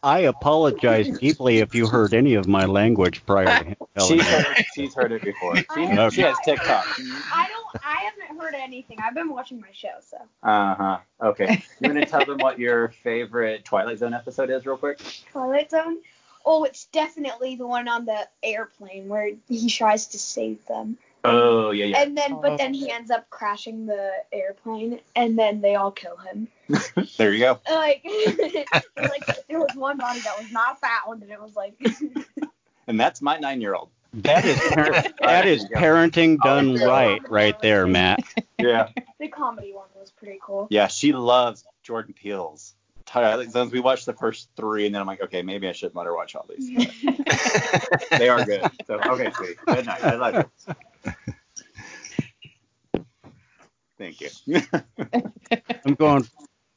I 0.02 0.20
apologize 0.20 1.18
deeply 1.18 1.58
if 1.58 1.74
you 1.74 1.86
heard 1.86 2.12
any 2.14 2.34
of 2.34 2.48
my 2.48 2.64
language 2.64 3.24
prior 3.26 3.44
to 3.46 3.64
him 3.64 3.76
telling 3.96 4.18
She's 4.18 4.26
me. 4.26 4.32
heard, 4.32 4.64
she's 4.74 4.94
heard 4.94 5.12
it 5.12 5.22
before. 5.22 5.56
She, 5.56 5.64
Okay. 5.78 6.10
she 6.10 6.20
has 6.22 6.36
TikTok. 6.44 6.86
I 6.98 7.48
don't. 7.50 7.53
I 7.83 8.11
haven't 8.11 8.41
heard 8.41 8.55
anything. 8.55 8.99
I've 9.03 9.14
been 9.14 9.31
watching 9.31 9.61
my 9.61 9.72
show, 9.72 9.95
so. 10.01 10.16
Uh 10.43 10.75
huh. 10.75 10.99
Okay. 11.22 11.62
You 11.81 11.93
want 11.93 12.05
to 12.05 12.07
tell 12.11 12.25
them 12.25 12.39
what 12.39 12.59
your 12.59 12.89
favorite 13.03 13.64
Twilight 13.64 13.99
Zone 13.99 14.14
episode 14.14 14.51
is, 14.51 14.66
real 14.66 14.77
quick? 14.77 15.01
Twilight 15.31 15.70
Zone. 15.70 15.99
Oh, 16.47 16.64
it's 16.64 16.85
definitely 16.87 17.57
the 17.57 17.66
one 17.66 17.89
on 17.89 18.05
the 18.05 18.29
airplane 18.43 19.09
where 19.09 19.31
he 19.49 19.70
tries 19.70 20.09
to 20.09 20.18
save 20.18 20.64
them. 20.66 20.99
Oh 21.25 21.70
yeah, 21.70 21.87
yeah. 21.87 22.03
And 22.03 22.18
then, 22.18 22.39
but 22.43 22.59
then 22.59 22.75
he 22.75 22.91
ends 22.91 23.11
up 23.11 23.31
crashing 23.31 23.87
the 23.87 24.11
airplane, 24.31 25.01
and 25.16 25.39
then 25.39 25.62
they 25.62 25.75
all 25.75 25.91
kill 25.91 26.18
him. 26.18 26.49
there 27.16 27.33
you 27.33 27.39
go. 27.41 27.61
Like, 27.70 28.05
like 28.97 29.47
there 29.49 29.59
was 29.59 29.75
one 29.75 29.97
body 29.97 30.20
that 30.20 30.39
was 30.39 30.53
not 30.53 30.79
found, 30.81 31.22
and 31.22 31.33
it 31.33 31.41
was 31.41 31.57
like, 31.57 31.75
And 32.87 33.01
that's 33.01 33.22
my 33.22 33.39
nine-year-old. 33.39 33.89
That 34.22 34.44
is 34.44 34.60
par- 34.72 35.04
that 35.20 35.46
is 35.46 35.64
parenting 35.66 36.38
done 36.38 36.76
right, 36.76 37.20
right 37.28 37.58
there, 37.60 37.86
Matt. 37.86 38.20
Yeah. 38.56 38.88
the 39.20 39.28
comedy 39.28 39.74
one 39.74 39.88
was 39.94 40.10
pretty 40.12 40.38
cool. 40.40 40.68
Yeah, 40.70 40.86
she 40.86 41.12
loves 41.12 41.66
Jordan 41.82 42.14
Peele's 42.14 42.74
Twilight 43.04 43.50
Zones. 43.50 43.72
We 43.72 43.80
watched 43.80 44.06
the 44.06 44.14
first 44.14 44.48
three, 44.56 44.86
and 44.86 44.94
then 44.94 45.02
I'm 45.02 45.06
like, 45.06 45.20
okay, 45.22 45.42
maybe 45.42 45.68
I 45.68 45.72
shouldn't 45.72 45.96
let 45.96 46.06
her 46.06 46.14
watch 46.14 46.34
all 46.34 46.46
these. 46.48 46.70
they 48.10 48.28
are 48.30 48.42
good. 48.44 48.62
So 48.86 49.00
okay, 49.06 49.30
sweet. 49.32 49.58
Good 49.66 49.84
night. 49.84 50.02
I 50.02 50.14
love 50.14 50.46
you. 51.04 51.14
Thank 53.98 54.20
you. 54.22 54.30
I'm 55.84 55.94
going. 55.94 56.26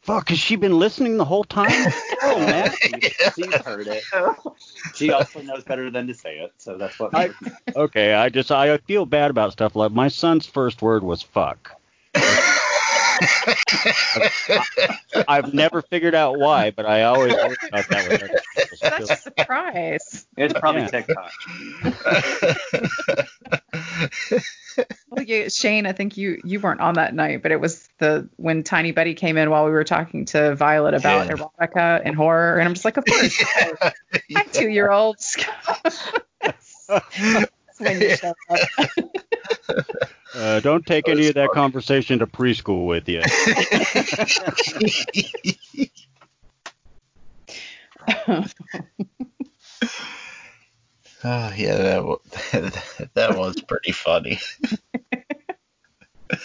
Fuck, 0.07 0.29
has 0.29 0.39
she 0.39 0.55
been 0.55 0.79
listening 0.79 1.17
the 1.17 1.25
whole 1.25 1.43
time? 1.43 1.69
Oh, 2.23 2.39
man. 2.39 2.71
She- 2.81 2.99
She's 3.43 3.53
heard 3.57 3.85
it. 3.87 4.03
She 4.95 5.11
also 5.11 5.39
knows 5.43 5.63
better 5.63 5.91
than 5.91 6.07
to 6.07 6.15
say 6.15 6.39
it, 6.39 6.51
so 6.57 6.75
that's 6.77 6.97
what. 6.99 7.13
I- 7.13 7.29
Okay, 7.75 8.13
I 8.15 8.29
just 8.29 8.51
I 8.51 8.75
feel 8.79 9.05
bad 9.05 9.29
about 9.29 9.51
stuff 9.51 9.75
like 9.75 9.91
my 9.91 10.07
son's 10.07 10.47
first 10.47 10.81
word 10.81 11.03
was 11.03 11.21
fuck. 11.21 11.79
I've 15.27 15.53
never 15.53 15.81
figured 15.83 16.15
out 16.15 16.39
why, 16.39 16.71
but 16.71 16.85
I 16.87 17.03
always 17.03 17.33
always 17.35 17.57
thought 17.69 17.87
that 17.89 18.09
was 18.09 18.21
other 18.23 18.41
people's 18.55 18.79
Such 19.07 19.09
a 19.11 19.15
surprise. 19.21 20.27
it's 20.37 20.53
probably 20.59 20.81
Yeah. 20.81 20.87
TikTok. 20.87 21.31
Well, 25.17 25.25
you, 25.25 25.49
Shane, 25.49 25.87
I 25.87 25.93
think 25.93 26.15
you 26.15 26.39
you 26.43 26.59
weren't 26.59 26.79
on 26.79 26.93
that 26.93 27.15
night, 27.15 27.41
but 27.41 27.51
it 27.51 27.59
was 27.59 27.89
the 27.97 28.29
when 28.35 28.61
Tiny 28.61 28.91
Betty 28.91 29.15
came 29.15 29.35
in 29.35 29.49
while 29.49 29.65
we 29.65 29.71
were 29.71 29.83
talking 29.83 30.25
to 30.25 30.53
Violet 30.53 30.93
about 30.93 31.25
Yeah. 31.25 31.33
erotica 31.33 32.03
and 32.05 32.15
horror, 32.15 32.59
and 32.59 32.67
I'm 32.67 32.75
just 32.75 32.85
like, 32.85 32.97
of 32.97 33.05
course, 33.05 33.43
hi 34.31 34.43
two 34.51 34.69
year 34.69 34.91
olds. 34.91 35.35
when 37.79 37.99
you 37.99 38.15
show 38.15 38.35
up. 38.47 38.59
Uh, 40.35 40.59
don't 40.59 40.85
take 40.85 41.07
any 41.07 41.27
of 41.27 41.33
that 41.35 41.49
conversation 41.51 42.19
to 42.19 42.27
preschool 42.27 42.85
with 42.85 43.09
you. 43.09 43.23
Oh 51.23 51.51
yeah, 51.55 51.75
that 51.75 52.03
was, 52.03 52.19
that 53.13 53.37
was 53.37 53.59
pretty 53.61 53.91
funny. 53.91 54.39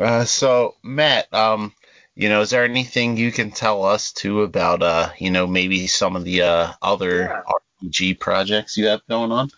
uh, 0.00 0.24
so 0.24 0.74
Matt, 0.82 1.32
um, 1.32 1.72
you 2.14 2.28
know, 2.28 2.40
is 2.40 2.50
there 2.50 2.64
anything 2.64 3.16
you 3.16 3.30
can 3.30 3.50
tell 3.50 3.84
us 3.84 4.12
too 4.12 4.42
about, 4.42 4.82
uh, 4.82 5.10
you 5.18 5.30
know, 5.30 5.46
maybe 5.46 5.86
some 5.86 6.16
of 6.16 6.24
the 6.24 6.42
uh, 6.42 6.72
other 6.82 7.20
Yeah. 7.22 7.42
RPG 7.82 8.18
projects 8.18 8.76
you 8.76 8.88
have 8.88 9.00
going 9.08 9.32
on? 9.32 9.50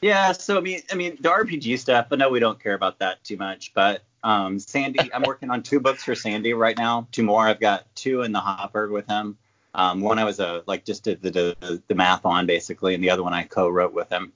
Yeah, 0.00 0.32
so 0.32 0.56
I 0.56 0.60
mean, 0.60 0.80
I 0.90 0.94
mean 0.94 1.18
the 1.20 1.28
RPG 1.28 1.78
stuff. 1.78 2.06
I 2.10 2.16
know 2.16 2.30
we 2.30 2.40
don't 2.40 2.62
care 2.62 2.74
about 2.74 3.00
that 3.00 3.22
too 3.24 3.36
much, 3.36 3.72
but 3.74 4.02
um, 4.22 4.58
Sandy, 4.58 5.12
I'm 5.12 5.22
working 5.22 5.50
on 5.50 5.62
two 5.62 5.80
books 5.80 6.04
for 6.04 6.14
Sandy 6.14 6.54
right 6.54 6.76
now. 6.76 7.08
Two 7.12 7.24
more. 7.24 7.46
I've 7.46 7.60
got 7.60 7.84
two 7.94 8.22
in 8.22 8.32
the 8.32 8.40
hopper 8.40 8.88
with 8.88 9.06
him. 9.06 9.38
Um, 9.74 10.00
one 10.00 10.18
I 10.18 10.24
was 10.24 10.40
a 10.40 10.62
like 10.66 10.84
just 10.84 11.04
did 11.04 11.22
the, 11.22 11.30
the 11.30 11.82
the 11.86 11.94
math 11.94 12.24
on 12.24 12.46
basically, 12.46 12.94
and 12.94 13.02
the 13.02 13.10
other 13.10 13.22
one 13.22 13.34
I 13.34 13.44
co-wrote 13.44 13.92
with 13.92 14.10
him. 14.10 14.32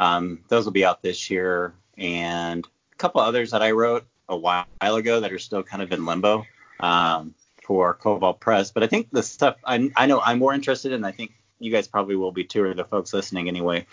Um, 0.00 0.40
those 0.48 0.64
will 0.64 0.72
be 0.72 0.84
out 0.84 1.02
this 1.02 1.30
year, 1.30 1.74
and 1.96 2.66
a 2.92 2.96
couple 2.96 3.20
others 3.20 3.52
that 3.52 3.62
I 3.62 3.70
wrote 3.70 4.06
a 4.28 4.36
while 4.36 4.66
ago 4.80 5.20
that 5.20 5.32
are 5.32 5.38
still 5.38 5.62
kind 5.62 5.82
of 5.82 5.92
in 5.92 6.04
limbo 6.04 6.44
um, 6.80 7.34
for 7.62 7.94
Kobold 7.94 8.40
Press. 8.40 8.72
But 8.72 8.82
I 8.82 8.86
think 8.86 9.08
the 9.10 9.22
stuff 9.22 9.56
I, 9.64 9.90
I 9.96 10.06
know 10.06 10.20
I'm 10.20 10.38
more 10.38 10.52
interested 10.52 10.92
in. 10.92 11.04
I 11.04 11.12
think 11.12 11.32
you 11.60 11.70
guys 11.70 11.86
probably 11.86 12.16
will 12.16 12.32
be 12.32 12.44
too, 12.44 12.64
or 12.64 12.74
the 12.74 12.84
folks 12.84 13.14
listening 13.14 13.48
anyway 13.48 13.86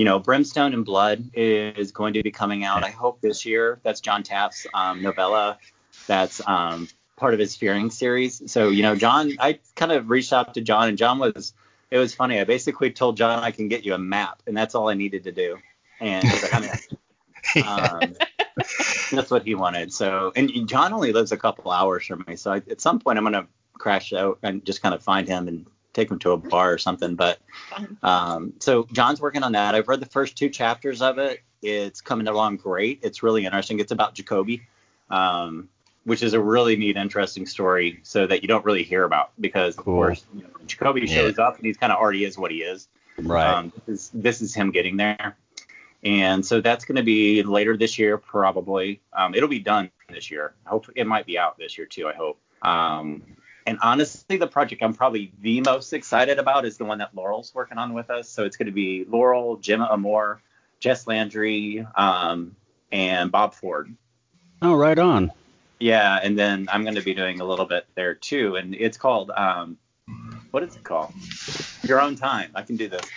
you 0.00 0.04
know, 0.06 0.18
Brimstone 0.18 0.72
and 0.72 0.82
Blood 0.82 1.30
is 1.34 1.92
going 1.92 2.14
to 2.14 2.22
be 2.22 2.30
coming 2.30 2.64
out, 2.64 2.82
I 2.82 2.88
hope, 2.88 3.20
this 3.20 3.44
year. 3.44 3.80
That's 3.82 4.00
John 4.00 4.22
Taff's 4.22 4.66
um, 4.72 5.02
novella. 5.02 5.58
That's 6.06 6.40
um, 6.46 6.88
part 7.20 7.34
of 7.34 7.38
his 7.38 7.54
Fearing 7.54 7.90
series. 7.90 8.42
So, 8.50 8.70
you 8.70 8.82
know, 8.82 8.96
John, 8.96 9.32
I 9.38 9.60
kind 9.76 9.92
of 9.92 10.10
reached 10.10 10.32
out 10.32 10.54
to 10.54 10.60
John, 10.60 10.88
and 10.88 10.98
John 10.98 11.18
was, 11.18 11.52
it 11.90 11.98
was 11.98 12.14
funny. 12.14 12.40
I 12.40 12.44
basically 12.44 12.90
told 12.90 13.16
John 13.16 13.38
I 13.44 13.52
can 13.52 13.68
get 13.68 13.84
you 13.84 13.94
a 13.94 13.98
map, 13.98 14.42
and 14.46 14.56
that's 14.56 14.74
all 14.74 14.88
I 14.88 14.94
needed 14.94 15.24
to 15.24 15.32
do. 15.32 15.58
And 16.00 16.26
he's 16.26 16.42
like, 16.42 16.54
I'm 16.54 16.64
in. 16.64 16.70
Um, 17.66 18.14
that's 19.12 19.30
what 19.30 19.44
he 19.44 19.54
wanted. 19.54 19.92
So, 19.92 20.32
and 20.34 20.68
John 20.68 20.92
only 20.92 21.12
lives 21.12 21.30
a 21.30 21.36
couple 21.36 21.70
hours 21.70 22.06
from 22.06 22.24
me. 22.26 22.36
So 22.36 22.52
I, 22.52 22.56
at 22.56 22.80
some 22.80 22.98
point, 22.98 23.18
I'm 23.18 23.24
going 23.24 23.34
to 23.34 23.46
crash 23.74 24.12
out 24.12 24.38
and 24.42 24.64
just 24.64 24.82
kind 24.82 24.94
of 24.94 25.02
find 25.02 25.28
him 25.28 25.48
and 25.48 25.66
take 25.92 26.10
him 26.10 26.18
to 26.20 26.32
a 26.32 26.36
bar 26.36 26.72
or 26.72 26.78
something. 26.78 27.16
But 27.16 27.38
um, 28.02 28.54
so 28.60 28.86
John's 28.92 29.20
working 29.20 29.42
on 29.42 29.52
that. 29.52 29.74
I've 29.74 29.88
read 29.88 30.00
the 30.00 30.06
first 30.06 30.36
two 30.36 30.48
chapters 30.48 31.02
of 31.02 31.18
it. 31.18 31.40
It's 31.62 32.00
coming 32.00 32.28
along 32.28 32.58
great. 32.58 33.00
It's 33.02 33.22
really 33.22 33.44
interesting. 33.44 33.80
It's 33.80 33.92
about 33.92 34.14
Jacoby, 34.14 34.62
um, 35.10 35.68
which 36.04 36.22
is 36.22 36.32
a 36.32 36.40
really 36.40 36.76
neat, 36.76 36.96
interesting 36.96 37.46
story. 37.46 38.00
So 38.02 38.26
that 38.26 38.42
you 38.42 38.48
don't 38.48 38.64
really 38.64 38.82
hear 38.82 39.04
about 39.04 39.32
because, 39.40 39.76
of 39.76 39.84
course, 39.84 40.24
you 40.34 40.42
know, 40.42 40.48
Jacoby 40.66 41.02
Yeah. 41.02 41.06
shows 41.14 41.38
up 41.38 41.56
and 41.56 41.66
he's 41.66 41.76
kind 41.76 41.92
of 41.92 41.98
already 41.98 42.24
is 42.24 42.38
what 42.38 42.50
he 42.50 42.58
is. 42.58 42.88
Right. 43.18 43.46
Um, 43.46 43.72
this, 43.86 44.00
is, 44.00 44.10
this 44.14 44.40
is 44.42 44.54
him 44.54 44.70
getting 44.70 44.96
there. 44.96 45.36
And 46.02 46.44
so 46.44 46.60
that's 46.62 46.84
going 46.86 46.96
to 46.96 47.02
be 47.02 47.42
later 47.42 47.76
this 47.76 47.98
year, 47.98 48.16
probably. 48.16 49.00
Um, 49.12 49.34
it'll 49.34 49.48
be 49.50 49.58
done 49.58 49.90
this 50.08 50.30
year. 50.30 50.54
I 50.66 50.70
hope 50.70 50.86
it 50.96 51.06
might 51.06 51.26
be 51.26 51.38
out 51.38 51.58
this 51.58 51.76
year 51.76 51.86
too. 51.86 52.08
I 52.08 52.14
hope. 52.14 52.38
Um, 52.62 53.22
and 53.66 53.78
honestly, 53.82 54.38
the 54.38 54.46
project 54.46 54.82
I'm 54.82 54.94
probably 54.94 55.32
the 55.42 55.60
most 55.60 55.92
excited 55.92 56.38
about 56.38 56.64
is 56.64 56.78
the 56.78 56.86
one 56.86 56.98
that 56.98 57.14
Laurel's 57.14 57.54
working 57.54 57.76
on 57.76 57.92
with 57.92 58.08
us. 58.08 58.28
So 58.28 58.44
it's 58.44 58.56
going 58.56 58.66
to 58.66 58.72
be 58.72 59.04
Laurel, 59.08 59.56
Gemma 59.56 59.88
Amor, 59.92 60.40
Jess 60.80 61.06
Landry, 61.06 61.86
um, 61.94 62.56
and 62.90 63.30
Bob 63.30 63.52
Ford. 63.54 63.94
oh, 64.62 64.74
right 64.74 64.98
on. 64.98 65.30
Yeah, 65.80 66.20
and 66.22 66.38
then 66.38 66.68
I'm 66.70 66.82
going 66.82 66.94
to 66.94 67.02
be 67.02 67.14
doing 67.14 67.40
a 67.40 67.44
little 67.44 67.64
bit 67.64 67.86
there 67.94 68.14
too, 68.14 68.56
and 68.56 68.74
it's 68.74 68.98
called 68.98 69.30
um, 69.34 69.78
what 70.50 70.62
is 70.62 70.76
it 70.76 70.84
called? 70.84 71.12
Your 71.84 72.00
own 72.00 72.16
time. 72.16 72.50
I 72.54 72.62
can 72.62 72.76
do 72.76 72.88
this. 72.88 73.08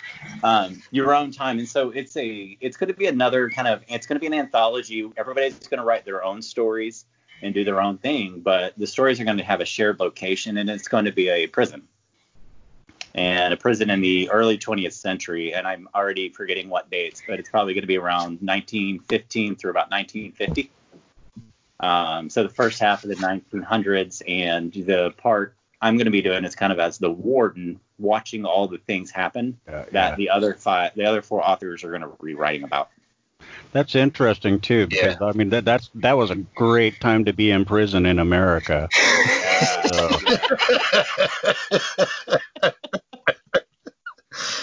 Um, 0.42 0.82
your 0.90 1.14
own 1.14 1.30
time, 1.30 1.58
and 1.58 1.68
so 1.68 1.90
it's 1.90 2.16
a 2.16 2.56
it's 2.60 2.76
going 2.76 2.88
to 2.88 2.94
be 2.94 3.06
another 3.06 3.50
kind 3.50 3.68
of 3.68 3.82
it's 3.88 4.06
going 4.06 4.16
to 4.16 4.20
be 4.20 4.26
an 4.26 4.34
anthology. 4.34 5.10
Everybody's 5.16 5.58
going 5.58 5.78
to 5.78 5.84
write 5.84 6.04
their 6.04 6.24
own 6.24 6.40
stories 6.40 7.04
and 7.42 7.52
do 7.52 7.64
their 7.64 7.80
own 7.82 7.98
thing, 7.98 8.40
but 8.40 8.72
the 8.78 8.86
stories 8.86 9.20
are 9.20 9.24
going 9.24 9.36
to 9.36 9.44
have 9.44 9.60
a 9.60 9.66
shared 9.66 10.00
location, 10.00 10.56
and 10.56 10.70
it's 10.70 10.88
going 10.88 11.04
to 11.04 11.12
be 11.12 11.28
a 11.28 11.46
prison. 11.46 11.82
And 13.16 13.54
a 13.54 13.56
prison 13.56 13.90
in 13.90 14.00
the 14.00 14.28
early 14.30 14.58
20th 14.58 14.94
century, 14.94 15.54
and 15.54 15.68
I'm 15.68 15.88
already 15.94 16.30
forgetting 16.30 16.68
what 16.68 16.90
dates, 16.90 17.22
but 17.28 17.38
it's 17.38 17.48
probably 17.48 17.74
going 17.74 17.82
to 17.82 17.88
be 17.88 17.98
around 17.98 18.40
1915 18.40 19.54
through 19.54 19.70
about 19.70 19.90
1950. 19.90 20.70
Um, 21.84 22.30
so 22.30 22.42
the 22.42 22.48
first 22.48 22.80
half 22.80 23.04
of 23.04 23.10
the 23.10 23.16
1900s, 23.16 24.22
and 24.26 24.72
the 24.72 25.12
part 25.18 25.54
I'm 25.82 25.96
going 25.96 26.06
to 26.06 26.10
be 26.10 26.22
doing 26.22 26.44
is 26.44 26.56
kind 26.56 26.72
of 26.72 26.78
as 26.78 26.96
the 26.96 27.10
warden, 27.10 27.78
watching 27.98 28.46
all 28.46 28.68
the 28.68 28.78
things 28.78 29.10
happen 29.10 29.58
Yeah, 29.68 29.84
that 29.92 29.94
yeah. 30.10 30.16
the 30.16 30.30
other 30.30 30.54
five, 30.54 30.92
the 30.94 31.04
other 31.04 31.20
four 31.20 31.46
authors 31.46 31.84
are 31.84 31.90
going 31.90 32.00
to 32.00 32.10
be 32.24 32.34
writing 32.34 32.64
about. 32.64 32.88
That's 33.72 33.94
interesting 33.94 34.60
too, 34.60 34.86
because 34.86 35.20
I 35.20 35.32
mean 35.32 35.50
that 35.50 35.66
that's 35.66 35.90
that 35.96 36.16
was 36.16 36.30
a 36.30 36.36
great 36.36 37.00
time 37.00 37.26
to 37.26 37.34
be 37.34 37.50
in 37.50 37.66
prison 37.66 38.06
in 38.06 38.18
America. 38.18 38.88
So, 39.84 40.08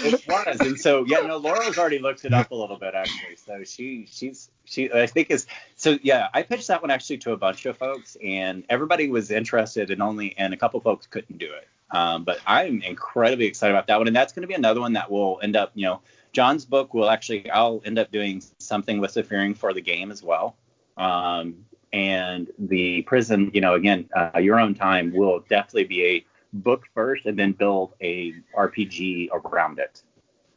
It 0.04 0.28
was, 0.28 0.60
and 0.60 0.80
so 0.80 1.06
yeah, 1.06 1.20
no, 1.20 1.38
Laurel's 1.38 1.78
already 1.78 2.00
looked 2.00 2.26
it 2.26 2.34
up 2.34 2.52
a 2.52 2.56
little 2.56 2.78
bit 2.78 2.94
actually. 2.96 3.36
So 3.36 3.64
she, 3.64 4.08
she's, 4.10 4.50
she, 4.66 4.92
I 4.92 5.06
think 5.06 5.30
is, 5.30 5.48
so 5.76 5.98
yeah, 6.02 6.28
I 6.34 6.44
pitched 6.44 6.68
that 6.68 6.82
one 6.82 6.92
actually 6.92 7.20
to 7.20 7.32
a 7.32 7.38
bunch 7.38 7.66
of 7.66 7.78
folks, 7.78 8.18
and 8.24 8.64
everybody 8.70 9.10
was 9.10 9.32
interested, 9.32 9.92
and 9.92 10.02
only, 10.02 10.38
and 10.38 10.54
a 10.54 10.58
couple 10.58 10.80
folks 10.80 11.08
couldn't 11.08 11.38
do 11.38 11.52
it. 11.54 11.68
Um, 11.92 12.24
but 12.24 12.40
I'm 12.48 12.82
incredibly 12.82 13.46
excited 13.46 13.74
about 13.74 13.88
that 13.88 13.98
one, 13.98 14.08
and 14.08 14.16
that's 14.16 14.34
going 14.34 14.44
to 14.44 14.48
be 14.48 14.54
another 14.54 14.80
one 14.80 14.94
that 14.94 15.12
will 15.12 15.40
end 15.44 15.56
up, 15.56 15.72
you 15.76 15.86
know, 15.86 16.02
John's 16.32 16.64
book 16.66 16.94
will 16.94 17.10
actually, 17.10 17.50
I'll 17.52 17.82
end 17.84 18.00
up 18.00 18.12
doing 18.12 18.42
something 18.60 19.00
with 19.00 19.14
the 19.14 19.24
fearing 19.24 19.54
for 19.54 19.74
the 19.74 19.82
game 19.82 20.12
as 20.12 20.24
well. 20.24 20.56
Um, 20.96 21.66
and 21.92 22.48
the 22.58 23.02
prison, 23.02 23.52
you 23.54 23.60
know, 23.60 23.74
again, 23.74 24.10
uh, 24.16 24.40
your 24.40 24.60
own 24.60 24.76
time 24.76 25.12
will 25.14 25.44
definitely 25.50 25.84
be 25.84 26.06
a 26.06 26.26
book 26.54 26.84
first 26.94 27.26
and 27.26 27.38
then 27.38 27.54
build 27.54 27.94
a 28.02 28.34
RPG 28.58 29.30
around 29.32 29.80
it 29.80 30.02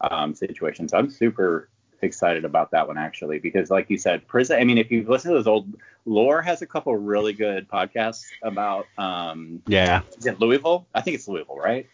um, 0.00 0.34
situation. 0.34 0.88
So 0.88 0.98
I'm 0.98 1.10
super 1.10 1.68
excited 2.02 2.44
about 2.44 2.70
that 2.72 2.86
one 2.86 2.98
actually 2.98 3.38
because, 3.38 3.70
like 3.70 3.90
you 3.90 3.98
said, 3.98 4.26
prison. 4.26 4.58
I 4.60 4.64
mean, 4.64 4.78
if 4.78 4.90
you 4.90 5.04
listen 5.08 5.30
to 5.30 5.36
those 5.36 5.46
old, 5.46 5.74
Lore 6.04 6.42
has 6.42 6.62
a 6.62 6.66
couple 6.66 6.94
really 6.96 7.32
good 7.32 7.68
podcasts 7.68 8.24
about. 8.42 8.86
Um, 8.98 9.62
yeah, 9.66 10.02
is 10.18 10.26
it 10.26 10.40
Louisville? 10.40 10.86
I 10.94 11.00
think 11.00 11.14
it's 11.16 11.28
Louisville, 11.28 11.58
right? 11.58 11.88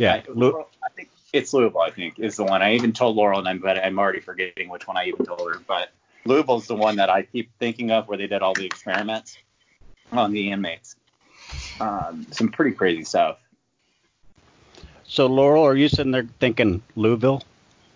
yeah. 0.00 0.14
I, 0.14 0.24
Lu- 0.32 0.64
I 0.82 0.88
think 0.96 1.10
it's 1.32 1.52
Louisville, 1.52 1.82
I 1.82 1.90
think, 1.90 2.18
is 2.18 2.36
the 2.36 2.44
one. 2.44 2.62
I 2.62 2.74
even 2.74 2.92
told 2.92 3.16
Laurel, 3.16 3.38
and 3.38 3.48
I'm, 3.48 3.58
but 3.58 3.78
I'm 3.78 3.98
already 3.98 4.20
forgetting 4.20 4.70
which 4.70 4.86
one 4.86 4.96
I 4.96 5.04
even 5.06 5.26
told 5.26 5.40
her. 5.40 5.60
But 5.66 5.90
Louisville's 6.24 6.66
the 6.66 6.74
one 6.74 6.96
that 6.96 7.10
I 7.10 7.22
keep 7.22 7.50
thinking 7.58 7.90
of 7.90 8.08
where 8.08 8.16
they 8.16 8.26
did 8.26 8.40
all 8.40 8.54
the 8.54 8.64
experiments 8.64 9.36
on 10.10 10.32
the 10.32 10.50
inmates. 10.50 10.96
Um, 11.80 12.26
some 12.30 12.48
pretty 12.48 12.72
crazy 12.72 13.04
stuff. 13.04 13.38
So 15.04 15.26
Laurel, 15.26 15.64
are 15.64 15.74
you 15.74 15.88
sitting 15.88 16.12
there 16.12 16.26
thinking 16.38 16.82
Louisville, 16.94 17.42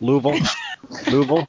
Louisville, 0.01 0.39
Louisville? 1.11 1.47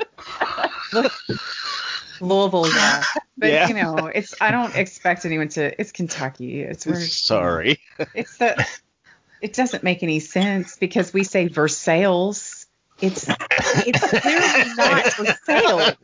Louisville, 2.22 2.68
yeah. 2.74 3.04
But 3.38 3.50
Yeah. 3.50 3.68
you 3.68 3.74
know, 3.74 4.08
it's 4.08 4.36
I 4.40 4.52
don't 4.52 4.76
expect 4.76 5.26
anyone 5.26 5.50
to. 5.50 5.80
It's 5.80 5.92
Kentucky. 5.92 6.62
It's 6.62 6.86
we're, 6.86 7.02
Sorry. 7.02 7.80
It's 8.14 8.38
the. 8.38 8.66
It 9.42 9.54
doesn't 9.54 9.84
make 9.84 10.02
any 10.04 10.20
sense 10.22 10.78
because 10.78 11.14
we 11.14 11.24
say 11.24 11.48
Versailles. 11.48 12.55
It's 13.02 13.28
it's 13.86 14.10
clearly 14.10 14.74
not 14.78 15.14
Versailles. 15.16 15.96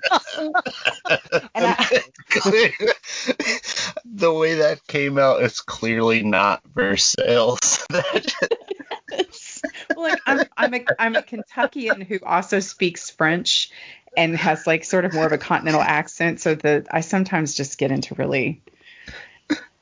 And 1.55 1.65
I, 1.65 2.03
the 4.05 4.33
way 4.33 4.55
that 4.55 4.85
came 4.87 5.17
out 5.17 5.41
is 5.41 5.61
clearly 5.61 6.23
not 6.23 6.61
Versailles. 6.75 7.85
well, 7.89 8.03
like 9.95 10.19
I'm 10.25 10.41
I'm 10.57 10.73
a 10.73 10.85
I'm 10.99 11.15
a 11.15 11.21
Kentuckian 11.21 12.01
who 12.01 12.19
also 12.25 12.59
speaks 12.59 13.09
French 13.09 13.71
and 14.17 14.35
has 14.35 14.67
like 14.67 14.83
sort 14.83 15.05
of 15.05 15.13
more 15.13 15.25
of 15.25 15.31
a 15.31 15.37
continental 15.37 15.81
accent, 15.81 16.41
so 16.41 16.55
that 16.55 16.87
I 16.91 17.01
sometimes 17.01 17.53
just 17.55 17.77
get 17.77 17.91
into 17.91 18.15
really. 18.15 18.61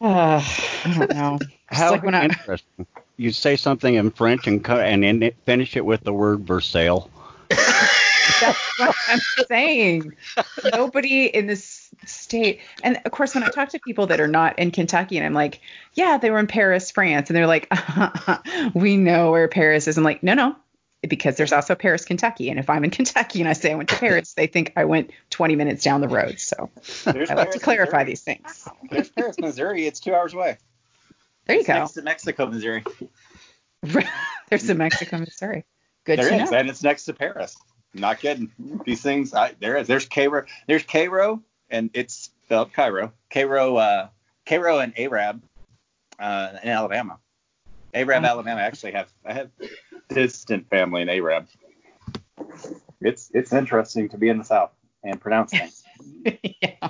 Uh, 0.02 0.42
I 0.86 0.94
don't 0.94 1.14
know. 1.14 1.40
How 1.68 1.92
like 1.92 2.04
when 2.04 2.16
I, 2.16 2.24
interesting. 2.24 2.88
You 3.18 3.32
say 3.32 3.56
something 3.56 3.96
in 3.96 4.12
French 4.12 4.48
and 4.48 4.64
co- 4.64 4.80
and 4.80 5.04
end 5.04 5.24
it, 5.24 5.36
finish 5.46 5.76
it 5.76 5.86
with 5.86 6.04
the 6.04 6.14
word 6.14 6.48
Versailles. 6.48 7.06
That's 7.50 8.78
what 8.78 8.96
I'm 9.08 9.20
saying. 9.48 10.14
Nobody 10.72 11.26
in 11.26 11.48
this 11.48 11.90
state, 12.06 12.62
and 12.84 13.00
of 13.06 13.12
course, 13.12 13.36
when 13.36 13.44
I 13.44 13.50
talk 13.50 13.70
to 13.70 13.80
people 13.80 14.08
that 14.08 14.20
are 14.20 14.28
not 14.28 14.58
in 14.58 14.72
Kentucky, 14.72 15.18
and 15.18 15.26
I'm 15.26 15.34
like, 15.34 15.60
yeah, 15.96 16.18
they 16.18 16.32
were 16.32 16.40
in 16.40 16.48
Paris, 16.48 16.90
France, 16.92 17.30
and 17.30 17.36
they're 17.36 17.48
like, 17.48 17.72
we 18.74 18.98
know 18.98 19.32
where 19.32 19.48
Paris 19.48 19.88
is. 19.88 19.98
I'm 19.98 20.04
like, 20.04 20.24
no, 20.24 20.34
no, 20.34 20.56
because 21.08 21.38
there's 21.38 21.54
also 21.54 21.76
Paris, 21.76 22.04
Kentucky, 22.06 22.50
and 22.50 22.60
if 22.60 22.70
I'm 22.70 22.84
in 22.84 22.90
Kentucky 23.00 23.40
and 23.40 23.48
I 23.50 23.54
say 23.54 23.72
I 23.72 23.76
went 23.76 23.90
to 23.90 23.96
Paris, 23.96 24.34
they 24.34 24.48
think 24.48 24.74
I 24.76 24.86
went 24.86 25.12
20 25.30 25.56
minutes 25.56 25.84
down 25.84 26.02
the 26.02 26.08
road. 26.10 26.40
So 26.40 26.70
There's 27.06 27.30
I 27.30 27.36
like 27.36 27.52
to 27.52 27.60
clarify 27.60 28.00
Missouri. 28.04 28.12
these 28.12 28.22
things. 28.22 28.68
There's 28.90 29.10
Paris, 29.10 29.40
Missouri. 29.40 29.86
It's 29.88 30.00
two 30.00 30.14
hours 30.14 30.34
away. 30.34 30.58
There 31.46 31.56
you 31.56 31.62
It's 31.62 31.68
go. 31.68 31.74
Next 31.76 31.94
to 31.94 32.02
Mexico, 32.02 32.46
Missouri. 32.48 32.84
there's 34.50 34.64
the 34.68 34.76
Mexico, 34.76 35.18
Missouri. 35.20 35.66
Good 36.06 36.20
There 36.20 36.30
to 36.30 36.44
is, 36.44 36.52
know. 36.52 36.58
and 36.58 36.70
it's 36.70 36.84
next 36.84 37.06
to 37.06 37.14
Paris. 37.14 37.56
Not 37.94 38.20
kidding. 38.20 38.52
These 38.86 39.02
things, 39.02 39.34
I, 39.34 39.54
there 39.60 39.78
is. 39.78 39.88
There's 39.88 40.06
Cairo. 40.06 40.46
There's 40.68 40.84
Cairo, 40.84 41.42
and 41.70 41.90
it's 41.94 42.30
spelled 42.44 42.72
Cairo. 42.74 43.14
Cairo, 43.32 43.78
uh, 43.78 44.08
Cairo 44.46 44.80
and 44.80 44.94
Arab 45.00 45.42
uh, 46.20 46.52
in 46.62 46.70
Alabama. 46.70 47.18
Arab, 47.94 48.24
Oh. 48.24 48.28
Alabama. 48.28 48.60
I 48.62 48.64
actually 48.66 48.92
have 48.92 49.08
I 49.26 49.34
have 49.34 49.50
distant 50.10 50.70
family 50.70 51.02
in 51.02 51.10
Arab. 51.10 51.48
It's 53.02 53.32
it's 53.34 53.54
interesting 53.54 54.10
to 54.10 54.18
be 54.18 54.30
in 54.30 54.38
the 54.38 54.44
South 54.44 54.72
and 55.04 55.20
pronounce 55.20 55.52
things. 55.52 55.84
yeah. 56.62 56.90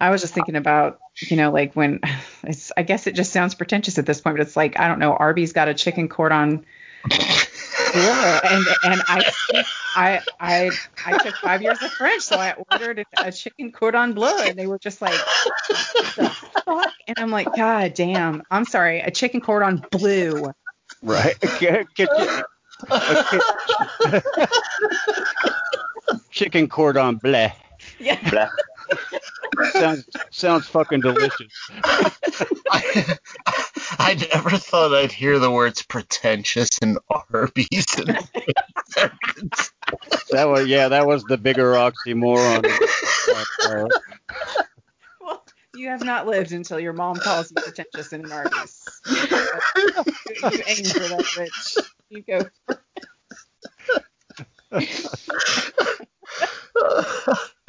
I 0.00 0.10
was 0.10 0.20
just 0.20 0.32
thinking 0.32 0.54
about, 0.54 1.00
you 1.20 1.36
know, 1.36 1.50
like 1.50 1.74
when 1.74 2.00
it's, 2.44 2.70
I 2.76 2.82
guess 2.82 3.06
it 3.08 3.14
just 3.14 3.32
sounds 3.32 3.54
pretentious 3.56 3.98
at 3.98 4.06
this 4.06 4.20
point, 4.20 4.36
but 4.36 4.46
it's 4.46 4.56
like, 4.56 4.78
I 4.78 4.86
don't 4.86 5.00
know, 5.00 5.12
Arby's 5.12 5.52
got 5.52 5.68
a 5.68 5.74
chicken 5.74 6.08
cordon 6.08 6.64
bleu, 7.92 8.38
and 8.44 8.66
and 8.84 9.02
I 9.08 9.32
I 9.96 10.20
I 10.40 10.70
I 11.06 11.18
took 11.18 11.34
five 11.36 11.62
years 11.62 11.82
of 11.82 11.90
French, 11.92 12.22
so 12.22 12.36
I 12.36 12.54
ordered 12.70 13.04
a 13.16 13.32
chicken 13.32 13.72
cordon 13.72 14.14
bleu, 14.14 14.38
and 14.40 14.58
they 14.58 14.66
were 14.66 14.78
just 14.78 15.00
like, 15.02 15.18
what 15.18 16.16
the 16.16 16.30
fuck? 16.64 16.92
And 17.06 17.18
I'm 17.18 17.30
like, 17.30 17.54
God 17.54 17.94
damn, 17.94 18.42
I'm 18.50 18.64
sorry, 18.64 19.00
a 19.00 19.10
chicken 19.10 19.40
cordon 19.40 19.84
bleu. 19.90 20.52
Right. 21.02 21.34
Get- 21.60 21.86
get 21.94 22.08
you- 22.18 22.42
okay. 22.90 24.46
Chicken 26.30 26.68
cordon 26.68 27.16
bleu. 27.16 27.48
Yeah. 27.98 28.30
Blah. 28.30 28.48
Sounds 29.72 30.08
sounds 30.30 30.66
fucking 30.68 31.00
delicious. 31.00 31.52
I, 32.70 33.16
I 33.98 34.14
never 34.32 34.50
thought 34.56 34.94
I'd 34.94 35.12
hear 35.12 35.38
the 35.38 35.50
words 35.50 35.82
pretentious 35.82 36.70
and 36.80 36.98
Arby's. 37.10 37.98
in. 37.98 38.06
That 40.30 40.44
was 40.48 40.66
yeah, 40.68 40.88
that 40.88 41.06
was 41.06 41.24
the 41.24 41.36
bigger 41.38 41.72
oxymoron. 41.72 42.64
You 45.78 45.88
have 45.90 46.04
not 46.04 46.26
lived 46.26 46.50
until 46.50 46.80
your 46.80 46.92
mom 46.92 47.14
calls 47.14 47.52
you 47.52 47.62
pretentious 47.62 48.12
and 48.12 48.24
an 48.24 48.32
artist. 48.32 48.90
you 49.06 49.14
aim 50.66 50.84
for 50.84 51.06
that 51.06 51.24
bitch. 51.36 51.78
You 52.10 52.22
go. 52.22 52.40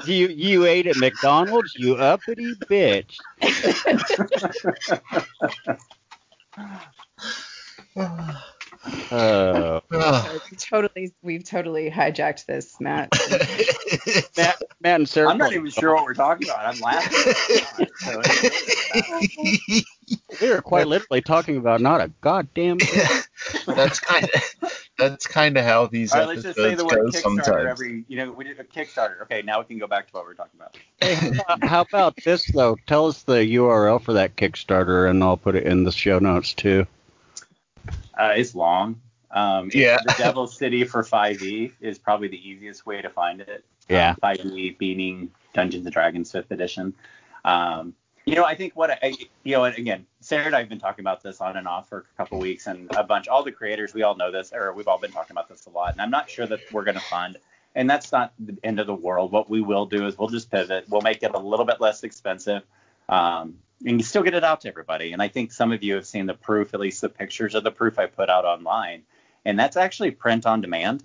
you 0.06 0.28
you 0.30 0.66
ate 0.66 0.88
at 0.88 0.98
McDonald's, 0.98 1.76
you 1.76 1.98
uppity 1.98 2.56
bitch. 2.68 3.16
Uh, 9.12 9.82
We 10.52 10.58
totally, 10.58 11.14
we've 11.22 11.44
totally 11.44 11.90
hijacked 11.92 12.46
this, 12.46 12.80
Matt. 12.80 13.10
Matt, 14.38 14.62
Matt 14.82 15.00
and 15.02 15.10
Sarah. 15.10 15.30
I'm 15.30 15.38
not 15.38 15.54
even 15.54 15.70
sure 15.70 15.96
what 15.96 16.06
we're 16.06 16.14
talking 16.14 16.48
about. 16.48 16.66
I'm 16.66 16.80
laughing. 16.80 17.34
So 17.98 18.20
it's- 18.20 19.84
We 20.42 20.50
were 20.50 20.62
quite 20.62 20.88
literally 20.88 21.22
talking 21.22 21.58
about 21.58 21.82
not 21.82 22.02
a 22.02 22.12
goddamn. 22.22 22.80
thing. 22.80 23.22
that's 23.68 24.00
kind 24.00 24.24
of 24.34 24.74
that's 24.98 25.28
kind 25.28 25.56
of 25.58 25.64
how 25.64 25.86
these 25.86 26.12
All 26.14 26.20
right, 26.22 26.30
let's 26.30 26.42
just 26.44 26.58
say 26.58 26.72
episodes 26.72 26.82
the 26.90 26.90
go 26.90 27.02
word 27.04 27.12
Kickstarter 27.14 27.22
sometimes. 27.46 27.68
every. 27.70 28.06
You 28.08 28.18
know, 28.18 28.32
we 28.32 28.44
did 28.46 28.60
a 28.60 28.64
Kickstarter. 28.64 29.22
Okay, 29.24 29.44
now 29.44 29.60
we 29.60 29.66
can 29.66 29.78
go 29.78 29.86
back 29.88 30.08
to 30.08 30.14
what 30.14 30.24
we 30.26 30.30
we're 30.30 30.34
talking 30.36 30.60
about. 30.60 30.78
Hey, 31.00 31.38
how 31.68 31.82
about 31.82 32.16
this 32.26 32.46
though? 32.52 32.76
Tell 32.88 33.06
us 33.08 33.22
the 33.24 33.34
URL 33.56 34.02
for 34.02 34.14
that 34.14 34.36
Kickstarter, 34.36 35.08
and 35.10 35.24
I'll 35.24 35.38
put 35.38 35.56
it 35.56 35.64
in 35.66 35.84
the 35.84 35.92
show 35.92 36.18
notes 36.20 36.54
too. 36.54 36.88
Uh, 38.18 38.34
it's 38.36 38.56
long. 38.56 39.02
Um, 39.32 39.68
it's 39.68 39.76
Yeah. 39.76 39.98
The 40.06 40.16
Devil's 40.18 40.58
City 40.58 40.84
for 40.84 41.04
5e 41.04 41.72
is 41.80 41.98
probably 41.98 42.28
the 42.28 42.50
easiest 42.50 42.86
way 42.86 43.02
to 43.02 43.10
find 43.10 43.42
it. 43.42 43.64
Yeah. 43.88 44.16
Um, 44.22 44.36
5e 44.36 44.78
beating 44.78 45.32
Dungeons 45.54 45.86
and 45.86 45.94
Dragons 45.94 46.32
5th 46.32 46.52
edition. 46.52 46.94
Um, 47.46 47.94
you 48.26 48.36
know, 48.36 48.46
I 48.46 48.54
think 48.54 48.76
what 48.76 48.92
I, 48.92 49.16
you 49.44 49.56
know, 49.56 49.64
and 49.64 49.76
again, 49.76 50.06
Sarah 50.20 50.46
and 50.46 50.56
I 50.56 50.60
have 50.60 50.70
been 50.70 50.80
talking 50.80 51.02
about 51.02 51.24
this 51.24 51.42
on 51.42 51.58
and 51.58 51.68
off 51.68 51.90
for 51.90 52.06
a 52.14 52.18
couple 52.18 52.38
weeks, 52.38 52.68
and 52.68 52.88
a 52.96 53.04
bunch, 53.04 53.28
all 53.28 53.44
the 53.44 53.52
creators, 53.52 53.94
we 53.94 54.04
all 54.04 54.16
know 54.16 54.32
this, 54.32 54.52
or 54.54 54.72
we've 54.74 54.88
all 54.88 55.00
been 55.00 55.12
talking 55.12 55.32
about 55.32 55.50
this 55.50 55.66
a 55.66 55.72
lot, 55.72 55.94
and 55.94 56.02
I'm 56.02 56.12
not 56.12 56.30
sure 56.30 56.46
that 56.46 56.60
we're 56.72 56.84
going 56.84 56.98
to 56.98 57.04
fund. 57.04 57.38
And 57.76 57.90
that's 57.90 58.12
not 58.12 58.34
the 58.40 58.58
end 58.64 58.80
of 58.80 58.88
the 58.88 58.94
world. 58.96 59.32
What 59.32 59.50
we 59.50 59.62
will 59.62 59.86
do 59.86 60.06
is 60.06 60.18
we'll 60.18 60.28
just 60.28 60.52
pivot. 60.52 60.86
We'll 60.90 61.02
make 61.02 61.24
it 61.24 61.32
a 61.34 61.40
little 61.40 61.66
bit 61.66 61.80
less 61.80 62.04
expensive. 62.04 62.64
Um, 63.08 63.56
and 63.86 64.00
you 64.00 64.04
still 64.04 64.24
get 64.24 64.34
it 64.34 64.44
out 64.44 64.62
to 64.62 64.68
everybody. 64.68 65.14
And 65.14 65.22
I 65.22 65.28
think 65.28 65.52
some 65.52 65.72
of 65.72 65.84
you 65.84 65.96
have 65.96 66.06
seen 66.06 66.26
the 66.26 66.34
proof, 66.34 66.74
at 66.74 66.80
least 66.80 67.02
the 67.02 67.10
pictures 67.10 67.56
of 67.56 67.64
the 67.64 67.72
proof 67.72 67.98
I 67.98 68.08
put 68.08 68.30
out 68.30 68.46
online. 68.46 69.04
And 69.46 69.58
that's 69.58 69.78
actually 69.78 70.12
print 70.12 70.46
on 70.46 70.62
demand. 70.62 71.04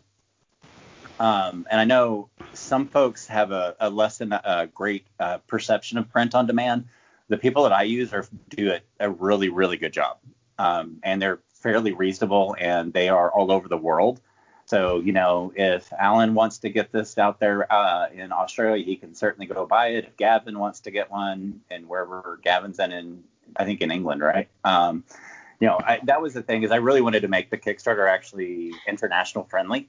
Um, 1.20 1.66
and 1.70 1.80
I 1.80 1.84
know 1.84 2.30
some 2.52 2.88
folks 2.88 3.28
have 3.28 3.52
a, 3.52 3.76
a 3.78 3.90
less 3.90 4.18
than 4.18 4.32
a 4.32 4.68
great 4.72 5.06
uh, 5.20 5.38
perception 5.46 5.98
of 5.98 6.10
print 6.10 6.34
on 6.34 6.46
demand. 6.46 6.86
The 7.28 7.38
people 7.38 7.62
that 7.62 7.72
I 7.72 7.84
use 7.84 8.12
are 8.12 8.26
do 8.48 8.72
a, 8.72 8.80
a 8.98 9.10
really, 9.10 9.48
really 9.48 9.76
good 9.76 9.92
job. 9.92 10.18
Um, 10.59 10.98
and 11.02 11.22
they're 11.22 11.40
fairly 11.55 11.92
reasonable 11.92 12.56
and 12.59 12.92
they 12.92 13.09
are 13.09 13.30
all 13.30 13.52
over 13.52 13.68
the 13.68 13.76
world. 13.78 14.20
So, 14.66 15.01
you 15.01 15.12
know, 15.12 15.53
if 15.55 15.93
Alan 15.93 16.35
wants 16.35 16.59
to 16.59 16.70
get 16.70 16.91
this 16.91 17.19
out 17.19 17.39
there 17.39 17.70
uh, 17.73 18.09
in 18.15 18.32
Australia, 18.32 18.85
he 18.85 18.97
can 18.97 19.15
certainly 19.15 19.47
go 19.47 19.66
buy 19.66 19.89
it. 19.89 20.05
If 20.05 20.16
Gavin 20.16 20.59
wants 20.59 20.81
to 20.81 20.91
get 20.91 21.11
one, 21.11 21.61
and 21.70 21.86
wherever 21.86 22.41
Gavin's 22.43 22.78
in, 22.78 22.93
in 22.93 23.24
I 23.57 23.65
think 23.65 23.82
in 23.82 23.91
England, 23.91 24.23
right? 24.23 24.49
Um, 24.65 25.05
you 25.61 25.69
know, 25.69 25.78
I, 25.78 26.01
that 26.05 26.20
was 26.20 26.35
the 26.35 26.43
thing 26.43 26.62
is 26.62 26.70
I 26.70 26.77
really 26.77 27.03
wanted 27.03 27.20
to 27.20 27.28
make 27.28 27.51
the 27.51 27.59
Kickstarter 27.59 28.09
actually 28.09 28.73
international 28.89 29.45
friendly 29.45 29.89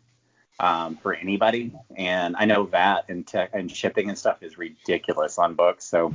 um, 0.60 0.98
for 0.98 1.14
anybody. 1.14 1.72
And 1.96 2.36
I 2.38 2.46
know 2.46 2.64
VAT 2.64 3.06
and 3.08 3.26
tech 3.26 3.52
and 3.54 3.72
shipping 3.72 4.10
and 4.10 4.18
stuff 4.18 4.44
is 4.44 4.58
ridiculous 4.58 5.38
on 5.38 5.56
books, 5.56 5.86
so 5.86 6.14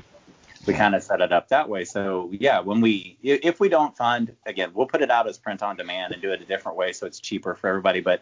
we 0.67 0.75
kind 0.75 0.95
of 0.95 1.03
set 1.03 1.21
it 1.21 1.33
up 1.33 1.49
that 1.49 1.69
way. 1.69 1.85
So 1.85 2.31
yeah, 2.33 2.61
when 2.61 2.81
we 2.81 3.17
if 3.23 3.61
we 3.61 3.69
don't 3.69 3.97
fund, 3.97 4.35
again, 4.47 4.71
we'll 4.75 4.87
put 4.87 5.03
it 5.03 5.11
out 5.11 5.27
as 5.27 5.39
print 5.39 5.63
on 5.63 5.77
demand 5.77 6.13
and 6.13 6.23
do 6.23 6.33
it 6.33 6.41
a 6.41 6.45
different 6.45 6.77
way 6.77 6.93
so 6.93 7.07
it's 7.07 7.21
cheaper 7.21 7.55
for 7.55 7.69
everybody. 7.69 8.01
But 8.01 8.21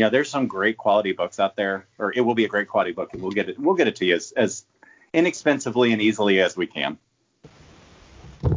you 0.00 0.06
know, 0.06 0.10
there's 0.10 0.30
some 0.30 0.46
great 0.46 0.78
quality 0.78 1.12
books 1.12 1.38
out 1.38 1.56
there, 1.56 1.86
or 1.98 2.10
it 2.16 2.22
will 2.22 2.34
be 2.34 2.46
a 2.46 2.48
great 2.48 2.68
quality 2.68 2.92
book. 2.92 3.12
and 3.12 3.20
We'll 3.20 3.32
get 3.32 3.50
it. 3.50 3.58
We'll 3.58 3.74
get 3.74 3.86
it 3.86 3.96
to 3.96 4.06
you 4.06 4.14
as, 4.14 4.32
as 4.32 4.64
inexpensively 5.12 5.92
and 5.92 6.00
easily 6.00 6.40
as 6.40 6.56
we 6.56 6.66
can, 6.66 6.96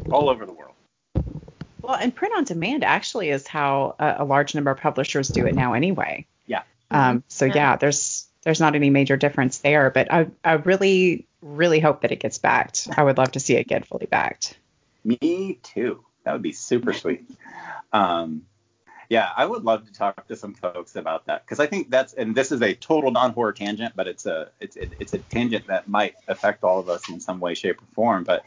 all 0.10 0.30
over 0.30 0.45
the 0.45 0.53
world. 0.53 0.72
Well, 1.82 1.95
and 1.95 2.15
print 2.15 2.34
on 2.38 2.45
demand 2.45 2.86
actually 2.86 3.30
is 3.30 3.45
how 3.45 3.95
a, 3.99 4.15
a 4.20 4.24
large 4.24 4.56
number 4.56 4.72
of 4.72 4.80
publishers 4.80 5.28
do 5.28 5.45
it 5.45 5.53
now 5.53 5.74
anyway. 5.74 6.26
Yeah. 6.48 6.61
Um, 6.90 7.26
so 7.28 7.44
Yeah. 7.44 7.53
yeah, 7.56 7.76
there's 7.76 8.26
there's 8.44 8.61
not 8.61 8.76
any 8.76 8.90
major 8.90 9.18
difference 9.18 9.57
there, 9.57 9.90
but 9.90 10.10
I 10.14 10.28
I 10.45 10.53
really 10.53 11.26
really 11.41 11.82
hope 11.82 12.03
that 12.03 12.14
it 12.14 12.22
gets 12.22 12.38
backed. 12.38 12.88
I 12.95 13.03
would 13.03 13.18
love 13.18 13.34
to 13.34 13.41
see 13.41 13.57
it 13.57 13.68
get 13.68 13.86
fully 13.86 14.06
backed. 14.06 14.57
Me 15.03 15.60
too. 15.61 16.06
That 16.24 16.32
would 16.32 16.41
be 16.41 16.53
super 16.53 16.94
sweet. 16.94 17.30
Um, 17.91 18.44
yeah, 19.10 19.30
I 19.36 19.46
would 19.46 19.64
love 19.64 19.86
to 19.86 19.94
talk 19.94 20.28
to 20.28 20.36
some 20.36 20.54
folks 20.54 20.96
about 20.96 21.26
that 21.26 21.46
because 21.46 21.60
I 21.60 21.68
think 21.68 21.90
that's 21.90 22.14
and 22.14 22.36
this 22.36 22.52
is 22.52 22.62
a 22.62 22.74
total 22.74 23.12
non-horror 23.12 23.54
tangent, 23.54 23.96
but 23.96 24.08
it's 24.08 24.26
a 24.26 24.50
it's 24.60 24.76
it, 24.76 24.94
it's 25.00 25.14
a 25.14 25.20
tangent 25.20 25.68
that 25.68 25.88
might 25.88 26.16
affect 26.28 26.64
all 26.64 26.80
of 26.80 26.90
us 26.90 27.10
in 27.10 27.20
some 27.20 27.40
way, 27.40 27.54
shape, 27.54 27.82
or 27.82 27.86
form. 27.94 28.24
But 28.24 28.46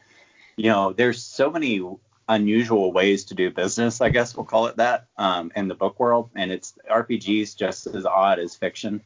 you 0.57 0.71
know, 0.71 0.93
there's 0.93 1.23
so 1.23 1.51
many 1.51 1.83
unusual 2.29 2.93
ways 2.93 3.27
to 3.27 3.35
do 3.35 3.51
business, 3.51 4.01
I 4.01 4.09
guess 4.09 4.37
we'll 4.37 4.47
call 4.47 4.67
it 4.67 4.77
that, 4.77 5.07
um, 5.17 5.53
in 5.55 5.69
the 5.69 5.75
book 5.75 6.01
world, 6.01 6.31
and 6.35 6.51
it's 6.51 6.75
RPGs 6.91 7.57
just 7.57 7.87
as 7.87 8.05
odd 8.05 8.39
as 8.39 8.57
fiction. 8.57 9.03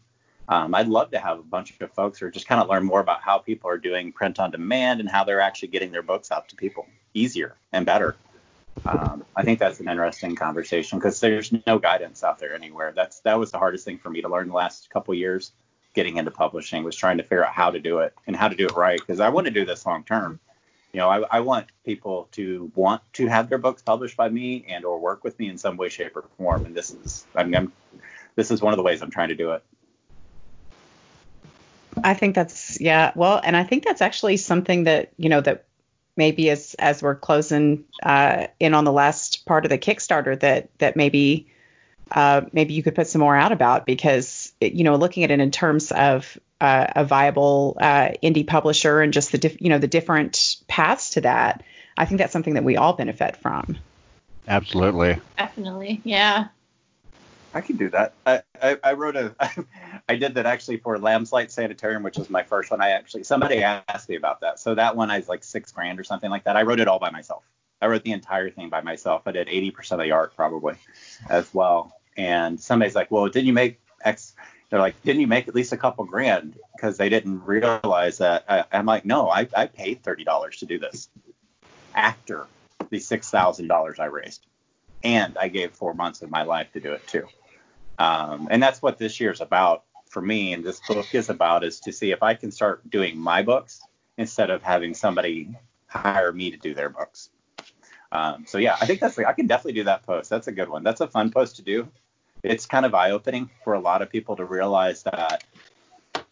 Um, 0.49 0.75
I'd 0.75 0.89
love 0.89 1.13
to 1.13 1.19
have 1.19 1.39
a 1.39 1.43
bunch 1.43 1.79
of 1.81 1.93
folks 1.93 2.23
or 2.23 2.31
just 2.31 2.49
kind 2.49 2.61
of 2.61 2.69
learn 2.69 2.85
more 2.85 3.01
about 3.01 3.21
how 3.21 3.39
people 3.39 3.71
are 3.71 3.79
doing 3.79 4.11
print 4.13 4.41
on 4.41 4.51
demand 4.51 5.01
and 5.01 5.09
how 5.09 5.23
they're 5.23 5.41
actually 5.41 5.69
getting 5.69 5.93
their 5.93 6.03
books 6.03 6.33
out 6.33 6.49
to 6.49 6.57
people 6.57 6.87
easier 7.15 7.57
and 7.73 7.87
better. 7.87 8.17
Um, 8.87 9.25
I 9.37 9.43
think 9.43 9.59
that's 9.59 9.81
an 9.81 9.89
interesting 9.89 10.35
conversation 10.35 10.99
because 10.99 11.21
there's 11.21 11.53
no 11.67 11.79
guidance 11.79 12.25
out 12.25 12.39
there 12.39 12.55
anywhere. 12.55 12.93
That's 12.95 13.21
that 13.21 13.39
was 13.39 13.51
the 13.51 13.59
hardest 13.59 13.85
thing 13.85 13.99
for 13.99 14.11
me 14.11 14.23
to 14.23 14.29
learn 14.29 14.49
the 14.49 14.55
last 14.55 14.91
couple 14.91 15.15
years 15.15 15.53
getting 15.95 16.17
into 16.17 16.31
publishing 16.31 16.85
was 16.85 16.97
trying 16.97 17.17
to 17.19 17.23
figure 17.23 17.45
out 17.45 17.53
how 17.53 17.71
to 17.71 17.81
do 17.81 17.99
it 17.99 18.15
and 18.27 18.37
how 18.37 18.49
to 18.49 18.55
do 18.55 18.67
it 18.67 18.77
right 18.77 18.99
because 18.99 19.21
I 19.21 19.29
want 19.29 19.47
to 19.47 19.51
do 19.51 19.65
this 19.65 19.85
long 19.85 20.05
term. 20.05 20.39
You 20.93 20.99
know, 20.99 21.09
I, 21.09 21.23
I 21.31 21.41
want 21.41 21.67
people 21.85 22.29
to 22.33 22.71
want 22.75 23.03
to 23.15 23.27
have 23.29 23.49
their 23.49 23.59
books 23.59 23.83
published 23.83 24.17
by 24.17 24.29
me 24.29 24.65
and 24.69 24.85
or 24.85 24.99
work 24.99 25.23
with 25.23 25.39
me 25.39 25.49
in 25.49 25.57
some 25.57 25.77
way, 25.77 25.89
shape, 25.89 26.17
or 26.17 26.25
form. 26.37 26.67
And 26.67 26.75
this 26.75 26.91
is, 26.91 27.27
I 27.37 27.45
mean, 27.45 27.55
I'm, 27.55 27.73
this 28.35 28.51
is 28.51 28.61
one 28.61 28.73
of 28.73 28.77
the 28.77 28.83
ways 28.83 29.01
I'm 29.01 29.11
trying 29.11 29.29
to 29.29 29.37
do 29.37 29.53
it. 29.53 29.63
I 32.03 32.15
think 32.15 32.35
that's 32.35 32.81
yeah. 32.81 33.13
Well, 33.15 33.41
and 33.45 33.57
I 33.57 33.63
think 33.63 33.85
that's 33.85 34.01
actually 34.01 34.37
something 34.37 34.85
that 34.85 35.13
you 35.17 35.29
know 35.29 35.41
that 35.41 35.67
maybe 36.21 36.51
as 36.51 36.75
as 36.75 37.03
we're 37.03 37.15
closing 37.15 37.85
uh, 38.03 38.47
in 38.61 38.75
on 38.75 38.85
the 38.85 38.93
last 38.93 39.47
part 39.47 39.65
of 39.65 39.71
the 39.71 39.79
Kickstarter 39.79 40.39
that 40.41 40.69
that 40.79 40.95
maybe 40.95 41.49
uh, 42.11 42.43
maybe 42.53 42.75
you 42.75 42.83
could 42.83 42.95
put 42.95 43.07
some 43.07 43.21
more 43.21 43.35
out 43.35 43.53
about 43.53 43.87
because 43.87 44.53
it, 44.61 44.75
you 44.75 44.85
know 44.85 44.97
looking 44.97 45.25
at 45.25 45.31
it 45.31 45.41
in 45.41 45.51
terms 45.51 45.91
of 45.91 46.39
uh, 46.61 46.87
a 46.95 47.05
viable 47.07 47.79
uh, 47.81 48.11
indie 48.23 48.47
publisher 48.47 49.01
and 49.01 49.15
just 49.15 49.33
the 49.33 49.39
diff, 49.39 49.63
you 49.63 49.71
know 49.71 49.79
the 49.79 49.89
different 49.89 50.57
paths 50.69 51.11
to 51.11 51.23
that. 51.23 51.65
I 51.97 52.05
think 52.05 52.19
that's 52.19 52.35
something 52.35 52.55
that 52.55 52.65
we 52.65 52.77
all 52.77 52.93
benefit 52.93 53.37
from. 53.37 53.79
Absolutely. 54.47 55.19
Definitely. 55.39 56.03
Yeah. 56.05 56.49
I 57.53 57.61
can 57.61 57.77
do 57.77 57.91
that. 57.91 58.15
I, 58.25 58.43
I, 58.63 58.79
I 58.83 58.93
wrote 58.93 59.17
a, 59.17 59.35
I 60.09 60.17
did 60.17 60.35
that 60.35 60.47
actually 60.47 60.77
for 60.77 60.99
Lamb's 60.99 61.33
Light 61.33 61.51
Sanitarium, 61.51 62.03
which 62.03 62.17
was 62.17 62.31
my 62.31 62.43
first 62.43 62.71
one. 62.71 62.81
I 62.81 62.91
actually, 62.91 63.25
somebody 63.25 63.63
asked 63.63 64.09
me 64.09 64.17
about 64.17 64.41
that. 64.41 64.61
So 64.61 64.75
that 64.75 64.97
one 64.97 65.11
I 65.11 65.19
was 65.19 65.29
like 65.29 65.43
six 65.43 65.73
grand 65.73 65.99
or 65.99 66.05
something 66.05 66.31
like 66.31 66.45
that. 66.45 66.57
I 66.57 66.63
wrote 66.63 66.81
it 66.81 66.89
all 66.89 66.99
by 66.99 67.11
myself. 67.11 67.43
I 67.83 67.87
wrote 67.87 68.05
the 68.05 68.13
entire 68.13 68.51
thing 68.51 68.69
by 68.69 68.83
myself. 68.83 69.23
I 69.27 69.33
did 69.33 69.49
80% 69.49 69.93
of 69.93 70.01
the 70.01 70.13
art 70.13 70.37
probably 70.37 70.75
as 71.29 71.53
well. 71.53 71.93
And 72.17 72.61
somebody's 72.61 72.95
like, 72.95 73.11
well, 73.11 73.27
didn't 73.29 73.47
you 73.47 73.53
make 73.53 73.81
X? 74.05 74.35
They're 74.69 74.79
like, 74.79 75.01
didn't 75.03 75.21
you 75.21 75.27
make 75.27 75.49
at 75.49 75.55
least 75.55 75.73
a 75.73 75.77
couple 75.77 76.05
grand? 76.05 76.57
Because 76.77 76.99
they 76.99 77.09
didn't 77.09 77.45
realize 77.45 78.19
that. 78.19 78.45
I, 78.49 78.65
I'm 78.73 78.87
like, 78.87 79.05
no, 79.05 79.29
I, 79.29 79.49
I 79.57 79.67
paid 79.67 80.03
$30 80.03 80.59
to 80.59 80.67
do 80.67 80.79
this 80.79 81.09
after 81.95 82.47
the 82.91 82.99
$6,000 82.99 83.99
I 83.99 84.05
raised. 84.05 84.47
And 85.03 85.37
I 85.39 85.49
gave 85.49 85.73
four 85.73 85.95
months 85.95 86.23
of 86.23 86.31
my 86.31 86.43
life 86.43 86.73
to 86.75 86.81
do 86.81 86.93
it 86.93 87.07
too. 87.07 87.27
Um, 88.01 88.49
and 88.51 88.63
that's 88.63 88.81
what 88.81 88.97
this 88.97 89.21
year's 89.21 89.43
about 89.43 89.85
for 90.09 90.23
me. 90.23 90.55
And 90.55 90.65
this 90.65 90.81
book 90.89 91.15
is 91.15 91.29
about 91.29 91.63
is 91.65 91.81
to 91.81 91.93
see 91.93 92.13
if 92.13 92.23
I 92.23 92.33
can 92.33 92.51
start 92.51 92.89
doing 92.89 93.19
my 93.19 93.43
books 93.43 93.83
instead 94.17 94.49
of 94.49 94.63
having 94.63 94.95
somebody 94.95 95.55
hire 95.87 96.33
me 96.33 96.51
to 96.51 96.57
do 96.57 96.73
their 96.73 96.89
books. 96.89 97.29
Um, 98.11 98.47
so 98.49 98.57
yeah, 98.57 98.77
I 98.81 98.87
think 98.87 99.01
that's 99.01 99.19
I 99.19 99.35
can 99.35 99.47
definitely 99.47 99.75
do 99.75 99.85
that 99.85 100.05
post. 100.05 100.31
That's 100.31 100.49
a 100.49 100.53
good 100.53 100.71
one. 100.71 100.83
That's 100.83 101.03
a 101.03 101.09
fun 101.09 101.31
post 101.31 101.57
to 101.57 101.63
do. 101.63 101.89
It's 102.43 102.65
kind 102.65 102.87
of 102.87 102.95
eye 102.95 103.11
opening 103.11 103.51
for 103.65 103.75
a 103.75 103.81
lot 103.81 104.01
of 104.01 104.09
people 104.09 104.35
to 104.37 104.47
realize 104.47 105.03
that 105.03 105.45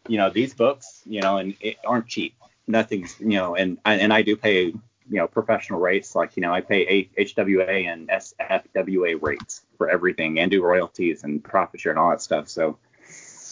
you 0.08 0.16
know 0.16 0.30
these 0.30 0.54
books, 0.54 1.02
you 1.04 1.20
know, 1.20 1.36
and 1.36 1.54
it 1.60 1.76
aren't 1.86 2.06
cheap. 2.08 2.34
Nothing's 2.66 3.14
you 3.20 3.36
know, 3.36 3.54
and 3.54 3.78
and 3.84 4.12
I 4.12 4.22
do 4.22 4.36
pay 4.36 4.64
you 4.64 4.82
know 5.10 5.28
professional 5.28 5.80
rates 5.80 6.14
like 6.14 6.36
you 6.36 6.40
know 6.40 6.52
I 6.52 6.62
pay 6.62 7.08
HWA 7.16 7.86
and 7.86 8.08
SFWA 8.08 9.20
rates 9.20 9.62
for 9.78 9.88
everything 9.88 10.38
and 10.38 10.50
do 10.50 10.62
royalties 10.62 11.24
and 11.24 11.42
profit 11.42 11.80
share 11.80 11.92
and 11.92 11.98
all 11.98 12.10
that 12.10 12.20
stuff. 12.20 12.48
So 12.48 12.76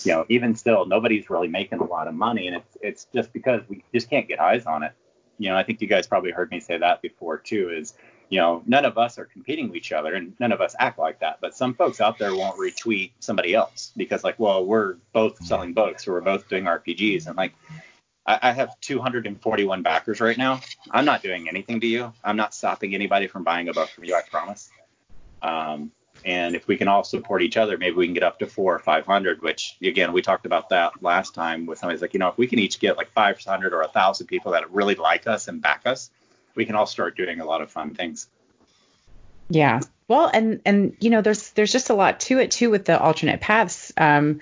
you 0.04 0.12
know 0.12 0.26
even 0.28 0.54
still 0.54 0.84
nobody's 0.84 1.30
really 1.30 1.48
making 1.48 1.78
a 1.78 1.84
lot 1.84 2.06
of 2.08 2.14
money 2.14 2.46
and 2.46 2.56
it's 2.56 2.76
it's 2.82 3.06
just 3.14 3.32
because 3.32 3.62
we 3.68 3.82
just 3.94 4.10
can't 4.10 4.28
get 4.28 4.40
eyes 4.40 4.66
on 4.66 4.82
it. 4.82 4.92
You 5.38 5.48
know 5.48 5.56
I 5.56 5.62
think 5.62 5.80
you 5.80 5.86
guys 5.86 6.06
probably 6.06 6.32
heard 6.32 6.50
me 6.50 6.60
say 6.60 6.76
that 6.78 7.00
before 7.00 7.38
too 7.38 7.70
is 7.70 7.94
you 8.28 8.38
know 8.40 8.62
none 8.66 8.84
of 8.84 8.98
us 8.98 9.18
are 9.18 9.24
competing 9.24 9.68
with 9.68 9.76
each 9.76 9.92
other 9.92 10.14
and 10.14 10.34
none 10.38 10.52
of 10.52 10.60
us 10.60 10.74
act 10.78 10.98
like 10.98 11.20
that 11.20 11.38
but 11.40 11.54
some 11.54 11.74
folks 11.74 12.00
out 12.00 12.18
there 12.18 12.34
won't 12.34 12.58
retweet 12.58 13.12
somebody 13.20 13.54
else 13.54 13.92
because 13.96 14.24
like 14.24 14.38
well 14.38 14.64
we're 14.64 14.96
both 15.12 15.42
selling 15.44 15.72
books 15.72 16.08
or 16.08 16.12
we're 16.12 16.20
both 16.20 16.48
doing 16.48 16.64
RPGs 16.64 17.26
and 17.28 17.36
like 17.36 17.54
I, 18.28 18.50
have 18.50 18.78
241 18.80 19.82
backers 19.82 20.20
right 20.20 20.36
now. 20.36 20.60
I'm 20.90 21.04
not 21.04 21.22
doing 21.22 21.48
anything 21.48 21.80
to 21.80 21.86
you. 21.86 22.12
I'm 22.24 22.36
not 22.36 22.54
stopping 22.54 22.92
anybody 22.94 23.28
from 23.28 23.44
buying 23.44 23.68
a 23.68 23.72
book 23.72 23.88
from 23.88 24.04
you. 24.04 24.16
I 24.16 24.22
promise. 24.28 24.68
Um, 25.42 25.92
and 26.24 26.56
if 26.56 26.66
we 26.66 26.76
can 26.76 26.88
all 26.88 27.04
support 27.04 27.42
each 27.42 27.56
other, 27.56 27.78
maybe 27.78 27.96
we 27.96 28.06
can 28.06 28.14
get 28.14 28.22
up 28.22 28.38
to 28.40 28.46
four 28.46 28.74
or 28.74 28.78
500. 28.78 29.42
Which 29.42 29.76
again, 29.82 30.12
we 30.12 30.22
talked 30.22 30.46
about 30.46 30.70
that 30.70 31.02
last 31.02 31.34
time 31.34 31.66
with 31.66 31.78
somebody's 31.78 32.02
like, 32.02 32.14
you 32.14 32.20
know, 32.20 32.28
if 32.28 32.38
we 32.38 32.46
can 32.46 32.58
each 32.58 32.78
get 32.78 32.96
like 32.96 33.10
500 33.10 33.72
or 33.72 33.82
a 33.82 33.88
thousand 33.88 34.26
people 34.26 34.52
that 34.52 34.70
really 34.72 34.94
like 34.94 35.26
us 35.26 35.48
and 35.48 35.60
back 35.60 35.82
us, 35.84 36.10
we 36.54 36.64
can 36.64 36.74
all 36.74 36.86
start 36.86 37.16
doing 37.16 37.40
a 37.40 37.44
lot 37.44 37.62
of 37.62 37.70
fun 37.70 37.94
things. 37.94 38.28
Yeah. 39.48 39.80
Well, 40.08 40.30
and 40.32 40.60
and 40.64 40.96
you 41.00 41.10
know, 41.10 41.22
there's 41.22 41.50
there's 41.50 41.72
just 41.72 41.90
a 41.90 41.94
lot 41.94 42.20
to 42.20 42.38
it 42.38 42.50
too 42.50 42.70
with 42.70 42.84
the 42.84 43.00
alternate 43.00 43.40
paths. 43.40 43.92
Um, 43.96 44.40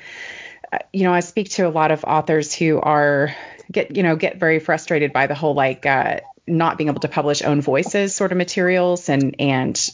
you 0.93 1.05
know, 1.05 1.13
I 1.13 1.21
speak 1.21 1.51
to 1.51 1.67
a 1.67 1.71
lot 1.71 1.91
of 1.91 2.05
authors 2.05 2.55
who 2.55 2.81
are 2.81 3.35
get 3.71 3.97
you 3.97 4.03
know 4.03 4.17
get 4.17 4.39
very 4.39 4.59
frustrated 4.59 5.13
by 5.13 5.27
the 5.27 5.35
whole 5.35 5.55
like 5.55 5.87
uh, 5.87 6.21
not 6.47 6.79
being 6.79 6.89
able 6.89 7.01
to 7.01 7.09
publish 7.09 7.43
own 7.43 7.61
voices 7.61 8.15
sort 8.15 8.33
of 8.33 8.39
materials 8.39 9.09
and 9.09 9.37
and 9.39 9.91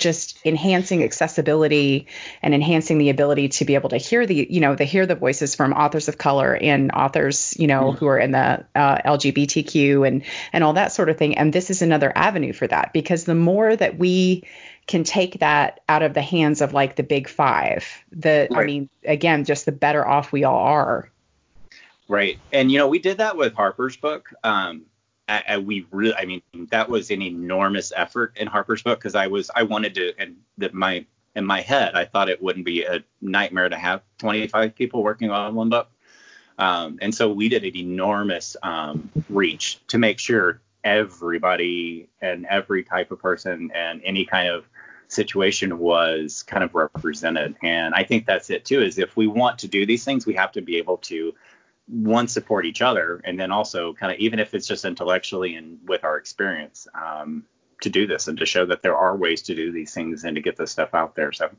just 0.00 0.38
enhancing 0.44 1.04
accessibility 1.04 2.06
and 2.42 2.54
enhancing 2.54 2.98
the 2.98 3.10
ability 3.10 3.48
to 3.48 3.64
be 3.64 3.74
able 3.74 3.90
to 3.90 3.96
hear 3.96 4.26
the 4.26 4.46
you 4.50 4.60
know 4.60 4.74
to 4.74 4.84
hear 4.84 5.06
the 5.06 5.14
voices 5.14 5.54
from 5.54 5.72
authors 5.72 6.08
of 6.08 6.18
color 6.18 6.56
and 6.60 6.90
authors 6.92 7.54
you 7.58 7.66
know 7.66 7.92
who 7.92 8.06
are 8.06 8.18
in 8.18 8.32
the 8.32 8.64
uh, 8.74 8.98
LGBTQ 9.04 10.06
and 10.06 10.24
and 10.52 10.64
all 10.64 10.72
that 10.72 10.92
sort 10.92 11.08
of 11.08 11.16
thing 11.16 11.36
and 11.36 11.52
this 11.52 11.70
is 11.70 11.82
another 11.82 12.12
avenue 12.16 12.52
for 12.52 12.66
that 12.66 12.92
because 12.92 13.24
the 13.24 13.34
more 13.34 13.76
that 13.76 13.98
we 13.98 14.44
can 14.86 15.04
take 15.04 15.38
that 15.38 15.80
out 15.88 16.02
of 16.02 16.14
the 16.14 16.22
hands 16.22 16.60
of 16.60 16.72
like 16.72 16.96
the 16.96 17.02
big 17.02 17.28
five 17.28 17.86
the 18.10 18.48
I 18.52 18.64
mean 18.64 18.88
again 19.04 19.44
just 19.44 19.66
the 19.66 19.72
better 19.72 20.06
off 20.06 20.32
we 20.32 20.44
all 20.44 20.58
are 20.58 21.10
Right. 22.10 22.40
And 22.52 22.72
you 22.72 22.78
know, 22.78 22.88
we 22.88 22.98
did 22.98 23.18
that 23.18 23.36
with 23.36 23.54
Harper's 23.54 23.96
book. 23.96 24.30
Um, 24.42 24.86
I, 25.30 25.44
I, 25.48 25.58
we 25.58 25.86
really, 25.90 26.14
I 26.14 26.24
mean, 26.24 26.42
that 26.70 26.88
was 26.88 27.10
an 27.10 27.22
enormous 27.22 27.92
effort 27.94 28.36
in 28.36 28.46
Harper's 28.48 28.82
book 28.82 28.98
because 28.98 29.14
I 29.14 29.28
was, 29.28 29.50
I 29.54 29.62
wanted 29.62 29.94
to, 29.94 30.12
and 30.18 30.36
that 30.58 30.74
my, 30.74 31.06
in 31.36 31.46
my 31.46 31.60
head, 31.60 31.94
I 31.94 32.04
thought 32.04 32.28
it 32.28 32.42
wouldn't 32.42 32.64
be 32.64 32.84
a 32.84 33.04
nightmare 33.20 33.68
to 33.68 33.76
have 33.76 34.02
25 34.18 34.74
people 34.74 35.02
working 35.02 35.30
on 35.30 35.54
one 35.54 35.68
book. 35.68 35.88
Um, 36.58 36.98
and 37.00 37.14
so 37.14 37.32
we 37.32 37.48
did 37.48 37.64
an 37.64 37.76
enormous 37.76 38.56
um, 38.62 39.08
reach 39.30 39.80
to 39.86 39.98
make 39.98 40.18
sure 40.18 40.60
everybody 40.84 42.08
and 42.20 42.46
every 42.46 42.82
type 42.82 43.10
of 43.10 43.20
person 43.20 43.70
and 43.74 44.02
any 44.04 44.24
kind 44.24 44.48
of 44.48 44.66
situation 45.08 45.78
was 45.78 46.42
kind 46.42 46.62
of 46.62 46.74
represented. 46.74 47.56
And 47.62 47.94
I 47.94 48.04
think 48.04 48.26
that's 48.26 48.50
it 48.50 48.64
too, 48.64 48.82
is 48.82 48.98
if 48.98 49.16
we 49.16 49.26
want 49.26 49.58
to 49.60 49.68
do 49.68 49.86
these 49.86 50.04
things, 50.04 50.26
we 50.26 50.34
have 50.34 50.52
to 50.52 50.60
be 50.60 50.76
able 50.76 50.98
to 50.98 51.34
one 51.90 52.28
support 52.28 52.64
each 52.64 52.82
other 52.82 53.20
and 53.24 53.38
then 53.38 53.50
also 53.50 53.92
kind 53.92 54.12
of 54.12 54.18
even 54.18 54.38
if 54.38 54.54
it's 54.54 54.66
just 54.66 54.84
intellectually 54.84 55.56
and 55.56 55.78
with 55.86 56.04
our 56.04 56.16
experience 56.16 56.86
um, 56.94 57.44
to 57.82 57.90
do 57.90 58.06
this 58.06 58.28
and 58.28 58.38
to 58.38 58.46
show 58.46 58.64
that 58.64 58.82
there 58.82 58.96
are 58.96 59.16
ways 59.16 59.42
to 59.42 59.54
do 59.54 59.72
these 59.72 59.92
things 59.92 60.24
and 60.24 60.36
to 60.36 60.42
get 60.42 60.56
this 60.56 60.70
stuff 60.70 60.94
out 60.94 61.16
there. 61.16 61.32
So 61.32 61.50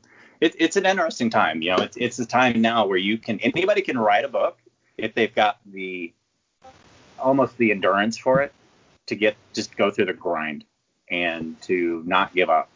it, 0.42 0.56
it's 0.58 0.76
an 0.76 0.84
interesting 0.84 1.30
time 1.30 1.62
you 1.62 1.70
know 1.70 1.82
it's, 1.82 1.96
it's 1.96 2.18
a 2.18 2.26
time 2.26 2.60
now 2.60 2.86
where 2.86 2.98
you 2.98 3.16
can 3.16 3.38
anybody 3.40 3.80
can 3.80 3.96
write 3.96 4.24
a 4.24 4.28
book 4.28 4.58
if 4.98 5.14
they've 5.14 5.34
got 5.34 5.58
the 5.64 6.12
almost 7.18 7.56
the 7.56 7.70
endurance 7.70 8.18
for 8.18 8.42
it 8.42 8.52
to 9.06 9.14
get 9.14 9.36
just 9.54 9.76
go 9.76 9.90
through 9.90 10.06
the 10.06 10.12
grind 10.12 10.64
and 11.10 11.60
to 11.62 12.02
not 12.06 12.34
give 12.34 12.50
up 12.50 12.68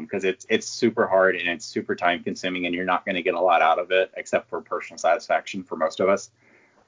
because 0.00 0.24
it's 0.24 0.46
it's 0.48 0.66
super 0.66 1.06
hard 1.06 1.36
and 1.36 1.48
it's 1.48 1.66
super 1.66 1.94
time 1.94 2.22
consuming 2.22 2.64
and 2.66 2.74
you're 2.74 2.84
not 2.84 3.04
going 3.04 3.14
to 3.14 3.22
get 3.22 3.34
a 3.34 3.40
lot 3.40 3.60
out 3.60 3.78
of 3.78 3.90
it 3.90 4.10
except 4.16 4.48
for 4.48 4.60
personal 4.62 4.98
satisfaction 4.98 5.62
for 5.62 5.76
most 5.76 6.00
of 6.00 6.08
us 6.08 6.30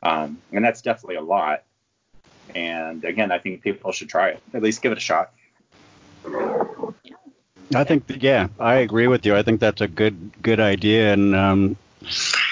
um, 0.05 0.39
and 0.53 0.65
that's 0.65 0.83
definitely 0.83 1.17
a 1.17 1.23
lot. 1.23 1.65
And 2.55 3.05
again, 3.05 3.33
I 3.33 3.39
think 3.39 3.63
people 3.63 3.91
should 3.93 4.09
try 4.09 4.29
it. 4.31 4.43
At 4.53 4.63
least 4.63 4.83
give 4.83 4.93
it 4.93 4.99
a 4.99 5.01
shot. 5.01 5.33
I 7.75 7.85
think 7.85 8.05
yeah, 8.23 8.49
I 8.61 8.77
agree 8.77 9.09
with 9.09 9.27
you. 9.27 9.35
I 9.35 9.43
think 9.43 9.61
that's 9.61 9.81
a 9.81 9.89
good 9.89 10.43
good 10.43 10.61
idea, 10.61 11.13
and 11.13 11.35
um, 11.35 11.77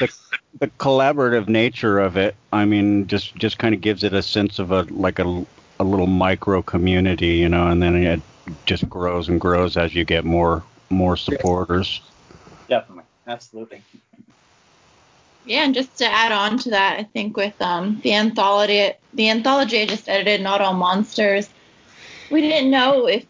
the 0.00 0.12
the 0.58 0.68
collaborative 0.78 1.48
nature 1.48 2.00
of 2.00 2.16
it. 2.16 2.34
I 2.52 2.64
mean, 2.64 3.06
just 3.06 3.34
just 3.36 3.58
kind 3.58 3.74
of 3.74 3.80
gives 3.80 4.02
it 4.04 4.14
a 4.14 4.22
sense 4.22 4.58
of 4.58 4.72
a 4.72 4.82
like 4.84 5.18
a 5.18 5.46
a 5.78 5.84
little 5.84 6.06
micro 6.06 6.62
community, 6.62 7.34
you 7.36 7.48
know, 7.48 7.68
and 7.68 7.82
then 7.82 7.96
it 7.96 8.20
just 8.66 8.88
grows 8.88 9.28
and 9.28 9.40
grows 9.40 9.76
as 9.76 9.94
you 9.94 10.04
get 10.04 10.24
more 10.24 10.62
more 10.90 11.16
supporters. 11.16 12.00
Definitely, 12.68 13.04
absolutely. 13.26 13.82
Yeah, 15.44 15.64
and 15.64 15.74
just 15.74 15.98
to 15.98 16.04
add 16.04 16.32
on 16.32 16.58
to 16.58 16.70
that, 16.70 16.98
I 17.00 17.04
think 17.04 17.36
with 17.36 17.60
um, 17.60 18.00
the 18.02 18.14
anthology, 18.14 18.92
the 19.14 19.30
anthology 19.30 19.82
I 19.82 19.86
just 19.86 20.08
edited, 20.08 20.40
Not 20.40 20.60
All 20.60 20.74
Monsters, 20.74 21.48
we 22.30 22.40
didn't 22.40 22.70
know 22.70 23.06
if 23.06 23.26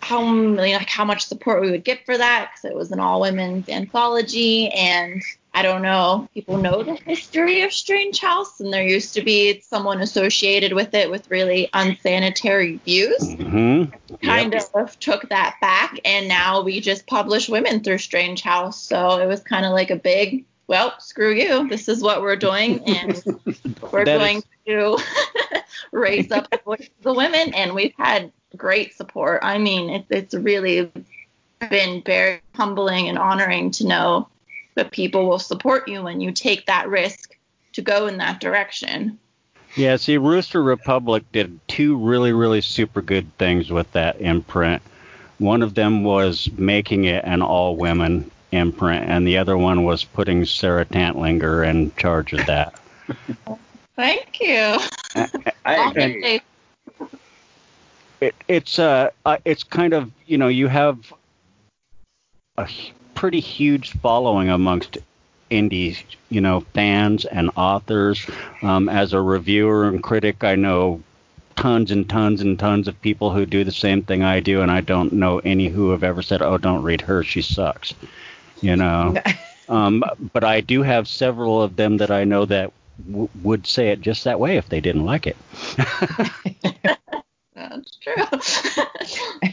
how 0.00 0.22
like 0.22 0.88
how 0.88 1.04
much 1.04 1.24
support 1.24 1.62
we 1.62 1.70
would 1.70 1.84
get 1.84 2.04
for 2.04 2.16
that 2.18 2.50
because 2.50 2.70
it 2.70 2.76
was 2.76 2.92
an 2.92 3.00
all 3.00 3.22
women's 3.22 3.68
anthology, 3.68 4.68
and 4.68 5.22
I 5.54 5.62
don't 5.62 5.82
know. 5.82 6.28
People 6.34 6.58
know 6.58 6.82
the 6.82 6.94
history 7.06 7.62
of 7.62 7.72
Strange 7.72 8.20
House, 8.20 8.60
and 8.60 8.72
there 8.72 8.86
used 8.86 9.14
to 9.14 9.22
be 9.22 9.60
someone 9.60 10.00
associated 10.02 10.74
with 10.74 10.92
it 10.92 11.10
with 11.10 11.30
really 11.30 11.70
unsanitary 11.72 12.76
views. 12.84 13.20
Mm-hmm. 13.20 14.16
Kind 14.26 14.52
Yep. 14.52 14.70
of 14.74 14.98
took 14.98 15.28
that 15.30 15.56
back, 15.60 15.98
and 16.04 16.28
now 16.28 16.62
we 16.62 16.80
just 16.80 17.06
publish 17.06 17.48
women 17.48 17.82
through 17.82 17.98
Strange 17.98 18.42
House. 18.42 18.82
So 18.82 19.20
it 19.20 19.26
was 19.26 19.40
kind 19.40 19.64
of 19.64 19.72
like 19.72 19.90
a 19.90 19.96
big, 19.96 20.44
well, 20.66 20.94
screw 20.98 21.34
you. 21.34 21.68
This 21.68 21.88
is 21.88 22.02
what 22.02 22.22
we're 22.22 22.36
doing, 22.36 22.84
and 22.86 23.22
we're 23.92 24.04
going 24.04 24.38
is- 24.38 24.44
to 24.66 24.98
raise 25.92 26.30
up 26.32 26.50
the 26.50 26.60
voice 26.64 26.88
of 26.98 27.02
the 27.02 27.14
women, 27.14 27.52
and 27.54 27.74
we've 27.74 27.94
had 27.98 28.32
great 28.56 28.94
support. 28.94 29.40
I 29.42 29.58
mean, 29.58 29.90
it, 29.90 30.06
it's 30.10 30.34
really 30.34 30.90
been 31.70 32.02
very 32.04 32.40
humbling 32.54 33.08
and 33.08 33.18
honoring 33.18 33.70
to 33.72 33.86
know 33.86 34.28
that 34.74 34.90
people 34.90 35.28
will 35.28 35.38
support 35.38 35.88
you 35.88 36.02
when 36.02 36.20
you 36.20 36.32
take 36.32 36.66
that 36.66 36.88
risk 36.88 37.36
to 37.74 37.82
go 37.82 38.06
in 38.06 38.18
that 38.18 38.40
direction. 38.40 39.18
Yeah, 39.76 39.96
see, 39.96 40.18
Rooster 40.18 40.62
Republic 40.62 41.24
did 41.32 41.58
two 41.68 41.96
really, 41.96 42.32
really 42.32 42.60
super 42.60 43.02
good 43.02 43.36
things 43.38 43.70
with 43.70 43.90
that 43.92 44.20
imprint. 44.20 44.82
One 45.38 45.62
of 45.62 45.74
them 45.74 46.04
was 46.04 46.48
making 46.56 47.04
it 47.04 47.24
an 47.24 47.42
all 47.42 47.76
women 47.76 48.30
imprint, 48.54 49.08
and 49.08 49.26
the 49.26 49.38
other 49.38 49.56
one 49.56 49.84
was 49.84 50.04
putting 50.04 50.44
Sarah 50.44 50.86
Tantlinger 50.86 51.68
in 51.68 51.94
charge 51.96 52.32
of 52.32 52.46
that. 52.46 52.74
Thank 53.96 54.40
you. 54.40 54.78
I 55.14 55.28
I'll 55.64 55.90
agree. 55.90 56.40
It, 58.20 58.34
it's 58.48 58.78
uh, 58.78 59.10
uh, 59.26 59.36
it's 59.44 59.62
kind 59.62 59.92
of 59.92 60.10
you 60.26 60.38
know 60.38 60.48
you 60.48 60.68
have 60.68 61.12
a 62.56 62.68
pretty 63.14 63.40
huge 63.40 63.92
following 63.98 64.48
amongst 64.48 64.98
indie 65.50 66.02
you 66.30 66.40
know 66.40 66.60
fans 66.72 67.24
and 67.24 67.50
authors. 67.56 68.26
Um, 68.62 68.88
as 68.88 69.12
a 69.12 69.20
reviewer 69.20 69.84
and 69.88 70.02
critic, 70.02 70.42
I 70.42 70.54
know 70.54 71.02
tons 71.56 71.90
and 71.90 72.08
tons 72.08 72.40
and 72.40 72.58
tons 72.58 72.88
of 72.88 73.00
people 73.00 73.30
who 73.30 73.46
do 73.46 73.62
the 73.62 73.72
same 73.72 74.02
thing 74.02 74.22
I 74.22 74.40
do, 74.40 74.60
and 74.62 74.70
I 74.70 74.80
don't 74.80 75.12
know 75.12 75.38
any 75.40 75.68
who 75.68 75.90
have 75.90 76.02
ever 76.02 76.22
said, 76.22 76.42
"Oh, 76.42 76.58
don't 76.58 76.82
read 76.82 77.02
her, 77.02 77.22
she 77.22 77.42
sucks." 77.42 77.94
You 78.64 78.76
know. 78.76 79.14
um, 79.68 80.02
but 80.32 80.42
I 80.44 80.60
do 80.60 80.82
have 80.82 81.06
several 81.06 81.60
of 81.62 81.76
them 81.76 81.98
that 81.98 82.10
I 82.10 82.24
know 82.24 82.44
that 82.46 82.72
w- 83.06 83.28
would 83.42 83.66
say 83.66 83.88
it 83.88 84.00
just 84.00 84.24
that 84.24 84.40
way 84.40 84.56
if 84.56 84.68
they 84.68 84.80
didn't 84.80 85.04
like 85.04 85.26
it. 85.26 85.36
that's 87.54 87.98
true. 87.98 88.24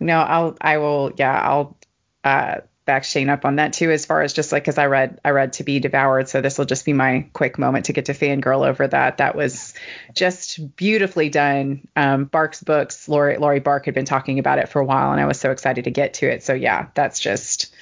No, 0.00 0.20
I'll 0.20 0.56
I 0.60 0.78
will 0.78 1.12
yeah, 1.18 1.38
I'll 1.40 1.76
uh 2.24 2.60
back 2.84 3.04
Shane 3.04 3.28
up 3.28 3.44
on 3.44 3.56
that 3.56 3.72
too 3.72 3.90
as 3.90 4.04
far 4.04 4.22
as 4.22 4.32
just 4.32 4.52
like 4.52 4.64
cuz 4.64 4.78
I 4.78 4.86
read 4.86 5.20
I 5.24 5.30
read 5.30 5.54
To 5.54 5.64
Be 5.64 5.80
Devoured, 5.80 6.28
so 6.28 6.40
this 6.40 6.58
will 6.58 6.64
just 6.64 6.84
be 6.84 6.92
my 6.92 7.26
quick 7.32 7.58
moment 7.58 7.86
to 7.86 7.92
get 7.92 8.06
to 8.06 8.14
fangirl 8.14 8.66
over 8.66 8.86
that. 8.88 9.18
That 9.18 9.34
was 9.34 9.74
just 10.14 10.76
beautifully 10.76 11.28
done. 11.28 11.86
Um 11.96 12.24
Bark's 12.24 12.62
books, 12.62 13.08
Lori 13.08 13.36
Lori 13.36 13.60
Bark 13.60 13.84
had 13.84 13.94
been 13.94 14.04
talking 14.04 14.38
about 14.38 14.58
it 14.58 14.68
for 14.68 14.80
a 14.80 14.84
while 14.84 15.12
and 15.12 15.20
I 15.20 15.26
was 15.26 15.38
so 15.38 15.50
excited 15.50 15.84
to 15.84 15.90
get 15.90 16.14
to 16.14 16.30
it. 16.30 16.42
So 16.42 16.54
yeah, 16.54 16.86
that's 16.94 17.20
just 17.20 17.72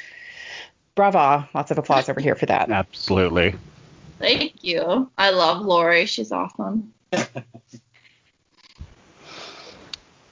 brava. 0.95 1.49
Lots 1.55 1.71
of 1.71 1.79
applause 1.79 2.09
over 2.09 2.21
here 2.21 2.35
for 2.35 2.47
that. 2.47 2.71
Absolutely. 2.71 3.55
Thank 4.19 4.65
you. 4.65 5.11
I 5.17 5.31
love 5.31 5.61
Lori. 5.65 6.07
She's 6.07 6.33
awesome. 6.33 6.93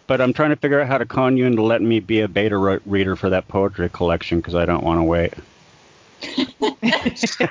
But 0.06 0.20
I'm 0.20 0.32
trying 0.32 0.50
to 0.50 0.56
figure 0.56 0.80
out 0.80 0.88
how 0.88 0.98
to 0.98 1.06
con 1.06 1.36
you 1.36 1.46
into 1.46 1.62
letting 1.62 1.88
me 1.88 2.00
be 2.00 2.20
a 2.20 2.28
beta 2.28 2.56
ro- 2.56 2.80
reader 2.86 3.16
for 3.16 3.30
that 3.30 3.48
poetry 3.48 3.88
collection 3.88 4.38
because 4.38 4.54
I 4.54 4.64
don't 4.64 4.84
want 4.84 4.98
to 4.98 5.02
wait. 5.04 5.34
I 6.22 7.48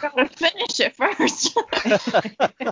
gotta 0.00 0.28
finish 0.28 0.80
it 0.80 0.94
first. 0.96 1.58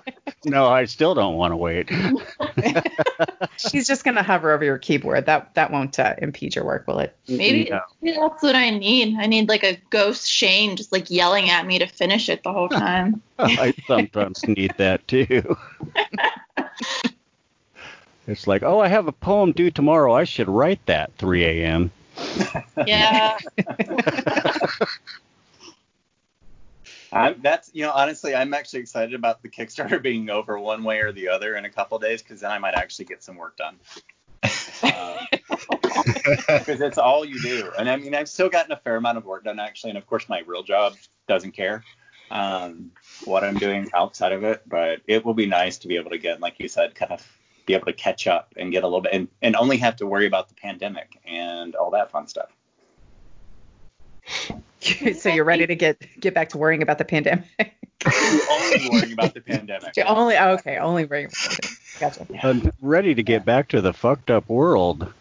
No, 0.44 0.66
I 0.66 0.86
still 0.86 1.14
don't 1.14 1.36
want 1.36 1.52
to 1.52 1.56
wait. 1.56 1.88
She's 3.58 3.86
just 3.86 4.02
going 4.02 4.16
to 4.16 4.24
hover 4.24 4.50
over 4.50 4.64
your 4.64 4.78
keyboard. 4.78 5.26
That 5.26 5.54
that 5.54 5.70
won't 5.70 5.96
uh, 6.00 6.14
impede 6.18 6.56
your 6.56 6.64
work, 6.64 6.88
will 6.88 6.98
it? 6.98 7.16
Maybe, 7.28 7.70
No. 7.70 7.80
maybe 8.00 8.18
that's 8.18 8.42
what 8.42 8.56
I 8.56 8.70
need. 8.70 9.16
I 9.18 9.26
need 9.26 9.48
like 9.48 9.62
a 9.62 9.78
ghost 9.90 10.28
Shane 10.28 10.74
just 10.76 10.90
like 10.90 11.10
yelling 11.10 11.48
at 11.48 11.64
me 11.64 11.78
to 11.78 11.86
finish 11.86 12.28
it 12.28 12.42
the 12.42 12.52
whole 12.52 12.68
time. 12.68 13.22
I 13.38 13.72
sometimes 13.86 14.42
need 14.48 14.74
that 14.78 15.06
too. 15.06 15.56
It's 18.26 18.46
like, 18.46 18.62
oh, 18.62 18.78
I 18.78 18.88
have 18.88 19.08
a 19.08 19.12
poem 19.12 19.52
due 19.52 19.70
tomorrow. 19.70 20.14
I 20.14 20.24
should 20.24 20.48
write 20.48 20.84
that 20.86 21.12
3 21.16 21.44
a.m. 21.44 21.90
Yeah. 22.86 23.38
I'm, 27.12 27.42
that's 27.42 27.70
you 27.74 27.82
know 27.82 27.92
honestly 27.92 28.34
I'm 28.34 28.54
actually 28.54 28.80
excited 28.80 29.14
about 29.14 29.42
the 29.42 29.48
Kickstarter 29.48 30.02
being 30.02 30.30
over 30.30 30.58
one 30.58 30.82
way 30.82 31.00
or 31.00 31.12
the 31.12 31.28
other 31.28 31.56
in 31.56 31.66
a 31.66 31.70
couple 31.70 31.98
days 31.98 32.22
because 32.22 32.40
then 32.40 32.50
I 32.50 32.58
might 32.58 32.74
actually 32.74 33.04
get 33.04 33.22
some 33.22 33.36
work 33.36 33.56
done. 33.56 33.76
Because 36.48 36.80
it's 36.80 36.98
all 36.98 37.24
you 37.24 37.40
do, 37.40 37.70
and 37.78 37.88
I 37.88 37.96
mean 37.96 38.14
I've 38.14 38.28
still 38.28 38.48
gotten 38.48 38.72
a 38.72 38.76
fair 38.76 38.96
amount 38.96 39.18
of 39.18 39.24
work 39.24 39.44
done 39.44 39.60
actually, 39.60 39.90
and 39.90 39.98
of 39.98 40.06
course 40.06 40.28
my 40.28 40.40
real 40.46 40.62
job 40.62 40.94
doesn't 41.28 41.52
care 41.52 41.84
um, 42.30 42.90
what 43.24 43.44
I'm 43.44 43.56
doing 43.56 43.88
outside 43.94 44.32
of 44.32 44.42
it, 44.42 44.62
but 44.66 45.00
it 45.06 45.24
will 45.24 45.34
be 45.34 45.46
nice 45.46 45.78
to 45.78 45.88
be 45.88 45.96
able 45.96 46.10
to 46.10 46.18
get 46.18 46.40
like 46.40 46.56
you 46.58 46.68
said 46.68 46.94
kind 46.94 47.12
of 47.12 47.26
be 47.66 47.74
able 47.74 47.86
to 47.86 47.92
catch 47.92 48.26
up 48.26 48.54
and 48.56 48.72
get 48.72 48.82
a 48.82 48.86
little 48.86 49.00
bit 49.00 49.12
and, 49.12 49.28
and 49.40 49.56
only 49.56 49.76
have 49.78 49.96
to 49.96 50.06
worry 50.06 50.26
about 50.26 50.48
the 50.48 50.54
pandemic 50.54 51.18
and 51.26 51.74
all 51.74 51.90
that 51.90 52.10
fun 52.10 52.26
stuff. 52.26 52.50
so 55.16 55.28
you're 55.28 55.44
ready 55.44 55.66
to 55.66 55.74
get 55.74 56.04
get 56.20 56.34
back 56.34 56.48
to 56.50 56.58
worrying 56.58 56.82
about 56.82 56.98
the 56.98 57.04
pandemic. 57.04 57.46
only 58.50 58.88
worrying 58.90 59.12
about 59.12 59.34
the 59.34 59.40
pandemic. 59.40 59.96
You're 59.96 60.08
only 60.08 60.36
oh, 60.36 60.50
okay, 60.54 60.78
only 60.78 61.04
worrying. 61.04 61.30
Gotcha. 61.98 62.26
I'm 62.42 62.72
ready 62.80 63.14
to 63.14 63.22
get 63.22 63.44
back 63.44 63.68
to 63.68 63.80
the 63.80 63.92
fucked 63.92 64.30
up 64.30 64.48
world. 64.48 65.12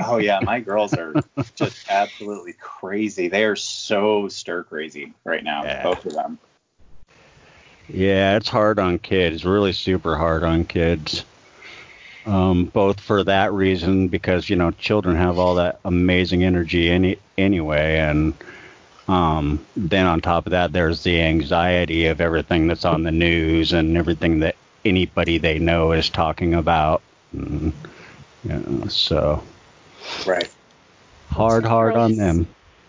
Oh 0.00 0.18
yeah, 0.18 0.40
my 0.42 0.60
girls 0.60 0.92
are 0.94 1.14
just 1.54 1.90
absolutely 1.90 2.54
crazy. 2.54 3.28
They 3.28 3.44
are 3.44 3.56
so 3.56 4.28
stir 4.28 4.64
crazy 4.64 5.14
right 5.24 5.42
now, 5.42 5.64
Yeah. 5.64 5.82
both 5.82 6.04
of 6.04 6.12
them. 6.12 6.38
Yeah, 7.88 8.36
it's 8.36 8.48
hard 8.48 8.78
on 8.78 8.98
kids, 8.98 9.44
really 9.44 9.72
super 9.72 10.16
hard 10.16 10.44
on 10.44 10.64
kids. 10.64 11.24
Um, 12.26 12.66
both 12.66 13.00
for 13.00 13.24
that 13.24 13.52
reason, 13.52 14.08
because 14.08 14.50
you 14.50 14.56
know 14.56 14.70
children 14.72 15.16
have 15.16 15.38
all 15.38 15.54
that 15.56 15.80
amazing 15.84 16.44
energy 16.44 16.90
any 16.90 17.18
anyway, 17.38 17.98
and 17.98 18.34
um, 19.08 19.64
then 19.76 20.06
on 20.06 20.20
top 20.20 20.46
of 20.46 20.50
that, 20.50 20.72
there's 20.72 21.02
the 21.02 21.20
anxiety 21.22 22.06
of 22.06 22.20
everything 22.20 22.66
that's 22.66 22.84
on 22.84 23.02
the 23.02 23.10
news 23.10 23.72
and 23.72 23.96
everything 23.96 24.40
that 24.40 24.56
anybody 24.84 25.38
they 25.38 25.58
know 25.58 25.92
is 25.92 26.10
talking 26.10 26.54
about. 26.54 27.00
And, 27.32 27.72
you 28.44 28.50
know, 28.50 28.86
so 28.88 29.42
Right. 30.26 30.48
hard, 31.30 31.64
hard 31.64 31.96
on 31.96 32.16
them. 32.16 32.46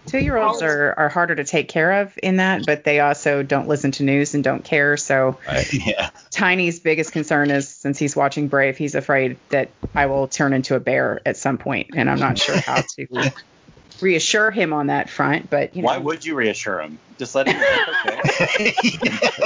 Two 0.10 0.18
year 0.20 0.38
olds 0.38 0.64
are, 0.64 0.94
are 0.98 1.08
harder 1.10 1.36
to 1.36 1.44
take 1.44 1.68
care 1.70 2.02
of 2.02 2.18
in 2.24 2.38
that, 2.38 2.66
but 2.66 2.84
they 2.84 3.00
also 3.00 3.44
don't 3.44 3.68
listen 3.68 3.92
to 3.92 4.04
news 4.04 4.34
and 4.34 4.44
don't 4.44 4.64
care. 4.64 4.98
So 4.98 5.38
yeah. 5.72 6.10
Tiny's 6.32 6.80
biggest 6.80 7.12
concern 7.12 7.52
is 7.52 7.68
since 7.70 8.00
he's 8.00 8.16
watching 8.16 8.48
Brave, 8.48 8.76
he's 8.76 8.96
afraid 8.96 9.38
that 9.50 9.70
I 9.94 10.08
will 10.08 10.28
turn 10.28 10.54
into 10.54 10.74
a 10.76 10.80
bear 10.80 11.22
at 11.26 11.38
some 11.38 11.60
point, 11.60 11.92
and 11.96 12.10
I'm 12.10 12.20
not 12.20 12.40
sure 12.40 12.58
how 12.58 12.82
to 12.98 13.32
reassure 14.02 14.50
him 14.50 14.74
on 14.74 14.88
that 14.88 15.10
front. 15.12 15.50
But 15.50 15.76
you 15.76 15.84
know, 15.84 15.88
Why 15.88 15.98
would 16.00 16.26
you 16.26 16.34
reassure 16.34 16.80
him? 16.82 16.98
Just 17.20 17.36
let 17.36 17.48
him. 17.48 17.62
Okay. 18.10 18.74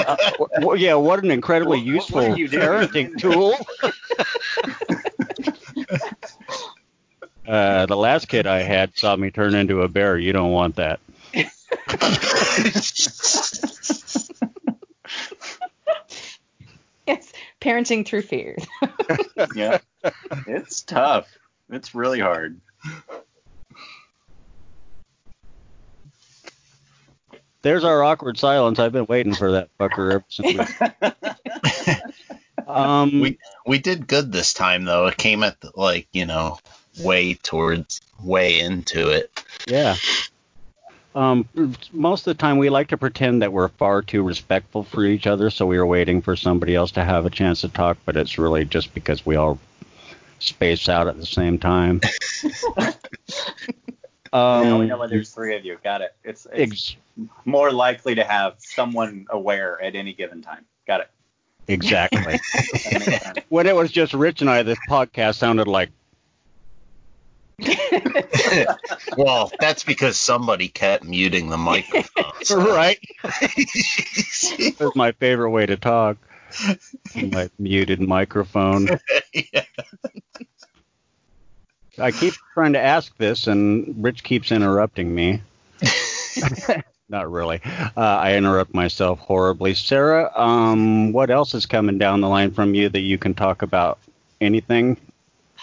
Uh, 0.06 0.16
well, 0.60 0.76
yeah, 0.76 0.94
what 0.94 1.22
an 1.24 1.30
incredibly 1.30 1.78
What- 1.78 1.86
what- 1.86 1.94
useful 1.94 2.22
what 2.22 2.30
are 2.30 2.36
you 2.38 2.48
parenting 2.48 3.18
tool. 3.18 3.54
Uh, 7.46 7.86
the 7.86 7.96
last 7.96 8.28
kid 8.28 8.46
I 8.46 8.62
had 8.62 8.96
saw 8.96 9.16
me 9.16 9.30
turn 9.30 9.54
into 9.54 9.82
a 9.82 9.88
bear. 9.88 10.18
You 10.18 10.32
don't 10.32 10.52
want 10.52 10.76
that. 10.76 11.00
yes, 17.06 17.32
parenting 17.60 18.06
through 18.06 18.22
fear. 18.22 18.56
yeah. 19.54 19.78
It's 20.46 20.82
tough. 20.82 21.28
It's 21.70 21.94
really 21.94 22.20
hard. 22.20 22.60
There's 27.62 27.84
our 27.84 28.04
awkward 28.04 28.38
silence. 28.38 28.78
I've 28.78 28.92
been 28.92 29.06
waiting 29.06 29.34
for 29.34 29.52
that 29.52 29.70
fucker 29.80 30.12
ever 30.12 30.24
since. 30.28 30.70
We, 31.86 32.66
um, 32.66 33.20
We 33.20 33.38
we 33.64 33.78
did 33.78 34.06
good 34.06 34.30
this 34.30 34.52
time 34.52 34.84
though. 34.84 35.06
It 35.06 35.16
came 35.16 35.42
at 35.42 35.58
the, 35.62 35.72
like 35.74 36.06
you 36.12 36.26
know 36.26 36.58
way 37.00 37.34
towards 37.34 38.00
way 38.22 38.60
into 38.60 39.08
it. 39.10 39.44
Yeah. 39.66 39.96
Um, 41.14 41.48
most 41.92 42.26
of 42.26 42.36
the 42.36 42.40
time, 42.40 42.58
we 42.58 42.70
like 42.70 42.88
to 42.88 42.96
pretend 42.96 43.42
that 43.42 43.52
we're 43.52 43.68
far 43.68 44.02
too 44.02 44.22
respectful 44.22 44.82
for 44.82 45.04
each 45.04 45.28
other, 45.28 45.48
so 45.48 45.64
we 45.64 45.76
are 45.76 45.86
waiting 45.86 46.20
for 46.20 46.34
somebody 46.34 46.74
else 46.74 46.90
to 46.92 47.04
have 47.04 47.24
a 47.24 47.30
chance 47.30 47.60
to 47.60 47.68
talk, 47.68 47.98
but 48.04 48.16
it's 48.16 48.36
really 48.36 48.64
just 48.64 48.92
because 48.94 49.24
we 49.24 49.36
all 49.36 49.60
space 50.40 50.88
out 50.88 51.06
at 51.06 51.16
the 51.16 51.26
same 51.26 51.58
time. 51.58 52.00
now 54.32 54.70
we 54.70 54.82
um, 54.82 54.88
know 54.88 54.98
why 54.98 55.06
there's 55.06 55.30
three 55.30 55.54
of 55.56 55.64
you. 55.64 55.78
Got 55.84 56.00
it. 56.00 56.16
It's, 56.24 56.48
it's 56.52 56.72
ex- 56.72 56.96
more 57.44 57.70
likely 57.70 58.16
to 58.16 58.24
have 58.24 58.56
someone 58.58 59.26
aware 59.30 59.80
at 59.80 59.94
any 59.94 60.14
given 60.14 60.42
time. 60.42 60.64
Got 60.86 61.02
it. 61.02 61.10
exactly. 61.68 62.40
That 62.90 63.06
makes 63.06 63.22
sense. 63.22 63.38
when 63.50 63.66
it 63.68 63.76
was 63.76 63.92
just 63.92 64.14
Rich 64.14 64.40
and 64.40 64.50
I, 64.50 64.64
this 64.64 64.78
podcast 64.88 65.36
sounded 65.36 65.68
like 65.68 65.90
Well, 69.16 69.50
that's 69.60 69.84
because 69.84 70.16
somebody 70.18 70.68
kept 70.68 71.04
muting 71.04 71.48
the 71.50 71.56
microphone. 71.56 72.32
so- 72.42 72.58
right. 72.74 72.98
That's 73.22 74.96
my 74.96 75.12
favorite 75.12 75.50
way 75.50 75.66
to 75.66 75.76
talk. 75.76 76.16
My 77.14 77.48
muted 77.58 78.00
microphone. 78.00 78.88
Yeah. 79.32 79.64
I 81.98 82.10
keep 82.10 82.34
trying 82.54 82.72
to 82.72 82.80
ask 82.80 83.16
this, 83.18 83.46
and 83.46 84.02
Rich 84.02 84.24
keeps 84.24 84.50
interrupting 84.50 85.14
me. 85.14 85.40
Not 87.08 87.30
really. 87.30 87.60
Uh, 87.64 88.00
I 88.00 88.34
interrupt 88.34 88.74
myself 88.74 89.20
horribly. 89.20 89.74
Sarah, 89.74 90.32
um, 90.36 91.12
what 91.12 91.30
else 91.30 91.54
is 91.54 91.66
coming 91.66 91.98
down 91.98 92.20
the 92.20 92.28
line 92.28 92.50
from 92.50 92.74
you 92.74 92.88
that 92.88 93.00
you 93.00 93.18
can 93.18 93.34
talk 93.34 93.62
about? 93.62 93.98
Anything? 94.40 94.96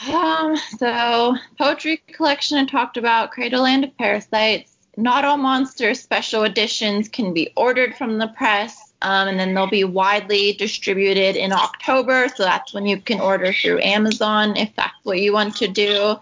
Um, 0.09 0.57
so 0.77 1.35
poetry 1.57 2.01
collection 2.07 2.57
I 2.57 2.65
talked 2.65 2.97
about, 2.97 3.31
Cradleland 3.31 3.83
of 3.83 3.97
Parasites. 3.97 4.71
Not 4.97 5.23
all 5.23 5.37
monsters 5.37 6.01
special 6.01 6.43
editions 6.43 7.07
can 7.07 7.33
be 7.33 7.51
ordered 7.55 7.95
from 7.95 8.17
the 8.17 8.27
press, 8.27 8.93
um, 9.01 9.29
and 9.29 9.39
then 9.39 9.53
they'll 9.53 9.67
be 9.67 9.83
widely 9.83 10.53
distributed 10.53 11.35
in 11.35 11.53
October. 11.53 12.27
So 12.35 12.43
that's 12.43 12.73
when 12.73 12.85
you 12.85 12.99
can 12.99 13.21
order 13.21 13.53
through 13.53 13.81
Amazon 13.81 14.57
if 14.57 14.75
that's 14.75 14.93
what 15.03 15.19
you 15.19 15.33
want 15.33 15.55
to 15.57 15.67
do. 15.67 16.17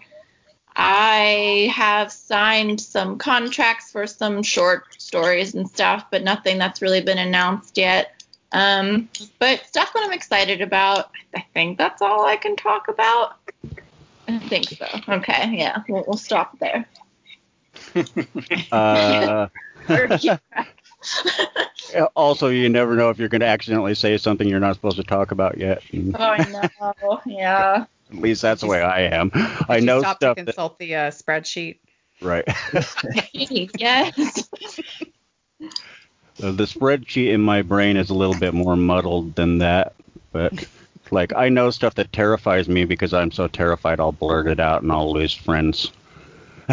I 0.76 1.72
have 1.74 2.12
signed 2.12 2.80
some 2.80 3.18
contracts 3.18 3.90
for 3.90 4.06
some 4.06 4.42
short 4.42 4.84
stories 5.00 5.54
and 5.54 5.68
stuff, 5.68 6.06
but 6.10 6.22
nothing 6.22 6.58
that's 6.58 6.80
really 6.80 7.00
been 7.00 7.18
announced 7.18 7.76
yet. 7.76 8.19
Um, 8.52 9.08
but 9.38 9.64
stuff 9.66 9.92
that 9.92 10.02
I'm 10.04 10.12
excited 10.12 10.60
about. 10.60 11.10
I 11.34 11.44
think 11.54 11.78
that's 11.78 12.02
all 12.02 12.26
I 12.26 12.36
can 12.36 12.56
talk 12.56 12.88
about. 12.88 13.36
I 14.26 14.38
think 14.38 14.68
so. 14.68 14.86
Okay, 15.08 15.56
yeah, 15.56 15.82
we'll, 15.88 16.04
we'll 16.06 16.16
stop 16.16 16.58
there. 16.58 16.86
Uh, 18.72 19.48
also, 22.14 22.48
you 22.48 22.68
never 22.68 22.94
know 22.94 23.10
if 23.10 23.18
you're 23.18 23.28
going 23.28 23.40
to 23.40 23.46
accidentally 23.46 23.94
say 23.94 24.16
something 24.18 24.46
you're 24.46 24.60
not 24.60 24.74
supposed 24.74 24.96
to 24.96 25.02
talk 25.02 25.30
about 25.32 25.58
yet. 25.58 25.82
Oh, 26.14 26.18
I 26.18 26.44
know. 26.48 27.20
Yeah. 27.26 27.86
at 28.10 28.16
least 28.16 28.42
that's 28.42 28.60
the 28.60 28.66
way 28.66 28.82
I 28.82 29.02
am. 29.02 29.30
I 29.34 29.76
Did 29.76 29.80
you 29.80 29.86
know 29.86 30.00
stop 30.00 30.16
stuff 30.16 30.36
to 30.36 30.44
that. 30.44 30.52
consult 30.52 30.78
the 30.78 30.94
uh, 30.94 31.10
spreadsheet. 31.10 31.78
Right. 32.20 32.44
yes. 33.32 34.48
Uh, 36.42 36.52
the 36.52 36.64
spreadsheet 36.64 37.32
in 37.32 37.40
my 37.40 37.62
brain 37.62 37.96
is 37.96 38.10
a 38.10 38.14
little 38.14 38.38
bit 38.38 38.54
more 38.54 38.76
muddled 38.76 39.34
than 39.34 39.58
that, 39.58 39.94
but 40.32 40.66
like 41.10 41.34
I 41.34 41.48
know 41.48 41.70
stuff 41.70 41.94
that 41.96 42.12
terrifies 42.12 42.68
me 42.68 42.84
because 42.84 43.12
I'm 43.12 43.30
so 43.30 43.48
terrified 43.48 44.00
I'll 44.00 44.12
blurt 44.12 44.46
it 44.46 44.60
out 44.60 44.82
and 44.82 44.92
I'll 44.92 45.12
lose 45.12 45.34
friends. 45.34 45.92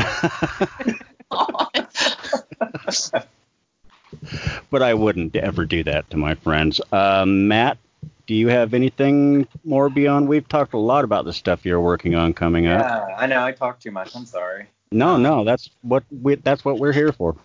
but 4.70 4.82
I 4.82 4.94
wouldn't 4.94 5.36
ever 5.36 5.66
do 5.66 5.84
that 5.84 6.10
to 6.12 6.18
my 6.18 6.36
friends. 6.36 6.80
Um, 6.92 7.48
Matt, 7.48 7.78
do 8.26 8.36
you 8.36 8.48
have 8.50 8.74
anything 8.74 9.48
more 9.64 9.90
beyond? 9.90 10.28
We've 10.28 10.48
talked 10.48 10.74
a 10.74 10.78
lot 10.78 11.04
about 11.04 11.26
the 11.26 11.34
stuff 11.34 11.66
you're 11.66 11.82
working 11.82 12.16
on 12.16 12.34
coming 12.34 12.68
up. 12.68 12.86
Yeah, 12.86 13.16
I 13.18 13.26
know. 13.26 13.44
I 13.44 13.52
talk 13.52 13.80
too 13.80 13.92
much. 13.92 14.16
I'm 14.16 14.26
sorry. 14.26 14.68
No, 14.92 15.18
no, 15.18 15.44
that's 15.44 15.70
what 15.82 16.04
we, 16.10 16.36
that's 16.36 16.64
what 16.64 16.80
we're 16.80 16.94
here 16.94 17.12
for. 17.12 17.36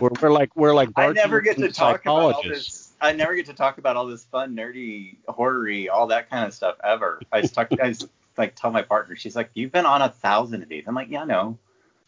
we're, 0.00 0.10
we're 0.20 0.30
like 0.30 0.54
we're 0.54 0.74
like 0.74 0.90
I 0.96 1.10
never 1.12 1.40
get 1.40 1.58
to 1.58 1.70
talk 1.70 2.02
about 2.02 2.34
all 2.34 2.42
this. 2.42 2.92
I 3.00 3.12
never 3.12 3.34
get 3.34 3.46
to 3.46 3.52
talk 3.52 3.78
about 3.78 3.96
all 3.96 4.06
this 4.06 4.24
fun, 4.24 4.54
nerdy, 4.54 5.16
horror 5.26 5.68
all 5.92 6.06
that 6.08 6.30
kind 6.30 6.46
of 6.46 6.54
stuff 6.54 6.76
ever. 6.84 7.20
I 7.32 7.40
just 7.40 7.54
talk, 7.54 7.68
I 7.82 7.88
just 7.88 8.06
like 8.36 8.54
tell 8.54 8.70
my 8.70 8.82
partner. 8.82 9.16
She's 9.16 9.34
like, 9.34 9.50
"You've 9.54 9.72
been 9.72 9.86
on 9.86 10.02
a 10.02 10.08
thousand 10.08 10.62
of 10.62 10.68
these." 10.68 10.84
I'm 10.86 10.94
like, 10.94 11.08
"Yeah, 11.10 11.24
know." 11.24 11.58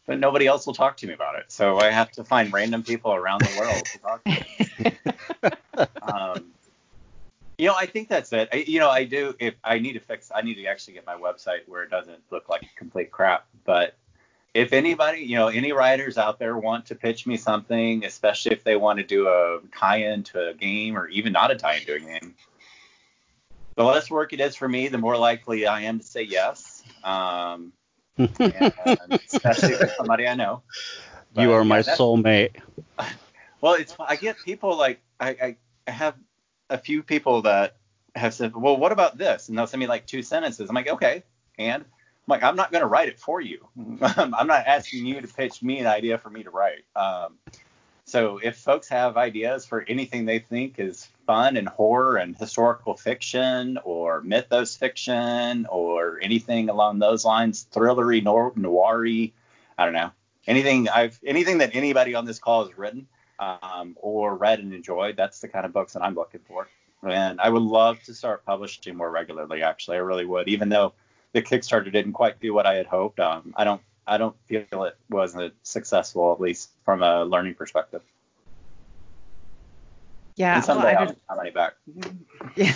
But 0.07 0.19
nobody 0.19 0.45
else 0.45 0.67
will 0.67 0.75
talk 0.75 0.97
to 0.97 1.07
me 1.07 1.13
about 1.13 1.35
it, 1.35 1.45
so 1.47 1.79
I 1.79 1.89
have 1.89 2.11
to 2.11 2.23
find 2.23 2.53
random 2.53 2.83
people 2.83 3.13
around 3.13 3.41
the 3.41 3.59
world 3.59 3.85
to 3.85 3.97
talk 3.99 4.23
to. 5.83 5.87
um, 6.03 6.45
you 7.57 7.67
know, 7.67 7.75
I 7.75 7.87
think 7.87 8.07
that's 8.07 8.31
it. 8.31 8.49
I, 8.53 8.57
you 8.67 8.79
know, 8.79 8.89
I 8.89 9.05
do. 9.05 9.35
If 9.39 9.55
I 9.63 9.79
need 9.79 9.93
to 9.93 9.99
fix, 9.99 10.31
I 10.33 10.43
need 10.43 10.55
to 10.55 10.65
actually 10.67 10.93
get 10.93 11.05
my 11.07 11.15
website 11.15 11.67
where 11.67 11.83
it 11.83 11.89
doesn't 11.89 12.19
look 12.29 12.49
like 12.49 12.63
complete 12.75 13.11
crap. 13.11 13.47
But 13.65 13.95
if 14.55 14.71
anybody, 14.71 15.19
you 15.19 15.35
know, 15.35 15.49
any 15.49 15.73
writers 15.73 16.17
out 16.17 16.39
there 16.39 16.57
want 16.57 16.85
to 16.85 16.95
pitch 16.95 17.27
me 17.27 17.35
something, 17.35 18.05
especially 18.05 18.53
if 18.53 18.63
they 18.63 18.77
want 18.77 18.97
to 18.99 19.03
do 19.03 19.27
a 19.27 19.59
tie-in 19.77 20.23
to 20.23 20.47
a 20.47 20.53
game 20.53 20.97
or 20.97 21.09
even 21.09 21.33
not 21.33 21.51
a 21.51 21.55
tie-in 21.55 21.85
to 21.85 21.95
a 21.95 21.99
game, 21.99 22.33
the 23.75 23.83
less 23.83 24.09
work 24.09 24.31
it 24.31 24.39
is 24.39 24.55
for 24.55 24.69
me, 24.69 24.87
the 24.87 24.97
more 24.97 25.17
likely 25.17 25.67
I 25.67 25.81
am 25.81 25.99
to 25.99 26.05
say 26.05 26.21
yes. 26.21 26.83
Um, 27.03 27.73
and 28.17 28.31
especially 29.27 29.73
it's 29.73 29.97
somebody 29.97 30.25
I 30.25 30.35
know. 30.35 30.63
you 31.35 31.51
are 31.51 31.65
my 31.65 31.79
yeah, 31.79 31.95
soulmate. 31.97 32.55
well, 33.61 33.73
it's 33.73 33.93
I 33.99 34.15
get 34.15 34.37
people 34.45 34.77
like 34.77 35.01
I, 35.19 35.57
I 35.87 35.91
have 35.91 36.15
a 36.69 36.77
few 36.77 37.03
people 37.03 37.41
that 37.41 37.75
have 38.15 38.33
said, 38.33 38.55
well, 38.55 38.77
what 38.77 38.93
about 38.93 39.17
this? 39.17 39.49
And 39.49 39.57
they'll 39.57 39.67
send 39.67 39.81
me 39.81 39.87
like 39.87 40.05
two 40.05 40.21
sentences. 40.21 40.69
I'm 40.69 40.75
like, 40.75 40.87
okay, 40.87 41.23
and 41.59 41.83
like, 42.27 42.43
I'm 42.43 42.55
not 42.55 42.71
going 42.71 42.81
to 42.81 42.87
write 42.87 43.09
it 43.09 43.19
for 43.19 43.41
you. 43.41 43.67
I'm 44.01 44.47
not 44.47 44.65
asking 44.65 45.05
you 45.05 45.21
to 45.21 45.27
pitch 45.27 45.61
me 45.61 45.79
an 45.79 45.87
idea 45.87 46.17
for 46.17 46.29
me 46.29 46.43
to 46.43 46.49
write. 46.49 46.85
Um, 46.95 47.35
so 48.05 48.37
if 48.37 48.57
folks 48.57 48.87
have 48.89 49.17
ideas 49.17 49.65
for 49.65 49.81
anything 49.87 50.25
they 50.25 50.39
think 50.39 50.79
is 50.79 51.07
fun 51.25 51.57
and 51.57 51.67
horror 51.67 52.17
and 52.17 52.37
historical 52.37 52.95
fiction 52.95 53.79
or 53.83 54.21
mythos 54.21 54.75
fiction 54.75 55.65
or 55.69 56.19
anything 56.21 56.69
along 56.69 56.99
those 56.99 57.25
lines, 57.25 57.67
thrillery, 57.71 58.23
noir, 58.23 58.53
I 59.77 59.85
don't 59.85 59.93
know, 59.93 60.11
anything 60.45 60.87
I've 60.87 61.19
anything 61.25 61.57
that 61.57 61.71
anybody 61.73 62.13
on 62.13 62.25
this 62.25 62.37
call 62.37 62.65
has 62.65 62.77
written 62.77 63.07
um, 63.39 63.97
or 63.99 64.35
read 64.35 64.59
and 64.59 64.71
enjoyed, 64.71 65.17
that's 65.17 65.39
the 65.39 65.47
kind 65.47 65.65
of 65.65 65.73
books 65.73 65.93
that 65.93 66.03
I'm 66.03 66.15
looking 66.15 66.41
for. 66.47 66.67
And 67.03 67.41
I 67.41 67.49
would 67.49 67.63
love 67.63 68.01
to 68.03 68.13
start 68.13 68.45
publishing 68.45 68.95
more 68.95 69.09
regularly. 69.09 69.63
Actually, 69.63 69.97
I 69.97 70.01
really 70.01 70.25
would. 70.25 70.47
Even 70.47 70.69
though 70.69 70.93
the 71.35 71.41
Kickstarter 71.41 71.91
didn't 71.91 72.13
quite 72.13 72.39
do 72.39 72.53
what 72.53 72.65
I 72.65 72.75
had 72.75 72.87
hoped, 72.87 73.19
um, 73.19 73.53
I 73.57 73.65
don't 73.65 73.81
I 74.07 74.17
don't 74.17 74.35
feel 74.47 74.85
it 74.85 74.97
wasn't 75.09 75.53
successful, 75.63 76.31
at 76.31 76.39
least 76.39 76.69
from 76.85 77.03
a 77.03 77.25
learning 77.25 77.55
perspective. 77.55 78.01
Yeah, 80.37 80.55
and 80.55 80.67
well, 80.67 80.77
someday 80.77 80.95
I, 80.95 81.01
I'll 81.01 81.07
did, 81.07 81.15
get 81.15 81.21
my 81.29 81.35
money 81.35 81.51
back. 81.51 81.73
yeah. 82.55 82.73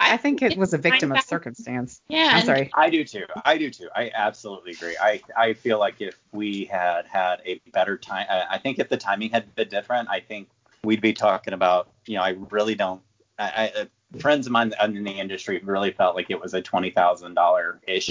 I 0.00 0.16
think 0.16 0.40
it 0.40 0.56
was 0.56 0.72
a 0.72 0.78
victim 0.78 1.12
of 1.12 1.20
circumstance. 1.20 2.00
Yeah. 2.08 2.30
I'm 2.32 2.46
sorry. 2.46 2.70
I 2.74 2.88
do 2.88 3.04
too. 3.04 3.26
I 3.44 3.58
do 3.58 3.68
too. 3.68 3.88
I 3.94 4.10
absolutely 4.14 4.72
agree. 4.72 4.96
I, 4.98 5.20
I 5.36 5.52
feel 5.52 5.78
like 5.78 6.00
if 6.00 6.18
we 6.32 6.64
had 6.64 7.04
had 7.06 7.42
a 7.44 7.60
better 7.72 7.98
time, 7.98 8.26
I 8.30 8.44
I 8.52 8.58
think 8.58 8.78
if 8.78 8.88
the 8.88 8.96
timing 8.96 9.30
had 9.30 9.54
been 9.54 9.68
different, 9.68 10.08
I 10.08 10.20
think 10.20 10.48
we'd 10.82 11.02
be 11.02 11.12
talking 11.12 11.52
about, 11.52 11.90
you 12.06 12.16
know, 12.16 12.22
I 12.22 12.36
really 12.50 12.74
don't, 12.74 13.02
I, 13.38 13.72
I, 13.76 13.80
uh, 13.80 13.84
friends 14.18 14.46
of 14.46 14.52
mine 14.52 14.72
in 14.82 15.04
the 15.04 15.10
industry 15.10 15.60
really 15.64 15.92
felt 15.92 16.16
like 16.16 16.30
it 16.30 16.40
was 16.40 16.54
a 16.54 16.62
$20,000 16.62 17.78
ish 17.86 18.10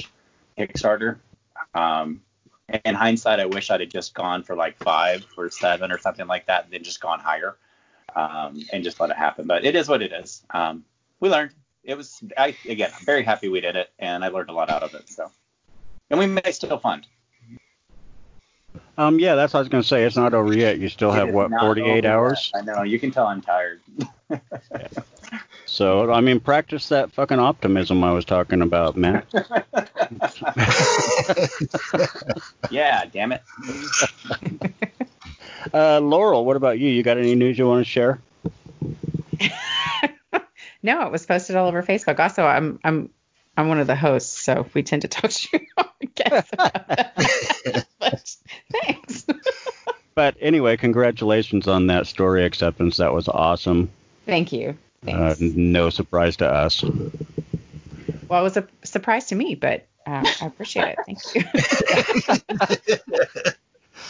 Kickstarter. 0.57 1.17
Um, 1.73 2.21
in 2.85 2.95
hindsight, 2.95 3.39
I 3.39 3.45
wish 3.45 3.69
I'd 3.69 3.81
have 3.81 3.89
just 3.89 4.13
gone 4.13 4.43
for 4.43 4.55
like 4.55 4.77
five 4.77 5.25
or 5.37 5.49
seven 5.49 5.91
or 5.91 5.97
something 5.97 6.27
like 6.27 6.47
that, 6.47 6.65
and 6.65 6.73
then 6.73 6.83
just 6.83 7.01
gone 7.01 7.19
higher 7.19 7.57
um, 8.15 8.63
and 8.71 8.83
just 8.83 8.99
let 8.99 9.09
it 9.09 9.17
happen. 9.17 9.47
But 9.47 9.65
it 9.65 9.75
is 9.75 9.87
what 9.87 10.01
it 10.01 10.11
is. 10.11 10.43
Um, 10.51 10.85
we 11.19 11.29
learned. 11.29 11.51
It 11.83 11.97
was 11.97 12.21
I 12.37 12.55
again. 12.67 12.91
I'm 12.97 13.05
very 13.05 13.23
happy 13.23 13.49
we 13.49 13.59
did 13.59 13.75
it, 13.75 13.89
and 13.99 14.23
I 14.23 14.29
learned 14.29 14.49
a 14.49 14.53
lot 14.53 14.69
out 14.69 14.83
of 14.83 14.93
it. 14.93 15.09
So, 15.09 15.31
and 16.09 16.19
we 16.19 16.27
may 16.27 16.51
still 16.51 16.77
fund. 16.77 17.07
Um, 18.97 19.19
yeah, 19.19 19.35
that's 19.35 19.53
what 19.53 19.59
I 19.59 19.61
was 19.61 19.69
gonna 19.69 19.83
say. 19.83 20.03
It's 20.03 20.15
not 20.15 20.33
over 20.33 20.53
yet. 20.55 20.77
You 20.77 20.89
still 20.89 21.11
have 21.11 21.31
what, 21.31 21.49
48 21.49 22.05
hours? 22.05 22.51
yet. 22.53 22.61
I 22.61 22.65
know. 22.65 22.83
You 22.83 22.99
can 22.99 23.11
tell 23.11 23.25
I'm 23.25 23.41
tired. 23.41 23.81
So 25.65 26.11
I 26.11 26.21
mean, 26.21 26.39
practice 26.39 26.89
that 26.89 27.11
fucking 27.11 27.39
optimism 27.39 28.03
I 28.03 28.11
was 28.11 28.25
talking 28.25 28.61
about, 28.61 28.97
Matt. 28.97 29.25
yeah, 32.69 33.05
damn 33.05 33.31
it. 33.31 33.41
Uh, 35.73 35.99
Laurel, 35.99 36.43
what 36.43 36.57
about 36.57 36.79
you? 36.79 36.89
You 36.89 37.03
got 37.03 37.17
any 37.17 37.35
news 37.35 37.57
you 37.57 37.67
want 37.67 37.85
to 37.85 37.89
share? 37.89 38.19
no, 40.83 41.05
it 41.05 41.11
was 41.11 41.25
posted 41.25 41.55
all 41.55 41.67
over 41.67 41.83
Facebook. 41.83 42.19
Also, 42.19 42.43
I'm 42.43 42.79
I'm 42.83 43.09
I'm 43.55 43.67
one 43.67 43.79
of 43.79 43.87
the 43.87 43.95
hosts, 43.95 44.43
so 44.43 44.67
we 44.73 44.83
tend 44.83 45.03
to 45.03 45.07
talk 45.07 45.31
to 45.31 45.59
our 45.77 45.85
guests 46.15 46.51
about 46.53 46.87
that. 46.87 47.85
but 47.99 48.35
thanks. 48.71 49.25
But 50.15 50.35
anyway, 50.41 50.77
congratulations 50.77 51.67
on 51.67 51.87
that 51.87 52.07
story 52.07 52.43
acceptance. 52.43 52.97
That 52.97 53.13
was 53.13 53.27
awesome. 53.27 53.91
Thank 54.25 54.51
you. 54.51 54.77
Uh, 55.07 55.35
no 55.39 55.89
surprise 55.89 56.37
to 56.37 56.47
us. 56.47 56.83
well, 56.83 58.41
it 58.41 58.43
was 58.43 58.57
a 58.57 58.67
surprise 58.83 59.25
to 59.27 59.35
me, 59.35 59.55
but 59.55 59.87
uh, 60.05 60.23
I 60.41 60.45
appreciate 60.45 60.95
it. 60.97 60.99
Thank 61.05 61.19
you. 63.45 63.53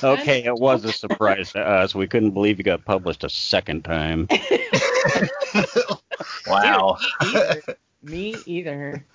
Okay, 0.03 0.43
it 0.43 0.55
was 0.55 0.83
a 0.83 0.91
surprise 0.91 1.51
to 1.53 1.59
us. 1.59 1.93
We 1.93 2.07
couldn't 2.07 2.31
believe 2.31 2.57
you 2.57 2.63
got 2.63 2.83
published 2.85 3.23
a 3.23 3.29
second 3.29 3.83
time. 3.83 4.27
wow. 6.47 6.97
me 8.01 8.35
either. 8.45 9.05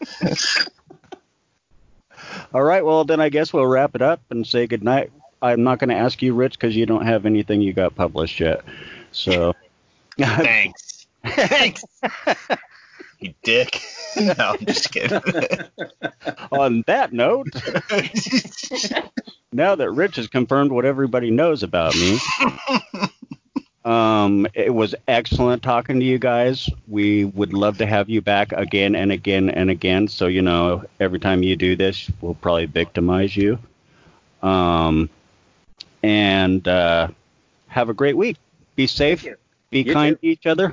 All 2.54 2.62
right, 2.62 2.84
well 2.84 3.04
then 3.04 3.20
I 3.20 3.28
guess 3.30 3.52
we'll 3.52 3.66
wrap 3.66 3.94
it 3.94 4.02
up 4.02 4.20
and 4.30 4.46
say 4.46 4.66
goodnight. 4.66 5.10
I'm 5.42 5.62
not 5.62 5.78
going 5.78 5.90
to 5.90 5.96
ask 5.96 6.22
you, 6.22 6.34
Rich, 6.34 6.58
because 6.58 6.74
you 6.74 6.86
don't 6.86 7.04
have 7.04 7.26
anything 7.26 7.60
you 7.60 7.72
got 7.72 7.94
published 7.94 8.40
yet. 8.40 8.64
So. 9.12 9.54
Thanks. 10.18 10.95
Thanks. 11.26 11.84
you 13.20 13.34
dick. 13.42 13.80
No, 14.18 14.32
I'm 14.38 14.64
just 14.64 14.90
kidding. 14.92 15.20
On 16.52 16.82
that 16.86 17.12
note, 17.12 17.48
now 19.52 19.74
that 19.74 19.90
Rich 19.90 20.16
has 20.16 20.26
confirmed 20.26 20.72
what 20.72 20.86
everybody 20.86 21.30
knows 21.30 21.62
about 21.62 21.94
me, 21.94 22.18
um, 23.84 24.46
it 24.54 24.72
was 24.72 24.94
excellent 25.06 25.62
talking 25.62 26.00
to 26.00 26.06
you 26.06 26.18
guys. 26.18 26.70
We 26.88 27.26
would 27.26 27.52
love 27.52 27.76
to 27.76 27.86
have 27.86 28.08
you 28.08 28.22
back 28.22 28.52
again 28.52 28.94
and 28.94 29.12
again 29.12 29.50
and 29.50 29.68
again. 29.68 30.08
So 30.08 30.28
you 30.28 30.40
know, 30.40 30.84
every 30.98 31.20
time 31.20 31.42
you 31.42 31.56
do 31.56 31.76
this, 31.76 32.10
we'll 32.22 32.32
probably 32.34 32.64
victimize 32.64 33.36
you. 33.36 33.58
Um, 34.42 35.10
and 36.02 36.66
uh, 36.66 37.08
have 37.68 37.90
a 37.90 37.94
great 37.94 38.16
week. 38.16 38.38
Be 38.76 38.86
safe. 38.86 39.26
Be 39.68 39.82
You 39.82 39.92
kind 39.92 40.16
too. 40.16 40.20
to 40.20 40.32
each 40.32 40.46
other. 40.46 40.72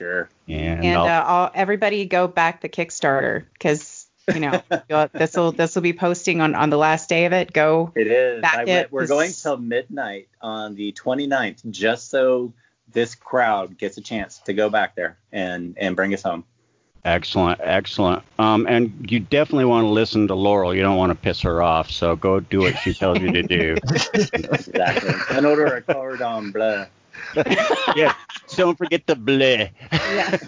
Sure. 0.00 0.30
And, 0.48 0.82
And 0.84 0.96
I'll- 0.98 1.04
uh, 1.06 1.24
all, 1.26 1.50
everybody 1.54 2.06
go 2.06 2.26
back 2.26 2.62
the 2.62 2.70
Kickstarter 2.70 3.44
because 3.52 4.06
you 4.32 4.40
know 4.40 4.62
this 5.12 5.36
will 5.36 5.52
this 5.52 5.74
will 5.74 5.82
be 5.82 5.92
posting 5.92 6.40
on 6.40 6.54
on 6.54 6.70
the 6.70 6.78
last 6.78 7.10
day 7.10 7.26
of 7.26 7.34
it. 7.34 7.52
Go. 7.52 7.92
It 7.94 8.06
is. 8.06 8.40
Back 8.40 8.66
I 8.66 8.70
it 8.70 8.90
we're 8.90 9.02
was- 9.02 9.10
going 9.10 9.32
till 9.32 9.58
midnight 9.58 10.28
on 10.40 10.74
the 10.74 10.92
29th, 10.92 11.70
just 11.70 12.08
so 12.08 12.54
this 12.92 13.14
crowd 13.14 13.76
gets 13.76 13.98
a 13.98 14.00
chance 14.00 14.38
to 14.46 14.54
go 14.54 14.70
back 14.70 14.96
there 14.96 15.18
and 15.32 15.76
and 15.78 15.94
bring 15.96 16.14
us 16.14 16.22
home. 16.22 16.44
Excellent, 17.04 17.60
excellent. 17.62 18.22
Um, 18.38 18.66
and 18.66 19.10
you 19.10 19.20
definitely 19.20 19.64
want 19.66 19.84
to 19.84 19.88
listen 19.88 20.28
to 20.28 20.34
Laurel. 20.34 20.74
You 20.74 20.82
don't 20.82 20.96
want 20.98 21.10
to 21.10 21.14
piss 21.14 21.40
her 21.42 21.62
off, 21.62 21.90
so 21.90 22.14
go 22.16 22.40
do 22.40 22.60
what 22.60 22.76
she 22.78 22.92
tells 22.94 23.18
you 23.20 23.32
to 23.32 23.42
do. 23.42 23.76
Exactly. 24.14 25.14
An 25.36 25.44
order 25.46 25.64
a 25.66 25.80
cordon 25.82 26.52
bleu. 26.52 26.84
yeah, 27.96 28.14
don't 28.56 28.76
forget 28.76 29.06
the 29.06 29.14
bleh. 29.14 29.70
Yeah. 29.92 30.38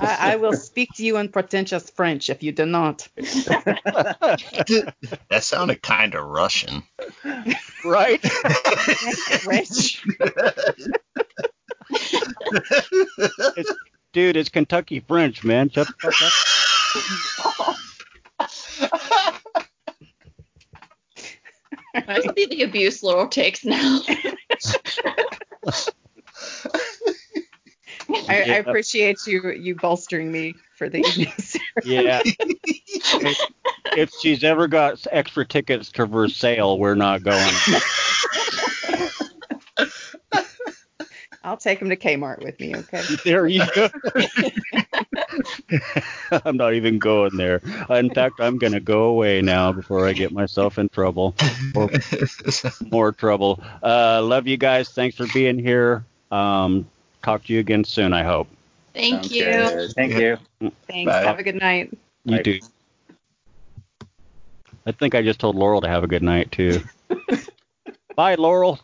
I, 0.00 0.32
I 0.32 0.36
will 0.36 0.52
speak 0.52 0.90
to 0.94 1.04
you 1.04 1.16
in 1.18 1.28
pretentious 1.28 1.90
French 1.90 2.30
if 2.30 2.42
you 2.42 2.52
do 2.52 2.66
not. 2.66 3.08
that 3.16 4.94
sounded 5.40 5.82
kind 5.82 6.14
of 6.14 6.26
Russian. 6.26 6.82
right? 7.84 8.22
Rich. 9.46 10.04
It's, 13.56 13.74
dude, 14.12 14.36
it's 14.36 14.48
Kentucky 14.48 15.00
French, 15.00 15.44
man. 15.44 15.70
Shut 15.70 15.86
the 15.86 15.94
fuck 16.00 16.22
up. 16.22 17.76
I 21.94 22.20
see 22.20 22.46
the 22.46 22.62
abuse 22.62 23.02
Laurel 23.02 23.28
takes 23.28 23.64
now. 23.64 24.00
I, 28.28 28.42
I 28.42 28.56
appreciate 28.56 29.26
you 29.26 29.50
you 29.50 29.74
bolstering 29.74 30.30
me 30.30 30.54
for 30.76 30.88
the 30.88 30.98
evening. 30.98 31.32
Yeah. 31.84 32.22
if, 32.24 33.38
if 33.96 34.10
she's 34.20 34.44
ever 34.44 34.68
got 34.68 35.04
extra 35.10 35.44
tickets 35.44 35.90
to 35.92 36.06
Versailles, 36.06 36.76
we're 36.76 36.94
not 36.94 37.24
going. 37.24 37.52
I'll 41.42 41.56
take 41.56 41.80
him 41.80 41.90
to 41.90 41.96
Kmart 41.96 42.42
with 42.42 42.58
me, 42.60 42.74
okay? 42.76 43.02
There 43.24 43.46
you 43.46 43.64
go. 43.74 43.88
I'm 46.44 46.56
not 46.56 46.74
even 46.74 46.98
going 46.98 47.36
there. 47.36 47.60
In 47.90 48.10
fact, 48.10 48.40
I'm 48.40 48.58
going 48.58 48.72
to 48.72 48.80
go 48.80 49.04
away 49.04 49.42
now 49.42 49.72
before 49.72 50.06
I 50.06 50.12
get 50.12 50.32
myself 50.32 50.78
in 50.78 50.88
trouble. 50.88 51.34
Or 51.74 51.90
more 52.90 53.12
trouble. 53.12 53.62
Uh, 53.82 54.22
love 54.22 54.46
you 54.46 54.56
guys. 54.56 54.88
Thanks 54.90 55.16
for 55.16 55.26
being 55.32 55.58
here. 55.58 56.04
Um, 56.30 56.86
talk 57.22 57.44
to 57.44 57.52
you 57.52 57.60
again 57.60 57.84
soon, 57.84 58.12
I 58.12 58.22
hope. 58.22 58.48
Thank 58.94 59.22
Sounds 59.22 59.32
you. 59.32 59.44
good. 59.44 59.92
Thank 59.94 60.14
you. 60.14 60.38
Thanks. 60.86 61.12
Bye. 61.12 61.22
Have 61.22 61.38
a 61.38 61.42
good 61.42 61.60
night. 61.60 61.92
You 62.24 62.36
Bye. 62.36 62.42
too. 62.42 62.60
I 64.86 64.92
think 64.92 65.14
I 65.14 65.22
just 65.22 65.40
told 65.40 65.56
Laurel 65.56 65.80
to 65.80 65.88
have 65.88 66.04
a 66.04 66.06
good 66.06 66.22
night, 66.22 66.52
too. 66.52 66.82
Bye, 68.16 68.34
Laurel. 68.36 68.80